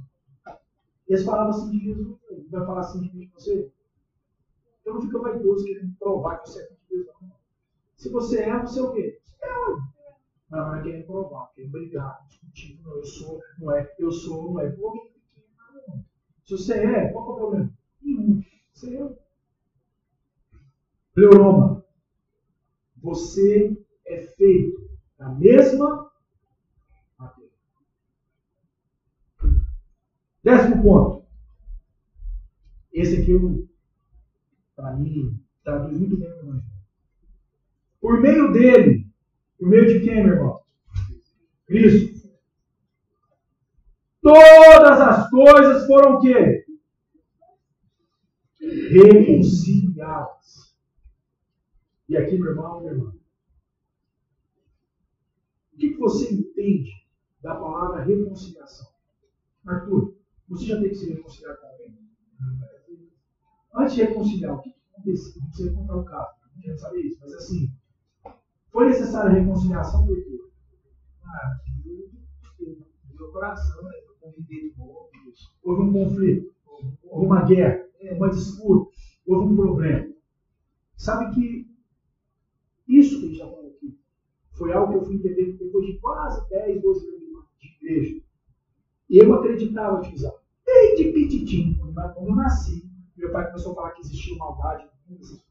Eles 1.08 1.24
falavam 1.26 1.50
assim 1.50 1.72
de 1.72 1.80
Jesus, 1.80 2.18
vai 2.50 2.66
falar 2.66 2.80
assim 2.82 3.02
de 3.02 3.28
você? 3.34 3.72
Então 4.82 4.96
não 4.96 5.02
fica 5.02 5.20
vaidoso 5.20 5.66
querendo 5.66 5.96
provar 5.98 6.40
que 6.40 6.50
você 6.50 6.62
é 6.62 6.68
filho 6.68 6.80
de 6.80 6.96
Deus, 6.96 7.08
não. 7.22 7.32
Se 7.96 8.10
você 8.10 8.42
é, 8.42 8.60
você 8.62 8.80
é 8.80 8.84
o 8.84 8.92
quê? 8.92 9.20
Você 9.24 9.46
é, 9.46 9.50
ué. 9.50 9.78
Não, 10.50 10.68
não 10.68 10.76
é 10.76 10.84
querendo 10.84 11.06
provar, 11.06 11.52
querendo 11.54 11.72
brigar, 11.72 12.26
discutir, 12.28 12.80
não, 12.84 12.96
eu 12.98 13.06
sou, 13.06 13.42
não 13.60 13.72
é, 13.72 13.96
eu 13.98 14.12
sou, 14.12 14.52
não 14.54 14.60
é. 14.60 14.70
Pô, 14.72 14.94
se 16.46 16.52
você 16.58 16.74
é, 16.74 17.10
qual 17.10 17.28
é 17.28 17.32
o 17.32 17.36
problema? 17.36 17.74
Nenhum. 18.02 18.44
Você 18.74 18.96
é. 18.96 19.18
Pleuroma. 21.14 21.86
Você 22.98 23.78
é 24.06 24.22
feito 24.22 24.90
da 25.18 25.30
mesma 25.30 26.12
matéria. 27.18 27.52
Décimo 30.44 30.84
ponto. 30.84 31.26
Esse 32.92 33.22
aqui, 33.22 33.68
para 34.76 34.96
mim, 34.96 35.40
traduz 35.64 35.98
muito 35.98 36.18
bem 36.18 36.30
o. 36.30 36.64
Por 38.00 38.22
meio 38.22 38.52
dele, 38.52 39.08
por 39.58 39.68
meio 39.68 39.88
de 39.88 40.06
quem, 40.06 40.24
meu 40.24 40.36
irmão? 40.36 40.62
Cristo. 41.66 42.23
Todas 44.24 45.02
as 45.02 45.30
coisas 45.30 45.86
foram 45.86 46.16
o 46.16 46.20
quê? 46.22 46.66
Reconciliadas. 48.62 50.74
E 52.08 52.16
aqui, 52.16 52.38
meu 52.38 52.52
irmão, 52.52 52.82
meu 52.82 52.94
irmão, 52.94 53.14
o 55.74 55.78
que, 55.78 55.94
você 55.98 56.34
entende 56.34 57.06
da 57.42 57.56
palavra 57.56 58.06
reconciliação? 58.06 58.88
Arthur, 59.68 60.16
você 60.48 60.68
já 60.68 60.76
teve 60.76 60.90
que 60.90 60.96
se 60.96 61.14
reconciliar 61.14 61.58
com 61.58 61.68
alguém? 61.68 62.00
Antes 63.76 63.96
de 63.96 64.04
reconciliar, 64.04 64.56
o 64.56 64.62
que 64.62 64.74
aconteceu? 64.94 65.42
Não 65.42 65.50
precisa 65.50 65.74
contar 65.74 65.98
o 65.98 66.06
caso, 66.06 66.32
não 66.56 66.62
quero 66.62 66.78
saber 66.78 67.02
isso, 67.02 67.20
mas 67.20 67.34
assim, 67.34 67.70
foi 68.72 68.86
necessária 68.86 69.32
a 69.32 69.34
reconciliação 69.34 70.06
por 70.06 70.16
quê? 70.16 70.40
Ah, 71.26 71.60
meu 73.20 73.32
coração, 73.32 73.84
né? 73.84 74.13
Houve 75.64 75.82
um 75.82 75.94
conflito, 75.94 76.54
houve 77.04 77.26
uma 77.26 77.46
guerra, 77.46 77.86
uma 78.12 78.30
disputa, 78.30 78.92
houve 79.28 79.54
um 79.54 79.56
problema. 79.56 80.14
Sabe 80.96 81.34
que 81.36 81.68
isso 82.88 83.20
que 83.20 83.26
a 83.26 83.28
gente 83.30 83.42
está 83.42 83.50
falando 83.50 83.68
aqui 83.68 84.00
foi 84.52 84.72
algo 84.74 84.94
que 84.94 84.98
eu 85.00 85.06
fui 85.06 85.16
entender 85.16 85.58
depois 85.58 85.86
de 85.86 86.00
quase 86.00 86.50
10, 86.50 86.82
12 86.82 87.08
anos 87.08 87.46
de 87.60 87.68
igreja. 87.68 88.22
E 89.10 89.18
eu 89.18 89.34
acreditava, 89.34 90.00
utilizar. 90.00 90.34
Desde 90.66 91.12
pititim, 91.12 91.78
quando 91.78 92.28
eu 92.28 92.36
nasci, 92.36 92.90
meu 93.18 93.32
pai 93.32 93.48
começou 93.48 93.74
a 93.74 93.76
falar 93.76 93.92
que 93.92 94.02
existia 94.02 94.38
maldade 94.38 94.86
no 94.86 95.16
mundo, 95.16 95.44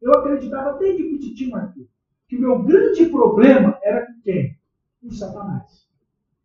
eu 0.00 0.12
acreditava 0.12 0.78
desde 0.78 1.02
pititim, 1.04 1.52
Arthur, 1.54 1.86
que 2.28 2.36
o 2.36 2.40
meu 2.40 2.62
grande 2.62 3.06
problema 3.06 3.78
era 3.82 4.06
com 4.06 4.20
quem? 4.20 4.58
Com 5.00 5.10
Satanás. 5.10 5.91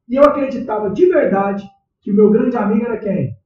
E 0.08 0.16
eu 0.16 0.24
acreditava 0.24 0.90
de 0.90 1.06
verdade 1.08 1.68
que 2.02 2.12
o 2.12 2.16
meu 2.16 2.32
grande 2.32 2.56
amigo 2.56 2.86
era 2.86 3.00
quem? 3.00 3.38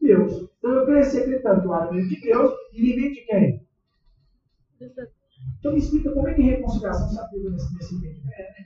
Deus. 0.00 0.48
Então 0.58 0.70
eu 0.72 0.86
cresci 0.86 1.18
acreditando 1.18 1.60
que 1.60 1.66
eu 1.66 1.74
era 1.74 1.88
amigo 1.88 2.08
de 2.08 2.20
Deus 2.20 2.52
e 2.72 2.80
inimigo 2.80 3.14
de 3.14 3.20
quem? 3.26 3.66
Então 5.58 5.72
me 5.72 5.78
explica 5.78 6.12
como 6.12 6.28
é 6.28 6.34
que 6.34 6.42
reconciliação 6.42 7.08
se 7.08 7.18
aplica 7.18 7.50
nesse, 7.50 7.74
nesse 7.74 7.94
entendimento. 7.94 8.62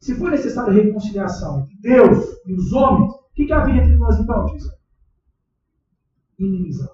Se 0.00 0.14
for 0.14 0.30
necessária 0.30 0.72
reconciliação 0.72 1.62
entre 1.62 1.76
Deus 1.78 2.38
e 2.46 2.52
os 2.52 2.72
homens, 2.72 3.12
o 3.12 3.32
que, 3.34 3.46
que 3.46 3.52
havia 3.52 3.82
entre 3.82 3.96
nós 3.96 4.20
então, 4.20 4.46
diz? 4.46 4.64
Inimizade. 6.38 6.92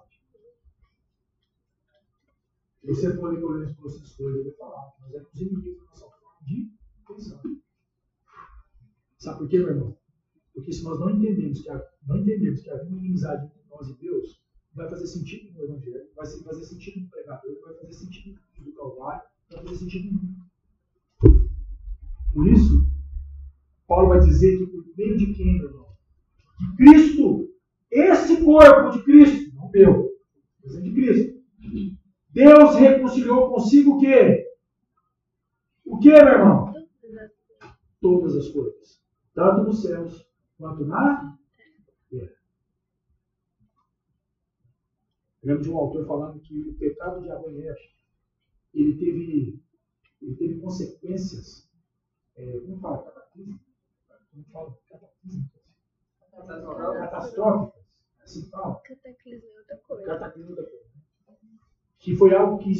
Se 2.81 2.87
você 2.87 3.15
for 3.17 3.33
ler 3.33 3.77
essas 3.85 4.13
coisas, 4.15 4.39
eu 4.39 4.45
vou 4.45 4.55
falar. 4.55 4.93
Nós 5.01 5.15
éramos 5.15 5.41
inimigos 5.41 5.77
da 5.77 5.85
nossa 5.91 6.07
forma 6.07 6.47
de 6.47 6.73
pensar. 7.07 7.43
Sabe 9.23 9.39
por 9.39 9.49
quê, 9.49 9.59
meu 9.59 9.69
irmão? 9.69 9.97
Porque 10.53 10.73
se 10.73 10.83
nós 10.83 10.99
não 10.99 11.09
entendemos 11.11 11.61
que, 11.61 11.71
não 12.09 12.17
entendemos 12.17 12.61
que 12.61 12.69
havia 12.69 12.89
uma 12.89 12.99
inimizade 12.99 13.47
entre 13.47 13.63
nós 13.71 13.89
e 13.89 13.95
Deus, 14.01 14.43
vai 14.75 14.91
fazer 14.91 15.07
sentido 15.07 15.53
no 15.53 15.63
Evangelho, 15.63 16.09
vai 16.17 16.27
fazer 16.27 16.65
sentido 16.65 17.03
no 17.03 17.09
pregador, 17.09 17.61
vai 17.63 17.75
fazer 17.75 17.93
sentido 17.93 18.41
no 18.59 18.73
Calvário, 18.73 19.23
vai 19.49 19.63
fazer 19.63 19.77
sentido 19.77 20.11
no 20.13 21.41
Por 22.35 22.49
isso, 22.49 22.85
Paulo 23.87 24.09
vai 24.09 24.19
dizer 24.19 24.59
que 24.59 24.67
por 24.67 24.85
meio 24.99 25.17
de 25.17 25.33
quem, 25.35 25.59
meu 25.59 25.69
irmão? 25.69 25.87
De 26.59 26.77
Cristo, 26.77 27.55
esse 27.93 28.45
corpo 28.45 28.91
de 28.91 29.05
Cristo, 29.05 29.55
não 29.55 29.71
meu, 29.71 30.11
mas 30.65 30.75
é 30.75 30.81
de 30.81 30.93
Cristo. 30.93 31.41
Deus 32.31 32.75
reconciliou 32.75 33.53
consigo 33.53 33.93
o 33.93 34.01
quê? 34.01 34.49
O 35.85 36.01
que, 36.01 36.09
meu 36.09 36.19
irmão? 36.19 36.75
Todas 38.01 38.35
as 38.35 38.49
coisas 38.49 39.02
tanto 39.35 39.65
nos 39.65 39.83
céus 39.83 40.27
quanto 40.59 40.85
na 40.85 41.39
terra. 42.11 42.37
Lembro 45.43 45.63
de 45.63 45.71
um 45.71 45.79
autor 45.79 46.07
falando 46.07 46.41
que 46.41 46.61
o 46.61 46.75
pecado 46.75 47.21
de 47.21 47.31
Adão 47.31 47.51
e 47.51 47.67
Eva, 47.67 47.79
ele 48.73 48.97
teve, 48.97 49.61
ele 50.21 50.37
teve 50.37 50.61
consequências, 50.61 51.69
é, 52.37 52.61
como 52.61 52.79
fala, 52.79 53.03
cataclismo? 53.03 53.61
como 54.31 54.45
fala, 54.45 54.79
catastróficas, 57.11 57.85
assim 58.21 58.49
fala. 58.51 58.81
Cataclismo 58.81 59.49
é 59.49 59.59
outra 59.59 59.77
coisa. 59.79 60.07
Cataclismo 60.07 60.57
da 60.57 60.63
coisa. 60.63 60.93
Que 61.99 62.17
foi 62.17 62.35
algo 62.35 62.59
que, 62.59 62.73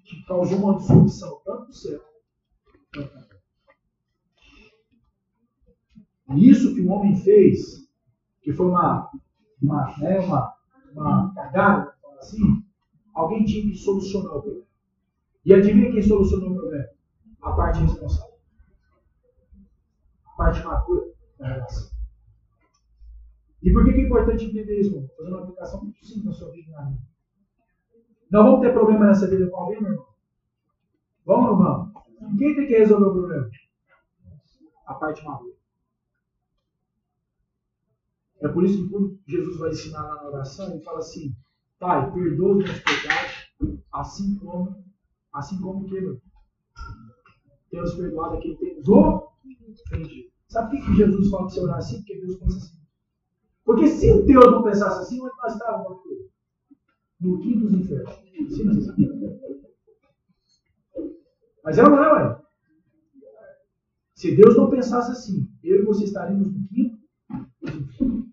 que 0.00 0.24
causou 0.26 0.58
uma 0.58 0.76
dissolução 0.76 1.40
tanto 1.44 1.66
do 1.66 1.72
céu 1.72 2.00
quanto 2.94 3.14
da 3.14 3.22
terra. 3.22 3.39
E 6.34 6.48
isso 6.48 6.74
que 6.74 6.80
o 6.80 6.90
homem 6.90 7.16
fez, 7.16 7.88
que 8.42 8.52
foi 8.52 8.66
uma, 8.66 9.10
uma, 9.60 9.98
né, 9.98 10.20
uma, 10.20 10.54
uma 10.92 11.34
cagada, 11.34 11.92
assim, 12.18 12.64
alguém 13.14 13.44
tinha 13.44 13.62
que 13.62 13.76
solucionar 13.76 14.36
o 14.36 14.42
problema. 14.42 14.66
E 15.44 15.54
adivinha 15.54 15.90
quem 15.90 16.02
solucionou 16.02 16.52
o 16.52 16.54
problema? 16.54 16.88
A 17.42 17.52
parte 17.52 17.80
responsável. 17.80 18.34
A 20.26 20.30
parte 20.36 20.64
madura 20.64 21.12
da 21.38 21.48
relação. 21.48 21.90
E 23.62 23.72
por 23.72 23.84
que, 23.84 23.90
é 23.90 24.06
importante 24.06 24.44
entender 24.44 24.80
isso, 24.80 24.90
irmão? 24.90 25.10
Fazendo 25.16 25.34
uma 25.34 25.42
aplicação 25.42 25.82
muito 25.82 26.04
simples 26.04 26.24
na 26.24 26.32
sua 26.32 26.50
vida 26.50 26.68
e 26.68 26.72
na 26.72 26.84
minha. 26.84 27.02
Não 28.30 28.44
vamos 28.44 28.60
ter 28.60 28.72
problema 28.72 29.06
nessa 29.06 29.28
vida 29.28 29.50
com 29.50 29.56
alguém, 29.56 29.82
meu 29.82 29.92
irmão? 29.92 30.06
Vamos 31.26 31.50
ou 31.50 31.56
não 31.56 31.64
vamos? 31.64 32.38
Quem 32.38 32.54
tem 32.54 32.66
que 32.66 32.78
resolver 32.78 33.06
o 33.06 33.12
problema? 33.12 33.50
A 34.86 34.94
parte 34.94 35.24
madura. 35.24 35.59
É 38.42 38.48
por 38.48 38.64
isso 38.64 38.82
que 38.82 38.88
quando 38.88 39.18
Jesus 39.26 39.58
vai 39.58 39.70
ensinar 39.70 40.02
lá 40.02 40.14
na 40.16 40.28
oração, 40.28 40.70
ele 40.70 40.82
fala 40.82 40.98
assim, 40.98 41.34
Pai, 41.78 42.12
perdoa 42.12 42.56
os 42.56 42.64
meus 42.64 42.78
pecados, 42.80 43.50
assim 43.92 44.34
como, 44.36 44.84
assim 45.32 45.60
como 45.60 45.86
que, 45.86 46.00
meu? 46.00 46.20
Temos 47.70 47.94
perdoado 47.94 48.36
aquele 48.36 48.56
que 48.56 48.66
temos 48.66 48.88
ofendido. 49.82 50.30
Sabe 50.48 50.76
por 50.76 50.86
que 50.86 50.96
Jesus 50.96 51.30
fala 51.30 51.46
que 51.46 51.54
você 51.54 51.60
orar 51.60 51.76
assim? 51.76 51.98
Porque 51.98 52.20
Deus 52.20 52.36
pensa 52.38 52.56
assim. 52.56 52.80
Porque 53.64 53.86
se 53.86 54.22
Deus 54.22 54.46
não 54.46 54.62
pensasse 54.62 55.00
assim, 55.00 55.22
onde 55.22 55.36
nós 55.36 55.52
estávamos? 55.52 56.00
No 57.20 57.38
quinto 57.38 57.60
dos 57.60 57.72
infernos. 57.74 58.14
Sim, 58.48 58.64
mas, 58.64 58.86
mas 61.62 61.78
é 61.78 61.84
ou 61.84 61.90
não 61.90 62.16
é? 62.16 62.42
Se 64.14 64.34
Deus 64.34 64.56
não 64.56 64.68
pensasse 64.68 65.12
assim, 65.12 65.48
eu 65.62 65.82
e 65.82 65.84
você 65.84 66.04
estaríamos 66.04 66.52
no 66.52 66.68
quinto 66.68 66.98
dos 67.62 67.74
infernos. 67.74 68.29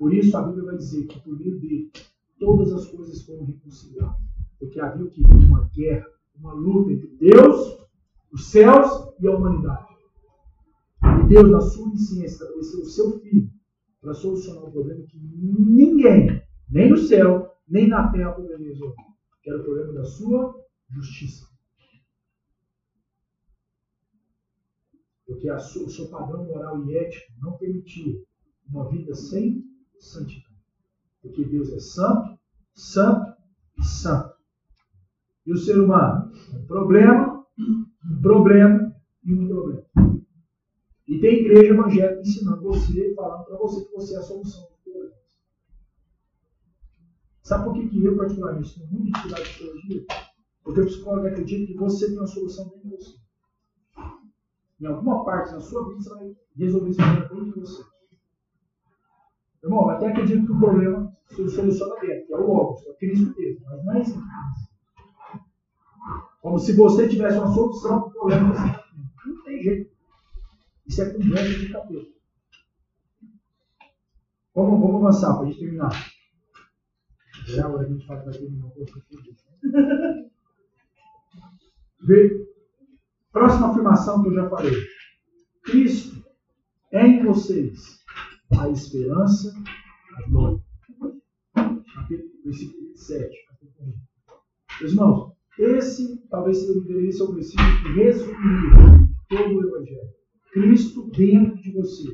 Por 0.00 0.14
isso 0.14 0.34
a 0.34 0.42
Bíblia 0.44 0.64
vai 0.64 0.76
dizer 0.78 1.06
que 1.08 1.20
por 1.20 1.38
meio 1.38 1.60
dele 1.60 1.92
todas 2.38 2.72
as 2.72 2.86
coisas 2.86 3.22
foram 3.22 3.44
reconciliadas. 3.44 4.16
Porque 4.58 4.80
havia 4.80 5.04
o 5.04 5.10
que? 5.10 5.20
Uma 5.20 5.68
guerra, 5.74 6.06
uma 6.34 6.54
luta 6.54 6.90
entre 6.90 7.08
Deus, 7.18 7.86
os 8.32 8.46
céus 8.46 9.12
e 9.20 9.28
a 9.28 9.36
humanidade. 9.36 9.90
E 11.22 11.28
Deus, 11.28 11.50
na 11.50 11.60
sua 11.60 11.94
ciência, 11.98 12.44
estabeleceu 12.44 12.80
o 12.80 12.86
seu 12.86 13.20
filho 13.20 13.50
para 14.00 14.14
solucionar 14.14 14.64
um 14.64 14.70
problema 14.70 15.04
que 15.04 15.18
ninguém, 15.18 16.42
nem 16.70 16.88
no 16.88 16.96
céu, 16.96 17.50
nem 17.68 17.86
na 17.86 18.10
terra, 18.10 18.32
poderia 18.32 18.68
resolver. 18.68 19.02
Que 19.42 19.50
era 19.50 19.60
o 19.60 19.64
problema 19.64 19.92
da 19.92 20.04
sua 20.04 20.64
justiça. 20.88 21.46
Porque 25.26 25.46
sua, 25.58 25.84
o 25.84 25.90
seu 25.90 26.08
padrão 26.08 26.46
moral 26.46 26.82
e 26.86 26.96
ético 26.96 27.34
não 27.42 27.58
permitia 27.58 28.24
uma 28.66 28.88
vida 28.88 29.14
sem 29.14 29.69
santidade. 30.04 30.56
Porque 31.22 31.44
Deus 31.44 31.70
é 31.70 31.78
santo, 31.78 32.38
santo 32.74 33.36
e 33.78 33.84
santo. 33.84 34.34
E 35.46 35.52
o 35.52 35.56
ser 35.56 35.78
humano? 35.78 36.32
Um 36.54 36.66
problema, 36.66 37.46
um 37.58 38.20
problema 38.20 38.94
e 39.24 39.34
um 39.34 39.48
problema. 39.48 39.84
E 41.06 41.18
tem 41.18 41.40
igreja 41.40 41.74
evangélica 41.74 42.20
ensinando 42.20 42.62
você, 42.62 43.14
falando 43.14 43.44
para 43.44 43.58
você 43.58 43.84
que 43.84 43.92
você 43.92 44.14
é 44.14 44.18
a 44.18 44.22
solução 44.22 44.68
dos 44.68 44.78
problemas. 44.78 45.18
Sabe 47.42 47.64
por 47.64 47.74
que, 47.74 47.88
que 47.88 48.04
eu, 48.04 48.16
particularmente, 48.16 48.74
tenho 48.74 48.90
muita 48.92 49.10
dificuldade 49.10 49.42
de 49.42 49.50
psicologia? 49.50 50.06
Porque 50.62 50.80
o 50.80 50.86
psicólogo 50.86 51.26
acredita 51.26 51.66
que 51.66 51.78
você 51.78 52.06
tem 52.06 52.16
uma 52.16 52.26
solução 52.26 52.68
dentro 52.68 52.82
de 52.82 52.96
você. 52.96 53.16
Em 54.80 54.86
alguma 54.86 55.24
parte 55.24 55.52
da 55.52 55.60
sua 55.60 55.88
vida, 55.88 56.00
você 56.00 56.10
vai 56.10 56.36
resolver 56.56 56.90
esse 56.90 56.98
problema 56.98 57.28
dentro 57.28 57.44
de 57.54 57.60
você. 57.60 57.82
Irmão, 59.62 59.90
até 59.90 60.08
acredito 60.08 60.46
que 60.46 60.52
o 60.52 60.58
problema 60.58 61.12
se 61.28 61.48
soluciona 61.50 62.00
dentro, 62.00 62.26
que 62.26 62.32
é 62.32 62.36
o 62.36 62.46
Logos, 62.46 62.86
é 62.86 62.94
Cristo 62.94 63.34
mesmo, 63.38 63.64
mas 63.66 63.84
não 63.84 63.92
é 63.94 64.00
isso. 64.00 64.22
Como 66.40 66.58
se 66.58 66.72
você 66.72 67.06
tivesse 67.08 67.38
uma 67.38 67.52
solução 67.52 68.00
para 68.00 68.08
o 68.08 68.12
problema. 68.12 68.54
Não 69.26 69.44
tem 69.44 69.62
jeito. 69.62 69.90
Isso 70.86 71.02
é 71.02 71.10
conversa 71.12 71.58
de 71.58 71.68
capeta. 71.70 72.10
Vamos, 74.54 74.80
vamos 74.80 74.96
avançar 74.96 75.34
para 75.34 75.42
a 75.42 75.46
gente 75.46 75.60
terminar. 75.60 75.90
Já 77.46 77.68
a 77.68 77.84
gente 77.84 78.06
fala 78.06 78.20
que 78.20 78.30
vai 78.30 78.38
terminar 78.38 78.70
Próxima 83.30 83.70
afirmação 83.70 84.22
que 84.22 84.28
eu 84.30 84.34
já 84.34 84.48
falei. 84.48 84.74
Cristo 85.62 86.24
é 86.90 87.06
em 87.06 87.24
vocês 87.24 87.99
a 88.58 88.68
esperança 88.68 89.52
da 90.12 90.26
glória. 90.28 90.60
Versículo 92.44 92.86
27. 92.88 93.36
Meus 94.80 94.92
irmãos, 94.92 95.32
esse 95.58 96.26
talvez 96.28 96.66
deveria 96.66 97.12
ser 97.12 97.22
o 97.24 97.34
versículo 97.34 97.68
que 97.82 97.88
resumiria 98.00 99.08
todo 99.28 99.54
o 99.54 99.66
Evangelho. 99.66 100.10
Cristo 100.52 101.10
dentro 101.10 101.56
de 101.60 101.72
você, 101.72 102.08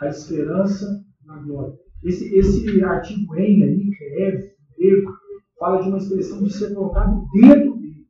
a 0.00 0.08
esperança 0.08 1.04
na 1.24 1.38
glória. 1.42 1.78
Esse, 2.02 2.34
esse 2.36 2.82
artigo 2.82 3.36
em 3.36 3.62
aí, 3.62 3.90
rev, 4.00 4.50
grego, 4.76 5.12
fala 5.58 5.82
de 5.82 5.88
uma 5.88 5.98
expressão 5.98 6.42
de 6.42 6.52
ser 6.52 6.74
colocado 6.74 7.26
dentro 7.32 7.76
dele. 7.76 8.06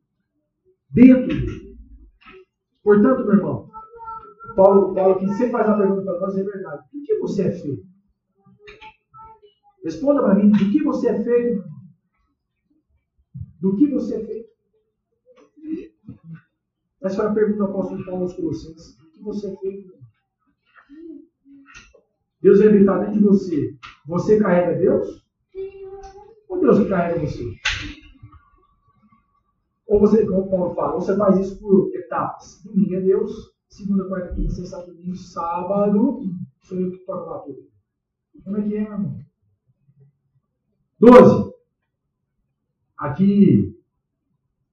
Dentro 0.91 1.27
dele. 1.27 1.77
Portanto, 2.83 3.25
meu 3.25 3.35
irmão, 3.35 3.66
Paulo, 4.57 4.95
Paulo 4.95 5.13
aqui 5.13 5.27
sempre 5.35 5.51
faz 5.51 5.67
uma 5.67 5.77
pergunta 5.77 6.01
para 6.01 6.19
nós, 6.19 6.35
é 6.35 6.43
verdade. 6.43 6.83
Do 6.91 7.03
que 7.03 7.19
você 7.19 7.43
é 7.43 7.51
feito? 7.51 7.85
Responda 9.83 10.23
para 10.23 10.33
mim, 10.33 10.49
do 10.49 10.57
que 10.57 10.83
você 10.83 11.09
é 11.09 11.23
feito? 11.23 11.63
Do 13.61 13.75
que 13.77 13.87
você 13.91 14.15
é 14.15 14.25
feito? 14.25 14.49
Essa 17.03 17.17
foi 17.17 17.25
a 17.27 17.33
pergunta 17.33 17.57
do 17.59 17.63
apóstolo 17.65 18.03
Paulo 18.03 18.23
aos 18.23 18.33
Colossenses. 18.33 18.97
Do 18.97 19.11
que 19.11 19.21
você 19.21 19.47
é 19.47 19.55
feito? 19.57 19.93
Deus 22.41 22.57
vai 22.57 22.69
habitar 22.69 22.99
dentro 22.99 23.13
de 23.13 23.23
você. 23.25 23.77
Você 24.07 24.39
carrega 24.39 24.79
Deus? 24.79 25.23
Ou 26.49 26.59
Deus 26.59 26.79
que 26.79 26.89
carrega 26.89 27.19
você? 27.19 27.43
Ou 29.85 29.99
você, 29.99 30.25
como 30.25 30.49
Paulo 30.49 30.73
fala, 30.73 30.93
você 30.93 31.15
faz 31.15 31.37
isso 31.37 31.59
por 31.59 31.91
etapas. 31.93 32.59
Domingo 32.63 32.95
é 32.95 33.01
Deus, 33.01 33.56
segunda, 33.69 34.07
quarta, 34.07 34.33
quinta, 34.33 34.51
sexta, 34.51 34.85
domingo, 34.85 35.15
sábado, 35.15 36.23
sou 36.61 36.79
eu 36.79 36.91
que 36.91 37.05
toco 37.05 37.29
lá 37.29 37.39
tudo. 37.39 37.67
Como 38.43 38.57
é 38.57 38.61
que 38.61 38.75
é, 38.75 38.81
meu 38.81 38.93
irmão? 38.93 39.25
12. 40.99 41.53
Aqui 42.97 43.77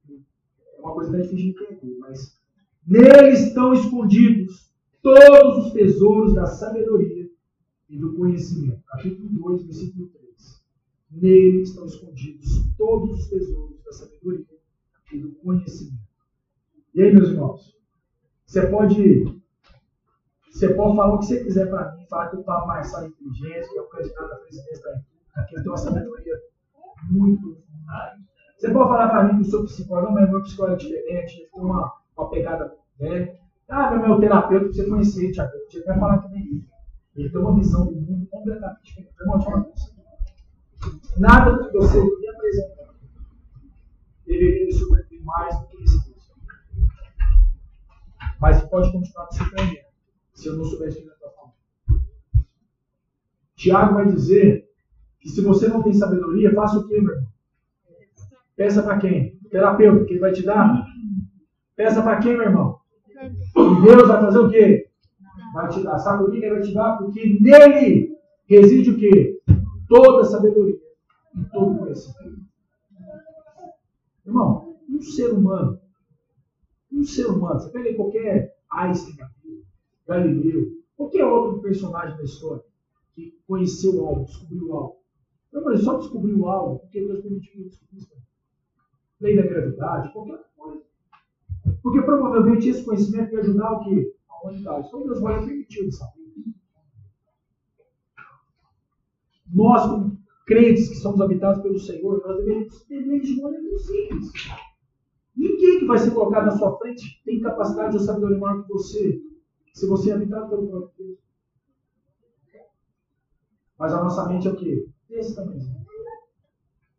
é 0.09 0.81
uma 0.81 0.95
coisa 0.95 1.11
bem 1.11 1.23
difícil 1.23 1.53
de 1.53 1.65
entender, 1.65 1.99
mas 1.99 2.41
nele 2.87 3.31
estão 3.31 3.73
escondidos 3.75 4.73
todos 5.03 5.67
os 5.67 5.73
tesouros 5.73 6.35
da 6.35 6.47
sabedoria 6.47 7.31
e 7.89 7.99
do 7.99 8.15
conhecimento. 8.15 8.83
Capítulo 8.87 9.29
2, 9.29 9.65
versículo 9.65 10.09
3. 10.09 10.65
Nele 11.11 11.63
estão 11.63 11.85
escondidos 11.85 12.49
todos 12.79 13.21
os 13.21 13.29
tesouros 13.29 13.83
da 13.85 13.93
sabedoria 13.93 14.47
e 15.13 15.19
do 15.19 15.33
conhecimento. 15.33 16.03
E 16.95 17.03
aí, 17.03 17.13
meus 17.13 17.29
irmãos? 17.29 17.75
Você 18.55 18.69
pode, 18.69 19.43
você 20.53 20.75
pode 20.75 20.95
falar 20.97 21.15
o 21.15 21.19
que 21.19 21.27
você 21.27 21.43
quiser 21.43 21.69
para 21.69 21.91
mim, 21.91 22.07
falar 22.09 22.29
que 22.29 22.37
o 22.37 22.45
Pablo 22.45 22.69
Marçal 22.69 23.03
é 23.03 23.09
inteligente, 23.09 23.69
que 23.69 23.79
é 23.79 23.83
o 23.83 23.89
candidato 23.89 24.33
à 24.33 24.37
presidência 24.37 24.81
da 25.35 25.43
que 25.43 25.57
ele 25.57 25.63
tem 25.65 25.73
uma 25.73 25.77
sabedoria 25.77 26.41
muito. 27.11 27.59
Você 28.57 28.71
pode 28.71 28.89
falar 28.91 29.09
para 29.09 29.25
mim 29.25 29.41
que 29.41 29.49
eu 29.49 29.51
sou 29.51 29.65
psicólogo, 29.65 30.13
mas 30.13 30.31
meu 30.31 30.41
psicólogo 30.41 30.75
é 30.75 30.79
diferente, 30.79 31.37
ele 31.37 31.49
tem 31.53 31.63
uma, 31.65 31.95
uma 32.17 32.31
pegada. 32.31 32.73
Né? 33.01 33.37
Ah, 33.69 33.91
meu, 33.91 34.07
meu 34.07 34.21
terapeuta, 34.21 34.73
você 34.73 34.89
conhecer, 34.89 35.33
Tiago, 35.33 35.51
você 35.69 35.83
vai 35.83 35.99
falar 35.99 36.19
também 36.19 36.45
isso. 36.55 36.71
Ele 37.17 37.31
tem 37.31 37.41
uma 37.41 37.57
visão 37.57 37.87
do 37.87 37.93
mundo 37.93 38.25
completamente 38.31 38.85
diferente. 38.85 39.15
Irmão, 39.21 39.39
deixa 39.39 39.51
uma 39.51 39.65
coisa. 39.65 39.95
Nada 41.19 41.51
do 41.57 41.71
que 41.73 41.77
você 41.77 42.01
me 42.01 42.29
apresentar 42.29 42.95
deveria 44.25 44.67
me 44.67 44.73
surpreender 44.73 45.25
mais 45.25 45.59
do 45.59 45.67
que 45.67 45.83
esse 45.83 46.04
mas 48.45 48.61
pode 48.67 48.93
continuar 48.93 49.27
me 49.31 49.39
surpreendendo, 49.39 49.87
se 50.35 50.49
eu 50.49 50.57
não 50.57 50.65
o 50.65 50.69
que 50.69 50.85
está 50.85 51.31
falando. 51.31 52.05
Tiago 53.57 53.95
vai 53.95 54.07
dizer 54.07 54.69
que 55.19 55.31
se 55.31 55.41
você 55.41 55.67
não 55.67 55.83
tem 55.83 55.95
sabedoria, 55.95 56.53
faça 56.53 56.79
o 56.79 56.87
quê, 56.87 57.01
meu 57.01 57.15
irmão? 57.15 57.29
Peça 58.55 58.83
para 58.83 58.99
quem? 58.99 59.39
O 59.43 59.49
terapeuta, 59.49 60.05
que 60.05 60.13
ele 60.13 60.21
vai 60.21 60.33
te 60.33 60.45
dar? 60.45 60.85
Peça 61.75 62.03
para 62.03 62.19
quem, 62.19 62.37
meu 62.37 62.43
irmão? 62.43 62.81
E 63.09 63.83
Deus 63.83 64.07
vai 64.07 64.21
fazer 64.21 64.39
o 64.39 64.51
quê? 64.51 64.91
vai 65.55 65.69
te 65.71 65.83
dar. 65.83 65.99
Sabe 65.99 66.31
que 66.31 66.37
ele 66.37 66.51
vai 66.51 66.61
te 66.61 66.75
dar? 66.75 66.99
Porque 66.99 67.39
nele 67.41 68.15
reside 68.45 68.91
o 68.91 68.99
quê? 68.99 69.41
Toda 69.89 70.23
sabedoria 70.25 70.77
e 71.35 71.45
todo 71.51 71.79
conhecimento. 71.79 72.45
Irmão, 74.27 74.77
um 74.87 75.01
ser 75.01 75.31
humano, 75.31 75.81
um 76.95 77.05
ser 77.05 77.27
humano, 77.27 77.61
você 77.61 77.71
pega 77.71 77.95
qualquer 77.95 78.57
Einstein, 78.71 79.17
Galileu, 80.07 80.83
qualquer 80.97 81.25
outro 81.25 81.61
personagem 81.61 82.17
da 82.17 82.23
história 82.23 82.65
que 83.15 83.39
conheceu 83.47 84.07
algo, 84.07 84.25
descobriu 84.25 84.73
algo. 84.73 84.97
Irmão, 85.53 85.73
ele 85.73 85.83
só 85.83 85.99
descobriu 85.99 86.47
algo 86.47 86.81
porque 86.81 87.01
Deus 87.01 87.21
permitiu 87.21 87.53
que 87.53 87.65
descobrisse. 87.65 88.09
Lei 89.21 89.37
da 89.37 89.43
gravidade, 89.43 90.13
qualquer 90.13 90.45
coisa. 90.57 90.83
Porque 91.83 92.03
provavelmente 92.03 92.69
esse 92.69 92.85
conhecimento 92.85 93.33
ia 93.33 93.41
ajudar 93.41 93.73
o 93.73 93.85
quê? 93.85 94.15
A 94.29 94.43
humanidade. 94.43 94.89
Então 94.89 95.05
Deus 95.05 95.21
vai 95.21 95.45
permitir 95.45 95.81
ele 95.81 95.93
saber. 95.93 96.25
Nós, 99.53 99.89
como 99.89 100.19
crentes 100.47 100.89
que 100.89 100.97
somos 100.97 101.21
habitados 101.21 101.63
pelo 101.63 101.79
Senhor, 101.79 102.21
nós 102.27 102.37
devemos 102.39 102.83
ter 102.85 103.03
de 103.03 103.41
maneira 103.41 103.79
simples. 103.79 104.33
Ninguém 105.37 105.81
que 105.81 105.87
vai 105.87 105.99
ser 105.99 106.13
colocado 106.13 106.47
na 106.47 106.57
sua 106.57 106.79
frente 106.79 107.23
tem 107.25 107.41
capacidade 107.41 107.97
ou 107.97 108.03
sabedoria 108.03 108.39
maior 108.39 108.63
que 108.63 108.69
você, 108.69 109.23
se 109.73 109.87
você 109.87 110.11
é 110.11 110.15
habitado 110.15 110.49
pelo 110.49 110.69
próprio 110.69 110.93
Deus. 110.99 111.19
Mas 113.79 113.93
a 113.93 114.03
nossa 114.03 114.29
mente 114.29 114.47
é 114.47 114.51
o 114.51 114.57
quê? 114.57 114.89
Esse 115.11 115.35
também. 115.35 115.61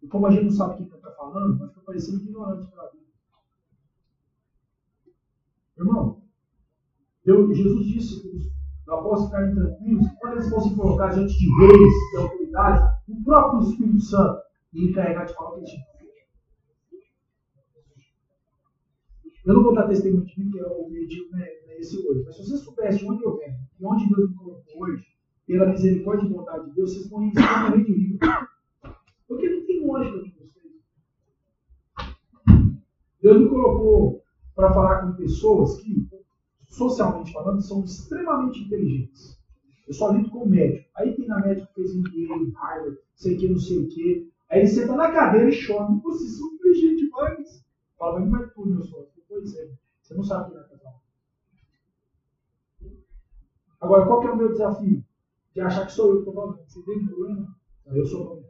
E 0.01 0.07
como 0.07 0.27
a 0.27 0.31
gente 0.31 0.43
não 0.43 0.51
sabe 0.51 0.73
o 0.83 0.87
que 0.87 0.95
está 0.95 1.11
falando, 1.11 1.57
nós 1.57 1.69
ficamos 1.69 1.85
parecendo 1.85 2.23
ignorantes 2.23 2.69
para 2.69 2.83
a 2.83 2.89
vida. 2.91 3.05
Irmão, 5.77 6.21
Jesus 7.25 7.85
disse 7.85 8.21
que 8.21 8.27
os 8.35 8.51
apóstolos 8.87 9.25
ficarem 9.25 9.55
tranquilos, 9.55 10.07
quando 10.19 10.33
eles 10.33 10.49
fossem 10.49 10.75
colocar 10.75 11.07
diante 11.07 11.37
de 11.37 11.49
reis, 11.59 11.93
de 12.11 12.17
autoridades, 12.17 12.83
o 13.07 13.23
próprio 13.23 13.69
Espírito 13.69 14.01
Santo 14.01 14.41
ia 14.73 14.89
encarregar 14.89 15.25
de 15.25 15.33
falar 15.33 15.51
o 15.51 15.53
que 15.53 15.59
eles 15.61 15.71
Eu 19.45 19.53
não 19.53 19.63
vou 19.63 19.75
dar 19.75 19.87
testemunho 19.87 20.25
de 20.25 20.39
mim, 20.39 20.49
que 20.49 20.59
é 20.59 20.65
o 20.65 20.85
objetivo 20.85 21.29
não 21.31 21.39
é 21.39 21.79
esse 21.79 21.97
hoje. 21.99 22.23
Mas 22.25 22.35
se 22.35 22.49
você 22.49 22.57
soubesse 22.57 23.05
onde 23.05 23.23
eu 23.23 23.37
venho 23.37 23.55
e 23.79 23.85
onde 23.85 24.09
Deus 24.09 24.31
me 24.31 24.35
colocou 24.35 24.83
hoje, 24.83 25.05
pela 25.45 25.67
misericórdia 25.67 26.25
e 26.25 26.29
bondade 26.29 26.65
de 26.69 26.75
Deus, 26.75 26.91
vocês 26.91 27.07
vão 27.09 27.29
de 27.29 27.39
rir. 27.93 28.17
Porque 29.27 29.49
não 29.49 29.65
tem 29.67 29.85
lógica 29.85 30.17
de 30.23 30.31
vocês. 30.31 30.73
Deus 33.21 33.41
me 33.41 33.49
colocou 33.49 34.23
para 34.55 34.73
falar 34.73 35.01
com 35.01 35.17
pessoas 35.17 35.79
que, 35.79 36.09
socialmente 36.67 37.31
falando, 37.31 37.61
são 37.61 37.83
extremamente 37.83 38.63
inteligentes. 38.63 39.39
Eu 39.87 39.93
só 39.93 40.11
lido 40.11 40.31
com 40.31 40.47
médico. 40.47 40.89
Aí 40.95 41.15
tem 41.15 41.27
na 41.27 41.39
médica 41.39 41.67
que 41.67 41.73
fez 41.75 41.95
MBA, 41.95 42.51
Harvard, 42.59 42.97
sei 43.13 43.37
que, 43.37 43.47
não 43.47 43.59
sei 43.59 43.77
o 43.77 43.87
quê. 43.89 44.27
Aí 44.49 44.59
ele 44.61 44.67
senta 44.67 44.95
na 44.95 45.11
cadeira 45.11 45.49
e 45.49 45.67
chora. 45.67 45.93
Vocês 46.03 46.35
são 46.35 46.47
inteligentes 46.53 47.05
demais. 47.05 47.63
Fala, 47.97 48.19
mas 48.19 48.29
não 48.31 48.39
vai 48.39 48.49
tudo, 48.49 48.69
meu 48.71 48.83
sócio. 48.83 49.14
Pois 49.35 49.53
é. 49.55 49.69
Você 50.01 50.13
não 50.13 50.23
sabe 50.23 50.45
o 50.45 50.47
que 50.47 50.53
vai 50.53 50.69
fazer. 50.69 50.85
Agora, 53.81 54.05
qual 54.07 54.21
que 54.21 54.27
é 54.27 54.31
o 54.31 54.37
meu 54.37 54.51
desafio? 54.53 55.03
De 55.53 55.59
achar 55.59 55.85
que 55.85 55.91
sou 55.91 56.07
eu 56.07 56.13
que 56.13 56.19
estou 56.19 56.33
falando. 56.33 56.65
Você 56.65 56.81
tem 56.83 57.05
problema? 57.05 57.57
Eu 57.85 58.05
sou 58.05 58.21
o 58.21 58.25
problema. 58.27 58.49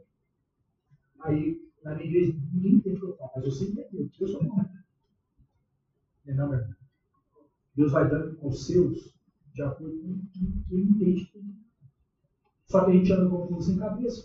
Aí, 1.24 1.60
na 1.82 1.96
minha 1.96 2.06
igreja, 2.06 2.38
ninguém 2.52 2.74
entende 2.76 3.04
o 3.04 3.16
que. 3.16 3.22
Mas 3.34 3.44
eu 3.44 3.50
sei 3.50 3.68
entender, 3.70 4.10
eu 4.20 4.28
sou 4.28 4.36
o 4.36 4.46
problema. 4.46 4.84
É 6.26 6.34
não, 6.34 6.50
meu 6.50 6.60
irmão? 6.60 6.76
Deus 7.74 7.90
vai 7.90 8.08
dando 8.08 8.36
conselhos 8.36 9.12
de 9.54 9.62
acordo 9.62 9.98
com 9.98 10.22
quem 10.68 10.82
entende 10.82 11.28
tudo. 11.32 11.52
Só 12.66 12.84
que 12.84 12.92
a 12.92 12.94
gente 12.94 13.12
anda 13.12 13.28
com 13.28 13.60
sem 13.60 13.76
cabeça. 13.76 14.24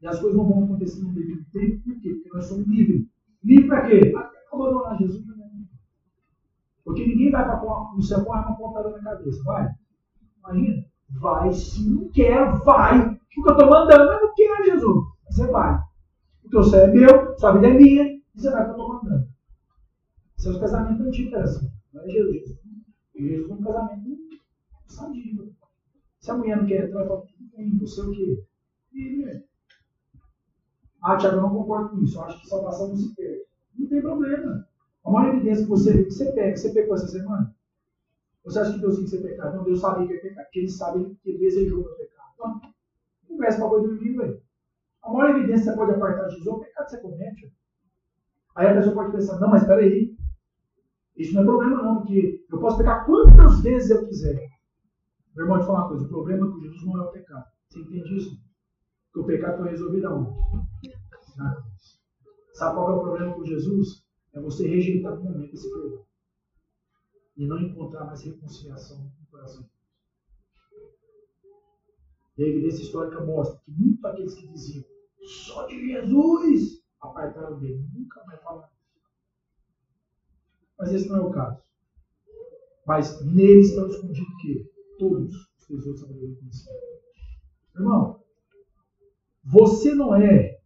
E 0.00 0.06
as 0.06 0.20
coisas 0.20 0.36
não 0.36 0.48
vão 0.48 0.64
acontecer 0.64 1.02
no 1.02 1.12
devido 1.12 1.44
tempo, 1.50 1.82
por 1.82 2.00
quê? 2.00 2.14
Porque 2.14 2.28
nós 2.32 2.46
somos 2.46 2.68
livres. 2.68 3.08
Livre 3.42 3.66
para 3.66 3.88
quê? 3.88 4.12
Até 4.16 4.38
abandonar 4.52 4.96
Jesus 4.98 5.26
porque 6.88 7.06
ninguém 7.06 7.30
vai 7.30 7.44
para 7.44 7.62
o 7.62 8.02
céu 8.02 8.24
com 8.24 8.32
a 8.32 8.38
arma 8.38 8.52
apontada 8.52 8.88
na 8.88 9.02
cabeça. 9.02 9.44
Vai? 9.44 9.68
Imagina. 10.38 10.86
Vai, 11.20 11.52
se 11.52 11.86
não 11.86 12.08
quer, 12.08 12.50
vai. 12.64 13.14
Porque 13.14 13.50
eu 13.50 13.52
estou 13.52 13.68
mandando, 13.68 14.06
mas 14.06 14.22
não 14.22 14.34
quero, 14.34 14.64
Jesus. 14.64 15.04
Você 15.28 15.46
vai. 15.48 15.82
O 16.50 16.62
céu 16.64 16.84
é 16.84 16.86
meu, 16.86 17.38
sua 17.38 17.52
vida 17.52 17.68
é 17.68 17.74
minha, 17.74 18.04
e 18.04 18.22
você 18.34 18.50
vai 18.50 18.62
para 18.62 18.68
eu 18.68 18.70
estou 18.70 18.88
mandando. 18.88 19.28
Seus 20.38 20.58
casamentos 20.58 21.06
antigos 21.06 21.32
eram 21.34 21.44
assim. 21.44 21.70
Não 21.92 22.02
é 22.02 22.08
Jesus. 22.08 22.58
Jesus 23.14 23.50
é 23.50 23.52
um 23.52 23.62
casamento 23.62 24.18
sadio. 24.86 25.54
Se 26.20 26.30
a 26.30 26.34
mulher 26.38 26.56
não 26.56 26.66
quer 26.66 26.86
entrar, 26.86 27.06
fala, 27.06 27.22
você 27.80 28.00
o 28.00 28.10
quê? 28.12 28.44
E, 28.94 29.42
ah, 31.02 31.18
Tiago, 31.18 31.36
eu 31.36 31.42
não 31.42 31.50
concordo 31.50 31.90
com 31.90 32.02
isso. 32.02 32.16
Eu 32.16 32.22
acho 32.22 32.40
que 32.40 32.48
salvação 32.48 32.88
não 32.88 32.96
se 32.96 33.14
perde. 33.14 33.44
Não 33.78 33.88
tem 33.88 34.00
problema. 34.00 34.67
A 35.08 35.10
maior 35.10 35.34
evidência 35.36 35.64
que 35.64 35.70
você 35.70 35.90
vê 35.90 36.04
que 36.04 36.10
você 36.10 36.32
peca, 36.32 36.54
você 36.54 36.70
pecou 36.70 36.94
essa 36.94 37.08
semana? 37.08 37.56
Você 38.44 38.58
acha 38.58 38.74
que 38.74 38.80
Deus 38.80 38.96
tem 38.96 39.04
que 39.04 39.10
ser 39.10 39.22
pecado? 39.22 39.56
Não, 39.56 39.64
Deus 39.64 39.80
sabia 39.80 40.06
que 40.06 40.12
ia 40.12 40.20
pecar, 40.20 40.44
porque 40.44 40.58
ele 40.58 40.68
sabe 40.68 41.16
que 41.22 41.30
ele 41.30 41.38
desejou 41.38 41.80
o 41.80 41.96
pecado. 41.96 42.28
Então, 42.34 42.60
conversa 43.26 43.58
para 43.58 43.68
boi 43.68 43.82
dormir, 43.82 44.16
velho. 44.18 44.42
A 45.02 45.10
maior 45.10 45.30
evidência 45.30 45.64
que 45.64 45.70
você 45.70 45.76
pode 45.76 45.92
apartar 45.92 46.26
de 46.26 46.34
Jesus 46.34 46.46
é 46.46 46.50
o 46.50 46.58
pecado 46.60 46.84
que 46.84 46.90
você 46.90 47.00
comete. 47.00 47.52
Aí 48.54 48.66
a 48.66 48.74
pessoa 48.74 48.94
pode 48.94 49.12
pensar, 49.12 49.40
não, 49.40 49.48
mas 49.48 49.62
espera 49.62 49.80
aí. 49.80 50.14
Isso 51.16 51.34
não 51.34 51.42
é 51.42 51.44
problema 51.46 51.82
não, 51.82 51.96
porque 51.96 52.44
eu 52.52 52.60
posso 52.60 52.76
pecar 52.76 53.06
quantas 53.06 53.62
vezes 53.62 53.90
eu 53.90 54.06
quiser. 54.06 54.46
Meu 55.34 55.46
irmão, 55.46 55.58
te 55.58 55.66
falar 55.66 55.80
uma 55.80 55.88
coisa, 55.88 56.04
o 56.04 56.08
problema 56.08 56.52
com 56.52 56.60
Jesus 56.60 56.84
não 56.84 56.98
é 56.98 57.06
o 57.06 57.12
pecado. 57.12 57.46
Você 57.70 57.80
entende 57.80 58.14
isso? 58.14 58.38
Porque 59.10 59.20
o 59.20 59.26
pecado 59.26 59.56
foi 59.56 59.70
resolvido 59.70 60.06
aonde? 60.06 60.38
Na. 61.38 61.64
Sabe 62.52 62.74
qual 62.74 62.90
é 62.90 62.94
o 62.94 63.00
problema 63.00 63.32
com 63.32 63.44
Jesus? 63.44 64.06
É 64.32 64.40
você 64.40 64.66
rejeitar 64.68 65.16
no 65.16 65.24
momento 65.24 65.54
esse 65.54 65.70
perdão. 65.70 66.06
E 67.36 67.46
não 67.46 67.60
encontrar 67.60 68.04
mais 68.04 68.22
reconciliação 68.22 68.98
no 69.04 69.26
coração. 69.30 69.68
E 72.36 72.44
a 72.44 72.46
evidência 72.46 72.82
histórica 72.82 73.24
mostra 73.24 73.60
que 73.64 73.70
muitos 73.70 74.00
daqueles 74.00 74.34
que 74.34 74.46
diziam 74.48 74.84
só 75.22 75.66
de 75.66 75.88
Jesus 75.88 76.82
apartaram 77.00 77.58
dele. 77.58 77.84
Nunca 77.92 78.24
mais 78.24 78.40
falaram. 78.42 78.70
Mas 80.78 80.92
esse 80.92 81.08
não 81.08 81.16
é 81.16 81.20
o 81.20 81.30
caso. 81.30 81.62
Mas 82.86 83.24
neles 83.24 83.70
estão 83.70 83.88
escondidos 83.88 84.28
o 84.28 84.36
quê? 84.38 84.72
Todos 84.98 85.34
os 85.34 85.66
tesouros 85.66 86.00
sabedoria 86.00 86.38
e 86.40 87.78
Irmão, 87.78 88.24
você 89.44 89.94
não 89.94 90.14
é 90.14 90.60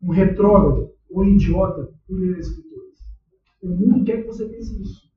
um 0.00 0.10
retrógrado 0.10 0.94
ou 1.12 1.24
idiota 1.24 1.92
por 2.06 2.18
ler 2.18 2.38
as 2.38 2.46
escrituras. 2.46 2.98
O 3.62 3.68
mundo 3.68 4.04
quer 4.04 4.22
que 4.22 4.26
você 4.26 4.48
pense 4.48 4.80
isso. 4.80 5.12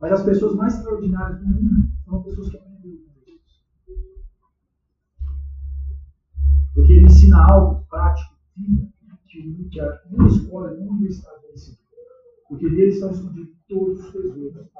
Mas 0.00 0.12
as 0.12 0.24
pessoas 0.24 0.56
mais 0.56 0.74
extraordinárias 0.74 1.40
do 1.40 1.46
mundo 1.46 1.88
são 2.04 2.22
pessoas 2.22 2.50
que 2.50 2.56
aprenderam 2.56 2.98
com 3.04 3.20
Deus. 3.24 3.64
Porque 6.74 6.92
ele 6.92 7.06
ensina 7.06 7.46
algo 7.48 7.86
prático, 7.88 8.34
que, 9.28 9.68
que 9.70 9.80
a 9.80 10.02
uma 10.10 10.26
escola, 10.26 10.72
uma 10.72 10.92
universidade 10.92 11.42
vai 11.42 11.52
ensinar. 11.52 11.78
Porque 12.48 12.68
nele 12.68 12.88
estão 12.88 13.12
escondidos 13.12 13.56
todos 13.68 14.04
os 14.04 14.12
tesouros 14.12 14.54
da 14.54 14.62
vida. 14.62 14.70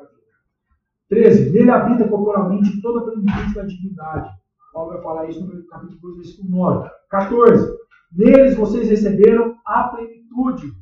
13. 1.09 1.51
Nele 1.51 1.71
habita 1.71 2.09
corporalmente 2.09 2.81
toda 2.81 3.01
a 3.01 3.05
plenitude 3.05 3.55
da 3.55 3.65
divindade. 3.65 4.31
Paulo 4.73 4.93
vai 4.93 5.03
falar 5.03 5.29
isso 5.29 5.47
no 5.47 5.67
capítulo 5.67 6.01
2, 6.01 6.17
versículo 6.17 6.51
9. 6.51 6.91
14. 7.11 7.82
Neles 8.15 8.57
vocês 8.57 8.89
receberam 8.89 9.59
a 9.65 9.85
plenitude. 9.85 10.73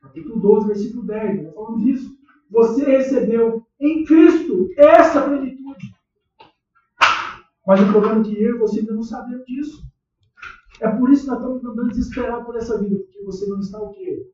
Capítulo 0.00 0.40
12, 0.40 0.66
versículo 0.66 1.06
10. 1.06 1.44
Nós 1.44 1.54
falamos 1.54 1.84
disso. 1.84 2.18
Você 2.50 2.84
recebeu 2.84 3.64
em 3.78 4.04
Cristo 4.04 4.68
essa 4.76 5.22
plenitude. 5.22 5.94
Mas 7.64 7.80
o 7.80 7.92
problema 7.92 8.20
é 8.20 8.24
que 8.24 8.42
eu 8.42 8.56
e 8.56 8.58
você 8.58 8.80
ainda 8.80 8.94
não 8.94 9.02
sabemos 9.02 9.46
disso. 9.46 9.84
É 10.80 10.88
por 10.88 11.10
isso 11.10 11.24
que 11.24 11.30
nós 11.30 11.38
estamos 11.38 11.64
andando 11.64 11.88
desesperados 11.88 12.44
por 12.44 12.56
essa 12.56 12.78
vida, 12.80 12.96
porque 12.96 13.22
você 13.22 13.46
não 13.46 13.60
está 13.60 13.78
o 13.78 13.90
quê? 13.90 14.32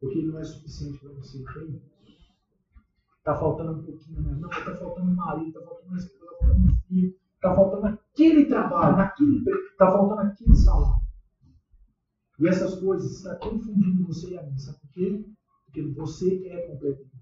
Porque 0.00 0.18
ele 0.18 0.32
não 0.32 0.40
é 0.40 0.44
suficiente 0.44 0.98
para 0.98 1.12
você. 1.12 1.42
Está 3.18 3.34
faltando 3.36 3.80
um 3.80 3.82
pouquinho, 3.82 4.20
né? 4.22 4.36
não, 4.38 4.50
está 4.50 4.76
faltando 4.76 5.10
um 5.10 5.14
marido, 5.14 5.48
está 5.48 5.60
faltando 5.62 5.88
uma 5.88 5.98
esposa, 5.98 6.24
está 6.24 6.46
faltando 6.46 6.66
um 6.66 6.78
filho 6.88 7.16
Está 7.36 7.54
faltando 7.54 7.98
aquele 8.16 8.46
trabalho, 8.46 8.98
aquele 8.98 9.44
está 9.70 9.92
faltando 9.92 10.22
aquele 10.22 10.56
salário. 10.56 11.06
E 12.40 12.48
essas 12.48 12.80
coisas 12.80 13.12
estão 13.12 13.38
confundindo 13.38 14.06
você 14.06 14.30
e 14.30 14.38
a 14.38 14.42
mim. 14.42 14.58
Sabe 14.58 14.78
por 14.80 14.90
quê? 14.90 15.24
Porque 15.66 15.82
você 15.92 16.48
é 16.48 16.66
completo 16.66 17.02
em. 17.02 17.16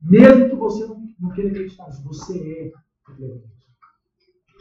Mesmo 0.00 0.48
que 0.48 0.56
você 0.56 0.86
não, 0.86 1.06
não 1.20 1.30
queira 1.30 1.50
acreditar 1.50 1.86
nisso, 1.86 2.02
você 2.04 2.38
é 2.38 2.72
completo 3.04 3.36
em. 3.36 3.58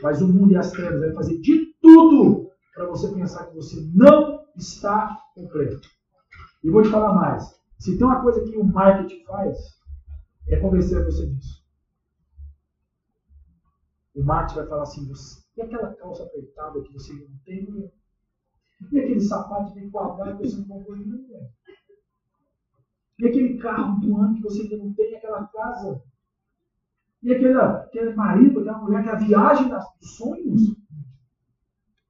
Mas 0.04 0.22
o 0.22 0.28
mundo 0.28 0.52
e 0.52 0.58
as 0.58 0.72
trevas 0.72 1.00
vão 1.00 1.14
fazer 1.14 1.40
de 1.40 1.74
tudo 1.82 2.52
para 2.76 2.86
você 2.86 3.12
pensar 3.14 3.48
que 3.48 3.56
você 3.56 3.90
não 3.94 4.46
está 4.56 5.18
completo. 5.34 5.88
E 6.64 6.70
vou 6.70 6.84
te 6.84 6.90
falar 6.90 7.14
mais. 7.14 7.44
Se 7.80 7.98
tem 7.98 8.06
uma 8.06 8.22
coisa 8.22 8.44
que 8.44 8.58
o 8.58 8.64
marketing 8.64 9.24
faz, 9.26 9.58
é 10.50 10.58
convencer 10.58 11.04
você 11.04 11.28
disso. 11.28 11.57
O 14.18 14.24
marketing 14.24 14.56
vai 14.62 14.68
falar 14.68 14.82
assim, 14.82 15.12
e 15.56 15.62
aquela 15.62 15.94
calça 15.94 16.24
apertada 16.24 16.82
que 16.82 16.92
você 16.92 17.14
não 17.14 17.38
tem, 17.46 17.70
mulher? 17.70 17.94
E 18.92 19.00
aquele 19.00 19.22
sapato 19.22 19.76
bem 19.76 19.92
quadrado 19.92 20.40
que 20.40 20.50
você 20.50 20.58
não 20.58 20.68
comprou 20.68 20.98
mulher? 20.98 21.52
E 23.20 23.28
aquele 23.28 23.60
carro 23.60 24.00
do 24.00 24.18
ano 24.18 24.34
que 24.34 24.42
você 24.42 24.64
ainda 24.64 24.78
não 24.78 24.92
tem, 24.96 25.16
aquela 25.16 25.46
casa? 25.46 26.04
E 27.22 27.32
aquele, 27.32 27.60
aquele 27.60 28.16
marido, 28.16 28.60
aquela 28.60 28.80
mulher, 28.80 29.02
aquela 29.02 29.20
viagem 29.20 29.70
dos 29.70 30.16
sonhos? 30.16 30.62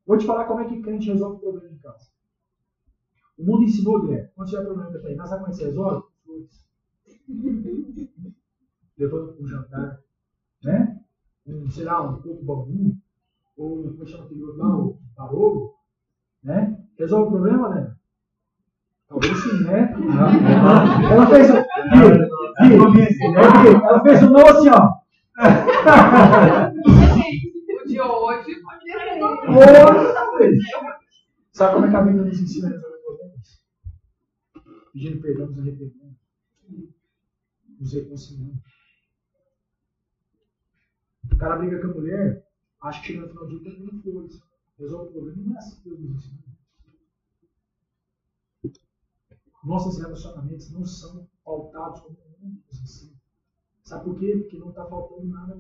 Vou 0.05 0.17
te 0.17 0.25
falar 0.25 0.45
como 0.45 0.61
é 0.61 0.69
que 0.69 0.81
crente 0.81 1.11
resolve 1.11 1.35
o 1.35 1.39
problema 1.39 1.75
em 1.75 1.79
casa. 1.79 2.09
O 3.37 3.43
mundo 3.43 3.63
ensinou, 3.63 4.01
Guilherme, 4.01 4.31
quando 4.33 4.49
tiver 4.49 4.63
problema 4.63 4.91
para 4.91 5.01
treinar, 5.01 5.27
sabe 5.27 5.43
como 5.43 5.47
é 5.47 5.51
que 5.51 5.57
você 5.57 5.65
resolve? 5.65 6.07
Levando 8.97 9.33
para 9.33 9.43
um 9.43 9.47
jantar, 9.47 10.01
né? 10.63 11.03
Um, 11.47 11.69
sei 11.69 11.85
lá, 11.85 12.01
um 12.01 12.21
coco 12.21 12.43
bambu, 12.43 12.97
ou 13.55 13.83
como 13.83 14.03
é 14.03 14.05
chama 14.05 14.25
aquele 14.25 14.43
outro 14.43 14.57
lá, 14.57 14.75
o 14.75 14.99
parolo, 15.15 15.73
né? 16.43 16.77
Resolve 16.99 17.27
o 17.27 17.31
problema, 17.31 17.69
né? 17.69 17.95
Talvez 19.07 19.37
sim, 19.37 19.63
né? 19.63 19.95
Ela 21.09 21.27
fez 21.27 21.49
o. 21.49 21.55
Ela 23.85 24.03
fez 24.03 24.23
o 24.23 24.29
não 24.29 24.45
assim, 24.45 24.69
ó. 24.69 24.97
O 27.77 27.87
de 27.87 28.01
hoje 28.01 28.61
pode 28.61 28.83
Sabe 31.53 31.73
como 31.73 31.85
é 31.85 31.89
que 31.89 31.95
a 31.95 32.01
Bíblia 32.01 32.23
nos 32.25 32.41
ensina 32.41 32.67
a 32.67 32.71
resolver 32.71 32.97
problemas? 32.97 33.63
Pedindo 34.91 35.21
perdão, 35.21 35.47
nos 35.47 35.59
arrependendo, 35.59 36.17
nos 37.79 37.93
reconciliando. 37.93 38.59
O 41.31 41.37
cara 41.37 41.57
briga 41.57 41.81
com 41.81 41.91
a 41.91 41.93
mulher, 41.95 42.47
acha 42.81 43.01
que 43.01 43.07
chega 43.07 43.21
no 43.21 43.29
final 43.29 43.47
do 43.47 43.59
dia 43.59 43.75
tem 43.75 44.01
flores. 44.01 44.41
Resolve 44.77 45.09
o 45.09 45.11
problema, 45.11 45.41
não 45.41 45.55
é 45.55 45.57
assim 45.57 45.81
que 45.81 45.89
Deus 45.89 46.01
ensina. 46.01 46.47
Nossos 49.63 49.99
relacionamentos 49.99 50.71
não 50.71 50.85
são 50.85 51.27
pautados 51.43 52.01
como 52.01 52.15
o 52.15 52.39
mundo 52.39 52.63
nos 52.65 52.81
ensina. 52.81 53.17
Sabe 53.83 54.05
por 54.05 54.19
quê? 54.19 54.37
Porque 54.37 54.57
não 54.57 54.69
está 54.69 54.85
faltando 54.85 55.27
nada. 55.27 55.55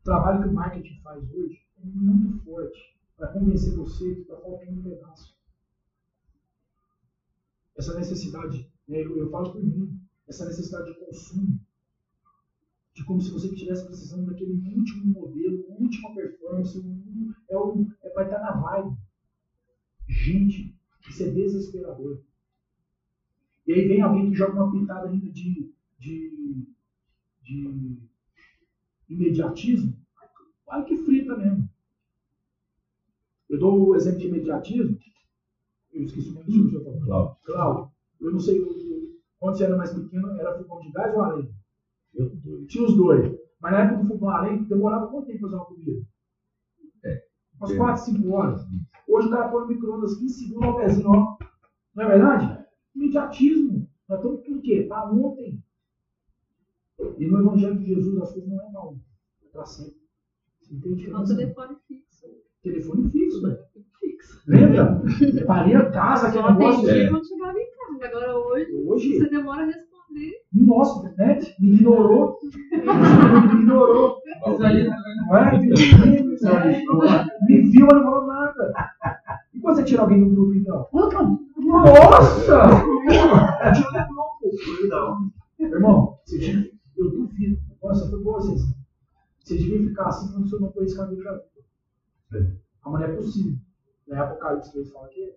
O 0.00 0.04
trabalho 0.04 0.42
que 0.42 0.48
o 0.48 0.52
marketing 0.52 1.00
faz 1.02 1.22
hoje 1.32 1.66
é 1.78 1.84
muito 1.84 2.44
forte 2.44 2.96
para 3.16 3.32
convencer 3.32 3.76
você 3.76 4.14
que 4.14 4.20
está 4.22 4.36
faltando 4.36 4.80
um 4.80 4.82
pedaço. 4.82 5.36
Essa 7.76 7.94
necessidade, 7.94 8.70
né, 8.88 9.02
eu, 9.02 9.16
eu 9.18 9.30
falo 9.30 9.52
por 9.52 9.62
mim, 9.62 10.00
essa 10.26 10.46
necessidade 10.46 10.92
de 10.92 11.00
consumo, 11.04 11.60
de 12.94 13.04
como 13.04 13.20
se 13.20 13.30
você 13.30 13.48
estivesse 13.48 13.86
precisando 13.86 14.26
daquele 14.26 14.52
último 14.76 15.06
modelo, 15.06 15.64
última 15.68 16.14
performance, 16.14 16.78
um, 16.78 17.32
é 17.48 17.58
um, 17.58 17.90
é, 18.02 18.10
vai 18.10 18.24
estar 18.24 18.40
na 18.40 18.52
vibe. 18.52 18.96
Gente, 20.08 20.76
isso 21.08 21.22
é 21.22 21.30
desesperador. 21.30 22.22
E 23.66 23.72
aí 23.72 23.86
vem 23.86 24.00
alguém 24.00 24.30
que 24.30 24.36
joga 24.36 24.54
uma 24.54 24.72
pitada 24.72 25.08
ainda 25.08 25.30
de, 25.30 25.72
de, 25.98 26.66
de 27.42 27.98
imediatismo, 29.08 29.96
vai 30.66 30.84
que 30.84 30.96
frita 30.96 31.36
mesmo. 31.36 31.68
Eu 33.48 33.58
dou 33.58 33.88
o 33.88 33.96
exemplo 33.96 34.18
de 34.18 34.26
imediatismo, 34.26 34.98
eu 35.92 36.04
esqueci 36.04 36.30
o 36.30 36.34
nome 36.34 36.46
do 36.46 36.70
senhor. 36.70 37.04
Cláudio. 37.04 37.36
Cláudio. 37.44 37.92
Eu 38.20 38.30
não 38.32 38.40
sei, 38.40 38.60
quando 39.38 39.56
você 39.56 39.64
era 39.64 39.76
mais 39.76 39.92
pequeno, 39.92 40.30
era 40.38 40.58
fogão 40.58 40.80
de 40.80 40.92
gás 40.92 41.14
ou 41.14 41.22
a 41.22 41.34
lenha? 41.34 41.48
Eu 41.48 41.59
tinha 42.68 42.84
os 42.84 42.96
dois. 42.96 43.38
Mas 43.60 43.72
na 43.72 43.80
época 43.84 44.02
do 44.02 44.08
fogão 44.08 44.30
a 44.30 44.40
lenha, 44.42 44.62
demorava 44.64 45.08
quanto 45.08 45.26
tempo 45.26 45.40
para 45.40 45.48
fazer 45.50 45.56
uma 45.56 45.64
comida? 45.66 46.02
É. 47.04 47.22
Umas 47.60 47.76
4, 47.76 48.04
5 48.04 48.30
horas. 48.30 48.62
Hoje 49.08 49.28
o 49.28 49.30
cara 49.30 49.48
põe 49.48 49.60
no 49.62 49.68
micro-ondas 49.68 50.16
15 50.18 50.34
segundos 50.46 50.64
ao 50.68 50.76
pezinho, 50.76 51.08
ó. 51.10 51.36
Não 51.94 52.04
é 52.04 52.08
verdade? 52.08 52.64
Imediatismo. 52.94 53.88
Nós 54.08 54.18
estamos 54.18 54.46
com 54.46 54.52
o 54.54 54.60
quê? 54.62 54.86
Para 54.88 55.10
ontem. 55.12 55.62
E 57.18 57.26
no 57.26 57.40
Evangelho 57.40 57.78
de 57.78 57.86
Jesus 57.94 58.20
as 58.22 58.32
coisas 58.32 58.48
não 58.50 58.60
é 58.60 58.70
para 58.70 58.80
ontem, 58.82 59.04
é 59.44 59.48
para 59.48 59.64
sempre. 59.66 60.00
Você 60.60 60.74
entende? 60.74 61.10
É 61.10 61.16
um 61.16 61.24
telefone 61.24 61.76
fixo. 61.88 62.26
Telefone 62.62 63.10
fixo, 63.10 63.42
né? 63.42 63.58
Lembra? 64.46 65.02
Parei 65.46 65.74
a 65.76 65.90
casa, 65.90 66.28
aquele 66.28 66.42
Só 66.42 66.50
negócio. 66.52 66.80
atendia 66.82 67.04
É. 67.04 67.10
quando 67.10 67.26
chegava 67.26 67.58
em 67.58 67.70
casa. 67.70 68.06
Agora 68.06 68.36
hoje, 68.38 68.72
Hoje, 68.86 69.18
você 69.18 69.28
demora 69.30 69.62
a 69.62 69.66
responder. 69.66 69.89
Nossa, 70.52 71.06
internet 71.06 71.54
me 71.60 71.74
ignorou. 71.74 72.38
me 72.42 73.60
ignorou. 73.60 74.20
Não 74.46 75.36
é? 75.36 75.58
Me 75.58 75.68
viu, 77.70 77.86
mas 77.86 77.96
não 77.96 78.02
falou 78.02 78.26
nada. 78.26 78.72
E 79.54 79.60
quando 79.60 79.76
você 79.76 79.84
tira 79.84 80.02
alguém 80.02 80.22
do 80.22 80.34
grupo, 80.34 80.54
então? 80.54 80.88
Nossa! 81.56 82.58
Irmão, 85.58 86.18
você 86.24 86.38
tinha, 86.38 86.70
eu 86.96 87.10
duvido. 87.10 87.60
Nossa, 87.82 88.08
foi 88.08 88.22
boa 88.22 88.40
vocês. 88.40 88.62
Vocês 89.44 89.62
deviam 89.62 89.88
ficar 89.88 90.06
assim 90.06 90.32
quando 90.32 90.48
senhor 90.48 90.62
não 90.62 90.72
conhece 90.72 91.00
a 91.00 91.06
Bíblia. 91.06 91.42
A 92.82 92.90
mulher 92.90 93.10
é 93.10 93.16
possível. 93.16 93.58
Não 94.06 94.16
é 94.16 94.20
Apocalipse 94.20 94.72
3 94.72 94.90
fala 94.90 95.08
que 95.08 95.22
é. 95.22 95.36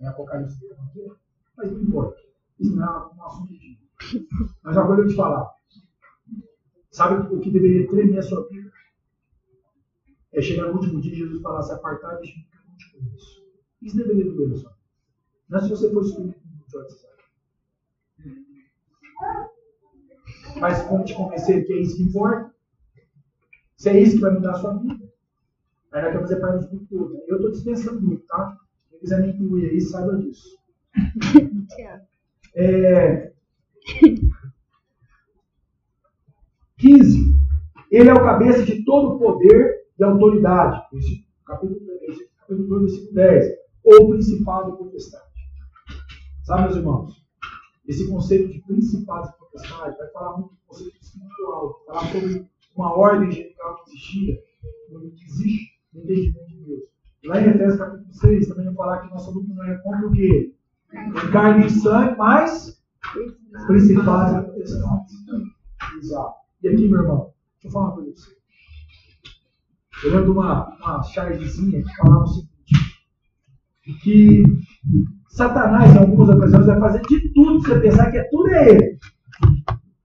Não 0.00 0.06
é 0.06 0.08
Apocalipse 0.08 0.58
3 0.58 0.76
fala 0.76 0.90
que 0.92 1.02
é. 1.02 1.23
Mas 1.56 1.72
não 1.72 1.80
importa. 1.80 2.20
Isso 2.58 2.76
não 2.76 2.84
é 2.84 3.14
um 3.14 3.24
assunto 3.24 3.52
de. 3.52 3.78
Mas 4.62 4.76
coisa 4.76 5.02
eu 5.02 5.08
te 5.08 5.14
falar. 5.16 5.54
Sabe 6.90 7.34
o 7.34 7.40
que 7.40 7.50
deveria 7.50 7.88
tremer 7.88 8.18
a 8.18 8.22
sua 8.22 8.46
vida? 8.48 8.70
É 10.32 10.40
chegar 10.40 10.68
no 10.68 10.74
último 10.74 11.00
dia 11.00 11.12
e 11.12 11.16
Jesus 11.16 11.42
falar: 11.42 11.62
se 11.62 11.72
apartar 11.72 12.16
de 12.20 12.28
mim, 12.28 12.46
que 12.50 12.56
eu 12.56 12.60
não 12.68 12.76
te 12.76 12.92
conheço. 12.92 13.44
Isso 13.82 13.96
deveria 13.96 14.32
doer 14.32 14.48
na 14.48 14.56
sua 14.56 14.70
vida. 14.70 14.84
Não 15.48 15.58
é 15.58 15.62
se 15.62 15.68
você 15.70 15.92
for 15.92 16.04
escolhido 16.04 16.34
George 16.70 16.94
Isaac. 16.94 17.14
Mas 20.60 20.82
como 20.82 21.04
te 21.04 21.14
convencer 21.14 21.66
que 21.66 21.72
é 21.72 21.80
isso 21.80 21.96
que 21.96 22.02
importa? 22.02 22.54
Se 23.76 23.88
é 23.88 24.00
isso 24.00 24.16
que 24.16 24.22
vai 24.22 24.32
mudar 24.32 24.52
a 24.52 24.54
sua 24.54 24.78
vida. 24.78 25.12
Aí 25.92 26.02
nós 26.02 26.12
quer 26.12 26.20
fazer 26.20 26.40
parte 26.40 26.64
do 26.64 26.70
grupo 26.70 26.86
todo. 26.88 27.22
Eu 27.28 27.36
estou 27.36 27.50
dispensando 27.50 27.98
o 27.98 28.00
grupo, 28.00 28.24
tá? 28.26 28.58
Quem 28.90 28.98
quiser 29.00 29.20
me 29.20 29.28
incluir 29.32 29.70
aí, 29.70 29.80
saiba 29.80 30.16
disso. 30.16 30.58
É... 32.56 33.32
15. 36.78 37.34
Ele 37.90 38.08
é 38.08 38.12
o 38.12 38.22
cabeça 38.22 38.62
de 38.64 38.84
todo 38.84 39.18
poder 39.18 39.86
e 39.98 40.04
autoridade. 40.04 40.82
Capítulo, 41.46 41.80
capítulo 42.38 42.68
2, 42.68 42.82
versículo 42.82 43.14
10. 43.14 43.44
Ou 43.84 44.10
principado 44.10 44.70
e 44.70 44.76
potestade. 44.76 45.24
Sabe, 46.44 46.62
meus 46.64 46.76
irmãos? 46.76 47.24
Esse 47.86 48.08
conceito 48.08 48.52
de 48.52 48.60
principado 48.62 49.28
e 49.28 49.38
potestade 49.38 49.96
vai 49.96 50.08
falar 50.10 50.38
muito 50.38 50.50
do 50.50 50.58
conceito 50.66 50.96
espiritual, 51.00 51.82
falar 51.86 52.06
sobre 52.06 52.46
uma 52.74 52.96
ordem 52.96 53.30
genital 53.30 53.76
que 53.76 53.90
existia, 53.90 54.42
que 55.16 55.24
existe 55.24 55.72
no 55.92 56.02
entendimento 56.02 56.46
de 56.48 56.64
Deus. 56.64 56.84
Lá 57.24 57.40
em 57.40 57.50
Efésios 57.50 57.76
capítulo 57.76 58.12
6 58.12 58.48
também 58.48 58.66
vai 58.66 58.74
falar 58.74 58.98
que 59.00 59.14
nossa 59.14 59.30
luta 59.30 59.54
não 59.54 59.64
é 59.64 59.78
contra 59.78 60.06
o 60.06 60.12
quê? 60.12 60.54
Carne 61.32 61.66
e 61.66 61.70
sangue, 61.70 62.16
mas 62.16 62.80
principais 63.66 64.32
e 64.32 64.42
potestades. 64.42 65.14
Exato. 65.98 66.34
E 66.62 66.68
aqui, 66.68 66.88
meu 66.88 67.00
irmão, 67.00 67.32
deixa 67.54 67.68
eu 67.68 67.70
falar 67.70 67.86
uma 67.86 67.94
coisa 67.94 68.12
pra 68.12 68.20
você. 68.20 68.34
Eu 70.04 70.10
lembro 70.10 70.24
de 70.24 70.30
uma, 70.30 70.76
uma 70.76 71.02
chargezinha 71.02 71.82
que 71.82 71.96
falava 71.96 72.24
o 72.24 72.26
seguinte: 72.26 72.52
que 74.02 74.42
Satanás, 75.28 75.94
em 75.94 75.98
algumas 75.98 76.28
ocasiões, 76.28 76.66
vai 76.66 76.80
fazer 76.80 77.02
de 77.02 77.32
tudo 77.32 77.62
pra 77.62 77.74
você 77.74 77.80
pensar 77.80 78.10
que 78.10 78.18
é 78.18 78.24
tudo 78.24 78.48
é 78.50 78.68
ele. 78.70 78.98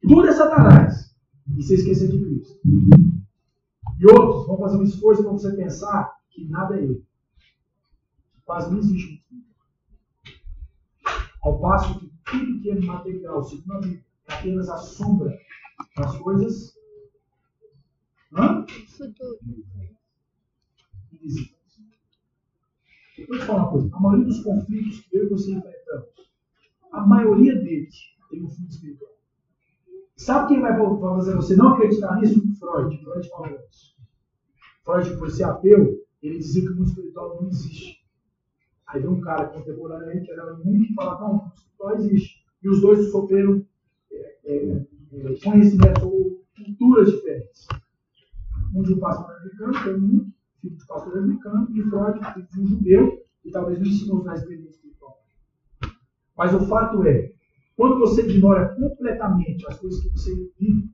Tudo 0.01 0.27
é 0.27 0.31
Satanás. 0.31 1.15
E 1.47 1.63
você 1.63 1.75
esquecer 1.75 2.09
de 2.09 2.19
Cristo. 2.19 2.59
E 3.99 4.05
outros 4.05 4.47
vão 4.47 4.57
fazer 4.57 4.77
um 4.77 4.83
esforço 4.83 5.23
para 5.23 5.31
você 5.31 5.55
pensar 5.55 6.11
que 6.31 6.47
nada 6.47 6.75
é 6.75 6.83
ele. 6.83 7.03
Quase 8.45 8.71
não 8.71 8.79
existe. 8.79 9.23
Ao 11.49 11.59
passo 11.59 11.99
que 11.99 12.11
tudo 12.25 12.61
que 12.61 12.69
é 12.69 12.79
material, 12.79 13.43
segundo 13.43 13.71
a 13.71 13.79
Bíblia, 13.79 14.05
é 14.27 14.33
apenas 14.35 14.69
a 14.69 14.77
sombra 14.77 15.35
das 15.97 16.15
coisas 16.19 16.77
hã? 18.37 18.63
Futuro. 18.95 19.39
invisíveis. 21.11 21.57
Vou 23.27 23.39
te 23.39 23.45
falar 23.45 23.63
uma 23.63 23.71
coisa. 23.71 23.89
A 23.91 23.99
maioria 23.99 24.25
dos 24.27 24.43
conflitos 24.43 24.99
que 24.99 25.17
eu 25.17 25.25
e 25.25 25.29
você 25.29 25.51
enfrentamos, 25.53 26.09
a 26.91 27.07
maioria 27.07 27.55
deles 27.55 27.95
tem 28.29 28.43
um 28.43 28.47
fundo 28.47 28.69
espiritual. 28.69 29.13
Sabe 30.17 30.49
quem 30.49 30.61
vai 30.61 30.77
fazer 30.77 31.35
você 31.35 31.55
não 31.55 31.73
acreditar 31.73 32.15
nisso? 32.17 32.43
Freud. 32.59 32.95
Freud 33.03 33.27
fala 33.27 33.57
isso. 33.71 33.95
Freud, 34.83 35.17
por 35.17 35.31
ser 35.31 35.45
ateu, 35.45 36.05
ele 36.21 36.37
dizia 36.37 36.61
que 36.61 36.73
o 36.73 36.75
mundo 36.75 36.89
espiritual 36.89 37.41
não 37.41 37.49
existe. 37.49 37.98
Aí 38.89 38.99
veio 38.99 39.13
um 39.13 39.21
cara 39.21 39.47
contemporâneo 39.47 40.23
que 40.23 40.31
era 40.31 40.53
muito 40.57 40.87
que 40.87 40.93
falava, 40.95 41.27
não, 41.27 41.51
só 41.77 41.93
existe. 41.93 42.43
E 42.63 42.69
os 42.69 42.81
dois 42.81 43.11
sofreram 43.11 43.63
é, 44.11 44.37
é, 44.45 44.85
é, 45.13 45.39
conhecimentos 45.43 46.03
ou 46.03 46.43
culturas 46.55 47.11
diferentes. 47.11 47.67
Um 48.75 48.81
de 48.81 48.93
um 48.93 48.99
pastor 48.99 49.35
americano, 49.37 49.73
que 49.73 49.89
é 49.89 49.95
um 49.95 50.31
filho 50.61 50.75
de 50.75 50.87
pastor 50.87 51.17
americano, 51.17 51.67
e 51.71 51.83
Freud, 51.83 52.19
filho 52.33 52.47
de 52.47 52.59
um 52.59 52.67
judeu, 52.67 53.23
que 53.43 53.51
talvez 53.51 53.79
não 53.79 53.87
ensinou 53.87 54.23
na 54.23 54.33
experiência 54.33 54.71
espiritual. 54.71 55.23
Mas 56.35 56.53
o 56.53 56.65
fato 56.65 57.03
é, 57.03 57.31
quando 57.75 57.99
você 57.99 58.27
ignora 58.27 58.75
completamente 58.75 59.65
as 59.67 59.79
coisas 59.79 60.01
que 60.01 60.09
você 60.09 60.33
vive, 60.59 60.91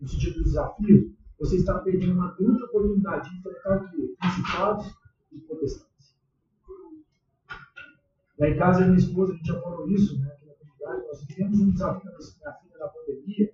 no 0.00 0.08
sentido 0.08 0.38
do 0.38 0.44
desafio, 0.44 1.14
você 1.38 1.56
está 1.56 1.78
perdendo 1.80 2.14
uma 2.14 2.34
grande 2.34 2.62
oportunidade 2.64 3.30
de 3.30 3.38
enfrentar 3.38 3.76
o 3.76 3.90
quê? 3.90 4.14
Principados 4.18 4.86
e 5.32 5.38
potestades. 5.40 5.89
Lá 8.40 8.48
em 8.48 8.56
casa, 8.56 8.86
minha 8.86 8.96
esposa, 8.96 9.34
a 9.34 9.36
gente 9.36 9.48
já 9.48 9.60
falou 9.60 9.86
isso, 9.90 10.18
né, 10.18 10.32
aqui 10.32 10.46
na 10.46 10.54
comunidade, 10.54 11.06
nós 11.06 11.20
tivemos 11.26 11.60
um 11.60 11.72
desafio 11.72 12.10
na 12.10 12.52
filha 12.54 12.78
da 12.78 12.88
pandemia, 12.88 13.52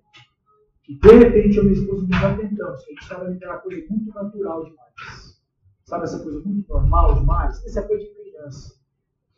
que 0.81 0.95
de 0.95 1.09
repente 1.09 1.59
e 1.59 1.61
minha 1.61 1.73
esposa 1.73 2.07
nos 2.07 2.23
atentamos, 2.23 2.79
a 2.79 2.85
gente 2.85 3.01
estava 3.01 3.25
vendo 3.25 3.35
aquela 3.35 3.57
coisa 3.57 3.85
muito 3.89 4.13
natural 4.13 4.63
demais. 4.63 5.41
Sabe 5.83 6.05
essa 6.05 6.23
coisa 6.23 6.39
muito 6.39 6.69
normal 6.69 7.19
demais? 7.19 7.61
Essa 7.65 7.81
é 7.81 7.83
coisa 7.83 8.05
de 8.05 8.11
criança. 8.11 8.79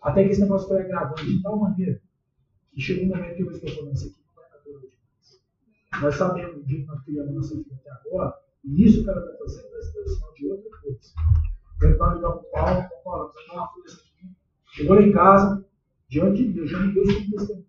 Até 0.04 0.24
que 0.24 0.30
esse 0.30 0.42
negócio 0.42 0.68
foi 0.68 0.82
agravando 0.82 1.26
de 1.26 1.42
tal 1.42 1.58
maneira 1.58 2.00
que 2.72 2.80
chegou 2.80 3.06
um 3.06 3.08
momento 3.08 3.36
que 3.36 3.42
eu 3.42 3.52
estou 3.52 3.70
falando, 3.72 3.96
isso 3.96 4.06
aqui 4.06 4.20
não 4.36 4.44
é 4.44 4.50
natural 4.50 4.82
demais. 4.82 6.04
Nós 6.04 6.16
sabemos 6.16 6.68
que 6.68 6.86
nós 6.86 7.04
criamos 7.06 7.34
nossa 7.34 7.56
filha 7.56 7.76
até 7.76 7.92
agora, 8.08 8.36
e 8.64 8.86
isso 8.86 9.04
que 9.04 9.10
ela 9.10 9.20
está 9.20 9.36
fazendo 9.40 9.76
é 9.76 9.80
expressão 9.80 10.34
de 10.36 10.48
outra 10.48 10.70
coisa. 10.80 11.00
Eu 11.82 11.92
estava 11.92 12.14
ligando 12.14 12.40
para 12.40 12.50
o 12.50 12.52
Paulo, 12.52 12.90
Paulo, 13.04 13.34
você 13.34 13.52
uma 13.52 13.68
coisa. 13.70 14.09
Chegou 14.72 15.00
em 15.00 15.12
casa, 15.12 15.66
diante 16.08 16.46
de 16.46 16.54
Deus, 16.54 16.70
diante 16.70 16.88
de 16.88 16.94
Deus 16.94 17.14
como 17.14 17.32
testemunho. 17.32 17.66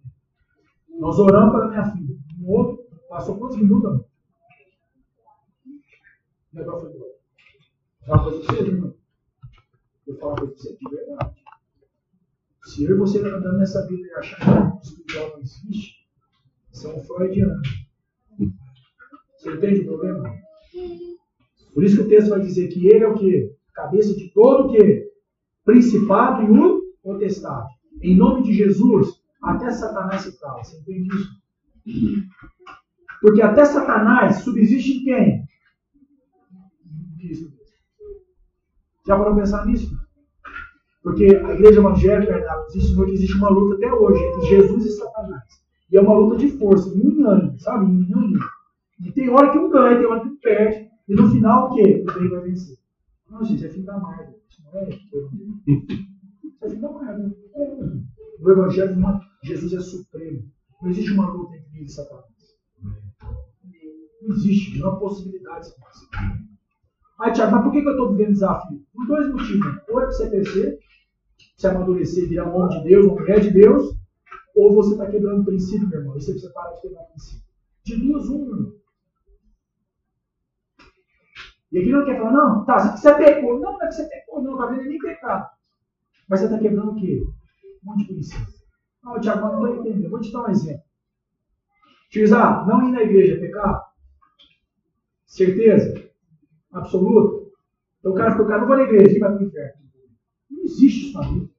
Nós 0.99 1.19
oramos 1.19 1.53
para 1.53 1.69
minha 1.69 1.93
filha. 1.93 2.17
Um 2.39 2.49
outro, 2.49 2.85
passou 3.09 3.39
quantos 3.39 3.57
minutos, 3.57 3.87
amor? 3.87 4.05
O 6.53 6.57
negócio 6.57 6.91
foi 6.91 7.01
falar 8.07 8.23
uma 8.23 8.25
coisa 8.25 8.97
falar 10.19 10.33
uma 10.33 10.39
coisa 10.39 10.53
para 10.53 10.63
você 10.63 10.77
de 10.77 10.97
verdade. 10.97 11.41
Se 12.65 12.85
eu 12.85 12.91
e 12.91 12.99
você 12.99 13.19
andando 13.19 13.59
nessa 13.59 13.87
vida 13.87 14.07
e 14.07 14.13
achando 14.15 14.73
que 14.73 14.77
o 14.77 14.81
espiritual 14.83 15.31
não 15.31 15.41
existe, 15.41 16.07
você 16.71 16.87
é 16.87 16.91
um 16.91 17.01
freudiano. 17.05 17.63
Você 19.37 19.53
entende 19.53 19.81
o 19.81 19.87
problema? 19.87 20.35
Por 21.73 21.85
isso 21.85 21.97
que 21.97 22.03
o 22.03 22.09
texto 22.09 22.31
vai 22.31 22.41
dizer 22.41 22.69
que 22.69 22.87
ele 22.87 23.05
é 23.05 23.09
o 23.09 23.15
quê? 23.15 23.57
Cabeça 23.73 24.15
de 24.15 24.29
todo 24.31 24.67
o 24.67 24.73
quê? 24.73 25.11
Principado 25.65 26.43
e 26.43 26.51
o 26.51 26.80
potestade. 27.13 27.69
Em 28.03 28.17
nome 28.17 28.43
de 28.43 28.53
Jesus, 28.53 29.21
até 29.43 29.71
Satanás 29.71 30.23
se 30.23 30.39
cala. 30.41 30.63
Você 30.63 30.79
entende 30.79 31.09
isso? 31.17 31.41
Porque 33.21 33.43
até 33.43 33.65
Satanás 33.65 34.37
subsiste 34.37 34.99
em 34.99 35.05
quem? 35.05 35.45
Já 39.07 39.17
parou 39.17 39.35
pensar 39.35 39.67
nisso? 39.67 39.91
Porque 41.03 41.25
a 41.25 41.55
igreja 41.55 41.81
evangélica 41.81 42.39
nos 42.39 42.77
ensinou 42.77 43.07
que 43.07 43.13
existe 43.13 43.37
uma 43.37 43.49
luta 43.49 43.77
até 43.77 43.93
hoje 43.93 44.23
entre 44.23 44.43
Jesus 44.43 44.87
e 44.87 44.91
Satanás. 44.91 45.45
E 45.91 45.97
é 45.97 46.01
uma 46.01 46.15
luta 46.15 46.37
de 46.37 46.49
força, 46.59 46.91
yang, 46.97 47.59
sabe? 47.59 47.87
Yang. 47.87 48.39
E 49.05 49.13
tem 49.13 49.29
hora 49.31 49.51
que 49.51 49.59
um 49.59 49.71
ganha, 49.71 49.99
tem 49.99 50.07
hora 50.07 50.21
que 50.21 50.29
um 50.29 50.37
perde. 50.37 50.89
E 51.09 51.15
no 51.15 51.31
final, 51.31 51.71
o 51.71 51.75
quê? 51.75 52.05
O 52.07 52.19
bem 52.19 52.29
vai 52.29 52.41
vencer. 52.43 52.77
Não, 53.29 53.43
gente, 53.45 53.67
é 53.67 53.69
fim 53.69 53.83
da 53.83 53.99
Marvel. 53.99 54.35
Isso 54.49 54.63
não 54.63 54.81
é 54.81 56.10
É 56.63 56.69
fim 56.69 56.81
da 56.81 56.91
Marvel. 56.91 57.31
O 58.41 58.51
Evangelho, 58.51 58.97
não, 58.97 59.21
Jesus 59.43 59.73
é 59.73 59.81
supremo. 59.81 60.51
Não 60.81 60.91
existe 60.91 61.13
uma 61.13 61.31
luta 61.31 61.57
entre 61.57 61.77
ele 61.77 61.87
e 61.87 61.91
Satanás. 61.91 62.27
Não 64.23 64.35
existe, 64.35 64.79
não 64.79 64.91
há 64.91 64.97
possibilidade. 64.97 65.69
Aí, 67.21 67.33
Tiago, 67.33 67.53
mas 67.53 67.63
por 67.65 67.73
que, 67.73 67.79
eu 67.79 67.91
estou 67.91 68.13
vivendo 68.13 68.33
desafio? 68.33 68.83
Por 68.95 69.07
dois 69.07 69.31
motivos. 69.31 69.67
Ou 69.89 70.01
é 70.01 70.05
para 70.05 70.13
você 70.13 70.31
crescer, 70.31 70.79
se 71.57 71.67
amadurecer, 71.67 72.29
virar 72.29 72.49
um 72.49 72.57
homem 72.57 72.79
de 72.79 72.89
Deus, 72.89 73.07
uma 73.07 73.15
mulher 73.15 73.41
de 73.41 73.51
Deus, 73.51 73.95
ou 74.57 74.75
você 74.75 74.93
está 74.93 75.07
quebrando 75.11 75.45
princípio, 75.45 75.89
meu 75.89 76.01
irmão. 76.01 76.15
Você 76.15 76.33
precisa 76.33 76.53
parar 76.53 76.73
de 76.73 76.83
quebrar 76.83 77.05
princípio. 77.05 77.45
De 77.85 77.97
duas, 77.97 78.29
uma. 78.29 78.73
E 81.73 81.79
aqui 81.79 81.91
não 81.91 82.05
quer 82.05 82.19
falar, 82.19 82.33
não, 82.33 82.65
tá, 82.65 82.97
você 82.97 83.15
pecou. 83.15 83.61
Não, 83.61 83.73
não 83.73 83.83
é 83.83 83.87
que 83.87 83.95
você 83.95 84.09
pecou, 84.09 84.43
não, 84.43 84.59
tá 84.59 84.67
vendo 84.67 84.89
nem 84.89 84.99
pecado. 84.99 85.60
Mas 86.31 86.39
você 86.39 86.47
está 86.47 86.59
quebrando 86.59 86.93
o 86.93 86.95
quê? 86.95 87.21
Um 87.83 87.91
monte 87.91 88.07
de 88.07 88.13
princípio. 88.13 88.47
Não, 89.03 89.21
Tiago, 89.21 89.41
não 89.41 89.67
estou 89.67 89.81
entendendo. 89.81 90.11
Vou 90.11 90.21
te 90.21 90.33
dar 90.33 90.45
um 90.45 90.51
exemplo. 90.51 90.85
Tizar, 92.09 92.67
não 92.69 92.89
ir 92.89 92.93
na 92.93 93.03
igreja 93.03 93.35
é 93.35 93.41
pecado? 93.41 93.83
Certeza? 95.27 96.09
Absoluta? 96.71 97.51
Então 97.99 98.13
o 98.13 98.15
cara 98.15 98.31
ficou, 98.31 98.47
cara, 98.47 98.61
não 98.61 98.69
vou 98.69 98.77
na 98.77 98.85
igreja, 98.85 99.19
vai 99.19 99.33
para 99.33 99.43
o 99.43 99.47
inferno. 99.47 99.81
Não 100.49 100.63
existe 100.63 101.09
isso 101.09 101.19
na 101.19 101.27
Bíblia. 101.27 101.51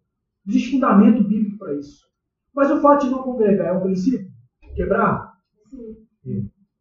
Não 0.45 0.53
existe 0.53 0.71
fundamento 0.71 1.23
bíblico 1.23 1.57
para 1.57 1.73
isso. 1.75 2.09
Mas 2.53 2.71
o 2.71 2.81
fato 2.81 3.05
de 3.05 3.11
não 3.11 3.23
congregar 3.23 3.67
é 3.67 3.73
um 3.73 3.81
princípio? 3.81 4.31
Quebrar? 4.73 5.33
Sim. 5.69 5.97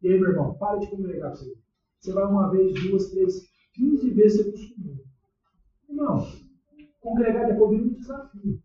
E 0.01 0.07
aí, 0.07 0.19
meu 0.19 0.29
irmão, 0.29 0.53
para 0.55 0.77
de 0.77 0.89
congregar 0.89 1.31
você. 1.31 1.53
Você 1.99 2.13
vai 2.13 2.23
uma 2.23 2.49
vez, 2.49 2.73
duas, 2.83 3.11
três, 3.11 3.49
quinze 3.73 4.09
vezes 4.11 4.43
você 4.43 4.49
acostumou. 4.49 5.03
Não. 5.89 6.50
Congregar 7.01 7.47
depois 7.47 7.71
vira 7.71 7.83
um 7.83 7.93
desafio. 7.93 8.61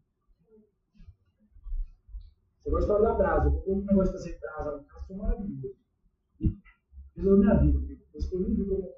Você 2.59 2.71
gosta 2.71 2.95
de 2.97 3.03
da 3.03 3.15
brasa. 3.15 3.49
O 3.67 3.77
negócio 3.77 4.13
de 4.13 4.19
fazer 4.19 4.39
brasa 4.39 4.85
casa 4.89 5.07
foi 5.07 5.17
maravilhoso. 5.17 5.75
Resolveu 7.17 7.39
minha 7.39 7.55
vida. 7.55 7.81
Depois 7.81 8.29
foi 8.29 8.41
muito 8.41 8.65
bom 8.67 8.93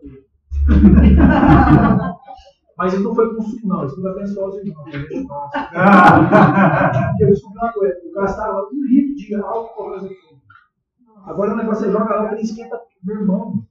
Mas 2.77 2.93
isso 2.93 3.03
não 3.03 3.15
foi 3.15 3.35
consumo, 3.35 3.69
não. 3.69 3.87
Isso 3.87 3.97
não 3.97 4.03
vai 4.03 4.13
abençoar 4.13 4.49
os 4.49 4.57
irmãos. 4.57 4.93
Eu 7.21 7.29
descobri 7.29 7.59
uma 7.59 7.73
coisa. 7.73 8.01
Eu 8.05 8.13
gastava 8.13 8.69
um 8.73 8.85
litro 8.85 9.15
de 9.15 9.35
álcool 9.37 9.77
por 9.77 9.93
causa 9.93 10.09
Agora 11.25 11.53
o 11.53 11.57
negócio 11.57 11.87
é 11.87 11.93
joga 11.93 12.17
lá, 12.17 12.33
ele 12.33 12.43
esquenta. 12.43 12.81
Meu 13.05 13.21
irmão. 13.21 13.65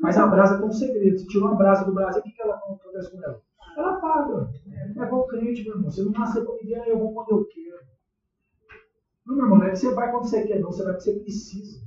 Mas 0.00 0.16
a 0.16 0.26
brasa 0.26 0.56
tem 0.58 0.66
um 0.66 0.72
segredo. 0.72 1.18
Você 1.18 1.26
tirou 1.26 1.48
uma 1.48 1.56
brasa 1.56 1.84
do 1.84 1.92
Brasil, 1.92 2.20
o 2.20 2.24
que, 2.24 2.30
que 2.30 2.40
ela 2.40 2.54
acontece 2.54 3.10
com 3.10 3.22
ela? 3.22 3.42
Ela 3.76 3.96
apaga. 3.96 4.50
É 4.96 5.02
igual 5.02 5.26
crente, 5.26 5.64
meu 5.64 5.74
irmão. 5.74 5.90
Você 5.90 6.02
não 6.02 6.12
nasceu 6.12 6.44
com 6.44 6.54
ninguém, 6.54 6.88
eu 6.88 6.98
vou 6.98 7.12
quando 7.14 7.30
eu 7.30 7.46
quero. 7.46 7.80
Não, 9.26 9.36
meu 9.36 9.44
irmão, 9.44 9.58
não 9.58 9.66
é 9.66 9.70
que 9.70 9.76
você 9.76 9.94
vai 9.94 10.10
quando 10.10 10.24
você 10.24 10.46
quer, 10.46 10.60
não. 10.60 10.72
Você 10.72 10.82
vai 10.82 10.92
porque 10.92 11.10
você 11.10 11.20
precisa. 11.20 11.80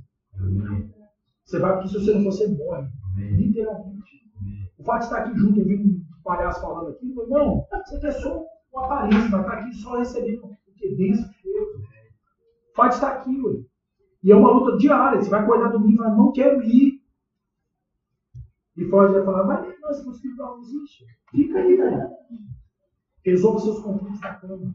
Você 1.44 1.58
vai 1.58 1.72
porque 1.74 1.88
se 1.88 1.94
você 1.94 2.14
não 2.14 2.22
for, 2.24 2.32
você 2.32 2.48
morre. 2.48 2.88
Literalmente. 3.16 4.24
O 4.78 4.84
fato 4.84 5.00
de 5.00 5.04
estar 5.04 5.18
aqui 5.18 5.38
junto, 5.38 5.60
ouvindo 5.60 5.84
um 5.84 6.04
palhaço 6.22 6.60
falando 6.60 6.90
aqui, 6.90 7.06
meu 7.06 7.24
irmão, 7.24 7.66
você 7.84 8.00
quer 8.00 8.12
só 8.12 8.44
uma 8.72 8.84
aparência, 8.86 9.30
vai 9.30 9.40
estar 9.40 9.52
aqui 9.52 9.74
só 9.74 9.98
recebendo 9.98 10.44
o 10.44 10.72
que 10.76 10.94
benção 10.94 11.28
de 11.30 11.42
Deus. 11.42 11.76
O 12.72 12.74
fato 12.74 12.88
de 12.88 12.94
estar 12.94 13.12
aqui, 13.12 13.40
ué. 13.42 13.62
E 14.22 14.32
é 14.32 14.36
uma 14.36 14.50
luta 14.50 14.76
diária. 14.78 15.22
Você 15.22 15.30
vai 15.30 15.40
acordar 15.40 15.68
domingo 15.68 15.94
e 15.94 15.96
falar, 15.98 16.16
não 16.16 16.32
quero 16.32 16.62
ir. 16.62 16.93
E 18.76 18.84
Freud 18.88 19.12
vai 19.12 19.24
falar, 19.24 19.42
vai, 19.44 19.74
mas 19.80 20.04
o 20.04 20.10
espiritual 20.10 20.56
não 20.56 20.62
existe. 20.62 21.04
Fica 21.30 21.58
aí, 21.58 21.76
velho. 21.76 22.10
Resolva 23.24 23.60
seus 23.60 23.80
conflitos 23.80 24.20
na 24.20 24.34
cama. 24.34 24.74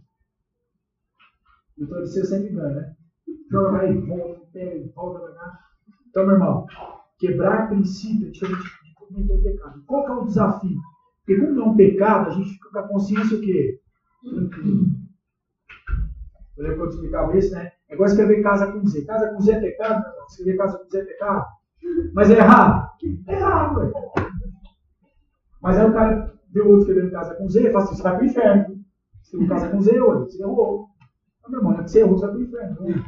Então 1.78 2.00
você 2.00 2.26
sempre 2.26 2.54
ganha, 2.54 2.76
né? 2.76 2.96
Joga 3.52 3.72
vai, 3.72 3.94
volta, 3.94 4.48
volta, 4.96 5.20
vai 5.20 5.34
cá. 5.34 5.60
Então, 6.10 6.26
meu 6.26 6.36
irmão, 6.36 6.66
quebrar 7.18 7.70
princípio 7.70 8.28
é 8.28 8.32
diferente 8.32 8.64
de 8.64 8.94
cometer 8.96 9.34
o 9.34 9.44
pecado. 9.44 9.84
Qual 9.86 10.06
que 10.06 10.12
é 10.12 10.16
o 10.16 10.26
desafio? 10.26 10.78
Porque 11.20 11.40
quando 11.40 11.62
é 11.62 11.66
um 11.66 11.76
pecado, 11.76 12.30
a 12.30 12.32
gente 12.32 12.50
fica 12.50 12.70
com 12.72 12.80
a 12.80 12.88
consciência 12.88 13.38
o 13.38 13.42
quê? 13.42 13.80
Tranquilo. 14.22 14.88
Eu 16.58 16.64
lembro 16.64 16.78
que 16.78 16.84
eu 16.84 16.90
explicava 16.90 17.38
isso, 17.38 17.54
né? 17.54 17.72
É 17.88 17.94
igual 17.94 18.10
escrever 18.10 18.44
casa 18.44 18.72
com 18.72 18.86
Z. 18.86 19.06
Casa 19.06 19.30
com 19.34 19.40
Z 19.40 19.52
é 19.52 19.62
pecado. 19.62 20.04
Escrever 20.28 20.58
casa 20.58 20.78
com 20.78 20.90
Z 20.90 21.00
é 21.00 21.06
pecado. 21.06 21.46
Mas 22.14 22.30
é 22.30 22.38
errado. 22.38 22.90
É 23.28 23.34
errado, 23.34 23.80
velho. 23.80 23.94
Mas 25.62 25.78
aí 25.78 25.90
o 25.90 25.94
cara 25.94 26.34
deu 26.50 26.68
outro 26.68 26.82
escrevendo 26.82 27.12
casa 27.12 27.36
com 27.36 27.50
Z 27.50 27.72
fala 27.72 27.84
assim, 27.84 27.96
você 27.96 28.04
vai 28.04 28.18
pro 28.18 28.26
inferno. 28.26 28.86
Escreveu 29.22 29.50
casa 29.50 29.70
com 29.70 29.82
Z, 29.82 30.00
olha, 30.00 30.20
você 30.22 30.42
errou. 30.42 30.88
Mas, 31.42 31.52
meu 31.52 31.60
irmão, 31.60 31.74
não 31.74 31.80
é 31.82 31.84
que 31.84 31.92
você 31.92 32.00
errou, 32.00 32.18
você 32.18 32.26
vai 32.26 32.36
pro 32.36 32.44
inferno. 32.44 32.82
Né? 32.82 33.04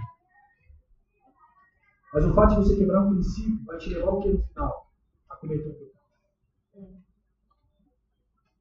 Mas 2.14 2.26
o 2.26 2.34
fato 2.34 2.49
de 2.49 2.56
você 2.57 2.76
quebrar 2.76 3.02
um 3.02 3.14
princípio 3.14 3.65
vai 3.65 3.77
te 3.77 3.89
levar 3.89 4.11
ao 4.11 4.19
que 4.19 4.30
no 4.30 4.43
final? 4.43 4.88
A 5.30 5.35
cometer 5.38 5.69
um 5.69 5.73
pecado. 5.73 5.91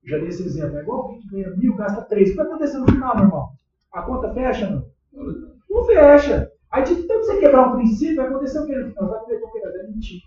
Já 0.04 0.16
dei 0.18 0.28
esse 0.28 0.44
exemplo. 0.44 0.78
É 0.78 0.82
igual 0.82 1.02
alguém 1.02 1.20
que 1.20 1.28
ganha 1.28 1.50
mil, 1.56 1.76
gasta 1.76 2.02
três. 2.02 2.28
O 2.28 2.32
que 2.32 2.36
vai 2.36 2.46
acontecer 2.46 2.78
no 2.78 2.86
final, 2.86 3.16
meu 3.16 3.24
irmão? 3.24 3.50
A 3.92 4.02
conta 4.02 4.32
fecha, 4.32 4.70
não? 4.70 4.90
Não 5.68 5.84
fecha. 5.84 6.50
Aí, 6.70 6.84
de 6.84 7.02
tanto 7.02 7.26
você 7.26 7.40
quebrar 7.40 7.68
um 7.68 7.76
princípio, 7.76 8.16
vai 8.16 8.28
acontecer 8.28 8.60
o 8.60 8.66
que 8.66 8.76
no 8.76 8.88
final? 8.90 9.10
Vai 9.10 9.20
cometer 9.20 9.44
um 9.44 9.50
pecado. 9.50 9.69
Mentir. 10.00 10.22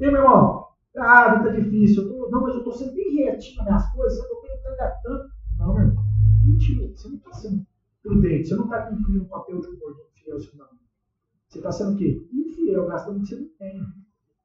E 0.00 0.04
aí, 0.06 0.10
meu 0.10 0.22
irmão? 0.22 0.68
Ah, 0.96 1.38
tá 1.42 1.50
difícil. 1.50 2.08
Tô, 2.08 2.30
não, 2.30 2.40
mas 2.40 2.54
eu 2.54 2.58
estou 2.60 2.72
sendo 2.72 2.94
bem 2.94 3.16
reativo 3.16 3.58
nas 3.58 3.66
minhas 3.66 3.92
coisas. 3.92 4.18
Eu 4.18 4.24
estou 4.24 4.72
engatando. 4.72 5.24
Não, 5.58 5.74
meu 5.74 5.86
irmão. 5.88 6.04
mentira. 6.42 6.88
Você 6.88 7.08
não 7.08 7.16
está 7.16 7.32
sendo 7.34 7.66
prudente. 8.02 8.48
Você 8.48 8.56
não 8.56 8.64
está 8.64 8.86
cumprindo 8.86 9.24
o 9.24 9.28
papel 9.28 9.60
de 9.60 9.68
um 9.68 9.78
mordomo 9.78 10.08
fiel. 10.14 10.38
Você 10.38 11.58
está 11.58 11.70
sendo 11.70 11.92
o 11.92 11.96
quê? 11.98 12.26
Infiel, 12.32 12.86
gastando 12.86 13.18
o 13.18 13.20
que 13.20 13.26
você 13.26 13.36
não 13.36 13.48
tem. 13.58 13.82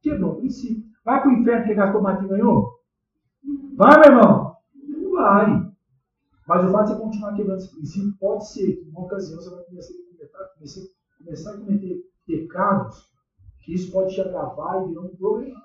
Quebrou 0.01 0.33
o 0.33 0.35
princípio. 0.39 0.83
Vai 1.05 1.21
para 1.21 1.29
o 1.29 1.33
inferno 1.33 1.65
que 1.65 1.73
gastou 1.73 2.01
mais 2.01 2.19
que 2.19 2.27
ganhou? 2.27 2.79
Vai, 3.75 3.99
meu 3.99 4.17
irmão? 4.17 4.55
Não 4.75 5.11
vai. 5.13 5.69
Mas 6.47 6.65
o 6.65 6.71
fato 6.71 6.87
de 6.87 6.93
você 6.93 7.01
continuar 7.01 7.33
quebrando 7.35 7.59
esse 7.59 7.71
princípio 7.71 8.13
pode 8.19 8.49
ser 8.51 8.75
que, 8.75 8.85
em 8.85 8.89
uma 8.89 9.05
ocasião, 9.05 9.39
você 9.39 9.49
vai 9.51 9.63
começar 9.63 9.93
a 9.93 10.47
cometer, 10.49 10.91
começar 11.17 11.51
a 11.51 11.57
cometer 11.57 12.03
pecados 12.25 13.09
que 13.61 13.73
isso 13.73 13.91
pode 13.91 14.13
te 14.13 14.21
agravar 14.21 14.83
e 14.83 14.87
virar 14.89 15.01
um 15.01 15.15
problema. 15.15 15.61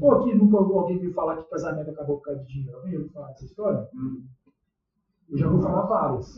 Ou 0.00 0.12
aqui 0.12 0.34
nunca 0.34 0.58
alguém 0.58 0.98
veio 0.98 1.12
falar 1.12 1.36
que 1.36 1.50
casamento 1.50 1.90
acabou 1.90 2.18
por 2.18 2.24
causa 2.24 2.40
de 2.44 2.52
dinheiro. 2.52 2.76
Alguém 2.78 2.96
ouviu 2.96 3.12
falar 3.12 3.30
essa 3.30 3.44
história? 3.44 3.88
Eu 5.28 5.38
já 5.38 5.48
vou 5.48 5.60
falar 5.60 5.86
várias. 5.86 6.36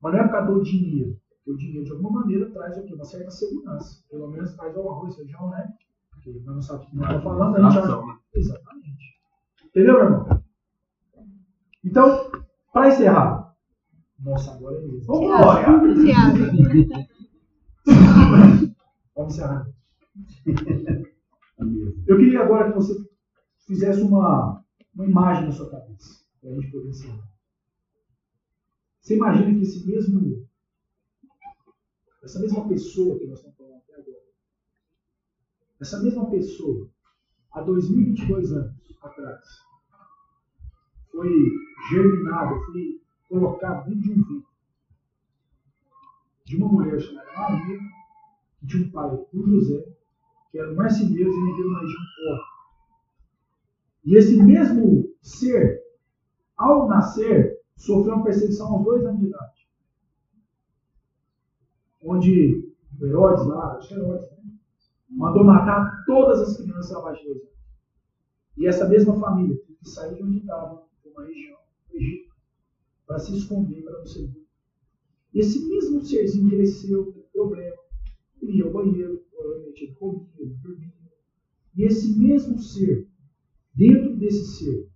Mas 0.00 0.12
não 0.12 0.20
é 0.20 0.24
por 0.24 0.32
causa 0.32 0.52
do 0.52 0.62
dinheiro. 0.62 1.16
Porque 1.44 1.50
o 1.50 1.56
dinheiro, 1.56 1.84
de 1.84 1.92
alguma 1.92 2.20
maneira, 2.20 2.50
traz 2.50 2.78
o 2.78 2.84
quê? 2.84 2.94
uma 2.94 3.04
certa 3.04 3.30
segurança. 3.30 4.04
Pelo 4.08 4.28
menos 4.28 4.54
traz 4.54 4.76
o 4.76 4.88
arroz, 4.88 5.16
feijão, 5.16 5.50
né? 5.50 5.72
Porque 6.10 6.30
nós 6.44 6.54
não 6.54 6.62
sabemos 6.62 6.86
o 6.86 6.90
que 6.90 6.96
nós 6.96 7.06
estamos 7.06 7.24
falando. 7.24 7.56
A 7.56 7.70
gente 7.70 7.74
já... 7.74 8.18
Exatamente. 8.34 9.20
Entendeu, 9.66 9.94
meu 9.94 10.04
irmão? 10.04 10.42
Então, 11.84 12.30
para 12.72 12.88
encerrar. 12.88 13.54
Nossa, 14.20 14.52
agora 14.52 14.76
é 14.76 14.86
isso. 14.86 15.06
Vamos 15.06 15.24
embora. 15.24 17.08
Vamos 19.14 19.34
encerrar. 19.34 19.66
Eu 22.06 22.16
queria 22.16 22.42
agora 22.42 22.70
que 22.70 22.76
você 22.76 22.94
fizesse 23.66 24.02
uma, 24.02 24.64
uma 24.94 25.06
imagem 25.06 25.46
na 25.46 25.52
sua 25.52 25.70
cabeça, 25.70 26.24
para 26.40 26.50
a 26.50 26.54
gente 26.54 26.70
poder 26.70 26.88
encerrar. 26.88 27.28
Você 29.00 29.16
imagina 29.16 29.52
que 29.52 29.62
esse 29.62 29.86
mesmo, 29.86 30.48
essa 32.22 32.40
mesma 32.40 32.68
pessoa 32.68 33.18
que 33.18 33.26
nós 33.26 33.38
estamos 33.38 33.56
falando 33.56 33.76
até 33.76 33.94
agora, 33.94 34.24
essa 35.80 36.02
mesma 36.02 36.30
pessoa, 36.30 36.88
há 37.52 37.60
2022 37.62 38.52
anos 38.52 38.96
atrás, 39.02 39.44
foi 41.10 41.30
germinada, 41.90 42.54
foi 42.66 43.02
colocada 43.28 43.88
dentro 43.88 44.00
de 44.00 44.10
um 44.10 44.24
ventre 44.24 44.52
de 46.44 46.56
uma 46.56 46.68
mulher 46.68 47.00
chamada 47.00 47.32
Maria, 47.34 47.78
tinha 48.66 48.86
um 48.86 48.90
pai, 48.90 49.14
o 49.32 49.46
José, 49.46 49.84
que 50.50 50.58
era 50.58 50.74
marceneiro 50.74 51.30
e 51.30 51.44
vivia 51.44 51.64
numa 51.64 51.80
região 51.80 52.02
pobre. 52.16 52.52
E 54.04 54.16
esse 54.16 54.42
mesmo 54.42 55.14
ser, 55.22 55.80
ao 56.56 56.88
nascer, 56.88 57.60
sofreu 57.76 58.14
uma 58.14 58.24
perseguição 58.24 58.72
aos 58.72 58.84
dois 58.84 59.04
anos 59.04 59.20
de 59.20 59.26
idade. 59.26 59.68
Onde 62.02 62.72
Herodes 63.00 63.46
lá, 63.46 63.76
acho 63.76 63.88
que 63.88 63.94
Herodes, 63.94 64.30
né? 64.32 64.38
mandou 65.08 65.44
matar 65.44 66.04
todas 66.04 66.40
as 66.40 66.56
crianças 66.56 66.92
abaixo 66.92 67.22
de. 67.22 67.52
E 68.56 68.66
essa 68.66 68.88
mesma 68.88 69.18
família 69.18 69.56
teve 69.56 69.78
que 69.78 69.88
sair 69.88 70.14
de 70.14 70.22
onde 70.22 70.38
estava, 70.38 70.84
de 71.02 71.08
uma 71.08 71.24
região, 71.24 71.58
do 71.88 71.96
Egito, 71.96 72.34
para 73.06 73.18
se 73.18 73.36
esconder, 73.36 73.82
para 73.82 73.98
não 73.98 74.06
ser. 74.06 74.30
E 75.32 75.40
esse 75.40 75.66
mesmo 75.66 76.02
serzinho 76.02 76.50
cresceu, 76.50 77.12
teve 77.12 77.26
problema, 77.32 77.81
ele 78.42 78.58
ia 78.58 78.64
ao 78.64 78.72
banheiro, 78.72 79.24
provavelmente 79.30 79.84
ele 79.84 79.94
comia, 79.94 80.28
ele 80.38 80.54
dormia. 80.62 80.92
E 81.76 81.84
esse 81.84 82.18
mesmo 82.18 82.58
ser, 82.58 83.08
dentro 83.74 84.16
desse 84.16 84.44
ser, 84.58 84.90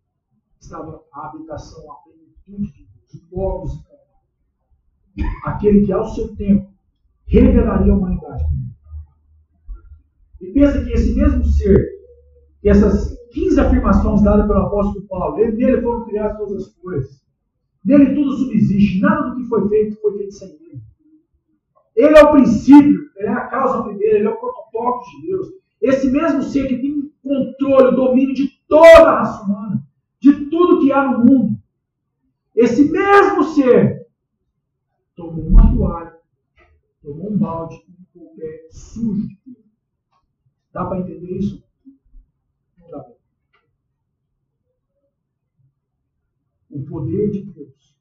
estava 0.60 1.04
a 1.12 1.28
habitação, 1.28 1.90
a 1.90 1.94
plenitude 1.96 2.72
de 2.72 3.16
o 3.16 3.30
povos 3.30 3.72
e 5.16 5.22
Aquele 5.44 5.86
que, 5.86 5.92
ao 5.92 6.04
seu 6.08 6.36
tempo, 6.36 6.70
revelaria 7.26 7.92
a 7.92 7.96
humanidade. 7.96 8.44
E 10.40 10.52
pensa 10.52 10.84
que 10.84 10.92
esse 10.92 11.14
mesmo 11.14 11.44
ser, 11.44 11.88
que 12.60 12.68
essas 12.68 13.16
15 13.32 13.60
afirmações 13.60 14.22
dadas 14.22 14.46
pelo 14.46 14.60
apóstolo 14.60 15.06
Paulo, 15.06 15.38
ele, 15.38 15.56
nele 15.56 15.80
foram 15.80 16.04
criadas 16.04 16.36
todas 16.36 16.66
as 16.66 16.74
coisas. 16.74 17.24
Nele 17.84 18.14
tudo 18.14 18.36
subsiste, 18.36 19.00
nada 19.00 19.30
do 19.30 19.36
que 19.36 19.44
foi 19.44 19.68
feito 19.68 20.00
foi 20.00 20.18
feito 20.18 20.34
sem 20.34 20.48
ele. 20.48 20.82
Ele 21.96 22.16
é 22.16 22.22
o 22.22 22.32
princípio, 22.32 23.10
ele 23.16 23.26
é 23.26 23.32
a 23.32 23.48
causa 23.48 23.82
primeira, 23.82 24.18
ele 24.18 24.26
é 24.26 24.30
o 24.30 24.38
protocolo 24.38 25.02
de 25.02 25.26
Deus. 25.26 25.48
Esse 25.80 26.10
mesmo 26.10 26.42
ser 26.42 26.68
que 26.68 26.76
tem 26.76 27.10
controle, 27.22 27.88
o 27.88 27.96
domínio 27.96 28.34
de 28.34 28.48
toda 28.68 29.10
a 29.10 29.18
raça 29.18 29.44
humana, 29.44 29.82
de 30.20 30.46
tudo 30.50 30.80
que 30.80 30.92
há 30.92 31.10
no 31.10 31.24
mundo. 31.24 31.58
Esse 32.54 32.90
mesmo 32.90 33.42
ser 33.54 34.06
tomou 35.14 35.46
uma 35.46 35.74
toalha, 35.74 36.18
tomou 37.02 37.32
um 37.32 37.38
balde 37.38 37.84
o 38.14 38.34
pé 38.36 38.68
sujo. 38.70 39.28
Dá 40.72 40.84
para 40.84 41.00
entender 41.00 41.38
isso? 41.38 41.62
Não 42.78 42.90
dá. 42.90 43.06
O 46.70 46.84
poder 46.84 47.30
de 47.30 47.42
Deus, 47.44 47.96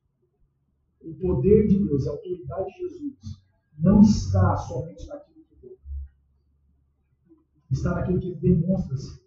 o 1.01 1.13
poder 1.15 1.67
de 1.67 1.80
Deus, 1.80 2.07
a 2.07 2.11
autoridade 2.11 2.73
de 2.73 2.80
Jesus, 2.80 3.44
não 3.77 4.02
está 4.02 4.56
somente 4.57 5.06
naquilo 5.07 5.45
que 5.45 5.56
vê. 5.61 5.77
Está 7.72 7.95
naquilo 7.95 8.19
que 8.19 8.35
demonstra-se. 8.35 9.23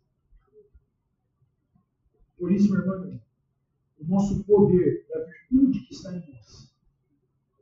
Por 2.37 2.53
isso, 2.53 2.70
meu 2.70 2.81
irmão, 2.81 3.20
o 3.99 4.05
nosso 4.07 4.43
poder 4.45 5.07
é 5.11 5.19
a 5.19 5.25
virtude 5.25 5.81
que 5.81 5.95
está 5.95 6.15
em 6.15 6.33
nós. 6.33 6.73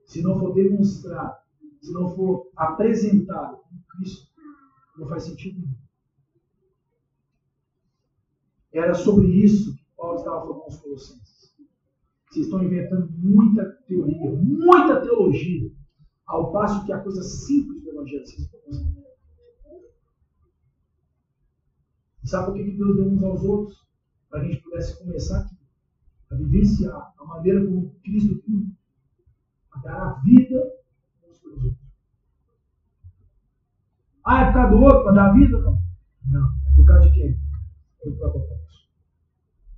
Se 0.05 0.23
não 0.23 0.39
for 0.39 0.55
demonstrado, 0.55 1.39
se 1.81 1.93
não 1.93 2.15
for 2.15 2.51
apresentado 2.57 3.59
como 3.59 3.83
Cristo, 3.89 4.31
não 4.97 5.09
faz 5.09 5.25
sentido 5.25 5.61
nenhum. 5.61 5.77
Era 8.73 8.95
sobre 8.95 9.27
isso 9.27 9.75
que 9.77 9.85
Paulo 9.97 10.19
estava 10.19 10.41
falando 10.43 10.63
aos 10.63 10.77
Colossenses. 10.77 11.57
Vocês 12.29 12.47
estão 12.47 12.63
inventando 12.63 13.11
muita 13.13 13.65
teoria, 13.87 14.31
muita 14.31 15.01
teologia 15.01 15.73
ao 16.27 16.53
passo 16.53 16.85
que 16.85 16.93
a 16.93 17.01
coisa 17.01 17.23
simples 17.23 17.83
do 17.83 17.91
Evangelho 17.91 18.27
se. 18.27 18.51
E 22.23 22.29
sabe 22.29 22.47
por 22.47 22.55
que 22.55 22.73
Deus 22.73 22.97
deu 22.97 23.07
uns 23.07 23.23
aos 23.23 23.45
outros? 23.45 23.87
Para 24.29 24.41
que 24.41 24.47
a 24.47 24.51
gente 24.51 24.63
pudesse 24.65 24.99
começar 24.99 25.43
aqui, 25.43 25.57
a 26.29 26.35
vivenciar 26.35 27.15
a 27.17 27.25
maneira 27.25 27.65
como 27.65 27.95
Cristo 28.03 28.43
vive, 28.45 28.75
a 29.71 29.79
dar 29.79 30.03
a 30.03 30.13
vida 30.25 30.61
pelos 31.21 31.45
outros. 31.45 31.77
Ah, 34.25 34.41
é 34.41 34.47
por 34.47 34.55
causa 34.55 34.77
do 34.77 34.83
outro, 34.83 35.05
para 35.05 35.13
dar 35.13 35.31
a 35.31 35.33
vida? 35.35 35.61
Não. 35.61 35.81
Não. 36.29 36.49
É 36.49 36.75
por 36.75 36.85
causa 36.85 37.09
de 37.09 37.15
quem? 37.15 37.41
É 38.05 38.09
o 38.09 38.17
próprio 38.17 38.43
apóstolo. 38.43 38.89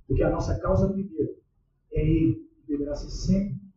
Porque 0.07 0.23
a 0.23 0.31
nossa 0.31 0.59
causa 0.59 0.91
primeira 0.91 1.31
é 1.93 2.01
Ele, 2.01 2.49
deverá 2.67 2.95
ser 2.95 3.11
sempre 3.11 3.68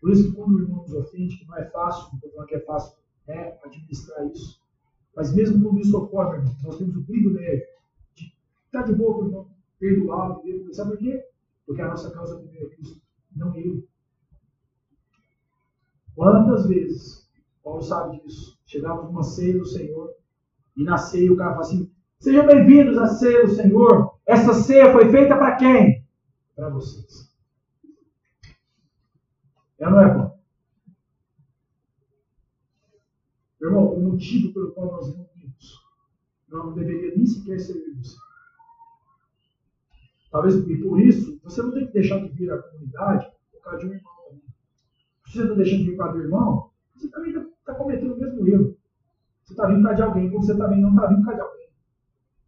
por 0.00 0.10
isso 0.10 0.30
que 0.30 0.36
quando 0.36 0.56
o 0.56 0.60
irmão 0.60 0.82
nos 0.82 0.92
ofende, 0.92 1.36
que 1.36 1.46
não 1.46 1.56
é 1.56 1.64
fácil, 1.70 2.08
não 2.12 2.28
estou 2.28 2.46
que 2.46 2.54
é 2.54 2.60
fácil 2.60 2.96
é, 3.28 3.58
administrar 3.64 4.26
isso. 4.26 4.60
Mas 5.14 5.34
mesmo 5.34 5.62
quando 5.62 5.80
isso 5.80 5.96
ocorre, 5.96 6.38
nós 6.62 6.76
temos 6.76 6.96
o 6.96 7.04
privilégio 7.04 7.66
de 8.14 8.32
estar 8.66 8.82
de 8.82 8.94
boa 8.94 9.14
com 9.14 9.22
o 9.22 9.26
irmão, 9.26 9.48
perdoá-lo, 9.78 10.42
sabe 10.72 10.90
por 10.90 10.98
quê? 10.98 11.24
Porque 11.66 11.82
a 11.82 11.88
nossa 11.88 12.10
causa 12.10 12.36
primeira 12.36 12.66
é 12.66 12.70
Cristo, 12.70 13.00
não 13.34 13.54
ele. 13.54 13.88
Quantas 16.14 16.66
vezes, 16.66 17.28
Paulo 17.64 17.82
sabe 17.82 18.20
disso, 18.20 18.58
chegávamos 18.66 19.10
numa 19.10 19.22
ceia 19.22 19.58
do 19.58 19.66
Senhor, 19.66 20.14
e 20.76 20.84
na 20.84 20.98
ceia 20.98 21.32
o 21.32 21.36
cara 21.36 21.52
fala 21.52 21.62
assim, 21.62 21.90
sejam 22.20 22.46
bem-vindos 22.46 22.98
à 22.98 23.06
ceia 23.06 23.46
do 23.46 23.54
Senhor, 23.54 24.14
essa 24.26 24.52
ceia 24.54 24.92
foi 24.92 25.10
feita 25.10 25.36
para 25.36 25.56
quem? 25.56 26.04
Para 26.54 26.68
vocês. 26.70 27.34
É 29.78 29.86
ou 29.86 29.90
não 29.90 30.00
é? 30.00 30.36
Meu 33.60 33.70
irmão, 33.70 33.94
o 33.94 34.00
motivo 34.00 34.52
pelo 34.52 34.72
qual 34.72 34.92
nós 34.92 35.14
reunimos 35.14 35.86
não 36.48 36.74
deveria 36.74 37.16
nem 37.16 37.26
sequer 37.26 37.58
servir 37.58 37.94
você. 37.96 38.16
Talvez, 40.30 40.54
e 40.54 40.82
por 40.82 41.00
isso, 41.00 41.40
você 41.42 41.62
não 41.62 41.72
tem 41.72 41.86
que 41.86 41.92
deixar 41.92 42.20
de 42.20 42.28
vir 42.28 42.52
à 42.52 42.58
comunidade 42.58 43.26
por 43.52 43.60
causa 43.62 43.78
de 43.78 43.86
um 43.86 43.94
irmão 43.94 44.12
também. 44.28 44.42
Se 45.26 45.32
você 45.32 45.42
está 45.42 45.54
deixando 45.54 45.78
de 45.84 45.90
vir 45.90 45.96
causa 45.96 46.12
do 46.14 46.22
irmão, 46.22 46.70
você 46.94 47.08
também 47.08 47.30
está 47.30 47.46
tá 47.64 47.74
cometendo 47.74 48.14
o 48.14 48.18
mesmo 48.18 48.48
erro. 48.48 48.76
Você 49.44 49.52
está 49.52 49.66
vindo 49.66 49.78
por 49.78 49.84
causa 49.84 49.96
de 49.96 50.02
alguém, 50.02 50.30
como 50.30 50.42
você 50.44 50.56
também 50.56 50.80
não 50.80 50.90
está 50.90 51.06
vindo 51.06 51.18
por 51.18 51.26
causa 51.26 51.42
de 51.42 51.48
alguém. 51.48 51.68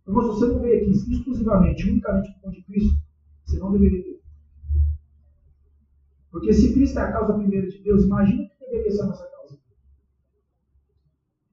Então, 0.03 0.23
se 0.23 0.29
você 0.29 0.47
não 0.47 0.61
veio 0.61 0.83
aqui 0.83 1.13
exclusivamente, 1.13 1.91
unicamente 1.91 2.33
por 2.33 2.41
conta 2.41 2.57
de 2.57 2.63
Cristo, 2.63 2.99
você 3.45 3.59
não 3.59 3.73
deveria 3.73 4.03
vir. 4.03 4.18
Porque 6.39 6.53
se 6.53 6.73
Cristo 6.73 7.01
é 7.01 7.03
a 7.03 7.13
causa 7.13 7.35
primeira 7.35 7.69
de 7.69 7.83
Deus, 7.83 8.05
imagina 8.05 8.49
que 8.49 8.61
deveria 8.61 8.93
ser 8.93 9.03
a 9.03 9.07
nossa 9.07 9.29
causa. 9.29 9.59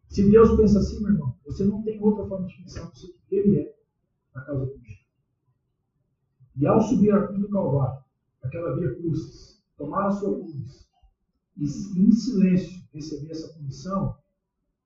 Se 0.09 0.29
Deus 0.29 0.55
pensa 0.55 0.77
assim, 0.77 1.01
meu 1.01 1.11
irmão, 1.11 1.35
você 1.43 1.65
não 1.65 1.81
tem 1.81 1.99
outra 1.99 2.27
forma 2.27 2.45
de 2.45 2.55
pensar 2.57 2.85
do 2.85 2.91
que 2.91 3.15
Ele 3.31 3.61
é 3.61 3.75
a 4.35 4.41
causa 4.41 4.67
primeira. 4.67 4.99
E 6.55 6.67
ao 6.67 6.79
subir 6.79 7.11
a 7.15 7.25
cruz 7.25 7.41
do 7.41 7.49
Calvário, 7.49 8.03
aquela 8.43 8.75
via 8.75 8.93
cruz, 8.95 9.59
tomar 9.75 10.05
a 10.05 10.11
sua 10.11 10.35
cruz 10.35 10.87
e 11.57 11.63
em 11.63 12.11
silêncio 12.11 12.87
receber 12.93 13.31
essa 13.31 13.51
punição, 13.55 14.15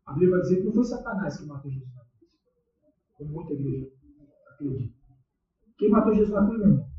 a 0.05 0.13
Bíblia 0.13 0.31
vai 0.31 0.41
dizer 0.41 0.61
que 0.61 0.63
não 0.63 0.73
foi 0.73 0.85
Satanás 0.85 1.37
que 1.37 1.45
matou 1.45 1.69
Jesus 1.69 1.93
na 1.93 2.05
cruz. 2.05 2.39
Como 3.17 3.31
muita 3.31 3.51
igreja 3.51 3.91
acredita. 4.47 4.95
Quem 5.77 5.89
matou 5.89 6.15
Jesus 6.15 6.33
na 6.33 6.45
cruz, 6.45 6.57
meu 6.57 6.69
irmão? 6.69 6.89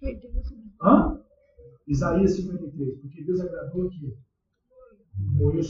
Foi 0.00 0.14
Deus. 0.14 0.52
Hã? 0.80 1.25
Isaías 1.86 2.34
53. 2.36 3.00
Porque 3.00 3.24
Deus 3.24 3.40
agradou 3.40 3.88
que 3.90 4.16
morreu 5.18 5.62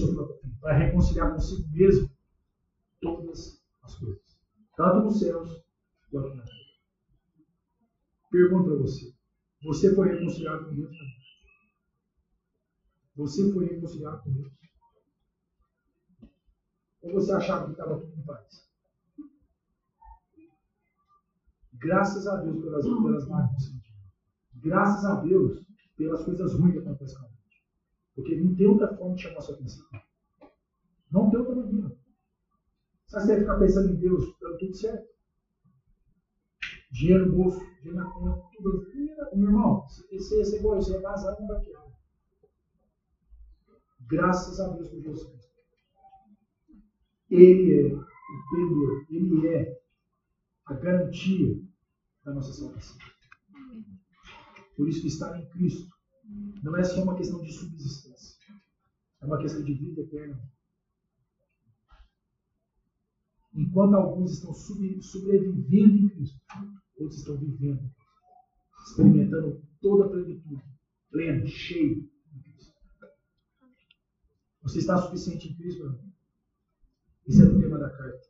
para 0.60 0.78
reconciliar 0.78 1.32
consigo 1.32 1.68
mesmo 1.70 2.10
todas 3.00 3.62
as 3.82 3.94
coisas, 3.96 4.22
tanto 4.76 5.04
nos 5.04 5.18
céus 5.18 5.64
quanto 6.10 6.34
na 6.34 6.42
terra. 6.42 6.56
Pergunta 8.30 8.70
para 8.70 8.78
você: 8.78 9.14
você 9.62 9.94
foi 9.94 10.08
reconciliado 10.08 10.66
com 10.66 10.74
Deus? 10.74 10.96
Você 13.16 13.52
foi 13.52 13.66
reconciliado 13.66 14.22
com 14.22 14.32
Deus? 14.32 14.52
Ou 17.02 17.12
você 17.12 17.32
achava 17.32 17.66
que 17.66 17.72
estava 17.72 18.00
tudo 18.00 18.18
em 18.18 18.24
paz? 18.24 18.66
Graças 21.74 22.26
a 22.26 22.36
Deus 22.36 22.64
pelas, 22.64 22.84
pelas 22.84 23.28
mágoas. 23.28 23.76
Graças 24.54 25.04
a 25.04 25.20
Deus 25.20 25.65
pelas 25.96 26.24
coisas 26.24 26.54
ruins 26.54 26.72
que 26.72 26.78
acontecem 26.78 27.18
com 27.18 27.24
a 27.24 27.28
gente. 27.28 27.62
Porque 28.14 28.36
não 28.36 28.54
tem 28.54 28.66
outra 28.66 28.96
forma 28.96 29.14
de 29.14 29.22
chamar 29.22 29.38
a 29.38 29.40
sua 29.40 29.54
atenção. 29.54 29.86
Não 31.10 31.30
tem 31.30 31.38
outra 31.38 31.54
maneira. 31.54 31.96
Sabe 33.06 33.26
você 33.26 33.40
ficar 33.40 33.58
pensando 33.58 33.92
em 33.92 33.96
Deus, 33.96 34.24
dando 34.40 34.58
tudo 34.58 34.74
certo? 34.74 35.08
Dinheiro 36.90 37.26
no 37.26 37.36
bolso, 37.36 37.60
dinheiro 37.76 37.94
na 37.94 38.10
conta, 38.10 38.48
tudo. 38.56 38.86
Meu 39.34 39.48
irmão, 39.48 39.86
você, 39.88 40.44
você, 40.44 40.60
você 40.60 40.96
é 40.96 41.00
vazado, 41.00 41.40
não 41.40 41.48
vai 41.48 41.60
querer. 41.60 41.76
Graças 44.08 44.60
a 44.60 44.68
Deus 44.68 44.88
por 44.88 45.00
Jesus 45.00 45.24
Cristo. 45.24 45.56
Ele 47.28 47.80
é 47.80 47.94
o 47.94 48.04
pendor, 48.50 49.06
ele 49.10 49.48
é 49.48 49.80
a 50.66 50.74
garantia 50.74 51.60
da 52.24 52.32
nossa 52.32 52.52
salvação. 52.52 52.96
Por 54.76 54.88
isso 54.88 55.00
que 55.00 55.06
estar 55.08 55.38
em 55.40 55.48
Cristo 55.48 55.88
não 56.62 56.76
é 56.76 56.84
só 56.84 57.02
uma 57.02 57.16
questão 57.16 57.40
de 57.42 57.52
subsistência, 57.52 58.36
é 59.20 59.26
uma 59.26 59.38
questão 59.38 59.62
de 59.62 59.72
vida 59.72 60.02
eterna. 60.02 60.42
Enquanto 63.54 63.94
alguns 63.94 64.32
estão 64.32 64.52
sobrevivendo 64.52 65.96
em 65.96 66.08
Cristo, 66.10 66.40
outros 66.98 67.20
estão 67.20 67.38
vivendo, 67.38 67.90
experimentando 68.86 69.62
toda 69.80 70.04
a 70.04 70.08
plenitude, 70.10 70.62
pleno, 71.10 71.46
cheio 71.46 72.10
em 72.34 72.42
Cristo. 72.42 72.74
Você 74.62 74.78
está 74.78 74.98
suficiente 74.98 75.48
em 75.48 75.56
Cristo, 75.56 75.84
meu 75.84 75.92
irmão? 75.92 76.12
Esse 77.26 77.40
é 77.40 77.44
o 77.44 77.58
tema 77.58 77.78
da 77.78 77.88
carta. 77.88 78.28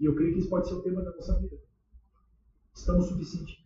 E 0.00 0.04
eu 0.04 0.14
creio 0.14 0.34
que 0.34 0.40
isso 0.40 0.48
pode 0.48 0.68
ser 0.68 0.74
o 0.74 0.82
tema 0.82 1.02
da 1.02 1.12
nossa 1.12 1.38
vida. 1.40 1.56
Estamos 2.74 3.06
suficientes? 3.06 3.57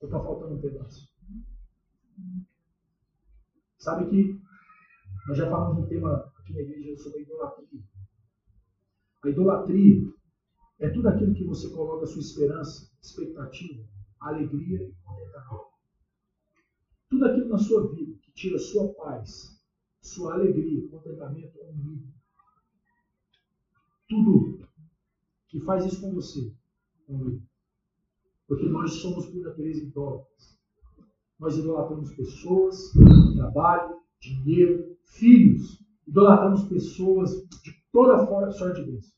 Ou 0.00 0.08
está 0.08 0.18
faltando 0.18 0.54
um 0.54 0.60
pedaço? 0.60 1.10
Sabe 3.78 4.10
que 4.10 4.40
nós 5.28 5.36
já 5.36 5.48
falamos 5.50 5.84
um 5.84 5.88
tema 5.88 6.14
aqui 6.38 6.52
na 6.52 6.60
igreja 6.60 7.02
sobre 7.02 7.20
a 7.20 7.22
idolatria. 7.22 7.82
A 9.22 9.28
idolatria 9.28 10.12
é 10.80 10.88
tudo 10.88 11.08
aquilo 11.08 11.34
que 11.34 11.44
você 11.44 11.68
coloca 11.70 12.06
sua 12.06 12.20
esperança, 12.20 12.90
expectativa, 13.02 13.86
alegria 14.20 14.82
e 14.82 14.94
contentamento. 15.02 15.70
Tudo 17.10 17.24
aquilo 17.26 17.48
na 17.48 17.58
sua 17.58 17.92
vida 17.92 18.18
que 18.22 18.32
tira 18.32 18.58
sua 18.58 18.94
paz, 18.94 19.60
sua 20.00 20.34
alegria, 20.34 20.88
contentamento 20.88 21.58
é 21.58 21.70
um. 21.70 22.10
Tudo 24.08 24.66
que 25.48 25.60
faz 25.60 25.84
isso 25.84 26.00
com 26.00 26.14
você 26.14 26.54
é 27.08 27.12
um 27.12 27.28
ídolo. 27.28 27.49
Porque 28.50 28.68
nós 28.68 28.94
somos 28.94 29.26
por 29.26 29.40
natureza 29.42 29.84
idólatras. 29.84 30.58
Nós 31.38 31.56
idolatramos 31.56 32.12
pessoas, 32.16 32.90
trabalho, 33.36 33.98
dinheiro, 34.20 34.96
filhos. 35.04 35.80
Idolatramos 36.04 36.64
pessoas 36.64 37.30
de 37.62 37.72
toda 37.92 38.26
forma, 38.26 38.50
sorte 38.50 38.82
de 38.82 38.90
bênção. 38.90 39.12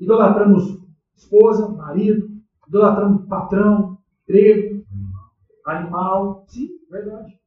Idolatramos 0.00 0.76
esposa, 1.16 1.68
marido, 1.68 2.28
idolatramos 2.66 3.26
patrão, 3.28 3.96
emprego, 4.24 4.84
animal. 5.64 6.44
Sim, 6.48 6.80
verdade. 6.90 7.38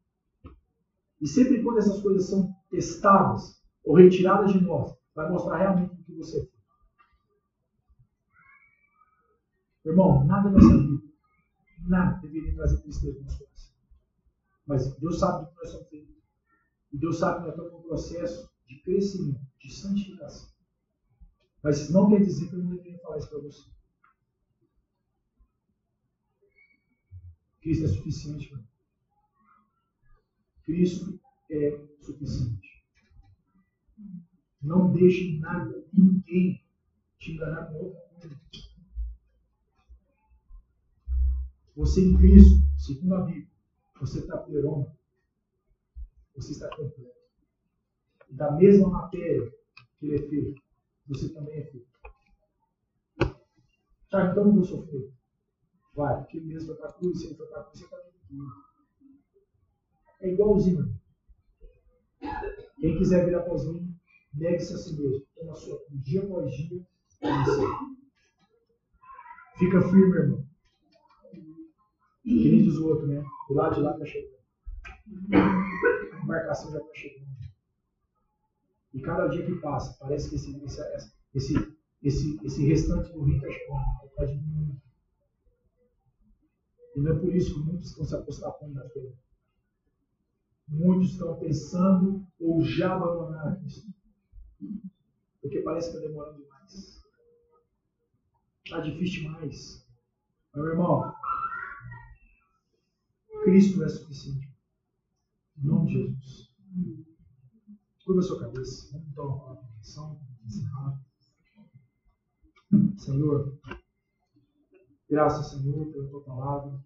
E 1.19 1.27
sempre 1.27 1.61
quando 1.61 1.79
essas 1.79 2.01
coisas 2.01 2.29
são 2.29 2.55
testadas 2.69 3.61
ou 3.83 3.97
retiradas 3.97 4.53
de 4.53 4.61
nós, 4.61 4.95
vai 5.13 5.29
mostrar 5.29 5.57
realmente 5.57 5.93
o 5.93 6.03
que 6.05 6.13
você 6.13 6.39
é. 6.39 6.50
Irmão, 9.85 10.23
nada 10.25 10.51
nessa 10.51 10.77
vida, 10.77 11.01
nada 11.87 12.21
deveria 12.21 12.55
trazer 12.55 12.81
tristeza 12.81 13.19
no 13.19 13.25
nosso. 13.25 13.73
Mas 14.67 14.95
Deus 14.97 15.19
sabe 15.19 15.45
do 15.45 15.51
que 15.51 15.55
nós 15.57 15.87
feitos. 15.89 16.15
E 16.93 16.97
Deus 16.97 17.17
sabe 17.17 17.39
que 17.39 17.41
nós 17.41 17.55
estamos 17.55 17.71
num 17.71 17.81
processo 17.81 18.49
de 18.67 18.79
crescimento, 18.81 19.41
de 19.59 19.73
santificação. 19.73 20.49
Mas 21.63 21.79
isso 21.79 21.93
não 21.93 22.09
quer 22.09 22.21
dizer 22.21 22.49
que 22.49 22.55
eu 22.55 22.59
não 22.59 22.75
deveria 22.75 22.99
falar 22.99 23.17
isso 23.17 23.29
para 23.29 23.39
você. 23.39 23.69
Cristo 27.61 27.85
é 27.85 27.87
suficiente. 27.87 28.51
Mano. 28.51 28.67
Cristo 30.63 31.19
é 31.49 31.87
suficiente. 31.99 32.85
Não 34.61 34.91
deixe 34.91 35.39
nada, 35.39 35.85
ninguém 35.91 36.63
te 37.17 37.33
enganar 37.33 37.65
com 37.65 37.75
outra 37.75 37.99
coisa. 38.19 38.70
Você 41.75 42.01
em 42.01 42.17
Cristo, 42.17 42.61
segundo 42.77 43.15
a 43.15 43.21
Bíblia, 43.21 43.47
você 43.99 44.19
está 44.19 44.37
pleroma. 44.37 44.93
Você 46.35 46.51
está 46.51 46.69
completo. 46.75 47.11
Da 48.29 48.51
mesma 48.51 48.89
matéria 48.89 49.51
que 49.97 50.05
ele 50.05 50.15
é 50.15 50.29
feito, 50.29 50.61
você 51.07 51.29
também 51.29 51.59
é 51.59 51.65
feito. 51.65 51.91
Tiago, 54.09 54.31
então 54.31 54.45
não 54.45 54.55
vou 54.55 54.63
sofrer. 54.63 55.13
Vai, 55.95 56.17
porque 56.19 56.37
ele 56.37 56.47
mesmo 56.47 56.67
foi 56.67 56.75
para 56.77 56.93
cruz, 56.93 57.19
se 57.19 57.27
ele 57.27 57.35
foi 57.35 57.47
cruz, 57.47 57.69
você 57.71 57.83
está 57.83 57.97
tudo. 57.97 58.45
É 60.21 60.33
igualzinho. 60.33 60.99
Quem 62.79 62.97
quiser 62.97 63.25
vir 63.25 63.35
após 63.35 63.65
mim, 63.67 63.95
negue-se 64.33 64.73
a 64.73 64.77
si 64.77 64.95
mesmo. 64.97 65.25
Toma 65.35 65.55
sua 65.55 65.83
cruz 65.85 66.03
dia 66.03 66.23
após 66.23 66.51
dia. 66.51 66.85
Fica 69.57 69.81
firme, 69.81 70.17
irmão. 70.17 70.50
Que 72.23 72.51
nem 72.51 72.63
diz 72.63 72.77
o 72.77 72.87
outro, 72.87 73.07
né? 73.07 73.23
O 73.49 73.53
lado 73.53 73.75
de 73.75 73.81
lá 73.81 73.91
está 73.93 74.05
chegando. 74.05 74.41
A 75.33 76.23
embarcação 76.23 76.71
já 76.71 76.77
está 76.79 76.93
chegando. 76.93 77.31
E 78.93 79.01
cada 79.01 79.27
dia 79.27 79.45
que 79.45 79.55
passa, 79.55 79.97
parece 79.99 80.29
que 80.29 80.35
esse, 80.35 80.61
esse, 81.33 81.77
esse, 82.03 82.45
esse 82.45 82.65
restante 82.65 83.11
do 83.13 83.23
rio 83.23 83.37
está 83.37 83.49
chegando, 83.49 84.05
está 84.05 84.25
diminuindo. 84.25 84.81
E 86.95 86.99
não 86.99 87.11
é 87.11 87.19
por 87.19 87.33
isso 87.33 87.53
que 87.53 87.59
muitos 87.61 87.89
estão 87.89 88.05
se 88.05 88.15
apostando 88.15 88.73
na 88.73 88.87
fé. 88.89 89.13
Muitos 90.67 91.11
estão 91.11 91.39
pensando 91.39 92.25
ou 92.39 92.61
já 92.61 92.95
abandonaram 92.95 93.59
Cristo. 93.61 93.93
Porque 95.41 95.61
parece 95.61 95.89
que 95.89 95.97
está 95.97 96.07
demorando 96.07 96.41
demais. 96.41 97.01
Está 98.63 98.79
difícil 98.79 99.23
demais. 99.23 99.87
Mas, 100.53 100.63
meu 100.63 100.71
irmão, 100.73 101.13
Cristo 103.43 103.83
é 103.83 103.89
suficiente. 103.89 104.53
Em 105.57 105.65
nome 105.65 105.87
de 105.87 105.93
Jesus. 105.93 106.51
Curva 108.05 108.21
sua 108.21 108.39
cabeça. 108.39 108.89
Vamos 108.91 109.15
dar 109.15 109.23
uma 109.23 109.53
atenção. 109.53 110.21
Encerrar. 110.45 111.01
Senhor, 112.97 113.59
graças, 115.09 115.47
Senhor, 115.47 115.91
pela 115.91 116.07
tua 116.07 116.23
palavra. 116.23 116.83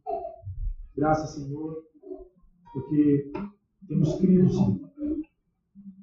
Graças, 0.95 1.36
Senhor, 1.36 1.84
porque 2.73 3.32
temos 3.88 4.15
crido, 4.15 4.49
Senhor, 4.49 4.91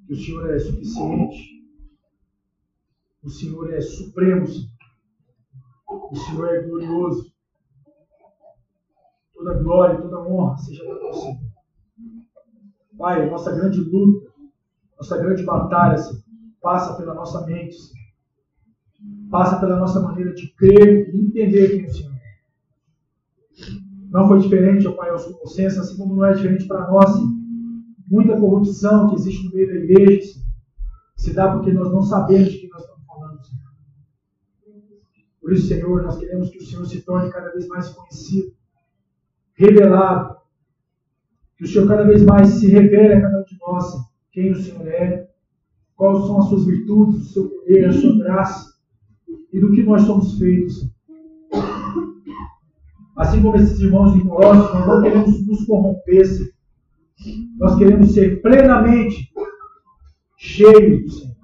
que 0.07 0.13
o 0.13 0.17
Senhor 0.17 0.51
é 0.51 0.59
suficiente. 0.59 1.63
O 3.23 3.31
Senhor 3.31 3.73
é 3.73 3.81
supremo, 3.81 4.47
Senhor. 4.47 4.71
O 5.89 6.17
Senhor 6.17 6.49
é 6.55 6.63
glorioso. 6.63 7.32
Toda 9.43 9.61
glória, 9.61 10.01
toda 10.01 10.21
honra 10.21 10.57
seja 10.57 10.85
para 10.85 10.95
você. 11.01 11.37
Pai, 12.97 13.29
nossa 13.29 13.51
grande 13.51 13.81
luta, 13.81 14.31
nossa 14.97 15.19
grande 15.19 15.43
batalha, 15.43 15.99
Senhor, 15.99 16.23
passa 16.61 16.97
pela 16.97 17.13
nossa 17.13 17.45
mente, 17.45 17.75
Senhor. 17.75 18.07
Passa 19.33 19.59
pela 19.59 19.81
nossa 19.81 19.99
maneira 19.99 20.33
de 20.33 20.47
crer 20.55 21.13
e 21.13 21.21
entender 21.21 21.71
quem 21.71 21.87
é 21.87 21.89
o 21.89 21.93
Senhor. 21.93 22.13
Não 24.11 24.29
foi 24.29 24.39
diferente, 24.39 24.87
ó 24.87 24.93
Pai, 24.93 25.11
aos 25.11 25.25
Colossenses, 25.25 25.79
assim 25.81 25.97
como 25.97 26.15
não 26.15 26.25
é 26.25 26.35
diferente 26.35 26.69
para 26.69 26.89
nós. 26.89 27.11
Senhor. 27.11 27.33
Muita 28.09 28.39
corrupção 28.39 29.09
que 29.09 29.17
existe 29.17 29.45
no 29.45 29.55
meio 29.55 29.67
da 29.67 29.75
igreja 29.75 30.23
Senhor, 30.23 30.47
se 31.17 31.35
dá 31.35 31.51
porque 31.51 31.73
nós 31.73 31.91
não 31.91 32.03
sabemos 32.03 32.53
de 32.53 32.59
que 32.59 32.69
nós 32.69 32.83
estamos 32.83 33.05
falando. 33.07 33.45
Senhor. 33.45 33.73
Por 35.41 35.53
isso, 35.53 35.67
Senhor, 35.67 36.03
nós 36.05 36.17
queremos 36.17 36.49
que 36.49 36.59
o 36.59 36.65
Senhor 36.65 36.87
se 36.87 37.01
torne 37.03 37.33
cada 37.33 37.51
vez 37.51 37.67
mais 37.67 37.89
conhecido, 37.89 38.55
revelado. 39.63 40.37
Que 41.57 41.65
o 41.65 41.69
Senhor 41.69 41.89
cada 41.89 42.05
vez 42.05 42.25
mais 42.25 42.49
se 42.49 42.69
revele 42.69 43.15
a 43.15 43.21
cada 43.21 43.41
um 43.41 43.45
de 43.45 43.57
nós 43.61 44.13
quem 44.33 44.51
o 44.51 44.57
Senhor 44.57 44.87
é, 44.89 45.29
quais 45.95 46.19
são 46.27 46.39
as 46.39 46.49
suas 46.49 46.65
virtudes, 46.65 47.21
o 47.21 47.33
seu 47.33 47.49
poder, 47.49 47.89
a 47.89 47.93
sua 47.93 48.17
graça 48.19 48.73
e 49.53 49.61
do 49.61 49.71
que 49.73 49.83
nós 49.83 50.03
somos 50.03 50.39
feitos. 50.39 50.91
Assim 53.17 53.43
como 53.43 53.57
esses 53.57 53.79
irmãos 53.81 54.15
rigorosos, 54.15 54.73
nós 54.73 54.87
não 54.87 55.03
queremos 55.03 55.47
nos 55.47 55.67
corromper, 55.67 56.27
Senhor. 56.27 56.53
Nós 57.59 57.77
queremos 57.77 58.13
ser 58.13 58.41
plenamente 58.41 59.31
cheios 60.39 61.03
do 61.03 61.11
Senhor. 61.11 61.37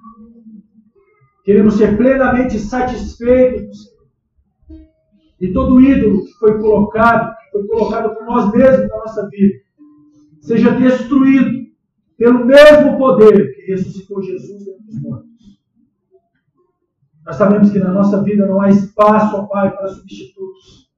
Queremos 1.45 1.75
ser 1.75 1.97
plenamente 1.97 2.59
satisfeitos 2.59 3.69
do 3.69 3.75
Senhor. 3.75 4.89
E 5.41 5.53
todo 5.53 5.81
ídolo 5.81 6.25
que 6.25 6.33
foi 6.33 6.59
colocado, 6.59 7.38
foi 7.51 7.67
colocado 7.67 8.15
por 8.15 8.25
nós 8.25 8.53
mesmos 8.53 8.89
na 8.89 8.97
nossa 8.97 9.29
vida, 9.29 9.61
seja 10.41 10.71
destruído 10.71 11.69
pelo 12.17 12.45
mesmo 12.45 12.99
poder 12.99 13.55
que 13.55 13.73
ressuscitou 13.73 14.23
Jesus 14.23 14.65
dentre 14.65 14.89
os 14.89 15.01
mortos. 15.01 15.29
Nós 17.25 17.37
sabemos 17.37 17.71
que 17.71 17.79
na 17.79 17.93
nossa 17.93 18.23
vida 18.23 18.47
não 18.47 18.61
há 18.61 18.71
espaço, 18.71 19.37
ó 19.37 19.47
Pai, 19.47 19.71
para 19.71 19.89
substitutos. 19.89 20.89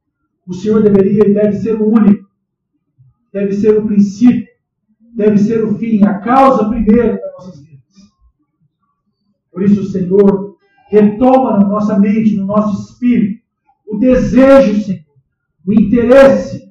O 0.47 0.55
Senhor 0.55 0.83
deveria 0.83 1.29
e 1.29 1.35
deve 1.35 1.57
ser 1.57 1.81
o 1.81 1.89
único, 1.89 2.29
deve 3.33 3.53
ser 3.53 3.77
o 3.77 3.87
princípio, 3.87 4.49
deve 5.15 5.39
ser 5.39 5.65
o 5.65 5.75
fim, 5.75 6.05
a 6.05 6.19
causa 6.21 6.69
primeira 6.69 7.19
das 7.21 7.33
nossas 7.33 7.61
vidas. 7.61 7.95
Por 9.53 9.63
isso, 9.63 9.85
Senhor, 9.85 10.57
retoma 10.89 11.59
na 11.59 11.69
nossa 11.69 11.99
mente, 11.99 12.37
no 12.37 12.47
nosso 12.47 12.91
espírito, 12.93 13.43
o 13.87 13.99
desejo, 13.99 14.81
Senhor, 14.83 15.05
o 15.71 15.81
interesse 15.81 16.69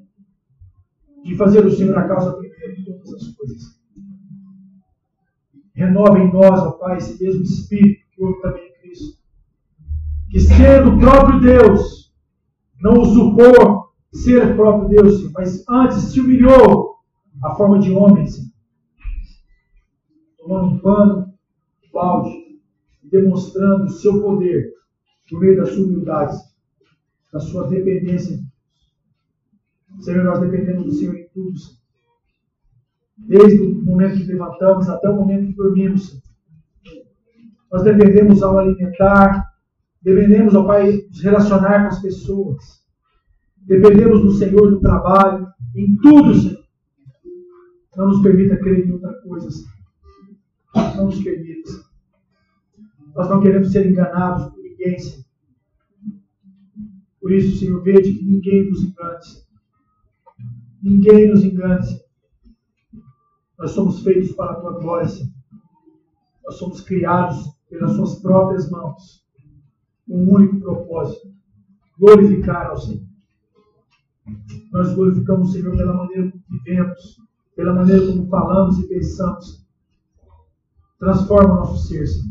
de 1.24 1.36
fazer 1.36 1.66
o 1.66 1.72
Senhor 1.72 1.98
a 1.98 2.08
causa 2.08 2.34
primeira 2.34 2.76
de 2.76 2.84
todas 2.84 3.14
as 3.14 3.28
coisas. 3.30 3.80
Renova 5.74 6.20
em 6.20 6.32
nós, 6.32 6.60
ó 6.60 6.72
Pai, 6.72 6.98
esse 6.98 7.24
mesmo 7.24 7.44
espírito 7.44 8.06
que 8.12 8.22
houve 8.22 8.42
também 8.42 8.68
em 8.68 8.82
Cristo. 8.82 9.18
Que 10.30 10.40
sendo 10.42 10.96
o 10.96 11.00
próprio 11.00 11.40
Deus, 11.40 12.14
não 12.82 13.02
usurpou 13.02 13.94
ser 14.12 14.56
próprio 14.58 14.90
Deus, 14.90 15.18
Senhor, 15.18 15.32
mas 15.34 15.64
antes 15.70 15.98
se 16.12 16.20
humilhou 16.20 16.96
a 17.42 17.56
forma 17.56 17.80
de 17.80 17.92
homem, 17.92 18.28
Senhor. 18.28 18.50
Tomando 20.38 20.76
um 20.76 20.80
pano, 20.80 21.34
um 21.86 21.92
balde, 21.94 22.60
demonstrando 23.04 23.86
o 23.86 23.90
seu 23.90 24.22
poder 24.22 24.74
por 25.30 25.40
meio 25.40 25.58
da 25.58 25.66
sua 25.66 25.86
humildade, 25.86 26.38
da 27.32 27.40
sua 27.40 27.68
dependência. 27.68 28.49
Senhor, 30.00 30.24
nós 30.24 30.40
dependemos 30.40 30.86
do 30.86 30.92
Senhor 30.92 31.16
em 31.16 31.28
tudo, 31.30 31.58
Senhor. 31.58 31.80
Desde 33.18 33.62
o 33.62 33.84
momento 33.84 34.18
que 34.18 34.24
levantamos 34.24 34.90
até 34.90 35.10
o 35.10 35.16
momento 35.16 35.48
que 35.48 35.56
dormimos, 35.56 36.10
Senhor. 36.10 36.24
Nós 37.72 37.84
dependemos 37.84 38.42
ao 38.42 38.58
alimentar, 38.58 39.46
dependemos, 40.02 40.56
ó 40.56 40.64
Pai, 40.64 41.06
nos 41.08 41.22
relacionar 41.22 41.82
com 41.82 41.88
as 41.88 42.02
pessoas. 42.02 42.64
Dependemos 43.58 44.22
do 44.22 44.32
Senhor 44.32 44.72
no 44.72 44.80
trabalho, 44.80 45.48
em 45.76 45.96
tudo, 45.98 46.34
Senhor. 46.34 46.64
Não 47.96 48.08
nos 48.08 48.22
permita 48.22 48.58
crer 48.58 48.88
em 48.88 48.92
outra 48.92 49.14
coisa, 49.22 49.52
Senhor. 49.52 50.96
Não 50.96 51.06
nos 51.06 51.22
permita, 51.22 51.70
Senhor. 51.70 51.86
Nós 53.16 53.30
não 53.30 53.42
queremos 53.42 53.72
ser 53.72 53.86
enganados 53.86 54.46
por 54.54 54.64
ninguém, 54.64 54.98
Senhor. 54.98 55.26
Por 57.20 57.32
isso, 57.34 57.60
Senhor, 57.60 57.84
vede 57.84 58.14
que 58.14 58.26
ninguém 58.26 58.70
nos 58.70 58.82
engane, 58.82 59.24
Senhor. 59.24 59.49
Ninguém 60.82 61.30
nos 61.30 61.44
engane. 61.44 62.00
Nós 63.58 63.72
somos 63.72 64.02
feitos 64.02 64.32
para 64.32 64.54
a 64.54 64.56
tua 64.62 64.80
glória, 64.80 65.08
Senhor. 65.08 65.34
Nós 66.46 66.56
somos 66.56 66.82
criados 66.82 67.38
pelas 67.70 67.92
suas 67.92 68.20
próprias 68.22 68.70
mãos. 68.72 69.24
Com 70.08 70.24
um 70.24 70.34
único 70.34 70.60
propósito: 70.60 71.34
glorificar 72.00 72.68
ao 72.68 72.78
Senhor. 72.78 73.04
Nós 74.72 74.94
glorificamos 74.94 75.50
o 75.50 75.52
Senhor 75.52 75.76
pela 75.76 75.94
maneira 75.94 76.32
como 76.32 76.44
vivemos, 76.50 77.18
pela 77.56 77.74
maneira 77.74 78.06
como 78.08 78.30
falamos 78.30 78.80
e 78.80 78.88
pensamos. 78.88 79.68
Transforma 80.98 81.54
o 81.54 81.58
nosso 81.58 81.88
ser, 81.88 82.08
Senhor. 82.08 82.30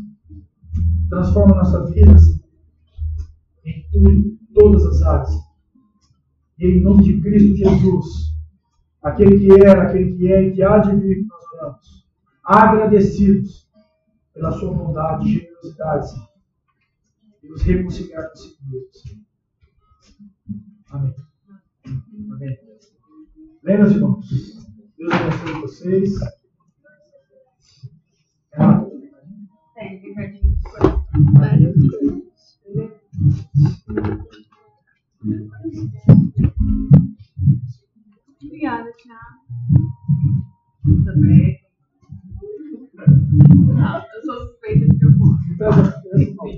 Transforma 1.09 1.55
nossa 1.55 1.85
vida, 1.85 2.17
Senhor. 2.17 2.39
Em 3.65 3.85
tudo, 3.91 4.37
todas 4.53 4.85
as 4.85 5.01
áreas. 5.03 5.49
E 6.57 6.65
em 6.65 6.81
nome 6.81 7.03
de 7.03 7.21
Cristo 7.21 7.55
Jesus, 7.55 8.29
aquele 9.01 9.39
que 9.39 9.63
era, 9.63 9.83
aquele 9.83 10.15
que 10.15 10.31
é 10.31 10.41
e 10.43 10.53
que 10.53 10.63
há 10.63 10.77
de 10.79 10.95
vir, 10.95 11.23
que 11.23 11.27
nós 11.27 11.43
oramos. 11.53 12.07
Agradecidos 12.43 13.69
pela 14.33 14.51
sua 14.51 14.73
bondade 14.73 15.27
e 15.27 15.33
generosidade, 15.39 16.11
Senhor. 16.11 16.29
E 17.43 17.49
nos 17.49 17.61
reconciliar 17.61 18.29
consigo 18.29 18.57
mesmo, 18.69 18.93
Senhor. 18.93 19.19
Amém. 20.91 21.15
Amém. 22.31 22.59
Bem, 23.63 23.77
meus 23.77 23.91
irmãos. 23.91 24.29
Deus 24.97 25.13
abençoe 25.13 25.61
vocês. 25.61 26.19
Tem, 29.75 29.97
Ricardinho. 29.99 30.57
Várias 31.33 31.75
coisas. 31.75 32.19
Obrigada, 38.43 38.91
Thiago. 38.93 39.39
Também. 41.05 41.59
Não, 43.67 44.05
eu 44.13 44.21
sou 44.23 44.47
suspeita 44.47 44.87
de 44.87 45.05
do 46.03 46.17
meu 46.17 46.35
povo. 46.35 46.49